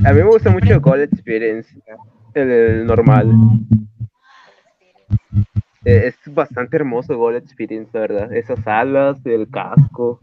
A 0.06 0.12
mí 0.12 0.20
me 0.20 0.24
gusta 0.24 0.50
mucho 0.50 0.74
el 0.74 0.80
Gold 0.80 1.02
Experience, 1.04 1.70
el, 2.34 2.50
el 2.52 2.86
normal. 2.88 3.32
Eh, 5.86 6.08
Es 6.08 6.34
bastante 6.34 6.78
hermoso 6.78 7.18
Gold 7.18 7.38
Experience, 7.38 7.90
la 7.94 8.00
verdad. 8.02 8.34
Esas 8.34 8.66
alas, 8.68 9.18
el 9.26 9.50
casco, 9.50 10.20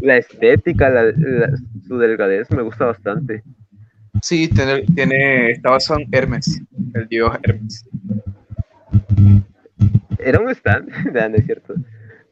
la 0.00 0.16
estética, 0.16 0.88
la- 0.88 1.04
la- 1.04 1.52
su 1.86 1.98
delgadez 1.98 2.50
me 2.50 2.62
gusta 2.62 2.86
bastante. 2.86 3.42
Sí, 4.22 4.48
tiene, 4.48 4.82
tiene, 4.94 5.50
está 5.52 5.70
basado 5.70 6.00
en 6.00 6.08
Hermes, 6.12 6.60
el 6.94 7.06
dios 7.08 7.30
Hermes. 7.42 7.84
Era 10.18 10.40
un 10.40 10.50
stand, 10.50 10.88
Ah, 11.16 11.28
no 11.28 11.36
es 11.36 11.44
cierto. 11.44 11.74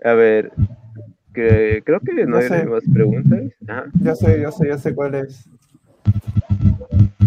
A 0.05 0.13
ver, 0.13 0.53
que, 1.35 1.83
creo 1.85 2.01
que 2.01 2.13
no 2.25 2.27
No 2.33 2.37
hay 2.39 2.49
sé. 2.49 2.65
más 2.65 2.83
preguntas. 2.93 3.41
Ajá. 3.69 3.85
Ya 4.01 4.15
sé, 4.15 4.41
ya 4.41 4.51
sé, 4.51 4.69
ya 4.69 4.79
sé 4.79 4.95
cuál 4.95 5.15
es. 5.17 5.49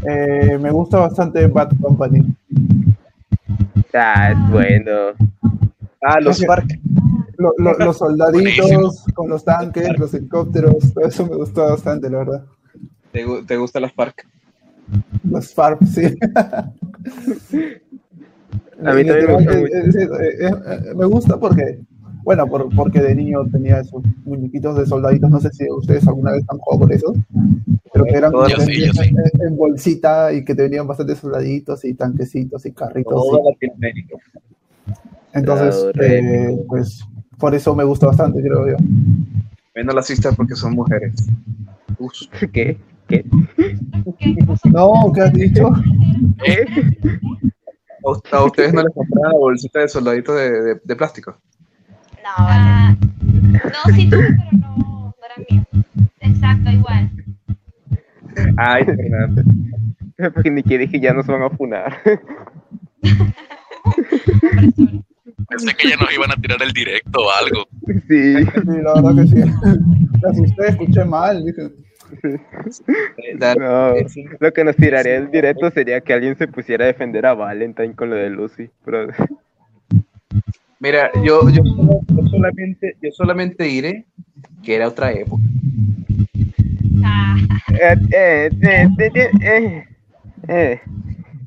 Eh, 0.10 0.58
me 0.60 0.72
gusta 0.72 1.00
bastante 1.00 1.46
Bad 1.48 1.72
Company. 1.82 2.24
Ah, 3.94 4.32
es 4.32 4.52
bueno. 4.52 4.92
Ah, 6.02 6.20
los 6.20 6.44
Park. 6.46 6.80
Lo- 7.38 7.54
lo- 7.58 7.78
los 7.78 7.98
soldaditos 7.98 8.68
Buenísimo. 8.68 8.92
con 9.16 9.30
los 9.30 9.44
tanques, 9.46 9.98
los 9.98 10.14
helicópteros, 10.14 10.94
todo 10.94 11.06
eso 11.06 11.26
me 11.26 11.36
gustó 11.38 11.70
bastante, 11.70 12.10
la 12.10 12.18
verdad. 12.20 12.46
¿Te, 13.14 13.26
te 13.48 13.58
gustan 13.58 13.84
los 13.84 13.94
Park? 13.94 14.28
Los 15.30 15.54
FARP, 15.54 15.84
sí. 15.84 16.06
A 18.84 18.94
mí 18.94 19.04
también 19.06 19.26
me 19.28 19.34
gusta 19.36 20.24
eh, 20.24 20.94
me 20.96 21.06
gusta 21.06 21.38
porque 21.40 21.80
Bueno, 22.24 22.48
por- 22.48 22.74
porque 22.76 23.00
de 23.02 23.16
niño 23.16 23.46
tenía 23.52 23.80
esos 23.80 24.04
muñequitos 24.26 24.78
de 24.78 24.86
soldaditos, 24.86 25.30
no 25.30 25.40
sé 25.40 25.50
si 25.52 25.66
ustedes 25.72 26.08
alguna 26.08 26.32
vez 26.34 26.44
han 26.50 26.58
jugado 26.60 26.82
con 26.86 26.92
esos, 26.94 27.16
pero 27.94 28.06
que 28.06 28.12
eran 28.16 28.32
Yo 28.32 28.44
que 28.46 28.50
sí, 28.50 28.58
yo 28.58 28.66
venían 28.66 28.94
sí. 28.94 29.10
en- 29.42 29.48
en 29.48 29.58
bolsita 29.58 30.34
y 30.34 30.44
que 30.46 30.54
te 30.54 30.64
venían 30.64 30.86
bastantes 30.88 31.18
soldaditos 31.20 31.84
y 31.86 31.94
tanquecitos 31.94 32.66
y 32.66 32.72
carritos. 32.72 33.26
Latinoamérica. 33.44 34.16
entonces, 35.34 35.86
eh, 36.02 36.58
pues 36.68 37.04
por 37.38 37.56
eso 37.56 37.74
me 37.76 37.84
gusta 37.84 38.08
bastante, 38.08 38.42
creo 38.42 38.68
yo. 38.70 38.76
Menos 39.76 39.96
las 39.96 40.08
cistas 40.08 40.36
porque 40.36 40.56
son 40.56 40.74
mujeres. 40.74 41.14
Uf. 41.98 42.12
¿Qué? 42.52 42.78
¿Qué? 43.08 43.26
No, 44.66 45.12
¿qué 45.14 45.22
has 45.22 45.34
dicho? 45.34 45.70
¿Qué? 46.44 46.66
¿A 48.06 48.10
us- 48.12 48.22
a 48.32 48.44
ustedes 48.44 48.74
no 48.74 48.84
les 48.84 48.94
compraron 48.94 49.32
la 49.34 49.38
bolsita 49.40 49.80
de 49.80 49.88
soldaditos 49.88 50.36
de, 50.36 50.52
de- 50.62 50.82
de 50.84 50.96
plástico? 50.96 51.38
No, 52.38 52.46
vale. 52.46 52.98
No, 53.64 53.94
sí 53.96 54.10
tuve, 54.10 54.28
pero 54.28 54.52
no, 54.60 55.16
no 55.18 55.26
eran 55.26 55.46
míos. 55.50 55.66
exacto, 56.20 56.70
igual. 56.70 57.10
Ay, 58.58 58.86
Fernando. 58.86 59.42
Porque 60.34 60.52
ni 60.52 60.64
que 60.64 60.78
dije 60.78 61.00
ya 61.00 61.14
nos 61.14 61.28
van 61.28 61.44
a 61.44 61.50
funar. 61.50 61.98
Pensé 65.50 65.74
que 65.76 65.90
ya 65.90 65.96
nos 65.96 66.14
iban 66.14 66.32
a 66.32 66.36
tirar 66.36 66.62
el 66.62 66.72
directo 66.72 67.22
o 67.22 67.32
algo. 67.32 67.68
Sí. 68.08 68.44
Sí, 68.44 68.82
la 68.84 68.94
verdad 69.02 69.16
que 69.16 69.28
sí. 69.28 69.36
Me 70.22 70.30
asusté, 70.30 70.68
escuché 70.68 71.06
mal. 71.06 71.44
Dije, 71.44 71.72
No, 73.58 73.94
lo 74.40 74.54
que 74.54 74.64
nos 74.64 74.76
tiraría 74.76 75.16
el 75.16 75.32
directo 75.32 75.72
sería 75.72 76.02
que 76.02 76.14
alguien 76.14 76.38
se 76.38 76.48
pusiera 76.48 76.86
a 76.86 76.88
defender 76.88 77.26
a 77.26 77.34
Valentine 77.34 77.96
con 77.96 78.10
lo 78.10 78.16
de 78.16 78.30
Lucy. 78.30 78.70
Pero 78.86 79.08
Mira, 80.80 81.12
yo, 81.24 81.50
yo, 81.50 81.62
solamente, 82.30 82.96
yo 83.02 83.12
solamente 83.12 83.64
diré 83.66 84.06
que 84.64 84.76
era 84.76 84.88
otra 84.88 85.12
época. 85.12 85.44
Ah, 87.04 87.36
Eh, 87.72 87.98
eh, 88.12 88.50
eh, 88.62 88.88
eh, 88.98 89.12
eh, 89.16 89.32
eh, 89.42 89.84
eh. 90.48 90.82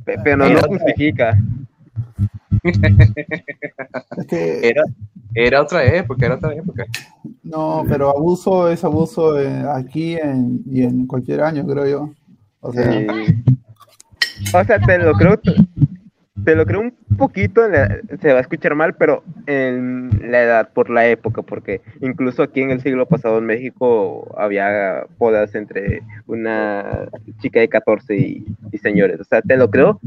Pe- 0.05 0.19
Pero 0.25 0.37
no 0.37 0.45
otra- 0.47 0.69
justifica. 0.69 1.39
Era, 4.31 4.83
era 5.35 5.63
otra 5.63 5.85
época, 5.85 6.27
era 6.27 6.35
otra 6.37 6.55
época. 6.55 6.85
no, 7.43 7.85
pero 7.89 8.11
abuso 8.11 8.69
es 8.71 8.85
abuso 8.85 9.35
aquí 9.75 10.15
en, 10.15 10.63
y 10.67 10.83
en 10.83 11.07
cualquier 11.07 11.41
año, 11.43 11.67
creo 11.67 11.87
yo. 11.87 12.11
O 12.61 12.73
sea, 12.73 12.93
Sí. 12.93 13.43
O 14.55 14.65
sea, 14.65 14.79
te 14.81 14.99
lo 14.99 15.13
creo, 15.15 15.41
te 16.45 16.55
lo 16.57 16.67
creo 16.67 16.81
un 16.81 16.93
poquito, 17.17 17.65
en 17.65 17.73
la- 17.73 17.99
se 18.21 18.33
va 18.33 18.39
a 18.39 18.43
escuchar 18.43 18.75
mal, 18.75 18.95
pero 18.95 19.23
en 19.47 20.11
la 20.31 20.43
edad, 20.43 20.69
por 20.73 20.91
la 20.91 21.07
época, 21.07 21.43
porque 21.43 21.81
incluso 22.01 22.43
aquí 22.43 22.61
en 22.63 22.71
el 22.71 22.81
siglo 22.81 23.07
pasado 23.07 23.39
en 23.39 23.47
México 23.47 24.33
había 24.37 25.05
bodas 25.19 25.55
entre 25.55 26.03
una 26.27 27.09
chica 27.41 27.61
de 27.61 27.69
14 27.69 28.17
y, 28.17 28.45
y 28.73 28.79
señores. 28.79 29.21
O 29.21 29.25
sea, 29.25 29.43
te 29.43 29.57
lo 29.57 29.71
creo 29.71 30.01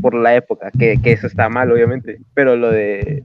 por 0.00 0.14
la 0.14 0.34
época, 0.34 0.70
que, 0.78 0.96
que 1.02 1.12
eso 1.12 1.26
está 1.26 1.48
mal, 1.48 1.70
obviamente, 1.70 2.20
pero 2.34 2.56
lo 2.56 2.70
de 2.70 3.24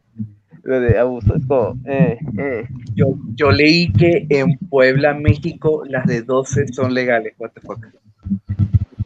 lo 0.63 0.81
de 0.81 0.99
abuso 0.99 1.35
es 1.35 1.45
como, 1.47 1.77
eh, 1.85 2.17
eh. 2.37 2.67
Yo, 2.93 3.15
yo 3.33 3.49
leí 3.49 3.91
que 3.93 4.27
en 4.29 4.57
Puebla, 4.69 5.13
México, 5.13 5.83
las 5.87 6.05
de 6.05 6.21
12 6.21 6.67
son 6.67 6.93
legales. 6.93 7.33
What 7.39 7.51
the 7.53 7.61
fuck. 7.61 7.85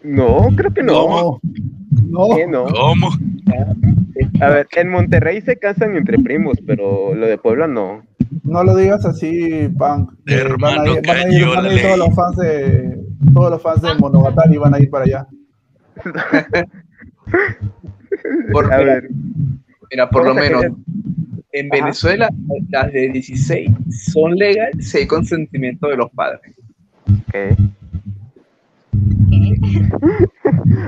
No, 0.04 0.50
creo 0.56 0.74
que 0.74 0.84
no. 0.84 0.94
no, 0.94 1.40
no, 2.28 2.36
¿Qué 2.36 2.48
no? 2.48 2.66
¿Cómo? 2.66 3.10
A 4.42 4.50
ver, 4.50 4.68
en 4.76 4.90
Monterrey 4.90 5.42
se 5.42 5.58
casan 5.58 5.96
entre 5.98 6.18
primos, 6.20 6.58
pero 6.66 7.14
lo 7.16 7.26
de 7.28 7.38
Puebla 7.38 7.68
no. 7.68 8.04
no 8.44 8.64
lo 8.64 8.76
digas 8.76 9.06
así, 9.06 9.70
Punk. 9.78 10.12
Eh, 10.28 10.44
van 10.60 10.80
a 10.80 10.88
ir, 10.92 11.02
van 11.06 11.18
a 11.18 11.28
ir, 11.34 11.46
van 11.48 11.66
a 11.66 11.74
ir 11.74 11.82
todos 11.82 11.98
los 11.98 12.16
fans 12.16 12.38
de 12.38 13.00
todos 13.34 13.52
los 13.52 13.62
fans 13.62 13.82
de 13.82 13.94
Monogatari 13.96 14.58
van 14.58 14.74
a 14.74 14.80
ir 14.80 14.90
para 14.90 15.06
allá. 15.06 15.28
Por, 18.52 18.72
A 18.72 18.78
mira, 18.78 18.94
ver, 18.94 19.10
mira, 19.92 20.10
por 20.10 20.26
lo 20.26 20.34
menos 20.36 20.62
querer- 20.62 20.74
en 21.54 21.68
Ajá. 21.72 21.82
Venezuela, 21.84 22.30
las 22.70 22.92
de 22.92 23.10
16 23.10 23.70
son 24.14 24.36
legales 24.36 24.90
si 24.90 25.00
hay 25.00 25.08
consentimiento 25.08 25.88
de 25.88 25.98
los 25.98 26.10
padres. 26.12 26.42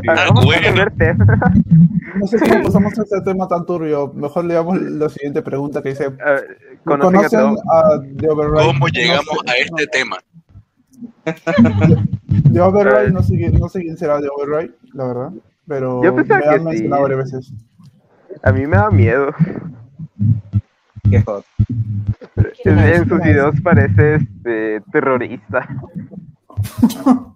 Ah, 0.07 0.25
vamos 0.27 0.43
a 0.43 0.45
bueno. 0.45 0.61
cambiar 0.63 0.91
tema. 0.91 1.25
No 2.15 2.27
sé 2.27 2.37
si 2.39 2.45
pasamos 2.63 2.97
a 2.97 3.01
este 3.03 3.21
tema 3.21 3.47
tan 3.47 3.65
turbio. 3.65 4.11
Mejor 4.13 4.45
leamos 4.45 4.81
la 4.81 5.09
siguiente 5.09 5.41
pregunta 5.41 5.81
que 5.81 5.89
dice: 5.89 6.05
A 6.25 6.31
ver, 6.31 6.57
¿Conocen 6.83 7.55
a 7.71 7.99
The 8.17 8.29
Override? 8.29 8.65
¿Cómo 8.67 8.87
llegamos 8.87 9.37
a 9.47 9.53
este 9.57 9.87
tema? 9.87 10.17
The 12.53 12.61
Override, 12.61 13.11
no 13.11 13.21
sé, 13.23 13.35
quién- 13.35 13.59
no 13.59 13.67
sé 13.69 13.81
quién 13.81 13.97
será 13.97 14.19
The 14.21 14.27
Override, 14.29 14.73
la 14.93 15.07
verdad. 15.07 15.31
Pero 15.67 16.03
Yo 16.03 16.15
pensaba 16.15 16.39
me 16.39 16.43
que 16.45 16.49
han 16.53 16.59
sí. 16.59 16.65
mencionado 16.65 17.01
varias 17.03 17.19
veces. 17.31 17.53
A 18.43 18.51
mí 18.51 18.67
me 18.67 18.77
da 18.77 18.91
miedo. 18.91 19.33
Qué 21.09 21.21
hot. 21.23 21.45
En, 22.65 22.79
en 22.79 23.07
sus 23.09 23.19
videos 23.21 23.59
parece 23.61 24.15
este, 24.15 24.81
terrorista. 24.91 25.67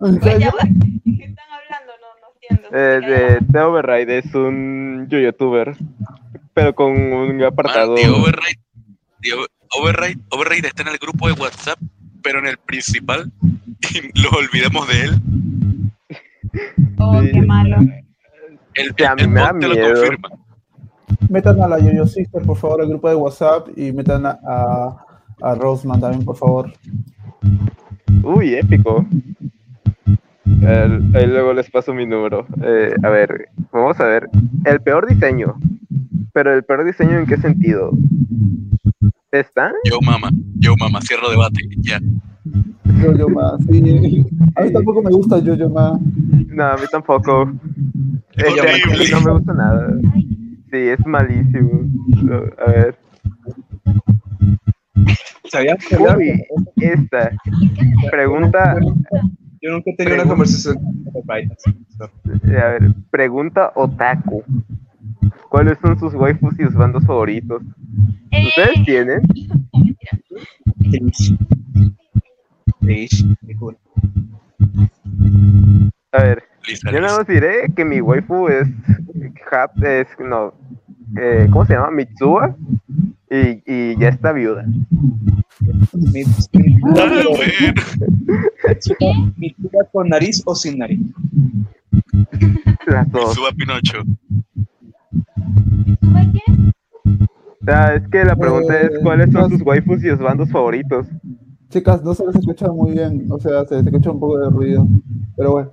¿En 0.00 0.14
ya 0.20 0.22
serio? 0.22 0.50
va. 0.58 0.64
¿De 0.64 1.16
qué 1.16 1.24
están 1.24 1.46
hablando? 1.50 1.92
No, 2.00 2.08
no 2.20 2.28
entiendo. 2.34 2.68
Eh, 2.72 3.00
de, 3.40 3.46
The 3.52 3.58
Override 3.58 4.18
es 4.18 4.34
un 4.34 5.06
youtuber, 5.10 5.76
pero 6.54 6.74
con 6.74 6.92
un 6.92 7.36
Man, 7.36 7.44
apartado. 7.44 7.94
The 7.94 8.08
Override, 8.08 8.60
The 9.22 9.30
Override, 9.78 10.20
Override 10.30 10.68
está 10.68 10.82
en 10.82 10.88
el 10.88 10.98
grupo 10.98 11.26
de 11.28 11.34
WhatsApp, 11.34 11.78
pero 12.22 12.38
en 12.38 12.46
el 12.46 12.56
principal 12.58 13.30
y 13.92 14.20
lo 14.22 14.30
olvidemos 14.30 14.88
de 14.88 15.00
él. 15.04 15.20
Oh, 16.98 17.20
Sí. 17.22 17.30
qué 17.32 17.42
malo. 17.42 17.76
El, 18.74 18.94
el 18.96 19.28
me 19.28 19.40
da 19.40 19.52
te 19.58 19.68
lo 19.68 19.74
confirma. 19.94 20.28
Metan 21.28 21.60
a 21.62 21.68
la 21.68 21.78
Yoyo 21.78 22.06
Sister, 22.06 22.42
por 22.42 22.56
favor, 22.56 22.80
al 22.82 22.88
grupo 22.88 23.08
de 23.08 23.14
WhatsApp 23.16 23.68
y 23.76 23.92
metan 23.92 24.24
a, 24.26 24.38
a, 24.44 25.06
a 25.42 25.54
Roseman 25.54 26.00
también, 26.00 26.24
por 26.24 26.36
favor. 26.36 26.72
Uy, 28.22 28.54
épico. 28.54 29.06
El- 30.62 31.16
ahí 31.16 31.26
luego 31.26 31.52
les 31.52 31.70
paso 31.70 31.94
mi 31.94 32.06
número. 32.06 32.46
Eh, 32.62 32.94
a 33.02 33.08
ver, 33.08 33.48
vamos 33.72 33.98
a 34.00 34.04
ver. 34.04 34.28
El 34.64 34.80
peor 34.80 35.06
diseño. 35.08 35.54
Pero 36.32 36.54
el 36.54 36.62
peor 36.64 36.84
diseño 36.84 37.18
en 37.18 37.26
qué 37.26 37.36
sentido? 37.36 37.90
¿Está? 39.32 39.72
Yo 39.84 40.00
mama, 40.00 40.30
yo 40.58 40.74
mama, 40.78 41.00
cierro 41.02 41.30
debate, 41.30 41.60
ya. 41.78 41.98
Jojo 43.02 43.28
Ma, 43.30 43.56
sí. 43.68 44.26
A 44.56 44.62
mí 44.62 44.72
tampoco 44.72 45.02
me 45.02 45.10
gusta 45.10 45.40
Jojo 45.40 45.68
Ma. 45.70 45.98
No, 46.48 46.64
a 46.64 46.74
mí 46.76 46.82
tampoco. 46.90 47.52
Es 48.34 48.44
Este, 48.44 48.60
horrible. 48.60 49.04
no 49.12 49.20
me 49.20 49.32
gusta 49.32 49.54
nada. 49.54 49.94
Sí, 50.70 50.76
es 50.76 51.06
malísimo. 51.06 51.80
A 52.66 52.70
ver. 52.70 52.98
¿Sabías 55.44 55.78
Uy, 56.16 56.44
esta. 56.76 57.32
Pregunta, 58.10 58.76
Yo 59.60 59.70
nunca 59.72 59.90
he 59.90 59.96
tenido 59.96 60.16
una 60.16 60.26
conversación 60.26 60.76
con 61.12 61.22
eh, 62.50 62.58
a 62.58 62.68
ver, 62.68 62.94
pregunta 63.10 63.72
otaku. 63.74 64.44
¿Cuáles 65.48 65.78
son 65.80 65.98
sus 65.98 66.14
waifus 66.14 66.58
y 66.58 66.64
sus 66.64 66.74
bandos 66.74 67.04
favoritos? 67.04 67.62
Eh, 68.30 68.46
¿Ustedes 68.46 68.84
tienen? 68.84 69.20
Ish. 70.80 71.36
Ish, 72.82 73.26
qué 73.46 73.56
cool. 73.56 73.76
A 76.12 76.22
ver, 76.22 76.42
Lisa, 76.66 76.90
yo 76.90 77.00
nada 77.00 77.18
más 77.18 77.26
diré 77.26 77.72
que 77.74 77.84
mi 77.84 78.00
waifu 78.00 78.48
es 78.48 78.68
Hat, 79.50 79.70
es, 79.82 80.06
no, 80.18 80.54
eh, 81.16 81.48
¿cómo 81.50 81.66
se 81.66 81.74
llama? 81.74 81.90
Mitsuba. 81.90 82.54
Y, 83.30 83.62
y 83.64 83.96
ya 83.98 84.08
está 84.08 84.32
viuda. 84.32 84.64
Mi, 84.66 86.24
mi, 86.52 86.76
Ah, 86.98 87.22
bueno. 87.28 87.74
mi 89.36 89.52
tía 89.52 89.84
con 89.92 90.08
nariz 90.08 90.42
o 90.46 90.54
sin 90.54 90.78
nariz. 90.78 90.98
Las 92.86 93.10
dos. 93.12 93.34
Suba 93.34 93.50
Pinocho. 93.52 93.98
¿sube 96.00 96.32
qué? 96.32 96.42
O 97.60 97.64
sea, 97.64 97.94
es 97.94 98.08
que 98.08 98.24
la 98.24 98.34
pregunta 98.36 98.74
Eh, 98.80 98.90
es 98.92 98.98
cuáles 99.02 99.30
son 99.32 99.50
sus 99.50 99.60
waifus 99.62 100.02
y 100.02 100.08
sus 100.08 100.18
bandos 100.18 100.50
favoritos. 100.50 101.06
Chicas, 101.68 102.02
no 102.02 102.14
se 102.14 102.26
les 102.26 102.34
escucha 102.36 102.68
muy 102.72 102.92
bien. 102.92 103.26
O 103.30 103.38
sea, 103.38 103.64
se 103.66 103.76
les 103.76 103.86
escucha 103.86 104.10
un 104.10 104.18
poco 104.18 104.38
de 104.38 104.48
ruido. 104.50 104.88
Pero 105.36 105.52
bueno. 105.52 105.72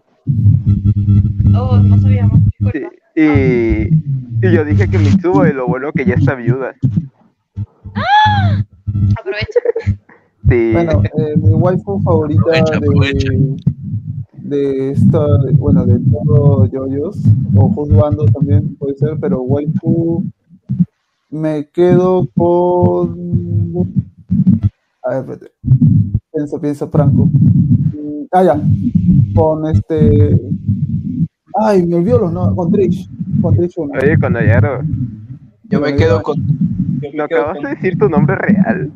Oh, 1.57 1.77
no 1.77 1.97
sabíamos. 1.99 2.41
Sí, 2.73 2.81
y, 3.15 3.87
y 4.45 4.51
yo 4.51 4.65
dije 4.65 4.87
que 4.89 4.97
Mitsuba 4.99 5.47
y 5.49 5.53
lo 5.53 5.65
bueno 5.67 5.91
que 5.93 6.05
ya 6.05 6.15
está 6.15 6.35
viuda. 6.35 6.75
Aprovecha. 9.19 9.59
Sí, 10.49 10.71
Bueno, 10.73 11.03
eh, 11.17 11.35
mi 11.37 11.53
waifu 11.53 11.99
favorita 12.01 12.41
Aprovecha, 12.41 12.77
aprovecha. 12.77 13.31
de, 13.31 13.57
de 14.57 14.91
esta, 14.91 15.19
bueno, 15.57 15.85
de 15.85 15.99
todo 15.99 16.65
yoyos, 16.67 17.17
o 17.55 17.67
juzgando 17.69 18.25
también 18.25 18.75
puede 18.77 18.95
ser, 18.95 19.17
pero 19.19 19.41
waifu 19.41 20.23
me 21.29 21.67
quedo 21.73 22.27
con. 22.35 23.17
A 25.03 25.09
ver, 25.09 25.19
espérate. 25.19 25.51
Pienso, 26.33 26.61
pienso, 26.61 26.87
Franco. 26.89 27.25
Mm, 27.25 28.27
Ah, 28.31 28.43
ya. 28.43 28.61
Con 29.35 29.67
este. 29.67 30.39
Ay, 31.59 31.85
me 31.85 31.95
olvidó 31.95 32.19
los 32.19 32.31
nombres. 32.33 32.55
Con 32.57 32.71
Trish. 32.71 33.09
Con 33.41 33.55
Trish 33.55 33.73
uno. 33.77 33.91
Oye, 34.01 34.17
con 34.19 34.35
Ayaro, 34.35 34.81
Yo 35.69 35.79
me 35.81 35.95
quedo 35.95 36.21
con. 36.23 36.37
yo 36.37 37.09
me 37.11 37.17
¿no 37.17 37.27
quedo 37.27 37.39
acabas 37.41 37.55
con- 37.57 37.63
de 37.63 37.69
decir 37.71 37.97
tu 37.97 38.09
nombre 38.09 38.35
real? 38.35 38.91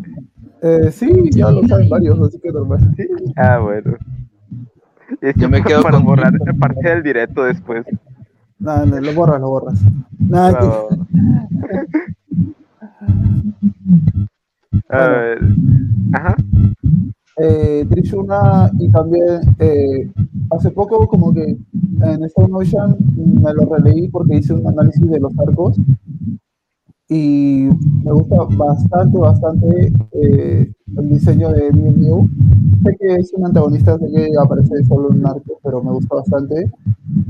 Eh, 0.61 0.91
sí, 0.91 1.29
ya 1.31 1.49
lo 1.51 1.67
saben 1.67 1.89
varios, 1.89 2.19
así 2.21 2.39
que 2.39 2.51
normal. 2.51 2.93
Sí. 2.95 3.07
Ah, 3.35 3.57
bueno. 3.59 3.95
Yo 5.35 5.49
me 5.49 5.61
quedo 5.63 5.81
para 5.81 5.97
con- 5.97 6.05
borrar 6.05 6.33
parte 6.59 6.87
del 6.89 7.03
directo 7.03 7.43
después. 7.43 7.85
Nada, 8.59 8.85
no, 8.85 9.01
lo 9.01 9.13
borras, 9.13 9.41
lo 9.41 9.49
borras. 9.49 9.81
Nada, 10.19 10.59
No. 10.61 10.87
A 14.89 15.07
ver. 15.07 15.39
Ajá. 16.13 16.35
eh, 17.37 17.85
Trishuna 17.89 18.69
y 18.77 18.89
también 18.89 19.39
eh, 19.59 20.09
hace 20.51 20.69
poco 20.71 21.07
como 21.07 21.33
que 21.33 21.43
en 22.01 22.23
Stone 22.25 22.49
Ocean 22.53 22.95
me 23.15 23.53
lo 23.53 23.73
releí 23.73 24.09
porque 24.09 24.35
hice 24.37 24.53
un 24.53 24.67
análisis 24.67 25.09
de 25.09 25.19
los 25.19 25.37
arcos 25.39 25.77
y 27.11 27.69
me 28.05 28.11
gusta 28.13 28.37
bastante, 28.57 29.17
bastante 29.17 29.93
eh, 30.13 30.71
el 30.97 31.09
diseño 31.09 31.49
de 31.51 31.71
Mew 31.73 31.91
Mew. 31.91 32.29
Sé 32.85 32.97
que 32.99 33.15
es 33.15 33.33
un 33.33 33.45
antagonista, 33.45 33.97
sé 33.99 34.09
que 34.11 34.29
aparece 34.41 34.83
solo 34.87 35.11
en 35.11 35.19
un 35.19 35.27
arco, 35.27 35.59
pero 35.63 35.83
me 35.83 35.91
gusta 35.91 36.15
bastante. 36.15 36.71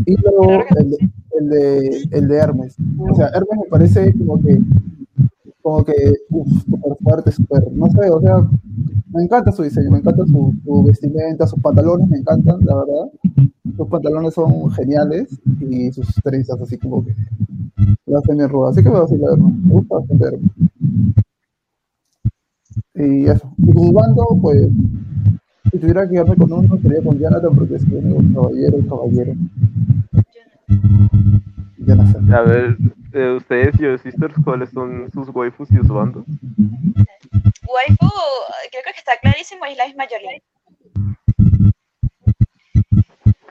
Y 0.06 0.16
luego 0.18 0.64
el, 0.78 0.92
de- 0.92 1.10
el, 1.40 1.50
de, 1.50 2.08
el 2.12 2.28
de 2.28 2.38
Hermes. 2.38 2.76
O 3.00 3.16
sea, 3.16 3.28
Hermes 3.30 3.60
me 3.64 3.70
parece 3.70 4.14
como 4.14 4.40
que 4.42 4.60
como 5.62 5.84
que, 5.86 5.94
uff, 6.32 6.48
súper 6.66 6.94
fuerte, 7.04 7.32
súper, 7.32 7.72
no 7.74 7.88
sé, 7.92 8.10
o 8.10 8.20
sea, 8.22 8.38
me 9.14 9.24
encanta 9.24 9.52
su 9.52 9.64
diseño, 9.64 9.92
me 9.92 10.00
encanta 10.00 10.26
su, 10.26 10.54
su 10.64 10.84
vestimenta, 10.84 11.46
sus 11.48 11.60
pantalones 11.62 12.08
me 12.10 12.18
encantan, 12.18 12.60
la 12.66 12.76
verdad. 12.76 13.12
Sus 13.78 13.88
pantalones 13.88 14.34
son 14.34 14.72
geniales 14.72 15.40
y 15.60 15.92
sus 15.92 16.08
trenzas 16.24 16.62
así 16.62 16.78
como 16.78 17.04
que 17.06 17.16
lo 18.12 18.18
hacen 18.18 18.38
bien 18.38 18.50
rudas. 18.50 18.74
Así 18.74 18.84
que 18.84 18.90
me 18.90 18.96
voy 18.96 19.00
a 19.00 19.04
decir 19.04 19.20
la 19.20 19.30
verdad, 19.30 19.46
me 19.46 19.74
gusta 19.74 19.96
bastante. 19.96 20.40
Y 22.96 23.26
eso. 23.28 23.54
Y 23.58 23.72
jugando, 23.72 24.28
pues, 24.42 24.68
si 25.72 25.80
tuviera 25.80 26.04
que 26.06 26.12
quedarme 26.12 26.36
con 26.36 26.52
uno, 26.52 26.78
sería 26.82 27.02
con 27.02 27.18
Jonathan 27.18 27.56
porque 27.56 27.76
es 27.76 27.84
el 27.84 28.14
único 28.14 28.42
caballero, 28.42 28.78
el 28.78 28.88
caballero. 28.88 29.34
Jonathan. 31.78 32.34
A 32.34 32.42
ver, 32.42 32.78
eh, 33.14 33.36
ustedes, 33.38 33.78
yo 33.78 33.98
sisters, 33.98 34.36
¿cuáles 34.44 34.70
son 34.72 35.10
sus 35.12 35.30
waifus 35.34 35.72
y 35.72 35.78
sus 35.78 35.88
bandos? 35.88 36.26
Waifu, 36.58 38.10
creo 38.70 38.84
que 38.84 39.00
está 39.00 39.14
clarísimo, 39.22 39.66
es 39.66 39.78
la 39.78 39.88
misma. 39.88 40.04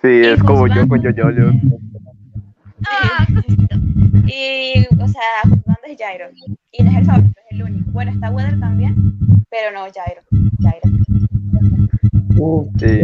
Sí, 0.02 0.08
es 0.08 0.42
como 0.42 0.66
yo 0.66 0.86
con 0.86 1.00
bandos. 1.00 1.16
Yoyolio. 1.16 1.52
Ah, 2.86 3.26
Y, 4.32 4.86
o 5.02 5.08
sea, 5.08 5.22
juzgando 5.42 5.80
es 5.86 5.98
Jairo. 5.98 6.26
Y 6.72 6.82
no 6.84 6.90
es 6.90 6.96
el 6.98 7.04
favorito, 7.04 7.32
es 7.50 7.56
el 7.56 7.62
único. 7.64 7.90
Bueno, 7.90 8.12
está 8.12 8.30
Weather 8.30 8.60
también, 8.60 8.94
pero 9.50 9.72
no, 9.72 9.80
Jairo. 9.92 10.22
Jairo. 10.62 10.90
Sí. 12.78 13.00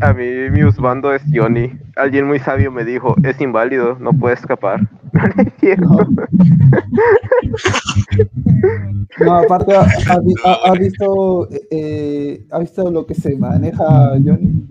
A 0.00 0.12
mí 0.14 0.24
mi 0.50 0.64
usbando 0.64 1.12
es 1.14 1.22
Johnny. 1.32 1.72
Alguien 1.96 2.26
muy 2.26 2.38
sabio 2.38 2.70
me 2.72 2.84
dijo, 2.84 3.14
es 3.22 3.40
inválido, 3.40 3.96
no 4.00 4.12
puede 4.12 4.34
escapar. 4.34 4.80
No. 5.78 5.98
No. 9.20 9.34
Aparte, 9.36 9.74
¿ha, 9.76 9.82
ha 9.82 10.18
vi- 10.20 10.34
ha- 10.44 10.58
ha 10.70 10.72
visto, 10.72 11.48
eh, 11.70 12.44
¿ha 12.50 12.58
visto 12.60 12.90
lo 12.90 13.04
que 13.06 13.14
se 13.14 13.36
maneja 13.36 13.84
Johnny? 14.24 14.64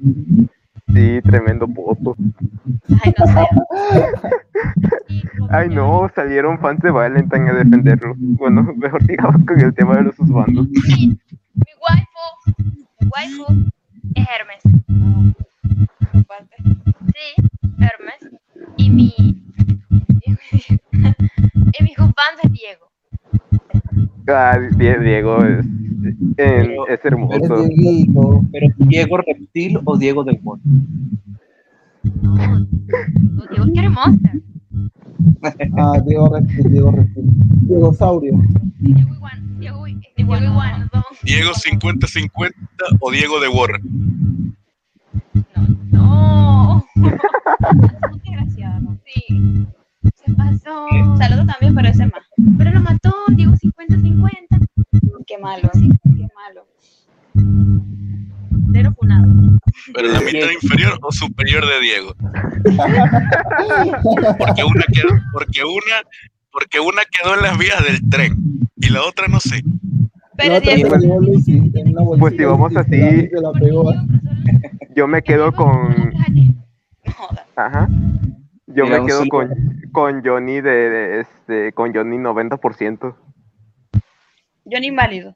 Sí, 0.94 1.22
tremendo 1.24 1.68
poto. 1.68 2.16
Ay, 3.04 3.14
no 3.18 3.26
sé. 3.28 3.48
Ay 5.50 5.70
no, 5.70 6.10
salieron 6.16 6.60
fans 6.60 6.82
de 6.82 6.92
Valentine 6.92 7.50
a 7.50 7.54
defenderlo. 7.54 8.14
Bueno, 8.18 8.64
mejor 8.78 9.04
sigamos 9.04 9.44
con 9.46 9.60
el 9.60 9.74
tema 9.74 9.98
de 9.98 10.04
los 10.04 10.20
usbandos. 10.20 10.68
mi, 10.68 11.08
mi 11.08 11.72
waifu, 11.82 12.26
mi 13.00 13.08
waifu 13.10 13.46
es 14.16 14.28
Hermes. 14.30 14.64
Sí, 17.14 17.28
Hermes. 17.80 18.42
Y 18.78 18.90
mi. 18.90 19.14
y 20.26 21.84
mi 21.84 21.94
juzgando 21.96 22.42
es 22.44 22.52
Diego. 22.52 22.91
Ah, 24.34 24.58
Die- 24.60 25.00
Diego 25.00 25.44
es, 25.46 25.66
Pero- 26.36 26.88
es 26.88 27.00
Es 27.00 27.06
hermoso. 27.06 27.64
Dieguito. 27.68 28.44
Pero 28.52 28.68
Diego 28.78 29.18
Reptil 29.18 29.80
o 29.86 29.98
Diego 29.98 30.24
del 30.24 30.40
Mundo. 30.42 30.64
No, 32.22 32.66
Diego 33.52 33.66
quiere 33.74 33.90
Monster. 33.90 34.32
Ah, 35.78 36.00
Diego 36.06 36.30
Reptil, 36.34 36.72
Diego 36.72 36.92
Reptil. 36.92 37.24
Diego 37.68 37.94
Saurio. 37.94 38.34
Diego 38.80 39.14
igual, 39.16 39.60
Diego, 39.60 39.86
Diego 40.16 40.38
igual, 40.38 40.90
no. 40.94 41.04
Diego 41.24 41.52
50-50 41.54 42.52
o 43.00 43.12
Diego 43.12 43.40
de 43.40 43.48
Warren. 43.50 44.56
No, 45.92 45.92
¿no? 45.92 46.86
sí, 49.06 49.68
se 50.16 50.34
pasó. 50.34 50.88
Saludos 51.18 51.48
también, 51.48 51.76
pero 51.76 51.88
ese 51.90 52.06
más. 52.08 52.22
Pero 52.58 52.72
lo 52.72 52.82
mató, 52.82 53.14
Diego 53.30 53.54
50-50. 53.54 54.68
Qué 55.28 55.38
malo, 55.38 55.70
qué 55.74 56.28
malo. 56.36 56.68
Cero 58.74 58.94
funado. 58.98 59.28
Pero 59.94 60.08
la 60.10 60.20
mitad 60.22 60.50
inferior 60.62 60.98
o 61.02 61.12
superior 61.12 61.66
de 61.66 61.80
Diego. 61.82 62.14
Porque 64.38 64.64
una 64.64 64.84
quedó, 64.94 65.10
porque 65.34 65.64
una, 65.64 66.02
porque 66.52 66.80
una 66.80 67.02
quedó 67.12 67.36
en 67.36 67.42
las 67.44 67.58
vías 67.58 67.84
del 67.86 68.10
tren 68.10 68.38
y 68.78 68.90
la 68.90 69.04
otra 69.04 69.28
no 69.28 69.40
sé. 69.40 69.64
Pero 70.38 70.60
Diego, 70.60 70.90
una 70.96 72.18
Pues 72.20 72.34
si 72.38 72.44
vamos 72.44 72.76
así- 72.76 72.90
se 72.90 73.42
la 73.42 73.52
pegó. 73.54 73.94
Yo 74.96 75.08
me 75.08 75.22
quedo 75.22 75.52
con... 75.54 76.14
Ajá. 77.56 77.88
Yo 78.76 78.86
Mira, 78.86 79.02
me 79.02 79.08
quedo 79.08 79.26
con, 79.28 79.50
con 79.92 80.24
Johnny 80.24 80.62
de, 80.62 80.72
de, 80.72 81.20
este, 81.22 81.74
con 81.74 81.94
Johnny 81.94 82.18
90%. 82.18 83.16
Johnny 84.66 84.88
inválido. 84.88 85.36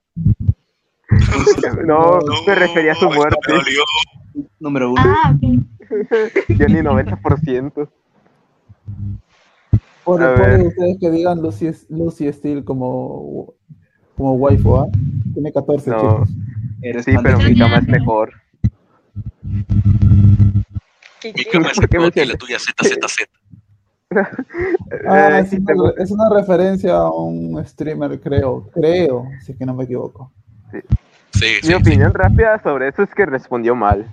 No, 1.86 2.20
No, 2.20 2.44
me 2.48 2.56
refería 2.56 2.94
a 2.94 2.96
su 2.96 3.10
muerte. 3.10 3.38
Número 4.60 4.92
uno. 4.92 5.02
Ah, 5.06 5.34
ok. 5.36 5.42
Johnny 6.60 6.80
90%. 6.80 7.90
Por, 10.04 10.20
ver. 10.20 10.68
ustedes 10.68 10.98
que 11.00 11.10
digan 11.10 11.42
Lucy, 11.42 11.72
Lucy 11.90 12.32
Steele 12.32 12.64
como, 12.64 13.54
como 14.16 14.34
waifu, 14.34 14.78
¿ah? 14.78 14.88
Tiene 15.34 15.52
14 15.52 15.90
No. 15.90 15.98
chicos. 15.98 16.30
Eres 16.82 17.06
Sí, 17.06 17.12
de 17.12 17.20
pero 17.24 17.40
mi 17.40 17.58
cama 17.58 17.78
es 17.78 17.88
mejor. 17.88 18.34
Mi 21.34 21.46
cama 21.46 21.70
es 21.70 21.78
¿Por 21.78 21.90
qué 21.90 21.98
me 22.00 22.06
Scott 22.08 22.18
y 22.18 22.26
la 22.26 22.36
tuya 22.38 22.58
ZZZ. 22.60 23.18
Ah, 25.08 25.40
Eh, 25.40 25.40
es, 25.42 25.52
una, 25.54 25.66
tengo- 25.66 25.98
es 25.98 26.12
una 26.12 26.30
referencia 26.30 26.94
a 26.96 27.10
un 27.12 27.66
streamer, 27.66 28.20
creo, 28.22 28.70
creo, 28.74 29.28
si 29.44 29.52
es 29.52 29.58
que 29.58 29.66
no 29.66 29.74
me 29.74 29.84
equivoco. 29.86 30.32
Sí, 31.34 31.48
sí. 31.62 31.68
Mi 31.68 31.74
opinión 31.74 32.14
rápida 32.14 32.62
sobre 32.62 32.88
eso 32.90 33.04
es 33.04 33.10
que 33.14 33.26
respondió 33.26 33.76
mal. 33.76 34.06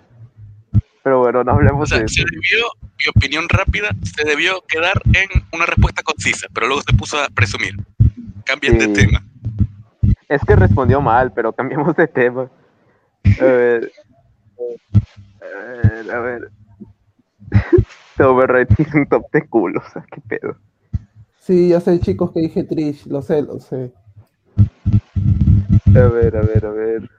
Pero 1.05 1.21
bueno, 1.21 1.45
no 1.45 1.53
O 1.53 1.55
hablemos 1.55 1.89
sea, 1.89 1.99
de 2.01 2.09
se 2.09 2.23
eso. 2.23 2.29
debió, 2.31 2.65
mi 2.99 3.07
opinión 3.15 3.49
rápida, 3.49 3.91
se 4.03 4.25
debió 4.25 4.63
quedar 4.67 5.01
en 5.13 5.29
una 5.53 5.67
respuesta 5.67 6.03
concisa, 6.03 6.49
pero 6.55 6.67
luego 6.67 6.83
se 6.83 6.97
puso 6.97 7.19
a 7.23 7.29
presumir. 7.29 7.75
Cambien 8.45 8.79
de 8.79 8.89
tema. 8.89 9.23
Es 10.29 10.43
que 10.45 10.57
respondió 10.57 11.01
mal, 11.01 11.33
pero 11.33 11.53
cambiamos 11.53 11.95
de 11.97 12.09
tema. 12.09 12.51
A 13.41 13.45
ver. 13.45 13.93
A 15.43 15.89
ver, 15.93 16.11
a 16.11 16.21
ver. 16.21 16.51
Override 18.19 18.75
hizo 18.79 18.99
un 18.99 19.07
top 19.07 19.31
de 19.33 19.47
culos, 19.49 19.83
o 19.87 19.91
sea, 19.93 20.05
qué 20.13 20.21
pedo. 20.21 20.57
Sí, 21.41 21.69
ya 21.71 21.81
sé, 21.81 21.99
chicos, 22.01 22.31
que 22.33 22.41
dije 22.41 22.63
Trish, 22.65 23.07
lo 23.07 23.21
sé, 23.23 23.43
lo 23.43 23.59
sé. 23.59 23.93
A 25.95 26.07
ver, 26.07 26.37
a 26.37 26.43
ver, 26.43 26.67
a 26.67 26.71
ver. 26.71 27.11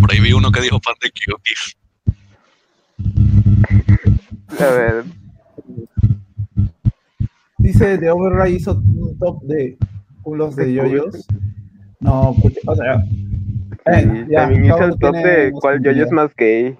Por 0.00 0.12
ahí 0.12 0.20
vi 0.20 0.32
uno 0.32 0.50
que 0.50 0.62
dijo 0.62 0.80
fan 0.82 0.94
de 1.02 1.10
Kyokis. 1.10 1.76
A 4.58 4.70
ver. 4.70 5.04
Dice 7.58 7.98
The 7.98 8.10
Override 8.10 8.56
hizo 8.56 8.72
un 8.72 9.18
top 9.18 9.42
de 9.42 9.76
culos 10.22 10.56
de 10.56 10.66
De 10.66 10.72
yoyos. 10.72 11.26
No, 12.00 12.34
porque, 12.40 12.60
o 12.66 12.74
sea, 12.74 13.04
Sí, 13.86 14.26
ya, 14.28 14.40
también 14.40 14.64
hizo 14.64 14.84
el 14.84 14.98
top 14.98 15.14
de 15.14 15.52
cuál 15.52 15.80
yoyo 15.80 16.04
es 16.04 16.10
más 16.10 16.34
gay. 16.36 16.76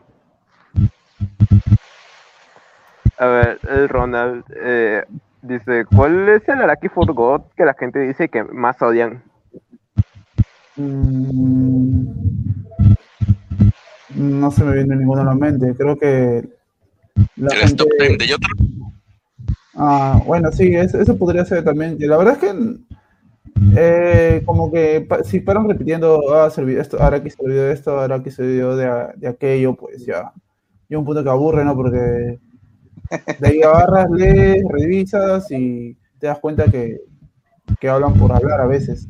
A 3.18 3.26
ver, 3.26 3.59
el 3.68 3.88
Ronald. 3.88 4.44
Eh, 4.56 5.05
Dice, 5.43 5.84
¿cuál 5.84 6.28
es 6.28 6.48
el 6.48 6.60
Araki 6.60 6.88
for 6.88 7.12
God 7.12 7.43
que 7.56 7.64
la 7.64 7.74
gente 7.74 8.01
dice 8.01 8.28
que 8.28 8.43
más 8.43 8.82
odian? 8.82 9.22
Mm, 10.76 12.09
no 14.16 14.51
se 14.51 14.64
me 14.64 14.74
viene 14.74 14.97
ninguno 14.97 15.22
a 15.22 15.26
la 15.26 15.34
mente. 15.34 15.74
Creo 15.76 15.97
que 15.97 16.48
la 17.36 17.48
¿Eres 17.55 17.68
gente... 17.68 17.76
top 17.84 17.88
10 18.01 18.18
de 18.18 18.26
Yotaro? 18.26 18.55
Ah, 19.74 20.20
bueno, 20.26 20.51
sí, 20.51 20.74
eso, 20.74 20.98
eso 21.01 21.16
podría 21.16 21.44
ser 21.44 21.62
también. 21.64 21.97
que 21.98 22.06
La 22.06 22.16
verdad 22.16 22.34
es 22.34 22.40
que 22.40 22.76
eh, 23.76 24.43
como 24.44 24.72
que 24.72 25.02
pa- 25.02 25.22
si 25.22 25.40
fueron 25.40 25.68
repitiendo, 25.68 26.20
ah, 26.34 26.48
esto, 26.48 27.01
ahora 27.01 27.18
aquí 27.18 27.30
se 27.30 27.43
olvidó 27.43 27.70
esto, 27.70 28.01
ahora 28.01 28.16
aquí 28.16 28.30
se 28.30 28.43
olvidó 28.43 28.76
de, 28.76 29.09
de 29.16 29.28
aquello, 29.28 29.74
pues 29.74 30.05
ya. 30.05 30.32
Y 30.88 30.94
un 30.94 31.05
punto 31.05 31.22
que 31.22 31.30
aburre, 31.30 31.64
¿no? 31.64 31.74
Porque 31.74 32.38
de 33.39 33.48
ahí 33.48 33.62
agarras, 33.62 34.10
lees, 34.10 34.64
revisas 34.68 35.51
y 35.51 35.97
te 36.18 36.27
das 36.28 36.39
cuenta 36.40 36.66
que, 36.70 37.01
que 37.81 37.89
hablan 37.90 38.14
por 38.14 38.32
hablar 38.32 38.60
a 38.62 38.66
veces. 38.66 39.09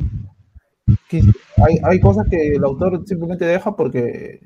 Hay, 1.64 1.78
hay 1.82 2.00
cosas 2.00 2.26
que 2.30 2.52
el 2.54 2.64
autor 2.64 3.02
simplemente 3.06 3.44
deja 3.44 3.74
porque 3.74 4.40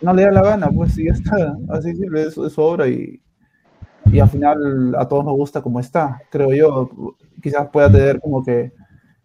no 0.00 0.12
le 0.14 0.22
da 0.24 0.30
la 0.32 0.42
gana, 0.42 0.68
pues 0.70 0.96
y 0.98 1.06
ya 1.06 1.12
está. 1.12 1.56
Así 1.68 1.94
simple 1.94 2.22
es, 2.22 2.36
es 2.38 2.52
su 2.52 2.60
obra 2.62 2.88
y, 2.88 3.20
y 4.12 4.20
al 4.20 4.30
final 4.30 4.94
a 4.98 5.08
todos 5.08 5.24
nos 5.24 5.34
gusta 5.36 5.62
como 5.62 5.80
está, 5.80 6.20
creo 6.30 6.52
yo. 6.54 6.90
Quizás 7.42 7.68
pueda 7.70 7.90
tener 7.92 8.20
como 8.20 8.44
que 8.44 8.72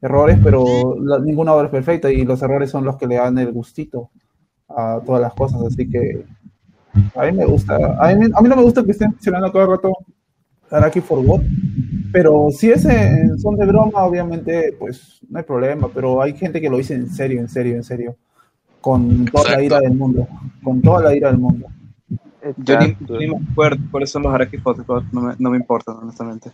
errores, 0.01 0.39
pero 0.43 0.95
la- 1.01 1.19
ninguna 1.19 1.53
obra 1.53 1.65
es 1.67 1.71
perfecta 1.71 2.11
y 2.11 2.25
los 2.25 2.41
errores 2.43 2.71
son 2.71 2.85
los 2.85 2.97
que 2.97 3.07
le 3.07 3.15
dan 3.17 3.37
el 3.39 3.51
gustito 3.53 4.11
a 4.69 5.01
todas 5.05 5.21
las 5.21 5.33
cosas, 5.35 5.61
así 5.63 5.89
que 5.89 6.25
a 7.15 7.25
mí 7.25 7.31
me 7.31 7.45
gusta, 7.45 7.75
a 7.75 8.13
mí, 8.15 8.25
a 8.33 8.41
mí 8.41 8.49
no 8.49 8.55
me 8.55 8.63
gusta 8.63 8.83
que 8.83 8.91
estén 8.91 9.11
mencionando 9.11 9.51
cada 9.51 9.67
rato 9.67 9.93
Araki 10.71 11.01
for 11.01 11.23
God, 11.23 11.41
pero 12.11 12.47
si 12.51 12.71
es 12.71 12.85
en 12.85 13.37
son 13.39 13.55
de 13.55 13.65
broma, 13.65 14.03
obviamente, 14.03 14.75
pues 14.79 15.19
no 15.29 15.37
hay 15.37 15.43
problema, 15.45 15.89
pero 15.93 16.21
hay 16.21 16.33
gente 16.33 16.59
que 16.59 16.69
lo 16.69 16.77
dice 16.77 16.95
en 16.95 17.09
serio, 17.09 17.39
en 17.39 17.49
serio, 17.49 17.75
en 17.75 17.83
serio, 17.83 18.15
con 18.81 19.25
toda 19.25 19.51
la 19.51 19.61
ira 19.63 19.79
del 19.79 19.93
mundo, 19.93 20.27
con 20.63 20.81
toda 20.81 21.01
la 21.03 21.15
ira 21.15 21.29
del 21.29 21.39
mundo. 21.39 21.67
Yo 22.57 22.77
ni, 22.79 22.95
ni 23.19 23.27
me 23.27 23.37
acuerdo 23.51 23.83
cuáles 23.89 24.11
son 24.11 24.23
los 24.23 24.33
Araki 24.33 24.57
Photocode, 24.57 25.05
no 25.11 25.21
me, 25.21 25.33
no 25.39 25.49
me 25.49 25.57
importan, 25.57 25.97
honestamente. 25.97 26.51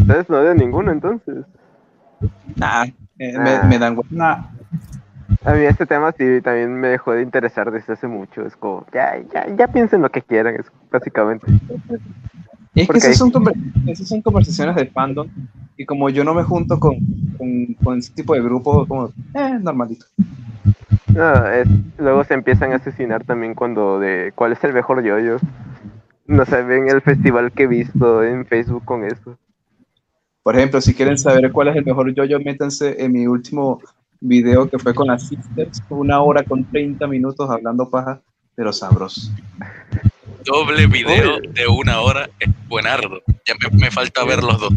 Ustedes 0.00 0.28
no 0.28 0.38
odian 0.38 0.56
ninguno 0.56 0.90
entonces. 0.92 1.44
Nah, 2.56 2.84
eh, 3.18 3.34
Ah. 3.36 3.62
me, 3.62 3.68
me 3.68 3.78
dan 3.78 3.96
Nah, 4.10 4.36
A 5.44 5.52
mí 5.54 5.64
este 5.64 5.86
tema 5.86 6.12
sí 6.12 6.40
también 6.42 6.74
me 6.74 6.88
dejó 6.88 7.12
de 7.12 7.22
interesar 7.22 7.70
desde 7.70 7.94
hace 7.94 8.06
mucho. 8.06 8.44
Es 8.46 8.56
como, 8.56 8.84
ya, 8.92 9.18
ya, 9.32 9.46
ya 9.56 9.68
piensen 9.68 10.02
lo 10.02 10.10
que 10.10 10.22
quieran, 10.22 10.56
es 10.56 10.66
básicamente. 10.90 11.46
Y 12.74 12.82
es 12.82 12.88
que 12.88 12.98
esas 12.98 13.16
son, 13.16 13.32
esas 13.86 14.06
son 14.08 14.22
conversaciones 14.22 14.76
de 14.76 14.86
fandom. 14.86 15.28
Y 15.76 15.86
como 15.86 16.10
yo 16.10 16.24
no 16.24 16.34
me 16.34 16.42
junto 16.42 16.78
con, 16.78 16.96
con, 17.38 17.74
con 17.82 17.98
ese 17.98 18.12
tipo 18.12 18.34
de 18.34 18.42
grupos, 18.42 18.86
como, 18.86 19.06
eh, 19.34 19.58
normalito. 19.60 20.04
No, 21.14 21.46
es- 21.46 21.68
luego 21.98 22.22
se 22.24 22.34
empiezan 22.34 22.72
a 22.72 22.76
asesinar 22.76 23.24
también 23.24 23.54
cuando 23.54 23.98
de 23.98 24.32
cuál 24.34 24.52
es 24.52 24.62
el 24.62 24.74
mejor 24.74 25.02
yoyo. 25.02 25.38
No 26.26 26.44
sé, 26.44 26.62
ven 26.62 26.88
el 26.88 27.00
festival 27.00 27.50
que 27.52 27.64
he 27.64 27.66
visto 27.66 28.22
en 28.22 28.46
Facebook 28.46 28.84
con 28.84 29.04
eso. 29.04 29.38
Por 30.42 30.56
ejemplo, 30.56 30.80
si 30.80 30.94
quieren 30.94 31.18
saber 31.18 31.50
cuál 31.50 31.68
es 31.68 31.76
el 31.76 31.84
mejor 31.84 32.14
yo-yo, 32.14 32.38
métanse 32.40 33.02
en 33.02 33.12
mi 33.12 33.26
último 33.26 33.80
video 34.20 34.68
que 34.68 34.78
fue 34.78 34.94
con 34.94 35.06
las 35.08 35.26
Sisters, 35.28 35.82
una 35.88 36.20
hora 36.20 36.42
con 36.44 36.64
30 36.64 37.06
minutos 37.06 37.48
hablando 37.50 37.88
paja, 37.90 38.20
pero 38.54 38.72
sabroso. 38.72 39.30
Doble 40.44 40.86
video 40.86 41.36
Oye. 41.36 41.48
de 41.52 41.66
una 41.68 42.00
hora 42.00 42.28
es 42.38 42.48
buenardo. 42.68 43.20
Ya 43.46 43.54
me, 43.70 43.78
me 43.78 43.90
falta 43.90 44.24
ver 44.24 44.42
los 44.42 44.60
dos. 44.60 44.72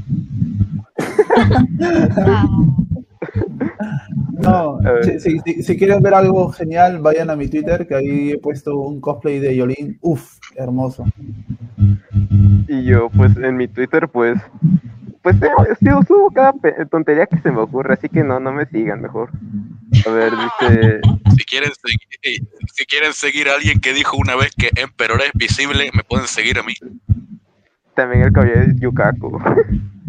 No, 4.39 4.77
si- 5.19 5.39
si- 5.39 5.63
si 5.63 5.77
quieren 5.77 6.01
ver 6.01 6.13
algo 6.13 6.49
genial, 6.49 6.99
vayan 6.99 7.29
a 7.29 7.35
mi 7.35 7.47
Twitter, 7.47 7.87
que 7.87 7.95
ahí 7.95 8.31
he 8.31 8.37
puesto 8.37 8.77
un 8.77 8.99
cosplay 8.99 9.39
de 9.39 9.55
Yolín. 9.55 9.97
Uf, 10.01 10.37
hermoso. 10.55 11.05
Y 12.67 12.83
yo, 12.83 13.09
pues, 13.09 13.35
en 13.37 13.55
mi 13.55 13.67
Twitter, 13.67 14.07
pues, 14.09 14.39
pues, 15.23 15.41
eh, 15.41 15.49
sí, 15.79 15.85
subo 16.07 16.29
cada 16.31 16.53
tontería 16.91 17.25
que 17.25 17.37
se 17.39 17.49
me 17.51 17.61
ocurre, 17.61 17.93
así 17.95 18.09
que 18.09 18.23
no, 18.23 18.39
no 18.39 18.51
me 18.51 18.65
sigan 18.67 19.01
mejor. 19.01 19.29
A 20.05 20.09
ver, 20.11 20.31
dice, 20.37 20.99
Si 21.35 21.43
quieren, 21.45 21.71
segui- 21.71 22.17
eh, 22.23 22.39
si 22.73 22.85
quieren 22.85 23.13
seguir 23.13 23.47
a 23.49 23.55
alguien 23.55 23.79
que 23.79 23.93
dijo 23.93 24.17
una 24.17 24.35
vez 24.35 24.51
que 24.55 24.69
Emperor 24.75 25.19
es 25.21 25.31
visible, 25.33 25.89
me 25.95 26.03
pueden 26.03 26.27
seguir 26.27 26.59
a 26.59 26.63
mí. 26.63 26.73
también 27.95 28.23
el 28.23 28.33
caballero 28.33 28.67
de 28.67 28.75
Yukaku. 28.79 29.39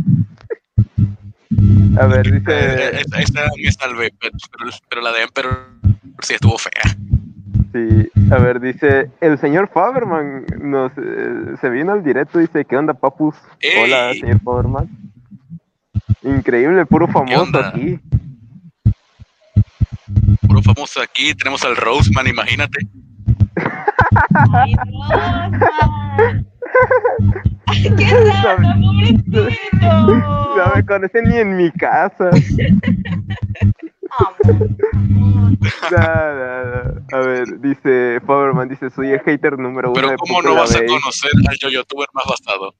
A 1.98 2.06
ver, 2.06 2.26
Eh, 2.26 2.32
dice, 2.32 3.00
esa, 3.00 3.20
esa 3.20 3.40
me 3.56 3.70
salvé, 3.72 4.12
pero, 4.88 5.02
la 5.02 5.12
de 5.12 5.22
Emperor 5.22 5.68
sí 6.20 6.34
estuvo 6.34 6.58
fea. 6.58 6.82
sí, 7.72 8.10
a 8.32 8.38
ver, 8.38 8.58
dice, 8.60 9.10
el 9.20 9.38
señor 9.38 9.68
Faberman 9.72 10.44
nos, 10.60 10.90
eh, 10.96 11.54
se 11.60 11.70
vino 11.70 11.92
al 11.92 12.02
directo, 12.02 12.38
dice, 12.40 12.64
¿qué 12.64 12.76
onda, 12.76 12.94
papus? 12.94 13.36
Hola, 13.80 14.12
señor 14.14 14.40
Faberman. 14.40 14.88
Increíble, 16.24 16.86
puro 16.86 17.06
famoso 17.08 17.58
aquí. 17.58 17.98
Puro 20.48 20.62
famoso 20.62 21.00
aquí, 21.02 21.34
tenemos 21.34 21.64
al 21.64 21.76
Roseman, 21.76 22.26
imagínate. 22.26 22.78
Ay, 24.52 24.74
Rosa. 24.74 25.90
Ay, 27.66 27.82
qué 27.96 28.10
raro, 28.42 28.68
pobrecito. 28.80 29.48
No 30.56 30.72
me 30.74 30.84
conocen 30.86 31.24
ni 31.28 31.36
en 31.36 31.56
mi 31.56 31.70
casa. 31.72 32.30
Amor. 34.18 34.68
No, 35.90 35.98
no, 36.34 36.64
no. 36.64 37.16
A 37.16 37.18
ver, 37.20 37.60
dice 37.60 38.20
Faberman, 38.26 38.68
dice, 38.68 38.90
soy 38.90 39.10
el 39.12 39.20
hater 39.20 39.58
número 39.58 39.90
uno 39.90 39.94
Pero 40.00 40.10
de 40.10 40.16
¿cómo 40.16 40.42
no 40.42 40.54
vas 40.54 40.74
a 40.74 40.78
Bay". 40.78 40.86
conocer 40.88 41.30
al 41.48 41.56
yo-youtuber 41.60 42.08
más 42.12 42.24
basado? 42.26 42.74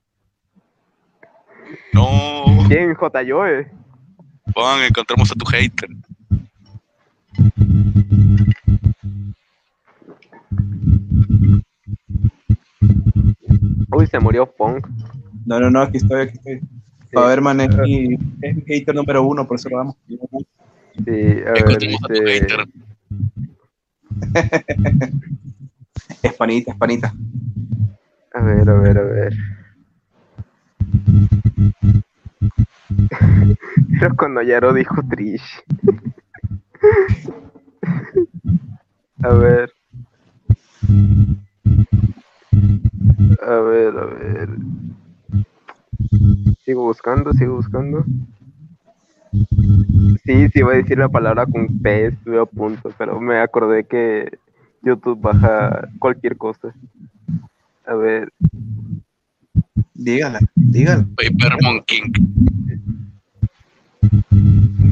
No, 1.93 2.45
¿Quién? 2.69 2.95
J-Joe. 2.95 3.71
Juan, 4.55 4.83
encontramos 4.83 5.31
a 5.31 5.35
tu 5.35 5.45
hater. 5.47 5.89
Uy, 13.91 14.07
se 14.07 14.19
murió 14.19 14.47
Punk. 14.47 14.89
No, 15.47 15.61
no, 15.61 15.71
no, 15.71 15.83
aquí 15.83 15.99
estoy, 15.99 16.23
aquí 16.23 16.37
estoy. 16.39 16.61
Faberman 17.13 17.61
es 17.61 17.77
mi, 17.79 18.15
es 18.43 18.57
mi 18.57 18.63
hater 18.67 18.95
número 18.95 19.23
uno, 19.23 19.47
por 19.47 19.57
eso 19.57 19.69
lo 19.69 19.79
damos. 19.79 19.97
Sí, 20.09 20.21
a 21.07 21.53
ver, 21.53 21.59
Encontramos 21.59 22.05
a 22.05 22.07
tu 22.09 22.15
dice, 22.15 22.27
hater. 22.27 22.67
Espanita, 26.23 26.73
espanita. 26.73 27.15
a 28.35 28.43
ver, 28.43 28.69
a 28.69 28.75
ver, 28.75 28.99
a 28.99 29.03
ver. 29.03 29.33
Pero 34.01 34.17
cuando 34.17 34.43
Yaro 34.43 34.73
dijo 34.73 35.03
Trish. 35.09 35.63
A 39.23 39.35
ver. 39.35 39.73
A 43.43 43.55
ver, 43.61 43.99
a 43.99 44.05
ver. 44.05 44.49
Sigo 46.65 46.85
buscando, 46.85 47.33
sigo 47.33 47.57
buscando. 47.57 48.05
Sí, 50.25 50.49
sí, 50.49 50.63
voy 50.63 50.75
a 50.75 50.79
decir 50.79 50.99
la 50.99 51.09
palabra 51.09 51.45
con 51.47 51.81
P, 51.81 52.07
estuve 52.07 52.41
a 52.41 52.47
punto, 52.47 52.91
pero 52.97 53.21
me 53.21 53.39
acordé 53.39 53.85
que 53.85 54.39
YouTube 54.83 55.21
baja 55.21 55.89
cualquier 55.99 56.37
cosa. 56.37 56.75
A 57.87 57.95
ver, 57.95 58.33
Dígala, 59.95 60.41
dígala. 60.55 61.07
Paper 61.16 61.57
Monkey. 61.62 62.01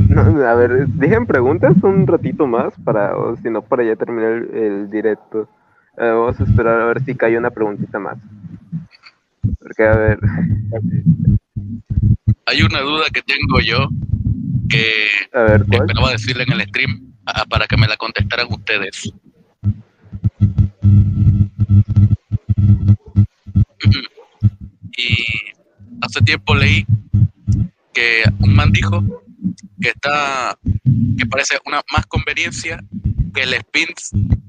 no, 0.08 0.20
a 0.46 0.54
ver, 0.54 0.86
dejen 0.86 1.26
preguntas 1.26 1.74
un 1.82 2.06
ratito 2.06 2.46
más 2.46 2.74
para, 2.84 3.16
o 3.16 3.36
si 3.36 3.50
no, 3.50 3.62
para 3.62 3.84
ya 3.84 3.96
terminar 3.96 4.32
el, 4.32 4.54
el 4.54 4.90
directo. 4.90 5.48
Eh, 5.98 6.08
vamos 6.08 6.40
a 6.40 6.44
esperar 6.44 6.80
a 6.80 6.86
ver 6.86 7.04
si 7.04 7.14
cae 7.14 7.36
una 7.36 7.50
preguntita 7.50 7.98
más. 7.98 8.16
Porque, 9.58 9.84
a 9.84 9.96
ver, 9.96 10.18
Hay 12.46 12.62
una 12.62 12.80
duda 12.80 13.04
que 13.12 13.22
tengo 13.22 13.60
yo 13.60 13.88
que 14.68 15.28
a 15.32 15.42
ver, 15.42 15.64
esperaba 15.70 16.12
decirle 16.12 16.44
en 16.44 16.52
el 16.52 16.62
stream 16.62 17.12
ah, 17.26 17.44
para 17.48 17.66
que 17.66 17.76
me 17.76 17.86
la 17.86 17.96
contestaran 17.96 18.46
ustedes. 18.50 19.12
Y 25.08 25.16
hace 26.00 26.20
tiempo 26.20 26.54
leí 26.54 26.84
que 27.92 28.22
un 28.40 28.54
man 28.54 28.70
dijo 28.72 29.02
que 29.80 29.88
está 29.88 30.56
que 31.18 31.26
parece 31.26 31.58
una 31.66 31.80
más 31.92 32.06
conveniencia 32.06 32.82
que 33.34 33.42
el 33.42 33.54
spin 33.54 33.88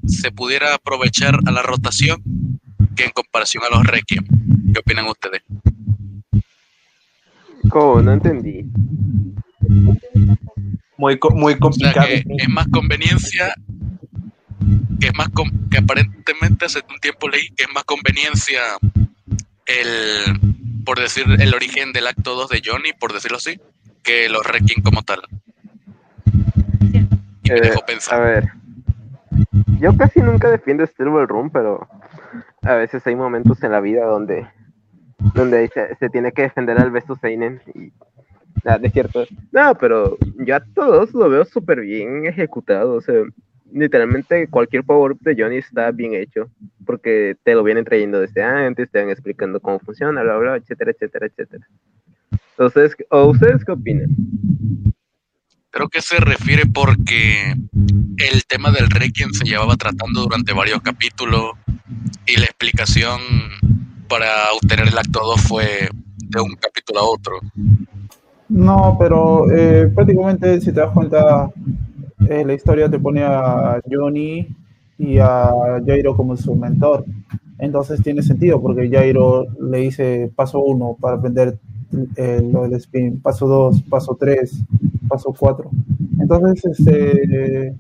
se 0.06 0.32
pudiera 0.32 0.76
aprovechar 0.76 1.40
a 1.46 1.52
la 1.52 1.62
rotación 1.62 2.22
que 2.96 3.06
en 3.06 3.12
comparación 3.12 3.64
a 3.70 3.76
los 3.76 3.86
Requiem. 3.86 4.26
¿Qué 4.74 4.80
opinan 4.80 5.06
ustedes? 5.08 5.42
¿Cómo? 7.70 8.02
No 8.02 8.14
entendí. 8.14 8.66
Muy, 10.98 11.18
co- 11.18 11.32
muy 11.32 11.54
O 11.54 11.56
sea, 11.56 11.60
complicado. 11.60 12.08
que 12.08 12.24
es 12.38 12.50
más 12.50 12.68
conveniencia, 12.68 13.54
que 15.00 15.08
es 15.08 15.16
más 15.16 15.28
que 15.72 15.78
aparentemente 15.78 16.66
hace 16.66 16.80
un 16.90 17.00
tiempo 17.00 17.30
leí 17.30 17.48
que 17.56 17.64
es 17.64 17.70
más 17.74 17.84
conveniencia 17.86 18.62
el, 19.66 20.84
por 20.86 21.00
decir, 21.00 21.26
el 21.40 21.54
origen 21.54 21.94
del 21.94 22.08
acto 22.08 22.36
2 22.36 22.50
de 22.50 22.62
Johnny, 22.64 22.94
por 23.00 23.14
decirlo 23.14 23.38
así, 23.38 23.60
que 24.04 24.30
los 24.30 24.46
Requiem 24.46 24.82
como 24.84 25.02
tal. 25.04 25.22
Y 27.44 27.52
me 27.52 27.58
Eh, 27.58 27.74
a 28.10 28.20
ver. 28.20 28.50
Yo 29.80 29.96
casi 29.98 30.22
nunca 30.22 30.50
defiendo 30.50 30.86
Steel 30.86 31.28
Room, 31.28 31.50
pero 31.50 31.88
a 32.62 32.76
veces 32.76 33.06
hay 33.08 33.16
momentos 33.16 33.62
en 33.64 33.72
la 33.72 33.82
vida 33.82 34.06
donde 34.06 34.48
donde 35.34 35.68
se, 35.70 35.96
se 35.96 36.10
tiene 36.10 36.32
que 36.32 36.44
defender 36.44 36.78
al 36.80 36.92
Besto 36.92 37.16
Seinen 37.16 37.62
y 37.74 37.92
nada, 38.64 38.78
de 38.80 38.90
cierto. 38.90 39.26
No, 39.52 39.76
pero 39.76 40.18
yo 40.40 40.56
a 40.56 40.64
todos 40.74 41.14
lo 41.14 41.30
veo 41.30 41.46
súper 41.46 41.82
bien 41.82 42.26
ejecutado. 42.26 42.96
O 42.96 43.02
sea, 43.02 43.16
literalmente 43.72 44.48
cualquier 44.48 44.84
power 44.84 45.14
up 45.14 45.20
de 45.22 45.36
Johnny 45.38 45.58
está 45.58 45.92
bien 45.92 46.14
hecho. 46.14 46.50
Porque 46.94 47.36
te 47.42 47.56
lo 47.56 47.64
vienen 47.64 47.86
trayendo 47.86 48.20
desde 48.20 48.44
antes, 48.44 48.88
te 48.92 49.00
van 49.00 49.10
explicando 49.10 49.60
cómo 49.60 49.80
funciona, 49.80 50.22
bla, 50.22 50.38
bla, 50.38 50.58
etcétera, 50.58 50.92
etcétera, 50.92 51.26
etcétera. 51.26 51.68
Entonces, 52.52 52.96
¿o 53.10 53.26
ustedes 53.26 53.66
qué 53.66 53.72
opinan? 53.72 54.16
Creo 55.72 55.90
que 55.90 56.02
se 56.02 56.18
refiere 56.18 56.68
porque 56.68 57.56
el 58.18 58.46
tema 58.48 58.70
del 58.70 58.92
Requiem 58.92 59.32
se 59.32 59.44
llevaba 59.44 59.76
tratando 59.76 60.22
durante 60.22 60.54
varios 60.54 60.82
capítulos 60.82 61.54
y 62.28 62.38
la 62.38 62.46
explicación 62.46 63.20
para 64.08 64.28
obtener 64.62 64.90
el 64.90 64.98
acto 65.00 65.20
2 65.20 65.42
fue 65.42 65.90
de 66.18 66.42
un 66.42 66.54
capítulo 66.62 67.00
a 67.00 67.10
otro. 67.10 67.40
No, 68.50 68.96
pero 69.00 69.52
eh, 69.52 69.92
prácticamente, 69.96 70.62
si 70.62 70.68
te 70.68 70.80
das 70.80 70.92
cuenta, 70.92 71.50
eh, 72.30 72.44
la 72.46 72.54
historia 72.54 72.88
te 72.88 73.00
pone 73.00 73.24
a 73.24 73.82
Johnny 73.90 74.48
y 74.98 75.18
a 75.18 75.52
Jairo 75.86 76.16
como 76.16 76.36
su 76.38 76.56
mentor. 76.56 77.06
Entonces 77.60 78.02
tiene 78.02 78.22
sentido, 78.22 78.62
porque 78.62 78.90
Jairo 78.90 79.46
le 79.62 79.80
dice 79.80 80.32
paso 80.36 80.60
uno 80.64 80.98
para 81.00 81.18
aprender 81.18 81.58
eh, 82.16 82.42
lo 82.52 82.64
del 82.64 82.74
spin, 82.74 83.20
paso 83.22 83.48
dos, 83.48 83.82
paso 83.84 84.18
tres, 84.20 84.64
paso 85.08 85.34
cuatro. 85.38 85.70
Entonces, 86.20 86.66
este, 86.66 87.76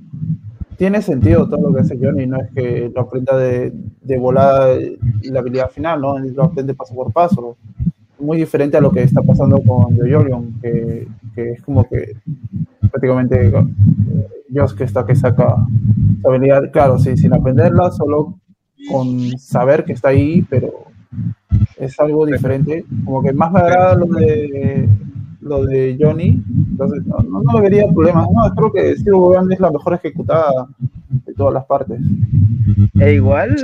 tiene 0.77 1.02
sentido 1.02 1.48
todo 1.48 1.69
lo 1.69 1.73
que 1.73 1.81
hace 1.81 1.98
Johnny, 1.98 2.27
no 2.27 2.40
es 2.41 2.52
que 2.52 2.91
lo 2.94 3.02
aprenda 3.02 3.38
de, 3.38 3.73
de 4.02 4.18
volada 4.18 4.76
la 5.23 5.40
habilidad 5.40 5.72
final, 5.72 6.02
¿no? 6.02 6.19
Lo 6.19 6.44
aprende 6.44 6.73
paso 6.73 6.94
por 6.94 7.11
paso 7.11 7.57
muy 8.23 8.38
diferente 8.38 8.77
a 8.77 8.81
lo 8.81 8.91
que 8.91 9.03
está 9.03 9.22
pasando 9.22 9.61
con 9.61 9.95
Joyorion, 9.98 10.53
que, 10.61 11.07
que 11.35 11.52
es 11.52 11.61
como 11.61 11.88
que 11.88 12.15
prácticamente 12.80 13.48
eh, 13.48 13.65
Joss 14.53 14.73
que 14.73 14.85
está 14.85 15.06
que 15.06 15.15
saca 15.15 15.56
habilidad, 16.26 16.72
claro, 16.72 17.00
sí, 17.00 17.16
sin 17.18 17.34
aprenderla, 17.34 17.91
solo 17.91 18.40
con 18.90 19.38
saber 19.38 19.84
que 19.84 19.94
está 19.94 20.10
ahí, 20.10 20.45
pero 20.50 20.86
es 21.78 22.00
algo 22.00 22.26
diferente. 22.26 22.86
Como 23.06 23.24
que 23.24 23.34
más 23.34 23.52
me 23.52 23.60
agrada 23.60 23.95
lo 23.95 24.06
de 24.06 24.90
lo 25.44 25.66
de 25.66 25.98
Johnny, 26.00 26.41
entonces 26.72 27.06
no, 27.06 27.18
no, 27.18 27.41
no 27.44 27.62
vería 27.62 27.86
problemas. 27.88 28.28
No, 28.32 28.56
creo 28.56 28.72
que 28.72 28.95
Steve 28.95 29.16
Bogan 29.16 29.52
es 29.52 29.60
la 29.60 29.72
mejor 29.72 29.94
ejecutada 29.94 30.68
de 31.10 31.34
todas 31.34 31.54
las 31.54 31.66
partes. 31.66 32.00
E 33.00 33.14
igual. 33.14 33.56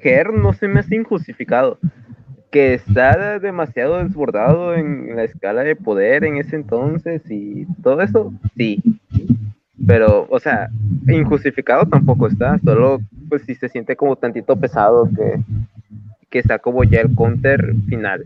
Ger 0.00 0.32
no 0.32 0.52
se 0.52 0.68
me 0.68 0.80
hace 0.80 0.96
injustificado. 0.96 1.78
Que 2.50 2.74
está 2.74 3.38
demasiado 3.38 4.02
desbordado 4.02 4.74
en 4.74 5.16
la 5.16 5.24
escala 5.24 5.62
de 5.62 5.76
poder 5.76 6.24
en 6.24 6.36
ese 6.36 6.56
entonces 6.56 7.22
y 7.28 7.66
todo 7.82 8.00
eso, 8.00 8.32
sí. 8.56 8.80
Pero, 9.86 10.26
o 10.30 10.40
sea, 10.40 10.68
injustificado 11.06 11.86
tampoco 11.86 12.26
está, 12.26 12.58
solo 12.64 13.00
pues 13.28 13.42
si 13.46 13.54
se 13.54 13.68
siente 13.68 13.96
como 13.96 14.16
tantito 14.16 14.56
pesado 14.56 15.08
que, 15.14 15.42
que 16.30 16.38
está 16.38 16.58
como 16.58 16.84
ya 16.84 17.00
el 17.00 17.14
counter 17.14 17.74
final. 17.88 18.24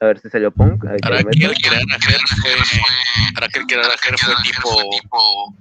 A 0.00 0.06
ver 0.06 0.18
si 0.18 0.30
salió 0.30 0.50
Punk. 0.50 0.84
ahí 0.86 0.96
que 0.98 1.08
el 1.12 1.24
Ger 1.28 1.52
fue, 1.60 2.52
ahora 3.36 3.48
que 3.48 3.58
el 3.58 3.66
Ger 3.66 4.18
fue 4.18 4.34
tipo... 4.42 5.54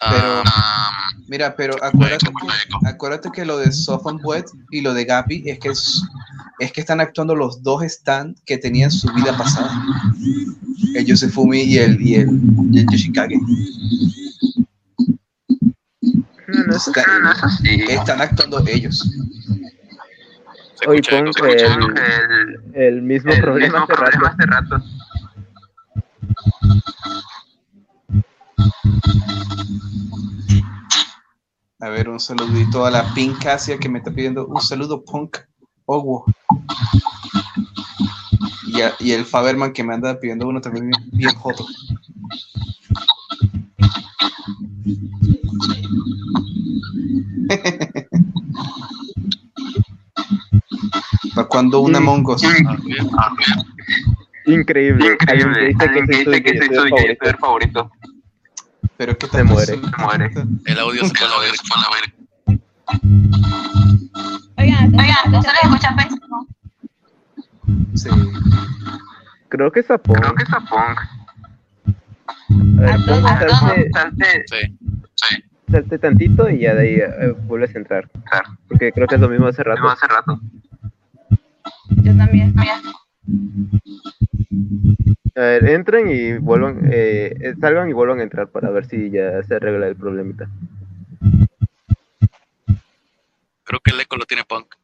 Pero- 0.00 0.42
ah, 0.46 0.90
Mira, 1.28 1.56
pero 1.56 1.82
acuérdate 1.82 2.26
que, 2.26 2.88
acuérdate 2.88 3.30
que 3.32 3.44
lo 3.44 3.56
de 3.58 3.72
Sofon 3.72 4.20
Wet 4.22 4.46
y 4.70 4.82
lo 4.82 4.92
de 4.92 5.04
Gappy 5.04 5.42
es 5.46 5.58
que 5.58 5.68
es, 5.68 6.02
es 6.58 6.72
que 6.72 6.80
están 6.80 7.00
actuando 7.00 7.34
los 7.34 7.62
dos 7.62 7.82
stand 7.82 8.36
que 8.44 8.58
tenían 8.58 8.90
su 8.90 9.10
vida 9.14 9.36
pasada. 9.36 9.70
El 10.94 11.04
Yosefumi 11.06 11.62
y 11.62 11.78
el, 11.78 12.00
y 12.00 12.14
el, 12.16 12.28
y 12.72 12.78
el 12.80 12.86
Yoshikage. 12.90 13.34
No, 16.46 16.64
no, 16.66 16.76
eso 16.76 16.90
Está- 16.90 17.92
Están 17.92 18.20
actuando 18.20 18.62
ellos. 18.66 19.10
Hoy 20.86 20.98
escucha 20.98 21.18
el, 21.18 22.60
el 22.74 23.02
mismo 23.02 23.32
problema 23.40 23.86
hace 24.28 24.46
rato. 24.46 24.82
A 31.80 31.88
ver, 31.88 32.08
un 32.08 32.20
saludito 32.20 32.86
a 32.86 32.90
la 32.90 33.12
Pink 33.14 33.44
Asia 33.46 33.78
que 33.78 33.88
me 33.88 33.98
está 33.98 34.10
pidiendo 34.10 34.46
un 34.46 34.60
saludo 34.60 35.04
Punk 35.04 35.38
Owo. 35.86 36.24
Y, 38.74 38.82
a- 38.82 38.94
y 38.98 39.12
el 39.12 39.24
Faberman 39.24 39.72
que 39.72 39.84
me 39.84 39.94
anda 39.94 40.18
pidiendo 40.20 40.46
uno 40.48 40.60
también 40.60 40.90
bien, 40.90 41.02
bien 41.12 41.34
joto. 41.34 41.64
¿Para 51.34 51.48
cuando 51.48 51.80
una 51.80 51.98
Mm. 52.00 52.24
Ah, 53.18 53.30
bien. 53.36 53.64
Increíble. 54.60 55.16
Alguien 55.26 55.52
que 56.06 56.16
dice 56.18 56.42
que 56.42 56.58
soy 56.58 56.68
su 56.90 56.96
youtuber 57.08 57.38
favorito. 57.38 57.90
Pero 58.96 59.18
¿qué 59.18 59.26
Se 59.26 59.32
tal? 59.32 59.44
muere. 59.46 59.80
El 60.66 60.78
audio 60.78 61.04
se 61.06 61.14
fue 61.14 61.26
a 61.26 61.30
la 61.80 61.88
verga. 61.90 62.14
Oigan, 64.58 64.94
Oigan, 64.94 65.32
¿no 65.32 65.42
se 65.42 65.48
les 65.48 65.62
escucha 65.64 65.96
pésimo? 65.96 66.46
Sí. 67.94 68.10
Creo 69.48 69.70
que 69.70 69.80
es 69.80 69.90
a 69.90 69.98
Punk. 69.98 70.18
Creo 70.18 70.34
que 70.34 70.42
es 70.42 70.52
a 70.52 70.60
ver, 72.50 72.90
A 72.90 72.94
Punk, 72.94 73.06
todos, 73.06 73.24
a 73.24 73.38
salte, 73.40 73.90
Salte, 73.92 74.44
Sí. 75.14 75.42
salte 75.70 75.98
tantito 75.98 76.50
y 76.50 76.58
ya 76.60 76.74
de 76.74 76.80
ahí 76.82 76.94
eh, 76.96 77.34
vuelves 77.46 77.74
a 77.74 77.78
entrar. 77.78 78.08
Claro. 78.30 78.56
Porque 78.68 78.92
creo 78.92 79.06
que 79.06 79.14
es 79.16 79.20
lo 79.20 79.28
mismo 79.28 79.46
hace 79.46 79.62
rato. 79.62 79.80
mismo 79.80 79.90
hace 79.90 80.06
rato. 80.06 80.40
yo 82.02 82.16
también. 82.16 82.54
Mira, 82.56 82.80
A 85.36 85.40
ver, 85.40 85.68
entren 85.70 86.08
y 86.10 86.38
vuelvan, 86.38 86.88
eh, 86.92 87.54
salgan 87.60 87.88
y 87.88 87.92
vuelvan 87.92 88.20
a 88.20 88.22
entrar 88.22 88.48
para 88.48 88.70
ver 88.70 88.86
si 88.86 89.10
ya 89.10 89.42
se 89.42 89.56
arregla 89.56 89.88
el 89.88 89.96
problemita. 89.96 90.48
Creo 93.64 93.80
que 93.80 93.90
el 93.92 94.00
eco 94.00 94.16
lo 94.16 94.26
tiene 94.26 94.44
Punk. 94.44 94.74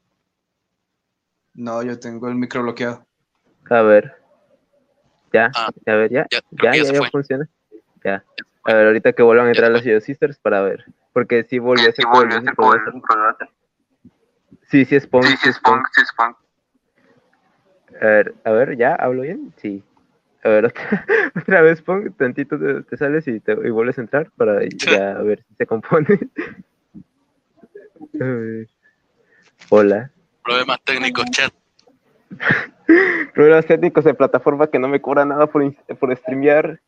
No, 1.60 1.82
yo 1.82 2.00
tengo 2.00 2.26
el 2.26 2.36
micro 2.36 2.62
bloqueado. 2.62 3.04
A 3.68 3.82
ver. 3.82 4.16
Ya, 5.30 5.50
Ah, 5.54 5.70
a 5.86 5.94
ver, 5.94 6.10
ya, 6.10 6.26
ya, 6.30 6.40
ya, 6.74 6.92
ya, 6.92 7.10
funciona. 7.10 7.48
Ya. 8.02 8.24
A 8.64 8.72
ver, 8.72 8.86
ahorita 8.86 9.12
que 9.12 9.22
vuelvan 9.22 9.48
a 9.48 9.50
entrar 9.50 9.70
las 9.70 9.84
Yo 9.84 10.00
Sisters 10.00 10.38
para 10.38 10.62
ver. 10.62 10.86
Porque 11.12 11.44
sí 11.44 11.58
volvió 11.58 11.90
a 11.90 11.92
sí 11.92 11.96
ser 11.96 12.06
como 12.06 12.22
el 12.22 12.28
volvió 12.30 12.50
a 12.50 13.36
ser. 13.36 13.48
Sí, 14.68 14.86
sí 14.86 14.96
es 14.96 15.06
Punk, 15.06 15.24
Sí, 15.26 15.36
sí 15.36 15.48
es 15.50 15.58
Punk, 15.58 15.86
sí 15.92 16.00
es 16.00 16.12
Punk. 16.16 16.36
A 18.00 18.06
ver, 18.06 18.34
a 18.44 18.50
ver, 18.52 18.76
¿ya? 18.78 18.94
¿Hablo 18.94 19.20
bien? 19.20 19.52
Sí. 19.58 19.84
A 20.42 20.48
ver, 20.48 20.64
otra, 20.64 21.04
otra 21.36 21.60
vez 21.60 21.82
Punk, 21.82 22.16
tantito 22.16 22.58
te, 22.58 22.84
te 22.84 22.96
sales 22.96 23.28
y, 23.28 23.38
te, 23.40 23.52
y 23.52 23.68
vuelves 23.68 23.98
a 23.98 24.00
entrar 24.00 24.30
para 24.34 24.64
ya 24.66 25.10
a 25.12 25.22
ver 25.22 25.44
si 25.46 25.54
se 25.56 25.66
compone. 25.66 26.06
A 28.18 28.24
ver. 28.24 28.68
Hola. 29.68 30.10
Problemas 30.50 30.82
técnicos, 30.82 31.26
chat. 31.30 31.54
Problemas 33.34 33.66
técnicos 33.66 34.02
de 34.02 34.14
plataforma 34.14 34.66
que 34.66 34.80
no 34.80 34.88
me 34.88 35.00
cobra 35.00 35.24
nada 35.24 35.46
por, 35.46 35.62
por 35.96 36.16
streamear. 36.16 36.80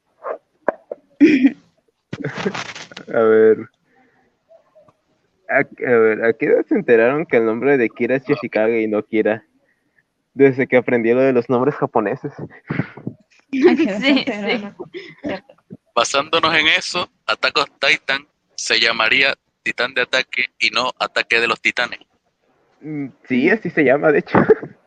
A 3.15 3.21
ver. 3.21 3.59
A, 5.49 5.59
a 5.59 5.97
ver, 5.97 6.25
¿a 6.25 6.33
qué 6.33 6.47
edad 6.47 6.67
se 6.67 6.75
enteraron 6.75 7.25
que 7.25 7.37
el 7.37 7.47
nombre 7.47 7.77
de 7.77 7.89
Kira 7.89 8.17
es 8.17 8.25
Yoshikage 8.27 8.83
y 8.83 8.89
no 8.89 9.05
Kira? 9.05 9.45
Desde 10.35 10.67
que 10.67 10.79
aprendí 10.79 11.13
lo 11.13 11.21
de 11.21 11.33
los 11.33 11.49
nombres 11.49 11.77
japoneses. 11.77 12.33
Sí, 13.53 13.77
sí. 14.01 14.25
Basándonos 15.95 16.55
en 16.55 16.69
eso, 16.69 17.07
Attack 17.27 17.59
on 17.59 17.67
Titan 17.79 18.27
se 18.57 18.81
llamaría 18.81 19.35
Titán 19.63 19.93
de 19.93 20.01
Ataque 20.01 20.47
y 20.59 20.71
no 20.71 20.91
Ataque 20.99 21.39
de 21.39 21.49
los 21.49 21.61
Titanes. 21.61 22.01
Mm, 22.83 23.09
Sí, 23.29 23.49
así 23.51 23.71
se 23.71 23.85
llama, 23.85 24.13
de 24.13 24.19
hecho. 24.21 24.39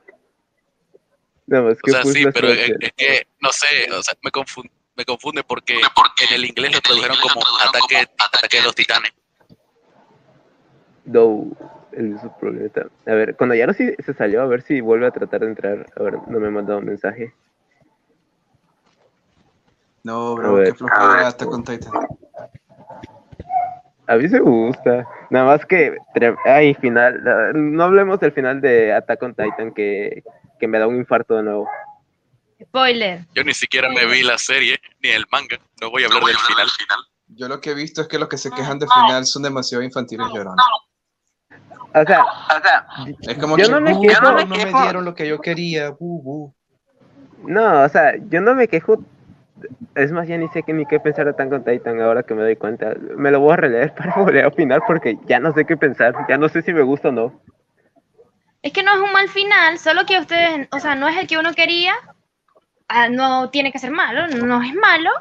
Nada 1.47 1.63
más 1.63 1.77
O 1.77 1.81
que 1.83 1.91
sea, 1.91 2.01
pues, 2.01 2.13
sí, 2.13 2.25
pero 2.33 2.49
es, 2.49 2.71
es 2.79 2.93
que, 2.93 3.27
no 3.39 3.49
sé, 3.51 3.91
o 3.91 4.01
sea, 4.01 4.15
me 4.23 4.31
confunde, 4.31 4.71
me 4.95 5.05
confunde 5.05 5.43
porque 5.43 5.75
en 5.75 6.33
el 6.33 6.45
inglés 6.45 6.73
lo 6.73 6.81
tradujeron 6.81 7.17
como 7.21 7.41
ataque, 7.61 7.97
ataque 8.17 8.57
de 8.57 8.63
los 8.63 8.73
titanes. 8.75 9.11
No, 11.05 11.45
el 11.91 12.09
mismo 12.09 12.35
problema. 12.39 12.69
A 13.05 13.11
ver, 13.11 13.35
cuando 13.35 13.53
ya 13.53 13.67
no 13.67 13.73
se 13.73 13.95
se 14.03 14.13
salió, 14.15 14.41
a 14.41 14.47
ver 14.47 14.63
si 14.63 14.81
vuelve 14.81 15.05
a 15.05 15.11
tratar 15.11 15.41
de 15.41 15.47
entrar. 15.47 15.85
A 15.95 16.03
ver, 16.03 16.15
no 16.27 16.39
me 16.39 16.47
ha 16.47 16.51
mandado 16.51 16.79
un 16.79 16.85
mensaje. 16.85 17.33
No, 20.03 20.35
bro, 20.35 20.63
qué 20.63 20.73
flojera 20.73 21.27
Attack 21.27 21.51
on 21.51 21.63
Titan. 21.63 21.91
A 24.07 24.15
mí 24.17 24.27
se 24.29 24.39
gusta. 24.39 25.05
Nada 25.29 25.45
más 25.45 25.65
que. 25.65 25.97
Ay, 26.45 26.73
final. 26.75 27.21
No 27.55 27.83
hablemos 27.83 28.19
del 28.19 28.31
final 28.31 28.61
de 28.61 28.93
Attack 28.93 29.23
on 29.23 29.33
Titan 29.35 29.73
que, 29.73 30.23
que 30.59 30.67
me 30.67 30.77
da 30.79 30.87
un 30.87 30.95
infarto 30.95 31.35
de 31.35 31.43
nuevo. 31.43 31.67
Spoiler. 32.61 33.25
Yo 33.33 33.43
ni 33.43 33.53
siquiera 33.53 33.89
me 33.89 34.05
vi 34.05 34.21
la 34.23 34.37
serie, 34.37 34.79
ni 35.01 35.09
el 35.09 35.25
manga. 35.31 35.57
No 35.81 35.89
voy 35.89 36.03
a 36.03 36.05
hablar 36.07 36.23
del 36.23 36.35
final. 36.37 36.67
Yo 37.27 37.47
lo 37.47 37.59
que 37.59 37.71
he 37.71 37.73
visto 37.73 38.01
es 38.01 38.07
que 38.07 38.19
los 38.19 38.29
que 38.29 38.37
se 38.37 38.51
quejan 38.51 38.77
de 38.79 38.85
final 38.87 39.25
son 39.25 39.41
demasiado 39.43 39.83
infantiles 39.83 40.27
llorando. 40.33 40.61
O 41.93 42.03
sea, 42.05 42.23
O 42.23 42.61
sea, 42.61 42.85
Es 43.21 43.37
como 43.37 43.57
Yo 43.57 43.65
que 43.65 43.71
no 43.71 43.81
me 43.81 43.93
"Uh, 43.93 44.01
quejo". 44.01 44.21
no, 44.21 44.45
me 44.45 44.65
dieron 44.83 45.05
lo 45.05 45.15
que 45.15 45.27
yo 45.27 45.39
quería. 45.39 45.89
bu, 45.91 46.21
bu". 46.21 46.55
no, 47.47 47.83
o 47.83 47.89
sea, 47.89 48.13
yo 48.29 48.41
no 48.41 48.53
me 48.53 48.67
quejo. 48.67 49.03
Es 49.95 50.11
más, 50.11 50.27
ya 50.27 50.37
ni 50.37 50.47
sé 50.49 50.63
que 50.63 50.73
ni 50.73 50.85
qué 50.85 50.99
pensar 50.99 51.33
de 51.33 51.43
on 51.55 51.63
Titan 51.63 52.01
ahora 52.01 52.23
que 52.23 52.33
me 52.33 52.43
doy 52.43 52.55
cuenta. 52.57 52.93
Me 53.15 53.31
lo 53.31 53.39
voy 53.39 53.53
a 53.53 53.57
releer 53.57 53.93
para 53.93 54.13
volver 54.15 54.43
a 54.43 54.47
opinar 54.49 54.81
porque 54.85 55.17
ya 55.25 55.39
no 55.39 55.53
sé 55.53 55.65
qué 55.65 55.77
pensar. 55.77 56.13
Ya 56.27 56.37
no 56.37 56.49
sé 56.49 56.61
si 56.61 56.73
me 56.73 56.81
gusta 56.81 57.09
o 57.09 57.11
no. 57.11 57.41
Es 58.61 58.73
que 58.73 58.83
no 58.83 58.91
es 58.93 58.99
un 58.99 59.13
mal 59.13 59.29
final, 59.29 59.77
solo 59.77 60.05
que 60.07 60.19
ustedes, 60.19 60.67
o 60.71 60.79
sea, 60.79 60.95
no 60.95 61.07
es 61.07 61.15
el 61.17 61.27
que 61.27 61.37
uno 61.37 61.53
quería. 61.53 61.93
Ah, 62.87 63.09
no 63.09 63.49
tiene 63.49 63.71
que 63.71 63.79
ser 63.79 63.91
malo, 63.91 64.27
no 64.27 64.61
es 64.61 64.73
malo. 64.75 65.11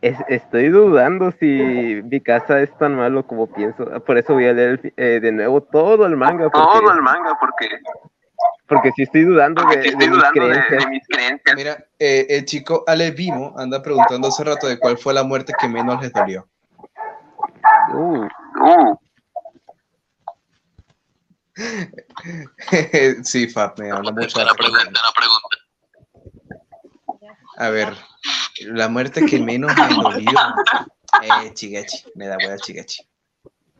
Es- 0.00 0.24
estoy 0.28 0.68
dudando 0.68 1.32
si 1.32 2.02
mi 2.04 2.20
casa 2.20 2.60
es 2.60 2.76
tan 2.76 2.94
malo 2.94 3.26
como 3.26 3.46
pienso. 3.46 3.84
Por 4.04 4.18
eso 4.18 4.34
voy 4.34 4.46
a 4.46 4.52
leer 4.52 4.92
eh, 4.96 5.20
de 5.20 5.32
nuevo 5.32 5.62
todo 5.62 6.04
el 6.06 6.16
manga. 6.16 6.50
Porque, 6.50 6.78
todo 6.80 6.92
el 6.92 7.00
manga, 7.02 7.36
porque, 7.40 7.68
porque 8.66 8.90
sí 8.96 9.02
estoy 9.02 9.24
dudando 9.24 9.62
de, 9.68 9.76
mis 9.96 10.10
de, 10.10 10.22
creencias. 10.32 10.84
de 10.84 10.90
mis 10.90 11.06
creencias. 11.06 11.56
Mira, 11.56 11.86
eh, 11.98 12.26
el 12.30 12.44
chico 12.44 12.84
Ale 12.86 13.10
Vimo 13.10 13.54
anda 13.58 13.82
preguntando 13.82 14.28
hace 14.28 14.44
rato 14.44 14.66
de 14.66 14.78
cuál 14.78 14.96
fue 14.98 15.12
la 15.12 15.22
muerte 15.22 15.52
que 15.58 15.68
menos 15.68 16.00
les 16.02 16.12
dolió. 16.12 16.48
Uh, 17.92 18.26
Uh, 18.56 18.96
sí, 23.22 23.48
Fab, 23.48 23.78
me 23.78 23.90
habla 23.90 24.12
mucho. 24.12 24.44
La 24.44 24.54
pregunta, 24.54 24.82
la 24.84 25.12
pregunta. 25.14 25.56
A 27.56 27.68
ver, 27.70 27.94
la 28.60 28.88
muerte 28.88 29.24
que 29.26 29.38
menos 29.38 29.72
me 29.76 29.88
dolió. 29.94 30.30
Eh, 31.22 31.52
Chigechi, 31.54 32.04
me 32.14 32.26
da 32.26 32.36
hueá 32.38 32.56
Chigechi. 32.58 33.08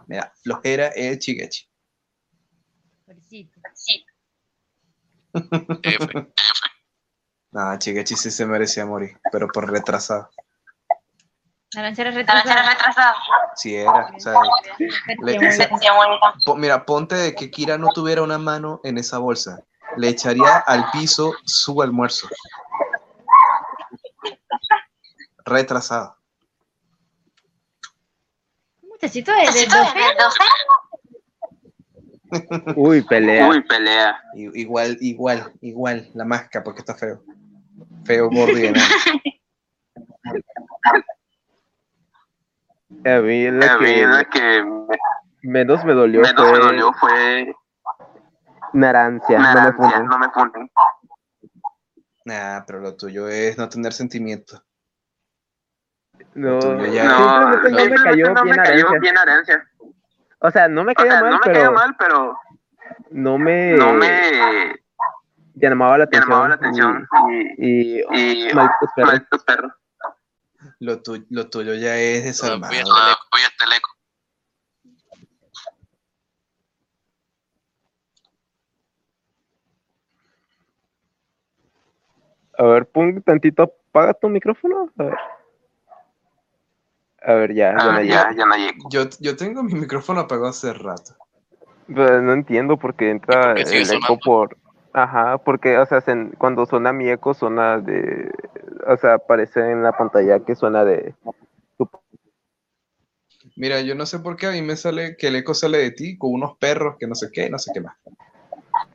Me 0.07 0.17
da 0.17 0.33
flojera 0.43 0.89
el 0.89 1.19
Chigechi. 1.19 1.69
Pobrecito. 3.05 3.61
F. 5.83 6.33
No, 7.53 7.79
Chigechi 7.79 8.17
sí 8.17 8.31
se 8.31 8.47
merecía 8.47 8.85
morir, 8.87 9.19
pero 9.31 9.47
por 9.49 9.71
retrasado. 9.71 10.29
La 11.73 11.83
lanchera 11.83 12.11
la 12.11 12.17
lancha 12.19 12.43
retrasada. 12.43 12.71
retrasada. 12.71 13.15
Sí 13.57 13.75
era. 13.77 14.11
O 14.17 14.21
sea, 14.21 14.35
le- 15.23 15.69
po- 16.45 16.55
mira, 16.57 16.85
ponte 16.85 17.15
de 17.17 17.35
que 17.35 17.51
Kira 17.51 17.79
no 17.79 17.89
tuviera 17.89 18.23
una 18.23 18.39
mano 18.39 18.81
en 18.85 18.99
esa 18.99 19.19
bolsa. 19.19 19.61
Le 19.97 20.09
echaría 20.09 20.59
al 20.59 20.91
piso 20.91 21.33
su 21.45 21.81
almuerzo. 21.83 22.29
Retrasado. 25.45 26.17
Muchachito 28.83 29.33
de, 29.33 29.39
de 29.41 29.45
Necesito 29.47 29.77
12 29.77 29.99
de 29.99 30.15
12. 30.15 30.39
Uy, 32.77 33.03
pelea. 33.03 33.49
Uy, 33.49 33.63
pelea. 33.63 34.21
I- 34.35 34.61
Igual, 34.61 34.97
igual, 35.01 35.53
igual. 35.61 36.11
La 36.15 36.25
máscara, 36.25 36.63
porque 36.65 36.81
está 36.81 36.95
feo. 36.95 37.23
Feo, 38.05 38.29
gordo 38.31 38.59
y 38.59 38.67
enano. 38.67 38.85
A 43.07 43.19
mí 43.21 43.51
la 43.51 43.75
A 43.75 43.79
mí 43.79 43.85
que 43.87 44.07
la 44.07 44.25
que 44.25 44.65
me- 44.65 44.97
menos 45.43 45.85
me 45.85 45.93
dolió 45.93 46.21
menos 46.23 46.43
fue 46.49 46.53
me 46.53 46.59
dolió 46.65 46.93
fue 46.95 47.55
Narancia. 48.73 49.39
No 49.39 49.45
me 49.45 49.55
Narancia, 49.55 49.73
funden. 49.91 50.07
no 50.07 50.19
me 50.19 50.29
funden. 50.31 50.71
Nah, 52.25 52.65
pero 52.67 52.81
lo 52.81 52.97
tuyo 52.97 53.29
es 53.29 53.59
no 53.59 53.69
tener 53.69 53.93
sentimientos. 53.93 54.63
No, 56.35 56.59
ya- 56.87 57.05
simplemente 57.63 57.71
no 57.71 57.89
me 57.89 57.97
cayó 58.03 58.33
no 58.33 58.43
bien 58.45 58.57
me 58.57 58.63
cayó 58.63 58.87
bien 59.01 59.15
Narancia. 59.15 59.69
O 60.47 60.51
sea, 60.51 60.69
no 60.69 60.85
me 60.85 60.93
O 60.95 61.01
sea, 61.03 61.23
mal, 61.23 61.31
no 61.31 61.39
me 61.39 61.45
pero 61.47 61.73
mal, 61.73 61.97
pero 61.99 62.39
no 63.11 63.39
me, 63.39 63.73
no 63.79 63.95
me 63.95 64.75
llamaba 65.55 65.97
la 65.97 66.05
atención. 66.05 66.29
llamaba 66.31 66.49
la 66.49 66.55
atención. 66.57 67.09
Y, 67.57 68.01
y, 68.01 68.51
Y, 68.51 68.55
malditos 68.55 68.91
perros. 68.95 69.13
malditos 69.13 69.45
perros. 69.45 69.73
Lo, 70.81 71.01
tu- 71.03 71.25
lo 71.31 71.49
tuyo 71.49 71.73
ya 71.73 71.97
es 71.97 72.25
desalmado. 72.25 72.71
Voy 72.73 72.79
a 72.79 72.83
estar 72.83 73.11
eco, 73.11 73.27
voy 73.33 73.41
a 73.41 73.47
estar 73.47 73.69
eco. 73.75 73.91
A 82.59 82.65
ver, 82.65 82.87
pon 82.87 83.23
tantito, 83.23 83.63
apaga 83.91 84.15
tu 84.15 84.29
micrófono. 84.29 84.91
A 84.99 85.03
ver. 85.05 85.17
A 87.27 87.35
ver, 87.35 87.55
ya, 87.55 87.73
ya 87.73 87.77
Ah, 87.77 88.03
ya, 88.03 88.45
no 88.47 88.57
llego. 88.57 88.89
Yo, 88.91 89.05
yo 89.21 89.37
tengo 89.37 89.63
mi 89.63 89.75
micrófono 89.75 90.21
apagado 90.21 90.49
hace 90.49 90.73
rato. 90.73 91.15
Pues, 91.93 92.23
no 92.23 92.33
entiendo 92.33 92.77
por 92.77 92.95
qué 92.95 93.11
entra 93.11 93.55
¿Por 93.55 93.55
qué 93.57 93.67
sigue 93.67 93.83
el 93.83 93.91
eco 93.93 94.19
por... 94.19 94.57
Ajá, 94.93 95.39
porque, 95.39 95.77
o 95.79 95.87
sea, 95.87 96.01
se- 96.01 96.31
cuando 96.39 96.67
suena 96.67 96.93
mi 96.93 97.09
eco, 97.09 97.35
suena 97.35 97.79
de... 97.79 98.31
O 98.87 98.97
sea, 98.97 99.15
aparece 99.15 99.61
en 99.71 99.83
la 99.83 99.93
pantalla 99.93 100.41
que 100.41 100.55
suena 100.55 100.85
de... 100.85 101.15
Mira, 103.57 103.81
yo 103.81 103.95
no 103.95 104.07
sé 104.07 104.19
por 104.19 104.37
qué 104.37 104.47
a 104.47 104.51
mí 104.53 104.63
me 104.63 104.77
sale 104.77 105.17
que 105.17 105.29
el 105.29 105.37
eco 105.37 105.55
sale 105.55 105.79
de 105.79 105.91
ti 105.91 106.17
con 106.19 106.33
unos 106.33 106.57
perros 106.59 106.97
que 106.99 107.07
no 107.07 107.15
sé 107.15 107.29
qué, 107.33 107.51
no 107.51 107.59
sé 107.59 107.71
qué 107.75 107.81
más. 107.81 107.97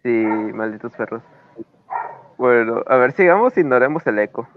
Sí, 0.03 0.09
malditos 0.09 0.93
perros. 0.93 1.21
Bueno, 2.37 2.83
a 2.87 2.95
ver, 2.97 3.11
sigamos, 3.13 3.57
ignoremos 3.57 4.05
el 4.07 4.19
eco. 4.19 4.47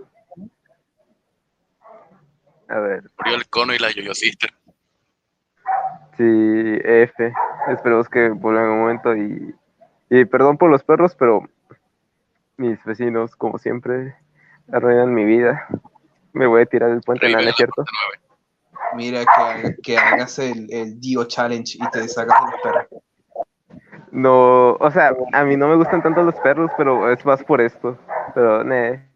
A 2.73 2.81
ver, 2.81 3.03
Murió 3.19 3.37
el 3.37 3.49
cono 3.49 3.75
y 3.75 3.79
la 3.79 3.91
Yoyo 3.91 4.15
Sister. 4.15 4.51
sí, 6.17 6.79
F. 6.85 7.33
Esperemos 7.69 8.09
que 8.09 8.31
vuelvan 8.31 8.65
en 8.65 8.71
un 8.71 8.81
momento 8.81 9.15
y... 9.15 9.55
Y 10.09 10.25
perdón 10.27 10.59
por 10.59 10.71
los 10.71 10.83
perros, 10.85 11.15
pero 11.15 11.49
mis 12.59 12.83
vecinos, 12.85 13.35
como 13.37 13.59
siempre, 13.59 14.15
arruinan 14.71 15.15
mi 15.15 15.25
vida. 15.25 15.67
Me 16.33 16.47
voy 16.47 16.63
a 16.63 16.67
tirar 16.67 16.91
del 16.91 17.01
puente, 17.01 17.31
¿no, 17.31 17.39
es 17.39 17.57
cierto? 17.57 17.85
Mira 18.95 19.25
que, 19.25 19.77
que 19.83 19.97
hagas 19.97 20.39
el, 20.39 20.71
el 20.71 21.01
Dio 21.01 21.25
Challenge 21.25 21.79
y 21.79 21.91
te 21.91 22.01
deshagas 22.01 22.45
de 22.45 22.51
los 22.53 22.61
perros. 22.61 23.03
No, 24.11 24.73
o 24.73 24.91
sea, 24.91 25.17
a 25.33 25.45
mí 25.45 25.57
no 25.57 25.69
me 25.69 25.77
gustan 25.77 26.03
tanto 26.03 26.23
los 26.23 26.35
perros, 26.37 26.71
pero 26.77 27.11
es 27.11 27.25
más 27.25 27.43
por 27.45 27.63
esto. 27.63 27.99
Pero, 28.35 28.63
ne. 28.65 29.12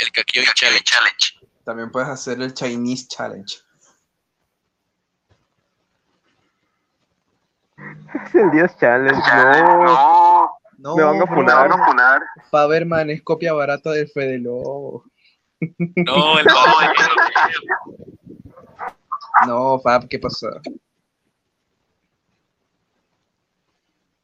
El 0.00 0.10
Kakio 0.12 0.42
Challenge. 0.54 1.40
También 1.64 1.90
puedes 1.90 2.08
hacer 2.08 2.40
el 2.40 2.54
Chinese 2.54 3.06
Challenge. 3.08 3.58
Es 8.24 8.34
el 8.34 8.50
Dios 8.50 8.76
Challenge, 8.78 9.20
no. 9.36 10.56
No, 10.78 10.96
No, 10.96 10.96
Me 10.96 11.02
van 11.02 11.20
a 11.20 11.26
me 11.26 11.42
van 11.44 11.72
a 11.72 11.86
funar. 11.86 12.22
Faberman 12.50 13.10
es 13.10 13.22
copia 13.22 13.52
barata 13.52 13.90
del 13.90 14.08
Fede 14.08 14.38
Lobo. 14.38 15.04
No, 15.60 16.38
el 16.38 16.46
No, 19.46 19.78
Fab, 19.80 20.08
¿qué 20.08 20.18
pasó? 20.18 20.48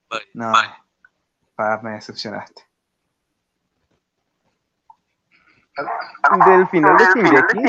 Bye. 0.08 0.20
No, 0.32 0.52
Fab, 1.56 1.82
me 1.82 1.90
decepcionaste. 1.92 2.65
del 6.46 6.68
final 6.68 6.96
de 6.96 7.04
Shingeki, 7.14 7.62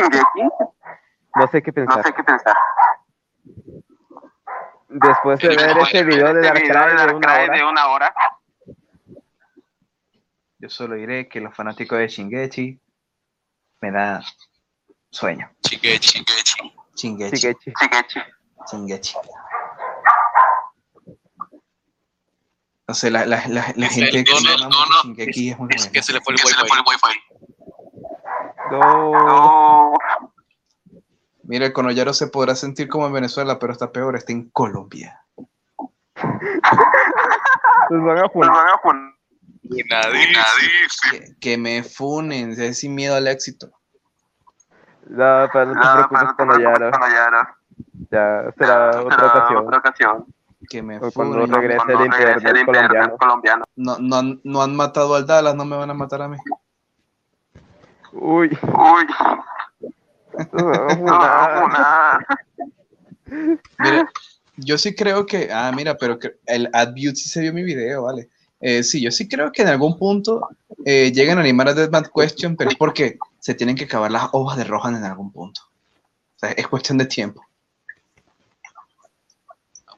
no 1.36 1.48
sé 1.48 1.62
qué 1.62 1.74
pensar. 1.74 1.98
No 1.98 2.04
sé 2.04 2.14
qué 2.14 2.24
pensar. 2.24 2.56
Después 4.90 5.40
de 5.40 5.50
ver 5.50 5.78
ese 5.80 6.04
video 6.04 6.34
de 6.34 6.42
Dark 6.42 6.62
Cry 6.62 7.58
de 7.58 7.64
una 7.64 7.88
hora, 7.88 8.14
yo 10.60 10.70
solo 10.70 10.96
diré 10.96 11.28
que 11.28 11.42
los 11.42 11.54
fanáticos 11.54 12.00
de 12.00 12.08
Shingeki 12.08 12.80
me 13.82 13.92
da 13.92 14.24
sueño. 15.12 15.50
Shingeki. 15.64 16.24
Shingeki. 16.96 17.74
Shingeki. 18.72 19.14
No 22.88 22.94
sé, 22.94 23.12
la, 23.12 23.26
la, 23.26 23.46
la, 23.48 23.74
la 23.76 23.88
gente 23.90 24.24
que 24.24 24.34
se 24.34 24.58
llama 24.58 24.70
Shingeki 25.04 25.50
es 25.52 25.58
muy 25.60 25.68
buena. 25.68 25.84
Es 25.84 25.90
que 25.90 26.02
se 26.02 26.14
le 26.14 26.22
fue 26.22 26.34
el 26.34 26.40
wifi. 26.40 27.20
No. 28.72 29.12
No. 29.12 29.94
Mira, 31.44 31.66
el 31.68 31.74
Conoyaro 31.74 32.14
se 32.14 32.28
podrá 32.28 32.56
sentir 32.56 32.90
como 32.90 33.08
en 33.08 33.14
Venezuela, 33.14 33.58
pero 33.60 33.72
está 33.72 33.92
peor, 33.92 34.16
está 34.18 34.34
en 34.34 34.50
Colombia. 34.50 35.22
Nos 37.90 38.04
van 38.06 38.18
a 38.18 38.30
funar. 38.30 38.52
van 38.52 38.68
a. 38.68 38.80
Que, 41.12 41.36
que 41.40 41.58
me 41.58 41.84
funen, 41.84 42.52
es 42.60 42.80
sin 42.80 42.96
miedo 42.96 43.16
al 43.16 43.28
éxito. 43.28 43.68
No, 45.10 45.48
pero 45.54 45.68
no 45.68 45.74
te 45.74 45.80
No, 45.88 45.94
preocupes, 45.94 46.24
no 46.24 46.36
preocupes, 46.36 46.92
Panayara. 46.92 47.58
Ya 48.12 48.52
será 48.58 48.92
Será 48.94 49.02
otra 49.04 49.28
ocasión. 49.28 49.68
Otra 49.68 49.78
ocasión. 49.80 50.26
Que 50.70 50.82
me 50.82 50.98
O 50.98 51.12
cuando 51.12 51.36
funen. 51.40 51.54
regrese 51.56 51.78
Cuando 51.78 51.94
el 52.04 52.12
regrese 52.12 52.32
internet 52.34 52.56
el 52.56 52.58
internet 52.60 52.92
colombiano. 52.92 53.18
colombiano. 53.18 53.66
No, 53.78 53.98
no, 54.00 54.16
han- 54.18 54.42
no 54.44 54.62
han 54.62 54.76
matado 54.76 55.16
al 55.16 55.26
Dallas, 55.26 55.56
no 55.56 55.64
me 55.64 55.78
van 55.78 55.90
a 55.90 55.94
matar 55.94 56.22
a 56.24 56.28
mí. 56.28 56.38
Uy, 58.14 58.50
Uy, 58.50 59.06
nos 60.54 60.64
van 60.64 60.76
a 60.76 60.96
nos 60.96 61.06
van 61.18 61.22
a 61.22 61.62
funar. 61.62 62.26
funar. 63.26 63.60
Mira, 63.80 64.12
yo 64.58 64.78
sí 64.78 64.96
creo 64.96 65.26
que. 65.26 65.50
Ah, 65.52 65.72
mira, 65.76 65.98
pero 65.98 66.20
el 66.46 66.70
AdView 66.74 67.16
sí 67.16 67.30
se 67.30 67.42
vio 67.42 67.54
mi 67.54 67.64
video, 67.64 68.04
¿vale? 68.04 68.30
Eh, 68.60 68.84
sí, 68.84 69.02
yo 69.02 69.12
sí 69.12 69.28
creo 69.28 69.52
que 69.52 69.62
en 69.62 69.68
algún 69.68 69.98
punto 70.00 70.48
eh, 70.86 71.12
llegan 71.12 71.38
a 71.38 71.42
animar 71.42 71.68
a 71.68 71.74
Deadman 71.74 72.10
Question, 72.16 72.56
pero 72.56 72.72
es 72.72 72.76
porque 72.76 73.18
se 73.40 73.54
tienen 73.54 73.76
que 73.76 73.84
acabar 73.86 74.12
las 74.12 74.30
hojas 74.32 74.58
de 74.58 74.64
Rohan 74.64 74.96
en 74.96 75.04
algún 75.04 75.32
punto. 75.32 75.62
O 76.36 76.40
sea, 76.40 76.52
es 76.52 76.68
cuestión 76.68 76.98
de 76.98 77.06
tiempo. 77.06 77.46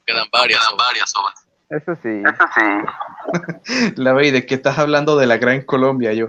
Quedan 0.05 0.27
varias. 0.31 0.59
Quedan 0.59 0.77
varias 0.77 1.15
horas. 1.15 1.45
Eso 1.69 1.95
sí. 2.01 2.23
Eso 2.25 2.45
sí. 2.55 3.93
La 3.95 4.13
veis, 4.13 4.33
¿de 4.33 4.45
qué 4.45 4.55
estás 4.55 4.79
hablando 4.79 5.17
de 5.17 5.27
la 5.27 5.37
Gran 5.37 5.61
Colombia? 5.61 6.13
Yo, 6.13 6.27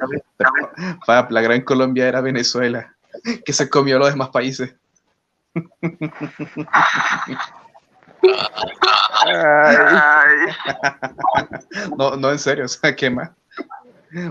Fab, 1.06 1.30
la 1.30 1.40
Gran 1.40 1.62
Colombia 1.62 2.06
era 2.08 2.20
Venezuela, 2.20 2.94
que 3.44 3.52
se 3.52 3.70
comió 3.70 3.96
a 3.96 4.00
los 4.00 4.10
demás 4.10 4.28
países. 4.28 4.74
Ay. 9.22 10.36
No, 11.96 12.16
no, 12.16 12.30
en 12.30 12.38
serio, 12.38 12.66
o 12.66 12.68
sea, 12.68 12.94
¿qué 12.94 13.10
más? 13.10 13.30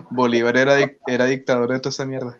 Bolívar 0.10 0.58
era, 0.58 0.76
era 1.08 1.26
dictador 1.26 1.72
de 1.72 1.80
toda 1.80 1.90
esa 1.90 2.06
mierda. 2.06 2.38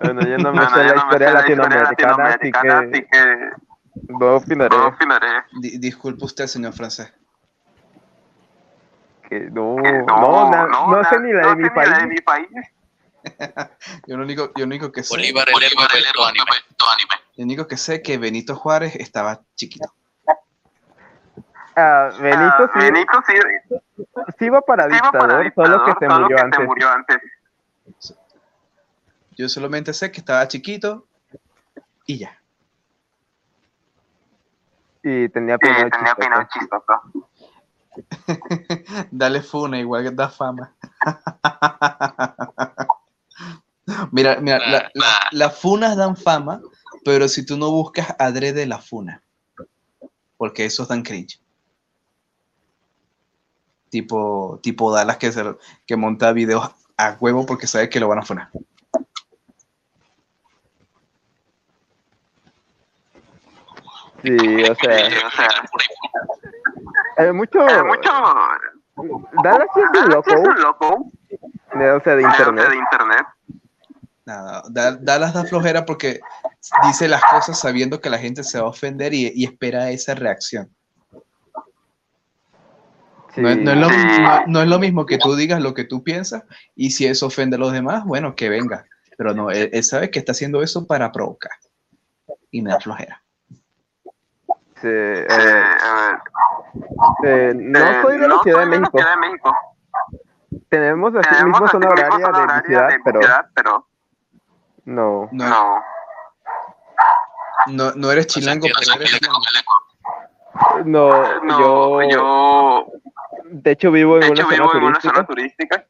bueno, 0.00 0.22
yo 0.22 0.38
no 0.38 0.52
me 0.52 0.60
Bueno, 0.60 0.70
sé 0.70 0.84
la 0.84 0.94
no 0.94 1.00
historia 1.00 1.28
sé 1.28 1.34
la 1.34 1.40
latinoamericana, 1.40 2.28
así 2.28 2.50
latinoamericana, 2.50 2.78
así 2.78 2.92
que 2.92 3.08
que 3.08 3.67
no 4.08 4.36
opinaré. 4.36 4.76
no 4.76 4.88
opinaré. 4.88 5.44
Di- 5.60 5.78
disculpe 5.78 6.24
usted, 6.24 6.46
señor 6.46 6.72
francés. 6.72 7.12
Que 9.28 9.40
no, 9.40 9.76
Que 9.82 9.92
no, 10.06 10.50
na- 10.50 10.66
no, 10.66 11.04
sé 11.04 11.16
na- 11.16 11.22
ni 11.22 11.32
la 11.32 11.42
no 11.42 11.48
de 11.50 11.56
mi 11.56 11.62
sé 11.64 11.68
ni 11.70 11.74
país. 11.74 11.90
la 11.90 11.98
de 11.98 12.06
mi 12.06 12.20
país. 12.20 12.48
Yo 14.06 14.16
lo 14.16 14.22
único, 14.24 14.46
yo 14.54 14.60
lo 14.60 14.66
único 14.66 14.92
que 14.92 15.02
sé, 15.02 15.10
Bolívar 15.14 15.48
Bolívar, 15.52 15.88
el 15.94 16.04
héroe 16.06 16.28
anime. 16.28 16.44
lo 17.36 17.44
único 17.44 17.66
que 17.66 17.76
sé 17.76 18.00
que 18.00 18.16
Benito 18.16 18.54
Juárez 18.56 18.94
estaba 18.96 19.42
chiquito. 19.56 19.92
Ah, 21.76 22.10
Benito 22.20 22.54
Ah, 22.58 22.70
sí, 22.72 22.78
Benito 22.78 23.22
sí, 23.26 23.34
sí 24.38 24.44
iba 24.46 24.60
para 24.62 24.88
sí 24.88 24.96
iba 24.96 25.02
dictador, 25.10 25.52
para 25.52 25.54
solo 25.54 25.84
que 25.84 25.90
dictador, 25.92 25.98
se 25.98 26.06
solo 26.06 26.20
murió 26.22 26.36
que 26.36 26.42
antes. 26.42 26.58
se 26.58 26.64
murió 26.66 26.88
antes. 26.90 27.18
Yo 29.36 29.48
solamente 29.48 29.92
sé 29.92 30.10
que 30.10 30.20
estaba 30.20 30.48
chiquito 30.48 31.06
y 32.06 32.18
ya. 32.18 32.40
Y 35.10 35.28
tenía 35.30 35.56
Sí, 35.60 35.68
tenía 35.68 35.90
chistoso. 35.90 36.48
chistoso. 36.52 36.94
Dale 39.10 39.42
funa, 39.42 39.78
igual 39.78 40.04
que 40.04 40.10
da 40.10 40.28
fama. 40.28 40.74
mira, 44.12 44.36
mira, 44.40 44.58
la- 44.58 44.90
la- 44.94 45.28
las 45.32 45.58
funas 45.58 45.96
dan 45.96 46.16
fama, 46.16 46.60
pero 47.04 47.28
si 47.28 47.44
tú 47.46 47.56
no 47.56 47.70
buscas 47.70 48.14
adrede 48.18 48.66
la 48.66 48.78
funa, 48.78 49.22
porque 50.36 50.64
esos 50.66 50.88
dan 50.88 51.02
cringe. 51.02 51.40
Tipo, 53.90 54.60
tipo 54.62 54.92
Dallas 54.92 55.16
que, 55.16 55.32
se, 55.32 55.42
que 55.86 55.96
monta 55.96 56.32
videos 56.32 56.70
a 56.98 57.16
huevo 57.18 57.46
porque 57.46 57.66
sabe 57.66 57.88
que 57.88 58.00
lo 58.00 58.08
van 58.08 58.18
a 58.18 58.22
funar. 58.22 58.50
Sí, 64.22 64.36
o 64.64 64.74
sea, 64.74 65.10
Sí, 65.10 65.16
o 65.26 65.30
sea, 65.30 65.48
hay 67.16 67.32
mucho, 67.32 67.58
mucho. 67.86 68.10
Dallas 69.44 69.68
es 69.76 70.02
un 70.02 70.10
loco, 70.10 70.30
Sí, 70.30 70.34
es 70.36 70.48
un 70.48 70.60
loco. 70.60 71.10
de- 71.74 71.90
o 71.92 72.00
sea, 72.02 72.16
de 72.16 72.22
internet. 72.22 72.68
de 72.68 72.76
internet. 72.76 73.26
Nada, 74.24 74.62
Da- 74.70 74.96
Dallas 75.00 75.32
da 75.34 75.44
flojera 75.44 75.84
porque 75.86 76.20
dice 76.84 77.08
las 77.08 77.22
cosas 77.24 77.58
sabiendo 77.60 78.00
que 78.00 78.10
la 78.10 78.18
gente 78.18 78.42
se 78.42 78.58
va 78.60 78.66
a 78.66 78.70
ofender 78.70 79.14
y, 79.14 79.32
y 79.34 79.44
espera 79.44 79.90
esa 79.90 80.14
reacción. 80.14 80.68
Sí. 83.34 83.40
No, 83.40 83.50
es- 83.50 83.58
no 83.58 83.70
es 83.70 83.76
lo, 83.78 83.88
no 84.48 84.62
es 84.62 84.68
lo 84.68 84.78
mismo 84.78 85.06
que 85.06 85.18
tú 85.18 85.36
digas 85.36 85.60
lo 85.60 85.74
que 85.74 85.84
tú 85.84 86.02
piensas 86.02 86.42
y 86.74 86.90
si 86.90 87.06
eso 87.06 87.26
ofende 87.26 87.56
a 87.56 87.58
los 87.60 87.72
demás, 87.72 88.04
bueno, 88.04 88.34
que 88.34 88.48
venga. 88.48 88.84
Pero 89.16 89.32
no, 89.34 89.50
él, 89.50 89.70
él 89.72 89.84
sabe 89.84 90.10
que 90.10 90.18
está 90.18 90.32
haciendo 90.32 90.62
eso 90.62 90.86
para 90.86 91.10
provocar. 91.12 91.52
Y 92.50 92.62
me 92.62 92.70
da 92.70 92.80
flojera. 92.80 93.22
Sí, 94.80 94.88
eh, 94.88 95.26
Eh, 95.28 95.64
a 95.82 96.20
ver, 97.22 97.50
eh, 97.50 97.52
no 97.54 98.02
soy 98.02 98.18
de 98.18 98.28
la 98.28 98.28
no 98.28 98.42
Ciudad 98.42 98.58
de 98.60 98.64
la 98.66 98.70
México. 98.78 98.98
Ciudad 98.98 99.10
de 99.10 99.16
México. 99.16 99.56
Tenemos 100.68 101.12
mismo 101.12 101.20
así 101.64 101.68
zona 101.72 101.88
horaria 101.88 102.26
de 102.28 102.46
mi 102.54 102.62
ciudad, 102.66 102.88
de 102.88 103.00
pero 103.04 103.20
ciudad, 103.20 103.46
pero 103.54 103.86
no. 104.84 105.28
No, 105.32 105.82
no. 107.66 107.92
no, 107.94 108.10
eres 108.12 108.26
chilango, 108.28 108.66
O 108.66 108.68
sea, 108.82 108.94
pero 108.94 109.04
eres 109.04 109.18
chilango, 109.18 109.40
chilango. 109.40 109.72
No, 110.84 111.42
No, 111.42 111.60
yo, 111.60 112.08
yo, 112.10 112.86
de 113.44 113.70
hecho 113.72 113.90
vivo 113.90 114.14
en 114.16 114.20
de 114.22 114.30
una 114.30 114.40
hecho, 114.40 114.42
zona 114.50 114.56
vivo 114.56 114.72
en 114.76 114.84
una 114.84 114.92
turística. 114.98 115.14
zona 115.14 115.26
turística. 115.26 115.84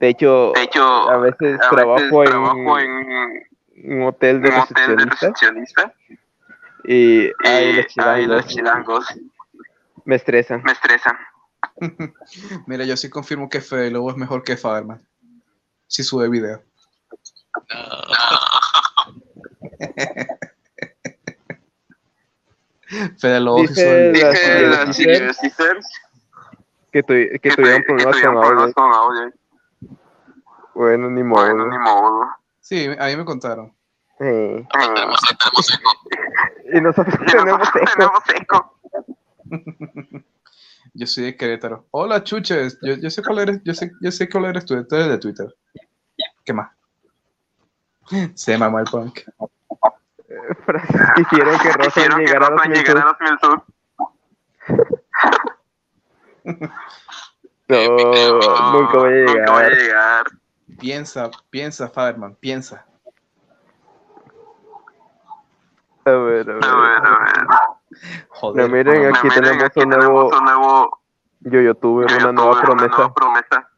De 0.00 0.08
hecho, 0.08 0.52
De 0.54 0.62
hecho, 0.62 1.10
a 1.10 1.16
veces 1.18 1.60
a 1.60 1.70
trabajo, 1.70 1.94
veces 1.94 2.12
en, 2.12 2.24
trabajo 2.24 2.78
en 2.78 2.90
un 3.84 4.02
hotel 4.06 4.40
de 4.42 4.48
un 4.48 4.54
hotel 4.56 4.96
de 4.96 4.96
recepcionista 5.04 5.14
recepcionista. 5.26 5.94
Y 6.90 7.30
ay, 7.44 7.72
los 7.74 7.86
ay, 7.98 8.26
los 8.26 8.46
chilangos 8.46 8.48
chilangos 9.06 9.06
me 10.04 10.16
estresan. 10.16 10.62
me 10.62 10.72
estresan. 10.72 11.16
Mira, 12.66 12.84
yo 12.84 12.96
sí 12.96 13.10
confirmo 13.10 13.48
que 13.48 13.60
Fede 13.60 13.90
Lobo 13.90 14.10
es 14.10 14.16
mejor 14.16 14.42
que 14.42 14.56
Faberman. 14.56 15.06
Si 15.86 16.02
sube 16.02 16.28
video. 16.28 16.62
Fede 23.18 23.40
Lobo 23.40 23.66
sí 23.66 23.74
sube 23.74 24.12
video. 24.12 24.32
Que, 26.90 27.02
tu, 27.02 27.12
que 27.12 27.38
que 27.40 27.50
tuvieron 27.50 27.82
tuvi- 27.82 27.86
que 27.86 27.92
problemas 27.92 28.16
tuvieron 28.16 28.34
con 28.34 28.42
problemas 28.42 28.62
audio. 28.62 28.74
con 28.74 28.92
audio. 28.92 29.32
Bueno, 30.74 31.10
ni 31.10 31.22
modo. 31.22 31.44
Bueno, 31.44 31.66
ni 31.66 31.78
modo. 31.78 32.26
Sí, 32.60 32.88
a 32.98 33.06
mí 33.06 33.16
me 33.16 33.24
contaron. 33.24 33.72
Sí. 34.18 34.24
Tenemos, 34.24 35.20
tenemos 35.20 35.74
eco. 35.74 35.90
Y 36.72 36.80
nosotros 36.80 37.14
Y 37.20 37.26
tenemos 37.32 37.58
nosotros 37.58 37.90
eco. 37.92 37.96
tenemos 37.96 38.22
eco. 38.34 38.78
Yo 40.94 41.06
soy 41.06 41.24
de 41.24 41.36
Querétaro. 41.36 41.86
Hola, 41.90 42.22
chuches. 42.24 42.78
Yo, 42.82 42.94
yo 42.94 43.10
sé 43.10 43.22
cuál 43.22 43.38
eres, 43.40 43.60
yo 43.64 43.74
sé, 43.74 43.92
yo 44.00 44.10
sé 44.10 44.28
cuál 44.28 44.46
eres 44.46 44.64
tú, 44.64 44.84
tú 44.86 44.94
eres 44.96 45.08
de 45.08 45.18
Twitter. 45.18 45.54
¿Qué 46.44 46.52
más? 46.52 46.70
Se 48.34 48.56
mamó 48.56 48.78
el 48.78 48.86
punk. 48.86 49.20
Quisieron 51.16 51.58
que 51.58 51.72
Rosa 51.72 52.08
llegara 52.18 52.46
a 52.46 52.50
los 52.50 52.66
mil. 52.66 52.84
No, 57.68 58.72
nunca 58.72 58.98
voy 58.98 59.12
a 59.12 59.24
Nunca 59.26 59.52
voy 59.52 59.64
a 59.64 59.68
llegar. 59.68 59.72
llegar. 59.72 60.26
Piensa, 60.78 61.30
piensa, 61.50 61.88
Faberman, 61.88 62.34
piensa. 62.36 62.86
A 66.08 66.16
ver, 66.16 66.50
a 66.50 66.52
A 66.52 66.56
ver. 66.56 66.60
ver, 66.60 67.06
a 67.06 67.18
ver. 67.18 67.46
Joder. 68.30 68.62
No, 68.70 68.74
miren, 68.76 69.02
no, 69.02 69.08
aquí 69.08 69.28
Miren, 69.28 69.42
tenemos 69.42 69.64
aquí 69.64 69.80
un 69.80 69.90
tenemos 69.90 70.12
nuevo 70.12 70.38
un 70.38 70.44
nuevo 70.44 70.98
yo 71.40 71.60
youtuber, 71.60 72.06
una 72.12 72.32
nueva 72.32 72.50
una 72.52 72.60
promesa. 72.62 72.88
nueva 72.96 73.14
promesa. 73.14 73.70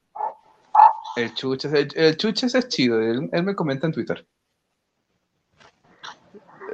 El 1.17 1.35
chuches, 1.35 1.73
el, 1.73 1.89
el 1.95 2.17
chuches 2.17 2.55
es 2.55 2.69
chido. 2.69 3.01
Él, 3.01 3.29
él 3.33 3.43
me 3.43 3.55
comenta 3.55 3.87
en 3.87 3.93
Twitter. 3.93 4.27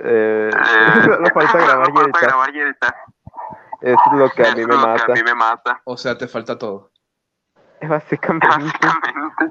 Eh, 0.03 0.51
Eh, 0.53 1.31
falta 1.35 1.59
grabar 1.59 1.89
y 1.89 1.99
editar. 1.99 2.23
grabar 2.23 2.55
y 2.55 2.61
editar. 2.61 2.95
Es 3.81 3.97
lo 4.13 4.31
que 4.31 4.47
a 4.47 4.55
mí 4.55 4.61
Es 4.63 4.67
me 4.69 4.75
lo 4.75 4.81
que 4.81 4.87
mata. 4.87 5.05
a 5.13 5.15
mí 5.15 5.23
me 5.23 5.35
mata. 5.35 5.81
O 5.85 5.97
sea, 5.97 6.17
te 6.17 6.29
falta 6.29 6.59
todo. 6.59 6.91
Básicamente. 7.83 8.47
Básicamente. 8.49 9.45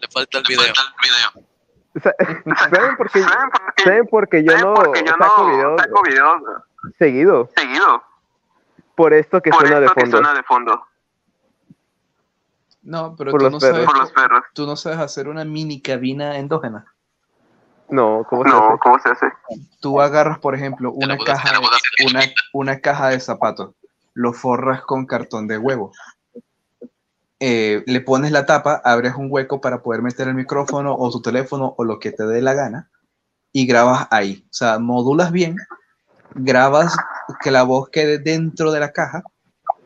Le 0.00 0.08
falta 0.12 0.38
el 0.38 0.44
video. 0.48 0.72
¿Saben 2.70 2.96
por 2.96 3.10
qué? 3.10 3.20
¿Saben 3.82 4.06
por 4.06 4.28
qué 4.28 4.44
yo 4.44 4.52
¿Saben 4.52 4.66
no 4.66 4.74
por 4.74 4.92
qué 4.92 5.00
yo 5.04 5.12
saco 5.18 5.42
no 5.42 5.48
videos 5.48 5.80
saco 5.80 6.02
videos 6.02 6.42
seguido? 6.98 7.48
seguido? 7.56 8.02
por 8.94 9.12
esto 9.14 9.40
que 9.40 9.50
Por 9.50 9.60
suena 9.60 9.80
de 9.80 9.88
que 9.88 10.00
fondo. 10.02 10.16
suena 10.18 10.34
de 10.34 10.42
fondo. 10.42 10.86
No, 12.82 13.14
pero 13.16 13.30
Por 13.30 13.40
tú 13.40 13.44
los 13.44 13.52
no, 13.54 13.60
sabes, 13.60 13.86
Por 13.86 13.98
los 13.98 14.12
perros. 14.12 14.42
tú 14.54 14.66
no 14.66 14.76
sabes 14.76 14.98
hacer 14.98 15.28
una 15.28 15.44
mini 15.44 15.80
cabina 15.80 16.36
endógena. 16.38 16.84
No, 17.88 18.24
¿cómo 18.28 18.44
se 18.44 18.50
No, 18.50 18.68
hace? 18.68 18.78
¿cómo 18.78 18.98
se 18.98 19.08
hace? 19.10 19.26
Tú 19.80 20.00
agarras, 20.00 20.38
por 20.38 20.54
ejemplo, 20.54 20.92
una 20.92 21.16
caja, 21.18 21.50
de, 21.52 22.06
una, 22.06 22.20
una 22.52 22.80
caja 22.80 23.08
de 23.08 23.20
zapatos, 23.20 23.74
lo 24.14 24.32
forras 24.32 24.82
con 24.82 25.06
cartón 25.06 25.46
de 25.48 25.58
huevo. 25.58 25.92
Eh, 27.42 27.82
le 27.86 28.00
pones 28.02 28.32
la 28.32 28.44
tapa, 28.44 28.82
abres 28.84 29.14
un 29.14 29.28
hueco 29.30 29.60
para 29.62 29.82
poder 29.82 30.02
meter 30.02 30.28
el 30.28 30.34
micrófono 30.34 30.94
o 30.94 31.10
tu 31.10 31.22
teléfono 31.22 31.74
o 31.78 31.84
lo 31.84 31.98
que 31.98 32.12
te 32.12 32.24
dé 32.26 32.42
la 32.42 32.52
gana 32.52 32.90
y 33.52 33.66
grabas 33.66 34.06
ahí. 34.10 34.44
O 34.50 34.52
sea, 34.52 34.78
modulas 34.78 35.32
bien, 35.32 35.56
grabas 36.34 36.94
que 37.42 37.50
la 37.50 37.62
voz 37.62 37.88
quede 37.88 38.18
dentro 38.18 38.70
de 38.72 38.80
la 38.80 38.92
caja 38.92 39.22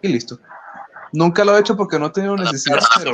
y 0.02 0.08
listo. 0.08 0.40
Nunca 1.12 1.44
lo 1.44 1.56
he 1.56 1.60
hecho 1.60 1.76
porque 1.76 1.96
no 1.98 2.06
he 2.06 2.10
tenido 2.10 2.36
necesidad. 2.36 2.80
Pero- 2.98 3.12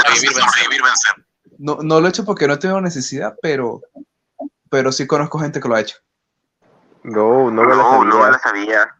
no, 1.58 1.78
no 1.82 2.00
lo 2.00 2.06
he 2.06 2.08
hecho 2.08 2.24
porque 2.24 2.46
no 2.46 2.54
he 2.54 2.56
tenido 2.56 2.80
necesidad, 2.80 3.36
pero, 3.42 3.82
pero 4.70 4.90
sí 4.90 5.06
conozco 5.06 5.38
gente 5.38 5.60
que 5.60 5.68
lo 5.68 5.74
ha 5.74 5.80
hecho. 5.80 5.96
No, 7.02 7.50
no 7.50 7.62
me 7.62 7.68
la 7.68 7.76
No, 7.76 7.90
sabía. 7.90 8.08
no 8.10 8.24
me 8.24 8.30
la 8.30 8.38
sabía. 8.38 8.96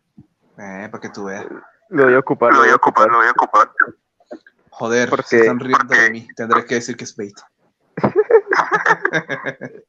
Eh, 0.59 0.89
para 0.91 1.01
que 1.01 1.09
tú 1.09 1.25
veas. 1.25 1.47
Lo 1.89 2.05
voy 2.05 2.15
a 2.15 2.19
ocupar, 2.19 2.53
Lo 2.53 2.59
voy 2.59 2.69
a 2.69 2.75
ocupar, 2.77 3.09
lo 3.09 3.17
voy 3.17 3.27
a 3.27 3.31
ocupar. 3.31 3.71
Joder, 4.81 5.09
¿Por 5.11 5.23
se 5.25 5.37
qué? 5.37 5.41
están 5.43 5.61
riendo 5.61 5.95
de 5.95 6.11
mí. 6.11 6.27
Tendré 6.35 6.65
que 6.65 6.77
decir 6.77 6.97
que 6.97 7.05
es 7.05 7.15
bait. 7.15 7.39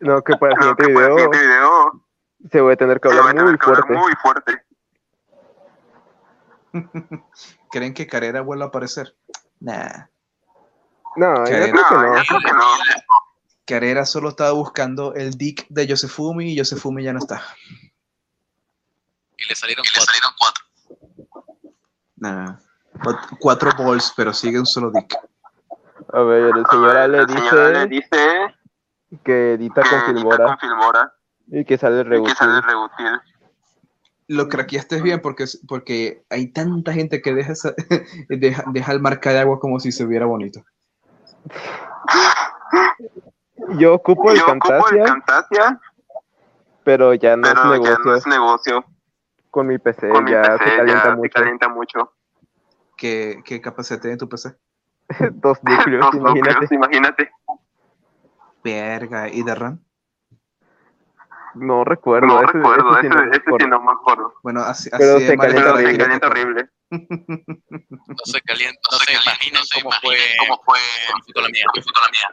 No, 0.00 0.22
que 0.22 0.36
para 0.36 0.52
el 0.52 0.58
siguiente 0.58 0.86
video 0.88 1.92
se 2.50 2.60
voy 2.60 2.72
a 2.72 2.76
tener 2.76 3.00
que 3.00 3.08
se 3.08 3.14
va 3.14 3.20
a 3.20 3.28
hablar 3.30 3.36
tener 3.36 3.50
muy 3.50 3.58
que 3.58 3.66
hablar 3.66 3.86
fuerte. 3.86 3.98
muy 3.98 4.12
fuerte. 4.22 4.62
¿Creen 7.70 7.94
que 7.94 8.06
Carrera 8.06 8.40
vuelva 8.42 8.66
a 8.66 8.68
aparecer? 8.68 9.16
Nah. 9.60 10.06
No, 11.16 11.44
¿Qué? 11.44 11.52
yo 11.52 11.72
creo 11.72 11.72
que 11.72 11.94
No, 11.94 12.02
no. 12.02 12.16
yo 12.16 12.22
creo 12.28 12.40
que 12.40 12.52
no. 12.52 12.64
Carrera 13.66 14.04
solo 14.06 14.28
estaba 14.30 14.52
buscando 14.52 15.14
el 15.14 15.32
dick 15.32 15.66
de 15.68 15.86
Yosefumi 15.86 16.52
y 16.52 16.56
Yosefumi 16.56 17.02
ya 17.04 17.12
no 17.12 17.18
está. 17.20 17.42
Y 19.36 19.44
le 19.48 19.54
salieron 19.54 19.84
cuatro. 20.38 20.64
Nah. 22.16 22.56
Ot- 22.56 22.58
Cuatro 22.58 22.69
balls, 23.76 24.12
pero 24.16 24.32
sigue 24.32 24.58
un 24.58 24.66
solo 24.66 24.90
dick. 24.90 25.16
A 26.12 26.20
ver, 26.22 26.56
el 26.56 26.66
señor 26.66 26.96
Ale 26.96 27.18
La 27.22 27.28
señora 27.28 27.68
le 27.70 27.86
dice 27.86 28.10
dice 28.14 28.54
que 29.24 29.54
edita 29.54 29.82
que 29.82 29.88
con 29.88 29.98
edita 30.00 30.12
Filmora 30.12 30.44
con 30.44 30.58
Filmora 30.58 31.14
y 31.48 31.64
que 31.64 31.78
sale 31.78 32.02
rebutil. 32.04 32.34
Lo 34.28 34.48
craqueaste 34.48 35.02
bien 35.02 35.20
porque, 35.20 35.44
porque 35.66 36.24
hay 36.30 36.52
tanta 36.52 36.92
gente 36.92 37.20
que 37.20 37.34
deja, 37.34 37.52
esa- 37.52 37.74
deja, 38.28 38.62
deja 38.68 38.92
el 38.92 39.00
marca 39.00 39.30
de 39.30 39.40
agua 39.40 39.58
como 39.58 39.80
si 39.80 39.90
se 39.90 40.06
viera 40.06 40.26
bonito. 40.26 40.62
Yo 43.76 43.94
ocupo 43.94 44.30
el 44.30 44.38
Yo 44.38 44.46
ocupo 44.46 44.88
el 44.88 45.04
Camtasia, 45.04 45.80
pero 46.84 47.14
ya 47.14 47.36
no 47.36 47.42
pero 47.48 47.60
es 47.60 47.64
ya 47.64 47.70
negocio. 47.70 48.04
no 48.04 48.14
es 48.14 48.26
negocio. 48.26 48.84
Con 49.50 49.66
mi 49.66 49.78
PC 49.78 50.08
Con 50.10 50.24
mi 50.24 50.30
ya 50.30 50.42
PC 50.42 50.64
se 50.70 50.76
calienta 50.76 51.04
ya 51.04 51.10
se 51.10 51.16
mucho. 51.16 51.34
calienta 51.34 51.68
mucho. 51.68 52.12
¿Qué, 53.00 53.40
qué 53.46 53.62
capacidad 53.62 53.98
tiene 53.98 54.18
tu 54.18 54.28
PC? 54.28 54.50
Dos 55.32 55.58
núcleos, 55.64 56.04
Dos 56.04 56.14
imagínate. 56.16 56.50
núcleos, 56.52 56.72
imagínate. 56.72 57.30
Verga, 58.62 59.28
¿y 59.30 59.42
de 59.42 59.54
RAM? 59.54 59.82
No 61.54 61.82
recuerdo. 61.82 62.26
No 62.26 62.42
ese, 62.42 62.52
recuerdo, 62.52 62.90
ese 62.98 63.00
sí 63.00 63.06
ese, 63.06 63.16
no 63.16 63.32
ese 63.32 63.42
sí 63.58 63.66
no 63.70 63.80
me 63.80 63.92
acuerdo. 63.92 64.34
Bueno, 64.42 64.60
así, 64.60 64.90
Pero 64.90 65.16
así 65.16 65.24
se 65.24 65.30
de 65.30 65.36
mal 65.38 65.46
calienta 65.46 65.72
Pero 65.72 65.78
está 65.78 65.90
se 65.90 65.98
calienta 65.98 66.26
horrible. 66.28 66.70
No 68.10 68.24
se 68.24 68.40
calienta, 68.42 68.80
no 68.92 68.98
se 68.98 69.12
imaginan 69.14 69.62
cómo 69.74 69.90
fue, 70.02 70.16
cómo 70.40 70.62
fue 70.64 70.78
la 71.42 71.48
mía. 71.48 71.64
cómo 71.72 71.82
fue 71.82 71.92
con 71.94 72.02
la 72.02 72.10
mía. 72.10 72.28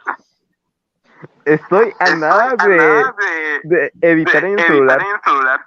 Estoy 1.46 1.94
a 1.98 2.14
nada 2.14 2.56
de, 2.56 2.76
nada 2.76 3.14
de, 3.18 3.60
de 3.64 3.92
editar 4.02 4.42
de 4.42 4.48
en 4.52 4.58
el 4.58 4.66
celular. 4.66 5.00
en 5.00 5.06
el 5.14 5.20
celular. 5.24 5.66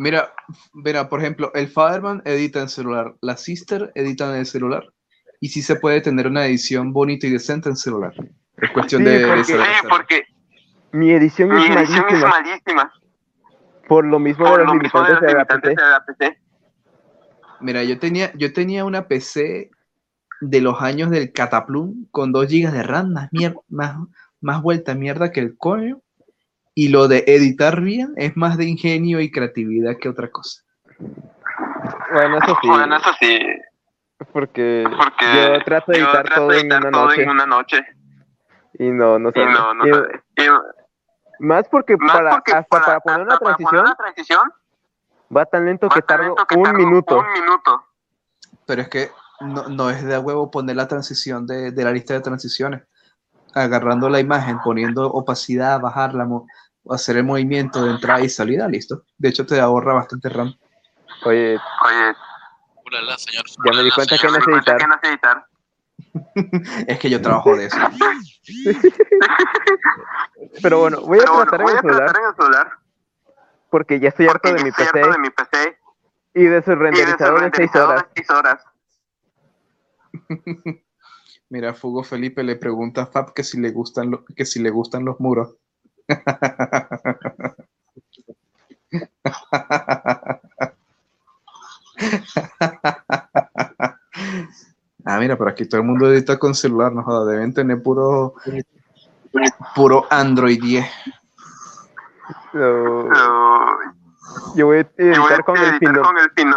Mira, 0.00 0.32
mira, 0.72 1.10
por 1.10 1.20
ejemplo, 1.20 1.52
el 1.54 1.68
Fireman 1.68 2.22
edita 2.24 2.60
en 2.60 2.70
celular, 2.70 3.14
la 3.20 3.36
Sister 3.36 3.92
edita 3.94 4.30
en 4.32 4.36
el 4.40 4.46
celular, 4.46 4.90
y 5.40 5.48
sí 5.50 5.60
se 5.60 5.76
puede 5.76 6.00
tener 6.00 6.26
una 6.26 6.46
edición 6.46 6.94
bonita 6.94 7.26
y 7.26 7.30
decente 7.32 7.68
en 7.68 7.76
celular. 7.76 8.14
Es 8.56 8.70
cuestión 8.70 9.02
Sí, 9.02 9.08
de, 9.10 9.26
porque- 9.26 9.44
Sí, 9.44 9.52
hacerlo. 9.52 9.88
porque 9.90 10.22
Mi 10.92 11.10
edición 11.10 11.50
mi 11.50 11.56
es 11.64 11.70
edición 11.76 12.06
es 12.08 12.22
malísima. 12.22 12.28
malísima. 12.30 12.92
Por 13.88 14.06
lo 14.06 14.18
mismo 14.18 14.44
de 14.46 14.50
Por 14.50 14.58
los 14.60 14.68
lo 14.68 14.74
mismo 14.80 15.02
de 15.02 15.10
los 15.12 15.20
de 15.20 15.26
la 15.26 15.32
limitantes 15.34 15.70
PC. 15.74 15.84
de 15.84 15.90
la 15.90 16.04
PC. 16.06 16.38
Mira, 17.60 17.84
yo 17.84 17.98
tenía, 17.98 18.32
yo 18.36 18.52
tenía 18.54 18.84
una 18.86 19.06
PC 19.06 19.70
de 20.40 20.60
los 20.62 20.80
años 20.80 21.10
del 21.10 21.30
Cataplum 21.32 22.06
con 22.10 22.32
2 22.32 22.46
GB 22.48 22.70
de 22.72 22.82
RAM, 22.82 23.12
más, 23.12 23.28
mier- 23.32 23.60
más, 23.68 23.96
más 24.40 24.62
vuelta 24.62 24.94
mierda 24.94 25.30
que 25.30 25.40
el 25.40 25.58
coño. 25.58 26.00
Y 26.74 26.88
lo 26.88 27.08
de 27.08 27.24
editar 27.26 27.80
bien 27.80 28.12
es 28.16 28.36
más 28.36 28.56
de 28.56 28.64
ingenio 28.64 29.20
y 29.20 29.30
creatividad 29.30 29.96
que 30.00 30.08
otra 30.08 30.30
cosa. 30.30 30.62
Bueno, 32.12 32.38
eso 32.38 32.56
sí. 32.62 32.68
Bueno, 32.68 32.96
eso 32.96 33.10
sí, 33.20 33.38
Porque, 34.32 34.84
porque 34.96 35.24
yo 35.34 35.64
trato 35.64 35.92
de 35.92 35.98
yo 35.98 36.04
editar 36.04 36.24
trato 36.26 36.40
todo 36.42 36.50
de 36.50 36.60
en 36.60 36.66
una 36.66 36.90
todo 36.90 37.06
noche. 37.06 37.22
en 37.22 37.30
una 37.30 37.46
noche. 37.46 37.86
Y 38.78 38.90
no, 38.90 39.18
no. 39.18 39.30
Y 39.30 40.42
Más 41.40 41.68
porque, 41.68 41.96
más 41.96 42.12
para, 42.16 42.30
porque 42.30 42.52
hasta 42.52 42.68
para, 42.68 43.00
poner 43.00 43.20
una 43.22 43.34
hasta 43.34 43.44
para 43.44 43.56
transición 43.56 43.70
poner 43.70 43.84
una 43.84 43.94
transición 43.96 44.52
va 45.36 45.44
tan 45.46 45.64
lento 45.64 45.88
va 45.88 45.94
que 45.94 46.02
tan 46.02 46.16
tardo 46.18 46.26
lento 46.28 46.46
que 46.46 46.54
un 46.56 46.62
tardo 46.62 46.78
minuto. 46.78 47.18
Un 47.18 47.32
minuto. 47.32 47.84
Pero 48.66 48.82
es 48.82 48.88
que 48.88 49.10
no, 49.40 49.68
no 49.68 49.90
es 49.90 50.04
de 50.04 50.14
a 50.14 50.20
huevo 50.20 50.50
poner 50.50 50.76
la 50.76 50.86
transición 50.86 51.46
de, 51.46 51.72
de 51.72 51.84
la 51.84 51.92
lista 51.92 52.14
de 52.14 52.20
transiciones. 52.20 52.82
Agarrando 53.54 54.08
la 54.08 54.20
imagen, 54.20 54.58
poniendo 54.62 55.08
opacidad, 55.10 55.80
bajarla, 55.80 56.24
mo- 56.24 56.46
hacer 56.90 57.16
el 57.16 57.24
movimiento 57.24 57.84
de 57.84 57.90
entrada 57.92 58.20
y 58.20 58.28
salida, 58.28 58.68
listo. 58.68 59.02
De 59.18 59.28
hecho, 59.28 59.44
te 59.46 59.60
ahorra 59.60 59.94
bastante 59.94 60.28
RAM. 60.28 60.54
Oye, 61.24 61.58
Oye, 61.84 62.14
señor. 63.18 63.44
ya 63.64 63.72
me 63.76 63.82
di 63.82 63.90
cuenta 63.90 64.16
que 64.16 64.28
señor. 64.28 64.38
no 64.38 64.44
sé 64.44 64.50
editar. 64.52 64.76
que 64.78 64.86
no 64.86 64.94
sé 65.02 65.08
editar. 65.08 65.46
Es 66.86 66.98
que 66.98 67.10
yo 67.10 67.20
trabajo 67.20 67.56
de 67.56 67.66
eso. 67.66 67.76
Pero 70.62 70.80
bueno, 70.80 71.00
voy 71.02 71.18
a 71.18 71.22
Pero 71.22 71.32
bueno, 71.34 71.50
tratar 71.50 71.62
voy 71.62 71.72
en 71.72 71.76
a 71.76 71.80
el 71.80 71.86
celular 71.86 72.06
tratar 72.06 72.22
en 72.22 72.28
el 72.28 72.34
celular. 72.36 72.70
porque 73.70 74.00
ya 74.00 74.08
estoy 74.08 74.28
harto 74.28 74.48
de 74.52 74.58
ya 74.58 74.62
mi 74.64 74.70
estoy 74.70 74.86
PC 74.86 74.98
harto 75.00 75.12
de 75.12 75.18
mi 75.18 75.30
PC 75.30 75.78
y 76.34 76.44
de 76.44 76.62
su 76.62 76.70
y 76.70 76.74
de 76.74 76.76
su 76.76 76.76
renderizador 76.76 77.40
de 77.40 77.50
6 77.54 77.72
renderizador 77.72 77.90
horas. 77.90 78.04
de 78.04 78.10
seis 78.14 78.30
horas. 78.30 78.64
Mira, 81.50 81.74
Fugo 81.74 82.02
Felipe 82.04 82.42
le 82.42 82.56
pregunta 82.56 83.02
a 83.02 83.06
Fab 83.06 83.34
que 83.34 83.42
si 83.44 83.60
le 83.60 83.70
gustan, 83.72 84.10
lo- 84.10 84.24
que 84.24 84.46
si 84.46 84.60
le 84.60 84.70
gustan 84.70 85.04
los 85.04 85.18
muros. 85.20 85.56
Ah, 95.04 95.18
mira, 95.18 95.36
por 95.36 95.48
aquí 95.48 95.66
todo 95.66 95.80
el 95.80 95.86
mundo 95.86 96.10
edita 96.12 96.38
con 96.38 96.54
celular, 96.54 96.92
no 96.92 97.02
joda, 97.02 97.32
deben 97.32 97.54
tener 97.54 97.82
puro, 97.82 98.34
puro 99.74 100.06
Android 100.10 100.60
10. 100.60 100.86
So, 102.52 103.06
Pero 103.08 103.78
yo 104.54 104.66
voy 104.66 104.78
a 104.80 104.82
yo 104.98 105.22
voy 105.22 105.32
a 105.32 105.36
editar 105.36 105.44
con 105.44 105.56
el, 105.56 105.78
film, 105.78 106.02
con 106.02 106.18
el 106.18 106.30
film, 106.32 106.52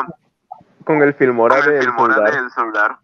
con 0.85 1.01
el 1.01 1.13
Filmora 1.13 1.55
con 1.59 1.65
el 1.65 1.73
del 1.73 1.83
Filmora 1.83 2.13
celular. 2.15 2.33
del 2.35 2.51
celular. 2.51 2.97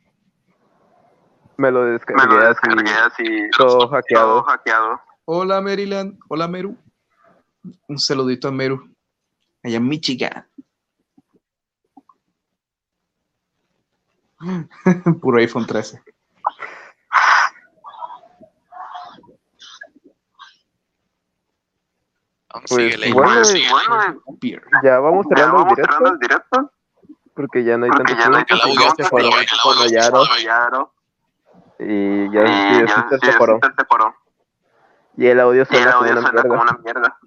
Me 1.60 1.72
lo 1.72 1.82
Me 1.84 1.90
descargué 1.92 2.26
lo 2.26 2.38
así, 2.40 2.48
descargué 2.48 2.92
así, 2.92 3.50
todo 3.58 3.80
todo 3.80 3.90
hackeado. 3.90 4.44
hackeado. 4.44 5.02
Hola 5.26 5.60
Maryland, 5.60 6.18
hola 6.30 6.48
Meru. 6.48 6.78
Un 7.90 8.00
saludito 8.00 8.48
a 8.48 8.52
Meru. 8.52 8.90
Allá 9.62 9.76
en 9.76 9.88
Michigan. 9.90 10.48
Puro 15.22 15.38
iPhone 15.40 15.66
13. 15.68 16.02
Aún 22.50 22.64
Pues, 22.70 23.14
bueno, 23.14 23.42
Bueno. 23.70 24.22
Ya 24.84 25.00
vamos 25.00 25.26
cerrando 25.28 25.64
el 25.64 25.68
directo 25.76 25.96
cerrando 25.98 26.14
el 26.14 26.20
directo. 26.20 26.72
porque 27.36 27.64
ya 27.66 27.78
no 27.78 27.86
hay 27.86 27.92
Porque 27.92 28.14
tanto 28.14 28.24
ya 28.24 28.30
no 28.30 28.38
hay 28.38 28.46
tiempo. 28.46 28.66
Y 31.80 32.32
ya 32.32 32.44
Y 32.46 32.62
sí, 32.68 32.80
ya 32.80 32.88
sí. 32.88 32.94
Y 35.18 35.28
el 35.28 35.40
audio 35.40 35.62
Y 35.70 35.76
el 35.76 35.84
suena 35.84 35.92
como 35.94 36.00
audio 36.06 36.12
una 36.14 36.22
suena 36.22 36.42
como 36.44 36.54
mierda. 36.56 36.72
una 36.72 36.78
mierda. 36.84 37.18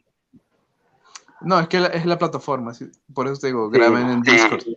No, 1.41 1.59
es 1.61 1.69
que 1.69 1.81
la- 1.81 1.89
es 1.89 2.07
la 2.07 2.19
plataforma, 2.19 2.73
sí. 2.73 2.91
por 3.12 3.27
eso 3.27 3.41
te 3.41 3.49
digo, 3.49 3.70
Sí, 3.70 3.79
graben 3.79 4.09
en. 4.11 4.23
Discord. 4.23 4.61
Sí, 4.62 4.77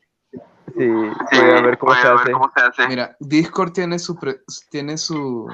Sí, 0.78 1.38
voy 1.40 1.50
a 1.52 1.62
ver 1.62 1.78
cómo 1.78 1.94
voy 1.94 2.02
se 2.02 2.08
a 2.08 2.12
ver 2.12 2.20
hace. 2.22 2.32
cómo 2.32 2.52
se 2.56 2.62
hace. 2.62 2.88
Mira, 2.88 3.16
Discord 3.20 3.72
tiene 3.72 4.00
su 4.00 4.16
pre- 4.18 4.42
tiene 4.70 4.98
su 4.98 5.48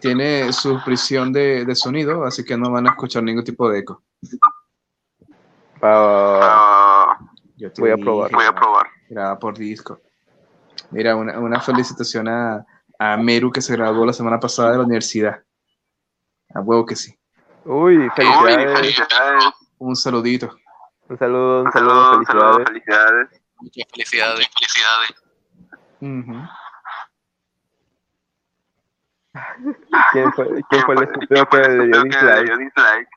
tiene 0.00 0.52
su 0.52 0.80
prisión 0.84 1.32
de, 1.32 1.64
de 1.64 1.74
sonido, 1.74 2.24
así 2.24 2.44
que 2.44 2.56
no 2.56 2.70
van 2.70 2.86
a 2.86 2.90
escuchar 2.90 3.22
ningún 3.22 3.44
tipo 3.44 3.68
de 3.68 3.80
eco. 3.80 4.02
Ah, 5.82 6.40
Ah, 6.42 7.18
Yo 7.56 7.72
te 7.72 7.80
Voy 7.80 7.90
a 7.90 7.96
probar. 7.96 8.30
Voy 8.32 8.44
a 8.44 8.54
probar. 8.54 8.86
Graba 9.08 9.38
por 9.38 9.56
disco. 9.56 10.00
Mira, 10.90 11.16
una, 11.16 11.38
una 11.38 11.60
felicitación 11.60 12.28
a, 12.28 12.64
a 12.98 13.16
Meru 13.16 13.50
que 13.52 13.60
se 13.60 13.74
graduó 13.76 14.06
la 14.06 14.12
semana 14.12 14.40
pasada 14.40 14.72
de 14.72 14.78
la 14.78 14.84
universidad. 14.84 15.42
A 16.54 16.60
huevo 16.60 16.86
que 16.86 16.96
sí. 16.96 17.14
Uy, 17.64 17.98
Uy, 17.98 18.10
felicidades. 18.14 19.44
Un 19.78 19.96
saludito. 19.96 20.56
Un 21.08 21.18
saludo, 21.18 21.62
un 21.64 21.72
saludo, 21.72 22.18
un 22.18 22.26
saludo, 22.26 22.64
felicidades. 22.64 22.68
felicidades. 22.68 23.42
Muchas 23.60 23.84
felicidades. 23.92 24.48
Felicidades. 26.00 26.50
¿Quién 30.12 30.32
fue, 30.32 30.46
quién 30.70 30.82
fue 30.82 30.94
el 30.94 31.02
estúpido 31.02 31.46
que 31.48 31.58
le 31.58 31.86
dio 31.86 32.02
dislike? 32.04 33.08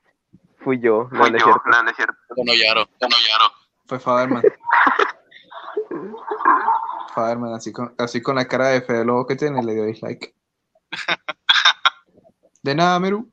Fui 0.60 0.80
yo, 0.80 1.08
no, 1.12 1.20
Fui 1.20 1.32
no 1.32 1.38
es 1.38 1.44
yo. 1.44 1.46
cierto. 1.46 1.62
No, 1.70 1.84
no 1.84 1.90
es 1.90 1.96
cierto. 1.96 2.16
Bueno, 2.36 2.54
Yaro. 2.54 2.82
No, 3.02 3.08
Yaro. 3.08 3.54
Fue 3.86 4.00
Faderman. 4.00 4.44
Así 7.56 7.72
con, 7.72 7.94
así 7.98 8.22
con 8.22 8.36
la 8.36 8.46
cara 8.46 8.68
de 8.68 8.82
Fede 8.82 9.06
Lobo 9.06 9.26
que 9.26 9.36
tiene, 9.36 9.62
le 9.64 9.74
dio 9.74 9.86
dislike. 9.86 10.34
De 12.64 12.76
nada, 12.76 13.00
Meru. 13.00 13.30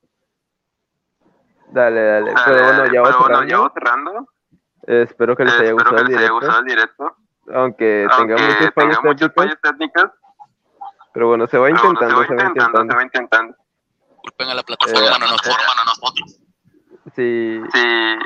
Dale, 1.73 2.01
dale. 2.03 2.33
Dale, 2.33 2.43
Pero 2.47 2.65
bueno, 2.65 2.85
ya 2.85 2.91
Pero 2.91 3.03
voy 3.03 3.13
bueno, 3.13 3.43
ya 3.43 3.57
cerrando. 3.57 3.61
voy 3.63 3.71
cerrando. 3.75 4.33
Eh, 4.87 5.03
espero 5.03 5.37
que 5.37 5.45
les 5.45 5.53
haya 5.55 5.63
Espero 5.71 5.75
gustado 5.77 5.97
que 5.97 6.01
el 6.03 6.07
les 6.09 6.17
haya 6.17 6.27
directo. 6.29 6.35
gustado 6.47 6.61
el 6.61 6.67
directo. 6.67 7.17
Aunque 7.55 8.07
Aunque 8.11 8.35
tenga 8.35 8.49
muchos 8.61 8.73
fallos 8.75 9.01
técnicos. 9.03 9.33
fallas 9.35 9.59
técnicas. 9.63 10.11
Pero 11.13 11.29
bueno, 11.29 11.47
se 11.47 11.59
va 11.59 11.65
pero 11.67 11.77
intentando, 11.77 12.15
se 12.15 12.21
va 12.21 12.27
se 12.27 12.35
va 12.35 12.49
intentando. 12.49 12.93
se 12.93 12.97
va 12.97 13.03
intentando. 13.03 13.57
Disculpen 14.11 14.49
a 14.49 14.55
la 14.55 14.63
plataforma, 14.63 15.01
Eh, 15.07 15.11
no 15.11 15.19
nosotros. 15.27 15.57
Forman 15.57 15.79
a 15.79 15.85
nosotros. 15.85 16.41
Sí. 17.17 17.61
Sí. 17.73 18.19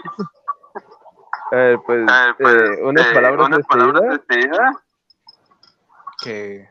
A 1.53 1.57
ver, 1.57 1.79
pues, 1.87 2.09
A 2.11 2.25
ver, 2.27 2.37
pues, 2.37 2.55
eh, 2.55 2.83
unas 2.83 3.07
eh, 3.07 3.15
palabras 3.15 3.49
de 3.49 3.55
unas 3.55 3.67
palabras 3.67 4.03
de 4.03 4.09
despedida. 4.09 4.71
Que, 6.23 6.69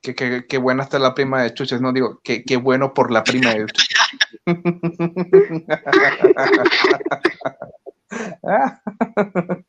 que, 0.00 0.14
que, 0.14 0.46
que 0.46 0.58
buena 0.58 0.82
está 0.82 0.98
la 0.98 1.14
prima 1.14 1.42
de 1.42 1.54
Chuches. 1.54 1.80
No 1.80 1.92
digo, 1.92 2.20
que, 2.22 2.44
que 2.44 2.56
bueno 2.56 2.92
por 2.94 3.10
la 3.10 3.24
prima 3.24 3.50
de 3.54 3.66
Chuches. 3.66 3.98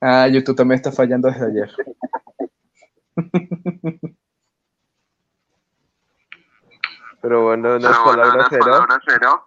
ah, 0.00 0.26
YouTube 0.28 0.56
también 0.56 0.76
está 0.76 0.92
fallando 0.92 1.28
desde 1.28 1.46
ayer. 1.46 1.70
Pero 7.22 7.44
bueno, 7.44 7.76
unas 7.76 7.92
Pero 7.92 8.04
bueno, 8.04 8.22
palabras 8.22 8.34
unas 8.34 8.46
cero. 8.50 8.64
palabras 8.64 8.98
cero. 9.06 9.46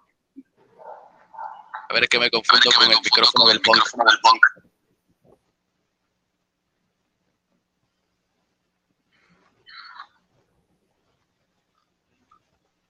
A 1.90 1.94
ver, 1.94 2.04
es 2.04 2.10
que 2.10 2.20
me 2.20 2.30
confundo 2.30 2.70
con 2.78 2.92
el 2.92 2.98
micrófono 3.04 3.48
del 3.50 3.62
punk. 3.62 3.76
micrófono 3.76 4.04
del 4.06 4.20
punk. 4.22 4.46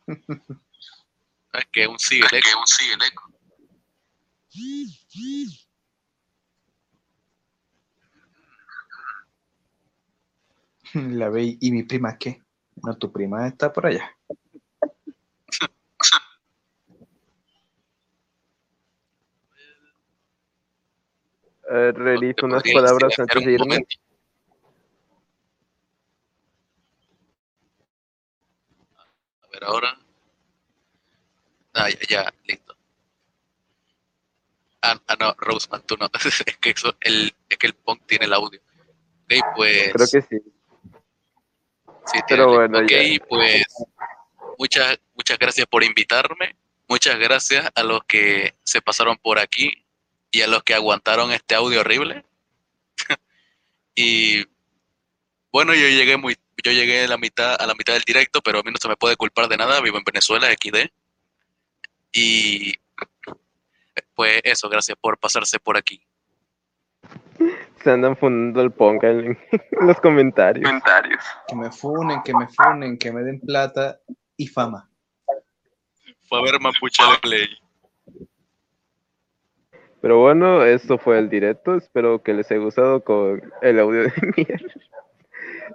Es 0.08 1.66
que 1.72 1.88
un 1.88 2.00
sigue 2.00 2.24
el 2.24 2.30
Que 2.30 2.56
un 2.56 2.68
sigue 2.68 2.94
el 2.94 3.02
eco. 3.04 3.30
La 11.18 11.30
ve 11.30 11.58
y 11.60 11.72
mi 11.72 11.84
prima, 11.84 12.18
¿qué? 12.18 12.42
No, 12.76 12.98
tu 12.98 13.12
prima 13.12 13.48
está 13.48 13.72
por 13.72 13.86
allá. 13.86 14.16
Eh, 21.72 21.92
realizo 21.94 22.46
unas 22.46 22.62
palabras 22.72 23.18
antes 23.18 23.46
de 23.46 23.54
irme. 23.54 23.66
momento. 23.66 24.03
Ver, 29.54 29.64
ahora. 29.64 29.98
Ah, 31.74 31.90
ya, 31.90 31.98
ya, 32.10 32.34
listo. 32.46 32.76
Ah, 34.82 35.00
ah, 35.08 35.16
no, 35.20 35.34
Roseman, 35.38 35.82
tú 35.86 35.96
no. 35.98 36.10
es, 36.26 36.44
que 36.60 36.70
eso, 36.72 36.96
el, 37.00 37.34
es 37.50 37.58
que 37.58 37.68
el 37.68 37.74
punk 37.74 38.06
tiene 38.06 38.26
el 38.26 38.34
audio. 38.34 38.60
Ok, 39.24 39.34
pues. 39.56 39.94
Creo 39.94 40.08
que 40.12 40.22
sí. 40.22 40.44
Sí, 42.06 42.20
Pero 42.28 42.46
tiene- 42.48 42.58
bueno, 42.58 42.80
ok, 42.80 42.90
ya. 42.92 43.26
pues 43.30 43.66
muchas, 44.58 45.00
muchas 45.16 45.40
gracias 45.40 45.68
por 45.68 45.84
invitarme. 45.84 46.56
Muchas 46.90 47.18
gracias 47.18 47.70
a 47.74 47.84
los 47.84 48.04
que 48.04 48.56
se 48.64 48.82
pasaron 48.82 49.18
por 49.18 49.40
aquí 49.40 49.86
y 50.32 50.42
a 50.42 50.48
los 50.48 50.64
que 50.64 50.74
aguantaron 50.74 51.32
este 51.32 51.56
audio 51.56 51.80
horrible. 51.80 52.26
y 53.96 54.44
bueno, 55.52 55.74
yo 55.74 55.88
llegué 55.88 56.18
muy, 56.18 56.38
yo 56.64 56.72
llegué 56.72 57.06
a 57.06 57.08
la 57.08 57.18
mitad, 57.18 57.56
a 57.60 57.66
la 57.66 57.76
mitad 57.76 57.94
del 57.94 58.04
directo, 58.04 58.42
pero 58.42 58.60
a 58.60 58.64
mí 58.64 58.72
no 58.72 58.78
se 58.82 58.88
me 58.88 58.96
puede 58.96 59.16
culpar 59.16 59.48
de 59.48 59.58
nada. 59.58 59.82
Vivo 59.82 59.98
en 59.98 60.04
Venezuela, 60.04 60.48
XD. 60.48 60.90
Y 62.12 62.74
pues 64.16 64.42
eso, 64.44 64.70
gracias 64.70 64.98
por 65.00 65.18
pasarse 65.18 65.60
por 65.60 65.78
aquí. 65.78 66.02
Se 67.84 67.92
andan 67.92 68.16
fundando 68.16 68.62
el 68.62 68.72
punk 68.72 69.04
en, 69.04 69.38
los 69.82 70.00
comentarios. 70.00 70.66
Comentarios. 70.66 71.24
Que 71.48 71.56
me 71.56 71.72
funen, 71.72 72.22
que 72.24 72.34
me 72.34 72.48
funen, 72.48 72.98
que 72.98 73.12
me 73.12 73.24
den 73.24 73.40
plata 73.40 74.00
y 74.38 74.48
fama. 74.48 74.90
Fue 76.30 76.40
a 76.40 76.42
ver 76.44 76.60
Mapuche 76.60 77.04
Ley. 77.24 77.48
Pero 80.02 80.20
bueno, 80.20 80.64
esto 80.64 80.98
fue 80.98 81.18
el 81.18 81.30
directo. 81.30 81.76
Espero 81.76 82.22
que 82.22 82.34
les 82.34 82.50
haya 82.52 82.62
gustado 82.62 83.04
con 83.04 83.42
el 83.62 83.80
audio 83.80 84.04
de 84.04 84.14
mierda. 84.38 84.74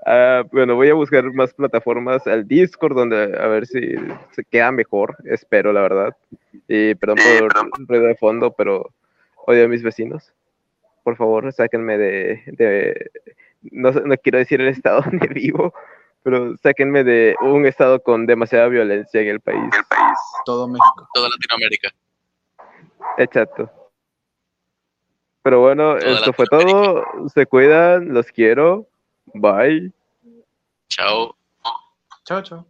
Ah, 0.06 0.42
bueno, 0.52 0.74
voy 0.74 0.88
a 0.88 0.94
buscar 0.94 1.24
más 1.32 1.52
plataformas 1.54 2.26
al 2.26 2.46
Discord 2.46 2.94
donde 2.94 3.36
a 3.38 3.46
ver 3.46 3.66
si 3.66 3.94
se 4.32 4.44
queda 4.44 4.72
mejor. 4.72 5.16
Espero, 5.24 5.72
la 5.72 5.82
verdad. 5.82 6.16
Y 6.66 6.94
perdón 6.94 7.18
por 7.18 7.80
el 7.80 7.86
ruido 7.86 8.04
de 8.04 8.14
fondo, 8.16 8.52
pero 8.52 8.90
odio 9.46 9.64
a 9.64 9.68
mis 9.68 9.82
vecinos. 9.82 10.32
Por 11.02 11.16
favor, 11.16 11.52
sáquenme 11.52 11.96
de. 11.98 12.42
de 12.46 13.10
no, 13.62 13.92
quiero 14.22 14.38
decir 14.38 14.60
el 14.60 14.68
estado 14.68 15.00
donde 15.10 15.26
vivo, 15.28 15.72
pero 16.22 16.56
sáquenme 16.58 17.04
de 17.04 17.34
un 17.40 17.66
estado 17.66 18.02
con 18.02 18.26
demasiada 18.26 18.68
violencia 18.68 19.20
en 19.20 19.28
el 19.28 19.40
país. 19.40 19.62
El 19.64 19.84
país. 19.84 20.18
Todo 20.44 20.68
México. 20.68 21.08
Toda 21.14 21.28
Latinoamérica. 21.28 21.90
Exacto. 23.16 23.70
Pero 25.42 25.60
bueno, 25.60 25.96
Toda 25.98 26.12
esto 26.12 26.32
fue 26.32 26.46
todo. 26.46 27.04
Se 27.32 27.46
cuidan, 27.46 28.12
los 28.12 28.26
quiero. 28.26 28.86
Bye. 29.40 29.92
Chao. 30.88 31.34
Chao, 32.26 32.42
chao. 32.42 32.66